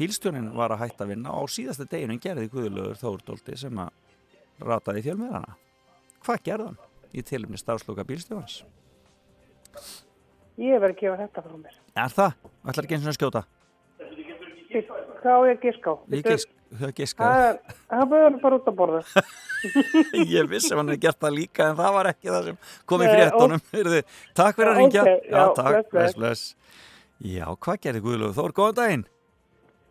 bílstjórin 0.00 0.50
var 0.56 0.72
að 0.74 0.84
hætta 0.86 1.04
að 1.04 1.12
vinna 1.14 1.36
og 1.36 1.50
á 1.50 1.52
síðasta 1.52 1.88
deginu 1.90 2.16
gerði 2.22 2.48
Guðlögur 2.52 3.00
Þórdóldi 3.00 3.56
sem 3.60 3.84
að 3.84 4.64
rataði 4.64 5.04
fjölmiðrana. 5.10 5.56
Hvað 6.24 6.44
gerði 6.48 6.70
hann 6.70 6.80
í 7.12 7.24
tilefni 7.26 7.60
starfsloka 7.60 8.06
bílstjórans? 8.08 8.62
Ég 10.60 10.80
verði 10.80 10.94
að 10.94 11.00
gefa 11.04 11.22
þetta 11.24 11.44
frá 11.46 11.56
mér. 11.56 11.80
Er 12.00 12.14
það? 12.16 12.36
Ætlar 12.64 12.86
ekki 12.86 12.96
eins 13.00 13.10
og 13.10 13.16
skjóta? 13.20 13.48
Hvað 14.70 15.34
á 15.34 15.40
ég 15.48 15.56
að 15.56 15.64
giska 15.66 15.92
á? 15.92 15.94
Ég 16.14 16.26
gisk, 16.26 16.50
ég 16.80 16.92
giska. 16.96 17.30
Það 17.90 18.04
bauður 18.12 18.36
bara 18.42 18.58
út 18.60 18.68
að 18.70 18.76
borða. 18.78 19.00
ég 20.36 20.48
vissi 20.48 20.72
að 20.72 20.78
hann 20.80 20.88
hefði 20.92 21.00
gert 21.04 21.20
það 21.20 21.34
líka 21.36 21.66
en 21.70 21.76
það 21.76 21.94
var 21.96 22.08
ekki 22.14 22.30
það 22.30 22.46
sem 22.48 22.58
kom 22.88 23.02
í 23.04 23.08
fréttunum 23.10 23.60
Takk 24.40 24.56
fyrir 24.56 24.70
að 24.70 24.78
ringja 24.80 25.02
ok, 25.04 25.26
já, 25.28 25.42
takk, 25.58 25.90
bless, 25.92 26.14
bless. 26.16 26.44
Já, 27.20 27.44
hvað 27.52 27.80
gerði 27.84 28.00
Guðlögu 28.06 28.36
Þór? 28.38 28.54
Góðan 28.56 28.78
daginn 28.78 29.04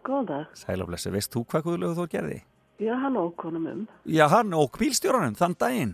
Góðan 0.08 0.30
dag. 0.32 0.56
Sæl 0.58 0.82
og 0.82 0.90
blessi, 0.90 1.12
veist 1.14 1.34
þú 1.36 1.44
hvað 1.52 1.66
Guðlögu 1.68 2.00
Þór 2.00 2.10
gerði? 2.16 2.40
Já, 2.80 2.94
hann 3.04 3.20
ók 3.20 3.44
honum 3.46 3.68
um. 3.68 3.84
Já, 4.08 4.26
hann 4.32 4.56
ók 4.58 4.80
bílstjóranum 4.80 5.38
þann 5.38 5.58
daginn 5.60 5.94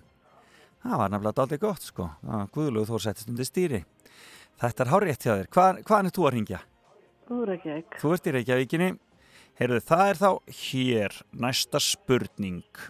Það 0.85 0.99
var 1.01 1.09
nefnilega 1.11 1.39
daldið 1.41 1.63
gott 1.65 1.83
sko 1.89 2.07
að 2.29 2.47
Guðlögu 2.55 2.91
Þór 2.93 3.05
settist 3.09 3.31
undir 3.33 3.49
stýri 3.49 3.81
Þetta 4.61 4.85
er 4.85 4.93
hárétt 4.93 5.25
hjá 5.25 5.33
þér 5.33 5.51
Hvað, 5.51 5.83
Hvaðan 7.25 7.41
er 7.41 7.55
þú 7.99 8.11
er 8.11 8.17
ert 8.17 8.27
í 8.27 8.35
Reykjavíkinni 8.35 8.91
Heyrðu, 9.55 9.79
það 9.87 10.09
er 10.09 10.19
þá 10.19 10.29
hér 10.65 11.17
næsta 11.45 11.79
spurning 11.79 12.85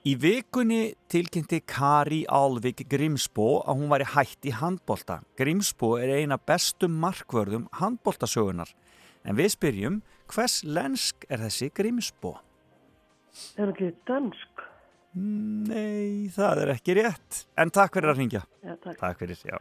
Í 0.00 0.14
vikunni 0.16 0.94
tilkynnti 1.12 1.58
Kari 1.68 2.22
Alvik 2.32 2.86
Grimsbó 2.88 3.58
að 3.68 3.82
hún 3.82 3.90
væri 3.90 4.06
hætt 4.08 4.46
í 4.48 4.52
handbolta. 4.56 5.18
Grimsbó 5.36 5.90
er 6.00 6.14
eina 6.22 6.38
bestu 6.40 6.88
markvörðum 6.88 7.66
handboltasögunar. 7.76 8.70
En 9.28 9.36
við 9.36 9.50
spyrjum, 9.52 9.98
hvers 10.32 10.62
lensk 10.64 11.26
er 11.28 11.44
þessi 11.44 11.68
Grimsbó? 11.76 12.38
Er 13.58 13.66
hann 13.66 13.74
ekki 13.74 13.90
dansk? 14.08 14.64
Nei, 15.20 16.32
það 16.32 16.62
er 16.64 16.72
ekki 16.78 16.96
rétt. 16.96 17.42
En 17.60 17.68
takk 17.68 17.98
fyrir 17.98 18.14
að 18.14 18.22
ringja. 18.22 18.42
Já, 18.64 18.78
takk. 18.80 18.96
Takk 19.02 19.20
fyrir, 19.20 19.44
já. 19.52 19.60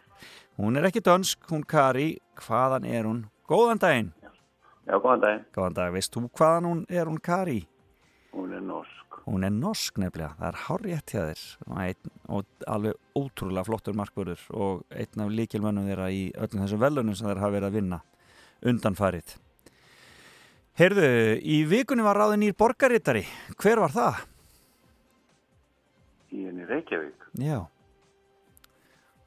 Hún 0.55 0.79
er 0.79 0.87
ekki 0.87 1.03
dönsk, 1.03 1.43
hún 1.51 1.67
Kari. 1.67 2.13
Hvaðan 2.39 2.87
er 2.87 3.11
hún? 3.11 3.25
Góðan 3.49 3.81
daginn. 3.81 4.11
Já, 4.85 4.95
góðan 5.01 5.23
daginn. 5.23 5.43
Góðan 5.55 5.77
dag. 5.79 5.91
Veist 5.95 6.13
þú 6.15 6.25
hvaðan 6.37 6.67
hún 6.69 6.81
er 6.89 7.09
hún 7.09 7.19
Kari? 7.25 7.59
Hún 8.33 8.53
er 8.53 8.61
norsk. 8.61 9.17
Hún 9.25 9.45
er 9.45 9.53
norsk 9.53 9.97
nefnilega, 10.01 10.35
það 10.39 10.47
er 10.51 10.57
hárrétt 10.65 11.11
hjá 11.13 11.21
þér 11.29 11.41
einn, 11.83 12.11
og 12.33 12.65
alveg 12.69 12.95
ótrúlega 13.17 13.65
flottur 13.67 13.97
markvörður 13.97 14.43
og 14.57 14.83
einn 14.93 15.23
af 15.25 15.33
líkilmönnum 15.37 15.89
þeirra 15.89 16.07
í 16.13 16.21
öllum 16.33 16.63
þessum 16.63 16.81
velunum 16.81 17.17
sem 17.17 17.29
þeir 17.29 17.41
hafa 17.43 17.55
verið 17.57 17.67
að 17.69 17.77
vinna 17.77 17.99
undanfarið. 18.71 19.35
Heyrðu, 20.79 21.09
í 21.43 21.57
vikunni 21.69 22.05
var 22.05 22.17
ráðin 22.21 22.45
nýr 22.45 22.55
borgarittari. 22.57 23.25
Hver 23.59 23.81
var 23.83 23.93
það? 23.93 24.21
Í 26.33 26.45
henni 26.45 26.65
Reykjavík. 26.69 27.27
Já. 27.41 27.59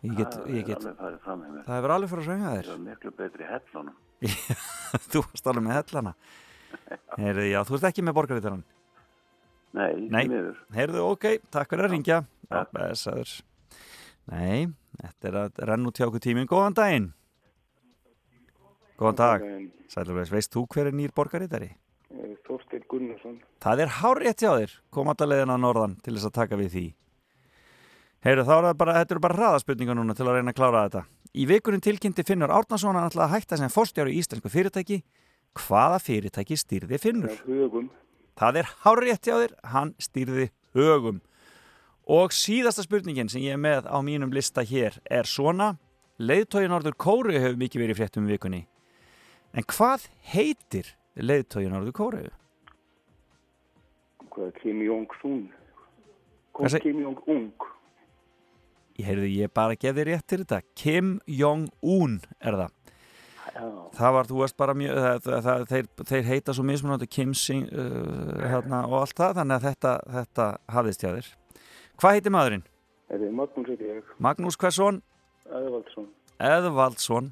Ég 0.02 0.16
get, 0.18 0.34
Það 0.34 0.48
ég 0.50 0.62
er 0.62 0.66
get, 0.72 0.78
alveg 0.82 0.96
farið 0.98 1.20
fram 1.22 1.42
með 1.44 1.50
mér. 1.56 1.66
það 1.68 1.76
hefur 1.78 1.94
alveg 1.94 2.10
fyrir 2.10 2.22
að 2.22 2.32
ræða 2.32 2.54
þér. 2.56 2.70
Það 2.70 2.74
er 2.78 2.84
miklu 2.88 3.12
betri 3.20 3.50
hellunum. 3.52 3.98
þú 5.10 5.24
varst 5.24 5.48
alveg 5.50 5.66
með 5.66 5.78
hellana. 5.80 6.14
Heyrðu, 7.18 7.48
já, 7.48 7.58
þú 7.68 7.78
ert 7.78 7.88
ekki 7.90 8.04
með 8.06 8.16
borgarittaran. 8.18 8.62
Nei, 9.72 9.92
Nei, 10.12 10.24
heyrðu, 10.76 11.04
ok, 11.14 11.26
takk 11.52 11.72
fyrir 11.72 11.88
að 11.88 11.94
ringja. 11.96 12.22
Já, 12.50 12.58
blessaður. 12.74 13.34
Nei, 14.32 14.68
þetta 15.00 15.30
er 15.30 15.38
að 15.42 15.62
renn 15.70 15.88
út 15.88 15.98
hjá 15.98 16.06
okkur 16.08 16.22
tíminn. 16.22 16.48
Góðan 16.50 16.76
daginn. 16.76 17.12
Góðan 19.00 19.20
dag. 19.22 19.46
Sælurveis, 19.92 20.32
veist 20.32 20.52
þú 20.52 20.66
hver 20.72 20.90
er 20.90 20.96
nýr 20.96 21.14
borgarittari? 21.16 21.72
Þorstein 22.46 22.84
Gunnarsson. 22.90 23.38
Það 23.64 23.84
er 23.84 23.94
hárétt 24.00 24.42
hjá 24.44 24.50
þér. 24.52 24.74
Kom 24.92 25.10
alltaf 25.10 25.30
leiðin 25.30 25.54
að 25.54 25.62
norðan 25.64 25.96
til 26.04 26.14
þess 26.16 26.28
að 26.28 26.36
taka 26.36 26.58
við 26.60 26.74
því. 26.74 26.84
Heyrðu, 28.22 28.44
þá 28.46 28.52
er 28.54 28.66
það 28.68 28.78
bara, 28.82 28.96
þetta 29.00 29.14
eru 29.16 29.22
bara 29.24 29.38
hraðaspurningar 29.38 29.98
núna 29.98 30.16
til 30.18 30.26
að 30.28 30.36
reyna 30.36 30.52
að 30.52 30.58
klára 30.58 30.82
þetta. 30.86 31.02
Í 31.32 31.46
vikunum 31.48 31.80
tilkynnti 31.80 32.26
Finnur 32.28 32.52
Árnason 32.52 32.96
að 32.98 33.06
ætla 33.08 33.24
að 33.24 33.34
hætta 33.38 33.56
sem 33.56 33.70
fórstjáru 33.72 34.12
í 34.12 34.18
íslensku 34.20 34.50
fyrirtæki. 34.52 34.98
Hvaða 35.56 36.00
fyrirtæki 36.04 36.58
stýrði 36.60 36.98
Finnur? 37.00 37.38
Hugum. 37.46 37.86
Það 38.36 38.58
er 38.60 38.68
hárétt 38.84 39.28
hjá 39.28 39.36
þér, 39.38 39.54
hann 39.72 39.94
stýrði 40.00 40.50
högum. 40.76 41.22
Og 42.04 42.34
síðasta 42.36 42.84
spurningin 42.84 43.30
sem 43.32 43.44
ég 43.44 43.56
er 43.56 43.60
með 43.60 43.88
á 43.88 43.96
mínum 44.04 44.32
lista 44.34 44.64
hér 44.66 44.98
er 45.08 45.28
svona. 45.28 45.76
Leiðtói 46.20 46.66
Norður 46.68 46.98
Kóru 47.00 47.32
hefur 47.32 47.56
mikið 47.56 47.86
verið 47.86 48.00
fréttum 48.02 48.28
í 48.28 48.34
vikunni. 48.34 48.62
En 49.56 49.64
hvað 49.68 50.10
heitir 50.34 50.92
leiðtói 51.16 51.64
Norður 51.72 51.96
Kóru? 51.96 52.24
Hvað 54.28 54.48
er 54.50 54.58
Kim 54.60 54.84
Jong-un? 54.84 55.46
Kim 56.84 57.00
Jong-ung. 57.00 57.72
Ég 58.98 59.08
heyrði, 59.08 59.28
ég 59.40 59.52
bara 59.54 59.78
gefði 59.78 60.06
rétt 60.10 60.26
til 60.28 60.42
þetta. 60.42 60.60
Kim 60.78 61.14
Jong-un 61.26 62.20
er 62.40 62.58
það. 62.60 62.78
Það 63.92 64.14
var, 64.16 64.28
þú 64.30 64.40
veist 64.40 64.56
bara 64.56 64.74
mjög, 64.78 64.98
það, 65.26 65.38
það, 65.44 65.64
þeir, 65.68 65.88
þeir 66.08 66.28
heita 66.28 66.54
svo 66.56 66.64
mismunandi 66.64 67.08
Kim 67.10 67.34
Sing 67.36 67.66
uh, 67.68 68.36
hérna, 68.48 68.84
og 68.88 69.02
allt 69.02 69.16
það, 69.18 69.34
þannig 69.40 69.56
að 69.58 69.66
þetta, 69.66 69.94
þetta 70.16 70.46
hafðist 70.76 71.04
hjá 71.04 71.10
þér. 71.10 71.32
Hvað 72.00 72.16
heitir 72.16 72.34
maðurinn? 72.34 72.64
Magnús 73.12 73.68
heiti 73.68 73.90
ég. 73.90 74.14
Magnús 74.24 74.56
Hversson 74.56 75.02
Æðvaldsson. 75.52 76.08
Eðvaldsson. 76.42 77.30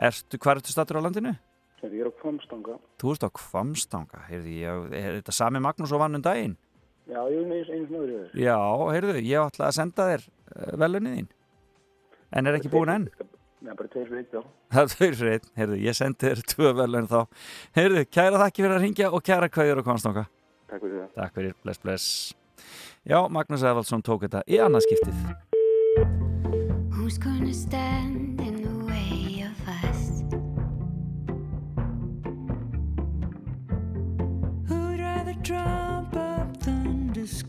Ertu, 0.00 0.38
hvað 0.40 0.60
ertu 0.60 0.72
stattur 0.72 1.00
á 1.00 1.04
landinu? 1.04 1.34
Ég 1.80 1.96
er 2.00 2.08
á 2.08 2.12
Kvamstanga. 2.12 2.76
Þú 3.00 3.14
ert 3.14 3.24
á 3.24 3.30
Kvamstanga, 3.36 4.24
heyrði 4.28 4.56
ég, 4.62 4.90
er 4.96 5.18
þetta 5.18 5.34
sami 5.34 5.62
Magnús 5.64 5.92
og 5.96 6.02
vann 6.02 6.16
um 6.16 6.24
daginn? 6.24 6.56
Já, 7.10 7.20
ég 7.26 7.42
er 7.42 7.74
eins 7.74 7.90
náður 7.90 8.10
í 8.10 8.16
þér. 8.16 8.30
Já, 8.38 8.56
heyrðu, 8.94 9.14
ég 9.26 9.44
ætla 9.48 9.66
að 9.66 9.76
senda 9.80 10.06
þér 10.12 10.24
uh, 10.30 10.72
velunnið 10.78 11.16
þín. 11.18 11.28
En 12.38 12.46
er 12.46 12.58
ekki 12.60 12.70
búin 12.70 12.92
enn? 12.94 13.08
Nei, 13.60 13.72
bara 13.74 13.90
tveir 13.90 14.06
fyrir 14.08 14.22
eitt, 14.22 14.36
já. 14.36 14.44
Það 14.70 14.84
er 14.84 14.92
tveir 14.94 15.16
fyrir 15.18 15.34
einn, 15.34 15.48
heyrðu, 15.58 15.80
ég 15.84 15.98
sendi 15.98 16.28
þér 16.30 16.44
tvö 16.54 16.72
velun 16.78 17.10
þá. 17.10 17.20
Heyrðu, 17.76 18.06
kæra 18.14 18.42
þakki 18.44 18.64
fyrir 18.64 18.76
að 18.76 18.86
ringja 18.86 19.10
og 19.10 19.26
kæra 19.26 19.50
kvæður 19.52 19.82
og 19.82 19.88
Kvamstanga. 19.90 20.26
Takk 20.70 20.84
fyrir 20.86 20.98
það. 21.00 21.12
Takk 21.18 21.38
fyrir, 21.40 21.56
bless, 21.64 21.82
bless. 21.82 22.10
Já, 23.02 23.18
Magnús 23.32 23.66
Eðvaldsson 23.66 24.06
tók 24.06 24.28
þetta 24.28 24.46
í 24.46 24.62
annað 24.62 24.86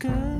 good. 0.02 0.31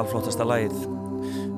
Alflottasta 0.00 0.46
lagið. 0.48 0.76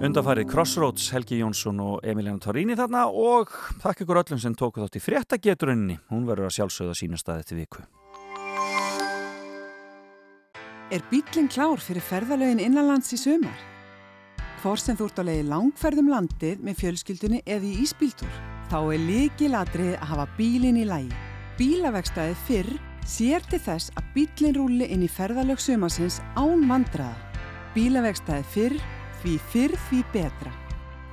Undarfærið 0.02 0.48
Crossroads, 0.51 1.09
Helgi 1.14 1.39
Jónsson 1.39 1.78
og 1.82 2.06
Emiliana 2.06 2.43
Torrini 2.43 2.74
þarna 2.78 3.06
og 3.09 3.52
þakk 3.82 4.02
ykkur 4.05 4.23
öllum 4.24 4.40
sem 4.43 4.55
tóku 4.59 4.82
þátt 4.82 4.98
í 4.98 5.02
fréttageturinni. 5.05 5.98
Hún 6.10 6.27
verður 6.27 6.51
að 6.51 6.56
sjálfsögða 6.59 6.97
sína 6.98 7.20
staði 7.20 7.47
til 7.48 7.60
viku. 7.62 7.85
Er 10.93 11.05
bílinn 11.09 11.48
klár 11.48 11.81
fyrir 11.81 12.05
ferðalögin 12.05 12.60
innanlands 12.60 13.14
í 13.14 13.20
sumar? 13.20 13.56
Hvort 14.60 14.82
sem 14.82 14.98
þú 14.98 15.09
ert 15.09 15.23
á 15.23 15.24
leiði 15.24 15.48
langferðum 15.48 16.10
landið 16.12 16.60
með 16.66 16.81
fjölskyldunni 16.82 17.40
eða 17.47 17.66
í 17.70 17.78
ísbíltúr, 17.86 18.36
þá 18.69 18.78
er 18.82 19.06
líkilatrið 19.09 19.97
að 19.97 20.09
hafa 20.12 20.28
bílinn 20.36 20.82
í 20.82 20.86
lægi. 20.90 21.24
Bílavegstaði 21.56 22.39
fyrr 22.47 22.73
sér 23.09 23.44
til 23.51 23.62
þess 23.64 23.94
að 23.97 24.14
bílinn 24.19 24.56
rúli 24.59 24.93
inn 24.93 25.06
í 25.06 25.10
ferðalög 25.10 25.62
sumarsins 25.62 26.20
án 26.36 26.66
vandraða. 26.69 27.31
Bílavegstaði 27.77 28.44
fyrr, 28.55 28.77
því 29.23 29.39
fyrr 29.53 29.77
því 29.89 30.03
betra. 30.12 30.53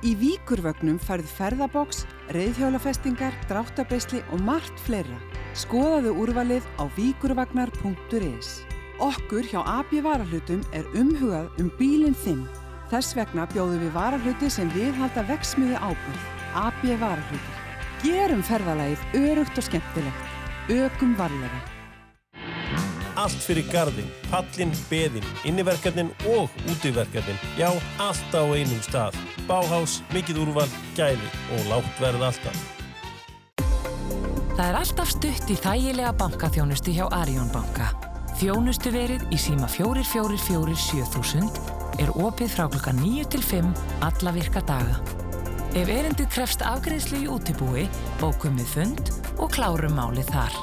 Í 0.00 0.14
Víkurvögnum 0.16 0.96
færð 1.02 1.28
ferðaboks, 1.36 2.06
reyðhjólafestingar, 2.32 3.34
dráttabesli 3.50 4.22
og 4.32 4.40
margt 4.46 4.80
fleira. 4.80 5.18
Skoðaðu 5.52 6.14
úrvalið 6.22 6.68
á 6.80 6.88
víkurvagnar.is. 6.96 8.52
Okkur 9.00 9.48
hjá 9.48 9.60
AB 9.64 9.98
Varahlutum 10.04 10.62
er 10.76 10.88
umhugað 10.96 11.50
um 11.60 11.68
bílinn 11.78 12.16
þinn. 12.16 12.46
Þess 12.90 13.16
vegna 13.16 13.46
bjóðum 13.52 13.84
við 13.84 13.92
varahluti 13.96 14.48
sem 14.52 14.72
viðhalda 14.76 15.26
veksmiði 15.28 15.76
ábyrð. 15.80 16.24
AB 16.64 16.86
Varahlutur. 17.00 17.60
Gerum 18.00 18.40
ferðalagið 18.44 19.20
örugt 19.20 19.60
og 19.60 19.68
skemmtilegt. 19.68 20.32
Ökum 20.72 21.12
varlega. 21.20 21.79
Allt 23.20 23.42
fyrir 23.44 23.66
garðin, 23.68 24.06
pallin, 24.30 24.70
beðin, 24.88 25.24
inniverkarnin 25.44 26.08
og 26.30 26.48
útiverkarnin. 26.72 27.36
Já, 27.58 27.68
allt 28.00 28.32
á 28.32 28.42
einum 28.48 28.80
stað. 28.80 29.18
Báhás, 29.44 29.98
mikið 30.14 30.40
úrval, 30.46 30.68
gæði 30.96 31.28
og 31.56 31.66
lágt 31.68 32.00
verð 32.00 32.24
alltaf. 32.30 32.62
Það 34.56 34.64
er 34.64 34.78
alltaf 34.78 35.12
stutt 35.12 35.52
í 35.52 35.58
þægilega 35.60 36.14
bankaþjónustu 36.22 36.96
hjá 36.96 37.04
Arjón 37.12 37.52
banka. 37.52 37.90
Þjónustu 38.40 38.94
verið 38.94 39.26
í 39.28 39.40
síma 39.40 39.68
4447 39.68 40.80
7000 40.80 42.00
er 42.00 42.14
opið 42.16 42.56
frá 42.56 42.70
klukka 42.72 42.96
9 42.96 43.28
til 43.34 43.44
5 43.44 43.70
alla 44.08 44.34
virka 44.36 44.64
daga. 44.64 44.96
Ef 45.76 45.92
erindið 45.92 46.32
krefst 46.32 46.64
afgreðslu 46.64 47.20
í 47.26 47.30
útibúi, 47.36 47.86
bókum 48.22 48.56
við 48.56 48.74
fund 48.78 49.14
og 49.36 49.52
klárum 49.52 49.96
málið 50.00 50.32
þar. 50.32 50.60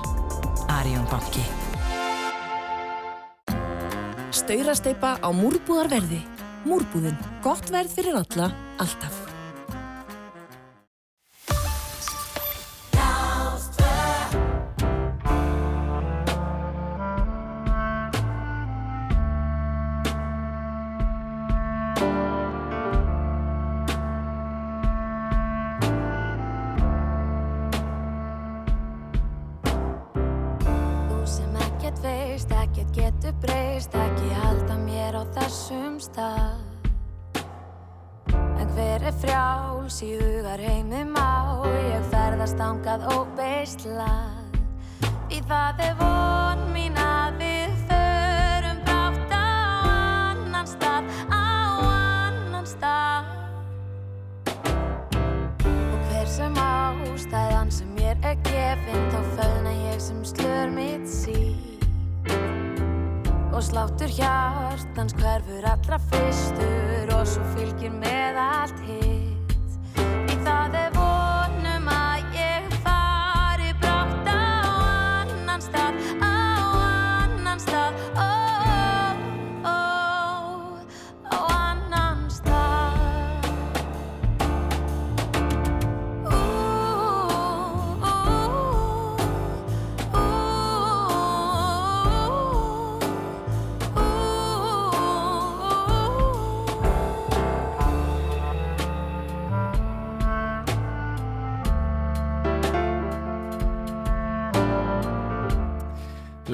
Arjón 0.82 1.06
banki. 1.14 1.46
Staurasteipa 4.38 5.18
á 5.18 5.30
múrbúðarverði. 5.34 6.20
Múrbúðin. 6.68 7.18
Gott 7.42 7.72
verð 7.74 7.98
fyrir 7.98 8.20
alla, 8.22 8.52
alltaf. 8.78 9.27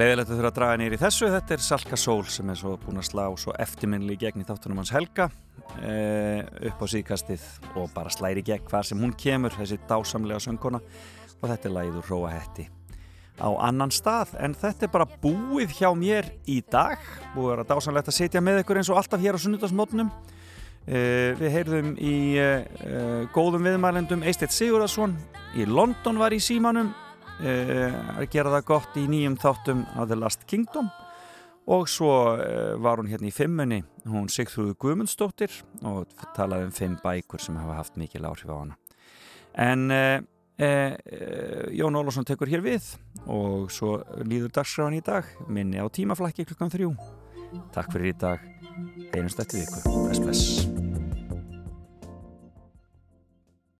Leðilegt 0.04 0.28
að 0.28 0.36
þurfa 0.36 0.48
að 0.50 0.56
draga 0.58 0.78
nýri 0.82 0.96
þessu, 1.00 1.28
þetta 1.32 1.54
er 1.54 1.62
Salka 1.64 1.96
Sól 1.96 2.26
sem 2.28 2.50
er 2.52 2.58
svo 2.60 2.74
búin 2.82 3.00
að 3.00 3.06
slá 3.08 3.22
svo 3.40 3.54
eftirminnli 3.62 4.18
gegn 4.20 4.42
í 4.42 4.44
þáttunum 4.44 4.82
hans 4.82 4.90
Helga. 4.92 5.30
Eh, 5.80 6.42
upp 6.68 6.82
á 6.84 6.86
síðkastið 6.92 7.46
og 7.80 7.86
bara 7.94 8.12
slæri 8.12 8.42
gegn 8.44 8.66
hvar 8.68 8.84
sem 8.84 9.00
hún 9.00 9.14
kemur, 9.16 9.54
þessi 9.56 9.78
dásamlega 9.88 10.42
söngkona. 10.44 10.82
Og 11.38 11.46
þetta 11.48 11.70
er 11.70 11.96
úr 11.96 12.10
Róa 12.10 12.34
Hetti. 12.34 12.66
Á 13.40 13.48
annan 13.64 13.94
stað 13.94 14.34
en 14.44 14.52
þetta 14.52 14.84
er 14.84 14.92
bara 14.92 15.06
búið 15.22 15.72
hjá 15.78 15.88
mér 15.96 16.28
í 16.52 16.58
dag. 16.60 17.00
Búið 17.32 17.62
að 17.62 17.70
dásamlegt 17.72 18.10
að 18.12 18.18
setja 18.18 18.42
með 18.44 18.60
ykkur 18.60 18.82
eins 18.82 18.90
og 18.92 19.00
alltaf 19.00 19.24
hér 19.24 19.40
á 19.40 19.44
sunnudasmótnum 19.46 20.10
eh, 20.84 21.32
við 21.40 21.54
heyrðum 21.54 21.94
í 21.96 22.18
eh, 22.42 22.66
eh, 22.84 23.24
góðum 23.32 23.64
viðmælendum 23.70 24.26
Eistedd 24.28 24.52
Sigurðarsson 24.52 25.16
í 25.56 25.64
London 25.64 26.20
var 26.20 26.36
í 26.36 26.42
símanum 26.44 26.92
að 27.40 28.28
gera 28.30 28.52
það 28.56 28.66
gott 28.68 28.98
í 29.00 29.06
nýjum 29.10 29.38
þáttum 29.42 29.80
af 29.94 30.06
The 30.10 30.18
Last 30.18 30.46
Kingdom. 30.50 30.90
Og 31.64 31.88
svo 31.88 32.10
uh, 32.36 32.74
var 32.84 33.00
hún 33.00 33.08
hérna 33.08 33.30
í 33.30 33.32
fimmunni. 33.32 33.80
Hún 34.04 34.28
Sigþrúður 34.28 34.76
Guðmundsdóttir 34.84 35.54
og 35.88 36.12
talaði 36.36 36.68
um 36.68 36.74
fimm 36.76 36.98
bækur 37.00 37.40
sem 37.40 37.56
hafa 37.56 37.78
haft 37.78 37.96
mikil 37.96 38.26
áhrif 38.28 38.52
á 38.52 38.56
hana. 38.58 38.78
En 39.56 39.88
uh, 39.88 40.20
Jón 41.74 41.96
Ólafsson 41.98 42.28
tekur 42.28 42.52
hér 42.52 42.62
við 42.62 42.92
og 43.24 43.72
svo 43.72 43.96
líður 44.22 44.52
dagskráin 44.60 45.00
í 45.00 45.02
dag. 45.04 45.26
Minni 45.48 45.80
á 45.80 45.88
tímaflækki 45.88 46.46
klukkan 46.52 46.72
þrjú. 46.74 46.94
Takk 47.74 47.96
fyrir 47.96 48.12
í 48.12 48.16
dag. 48.20 48.44
Einumst 49.14 49.40
eftir 49.40 49.64
viku. 49.64 49.86
Bless 50.04 50.20
bless 50.20 50.83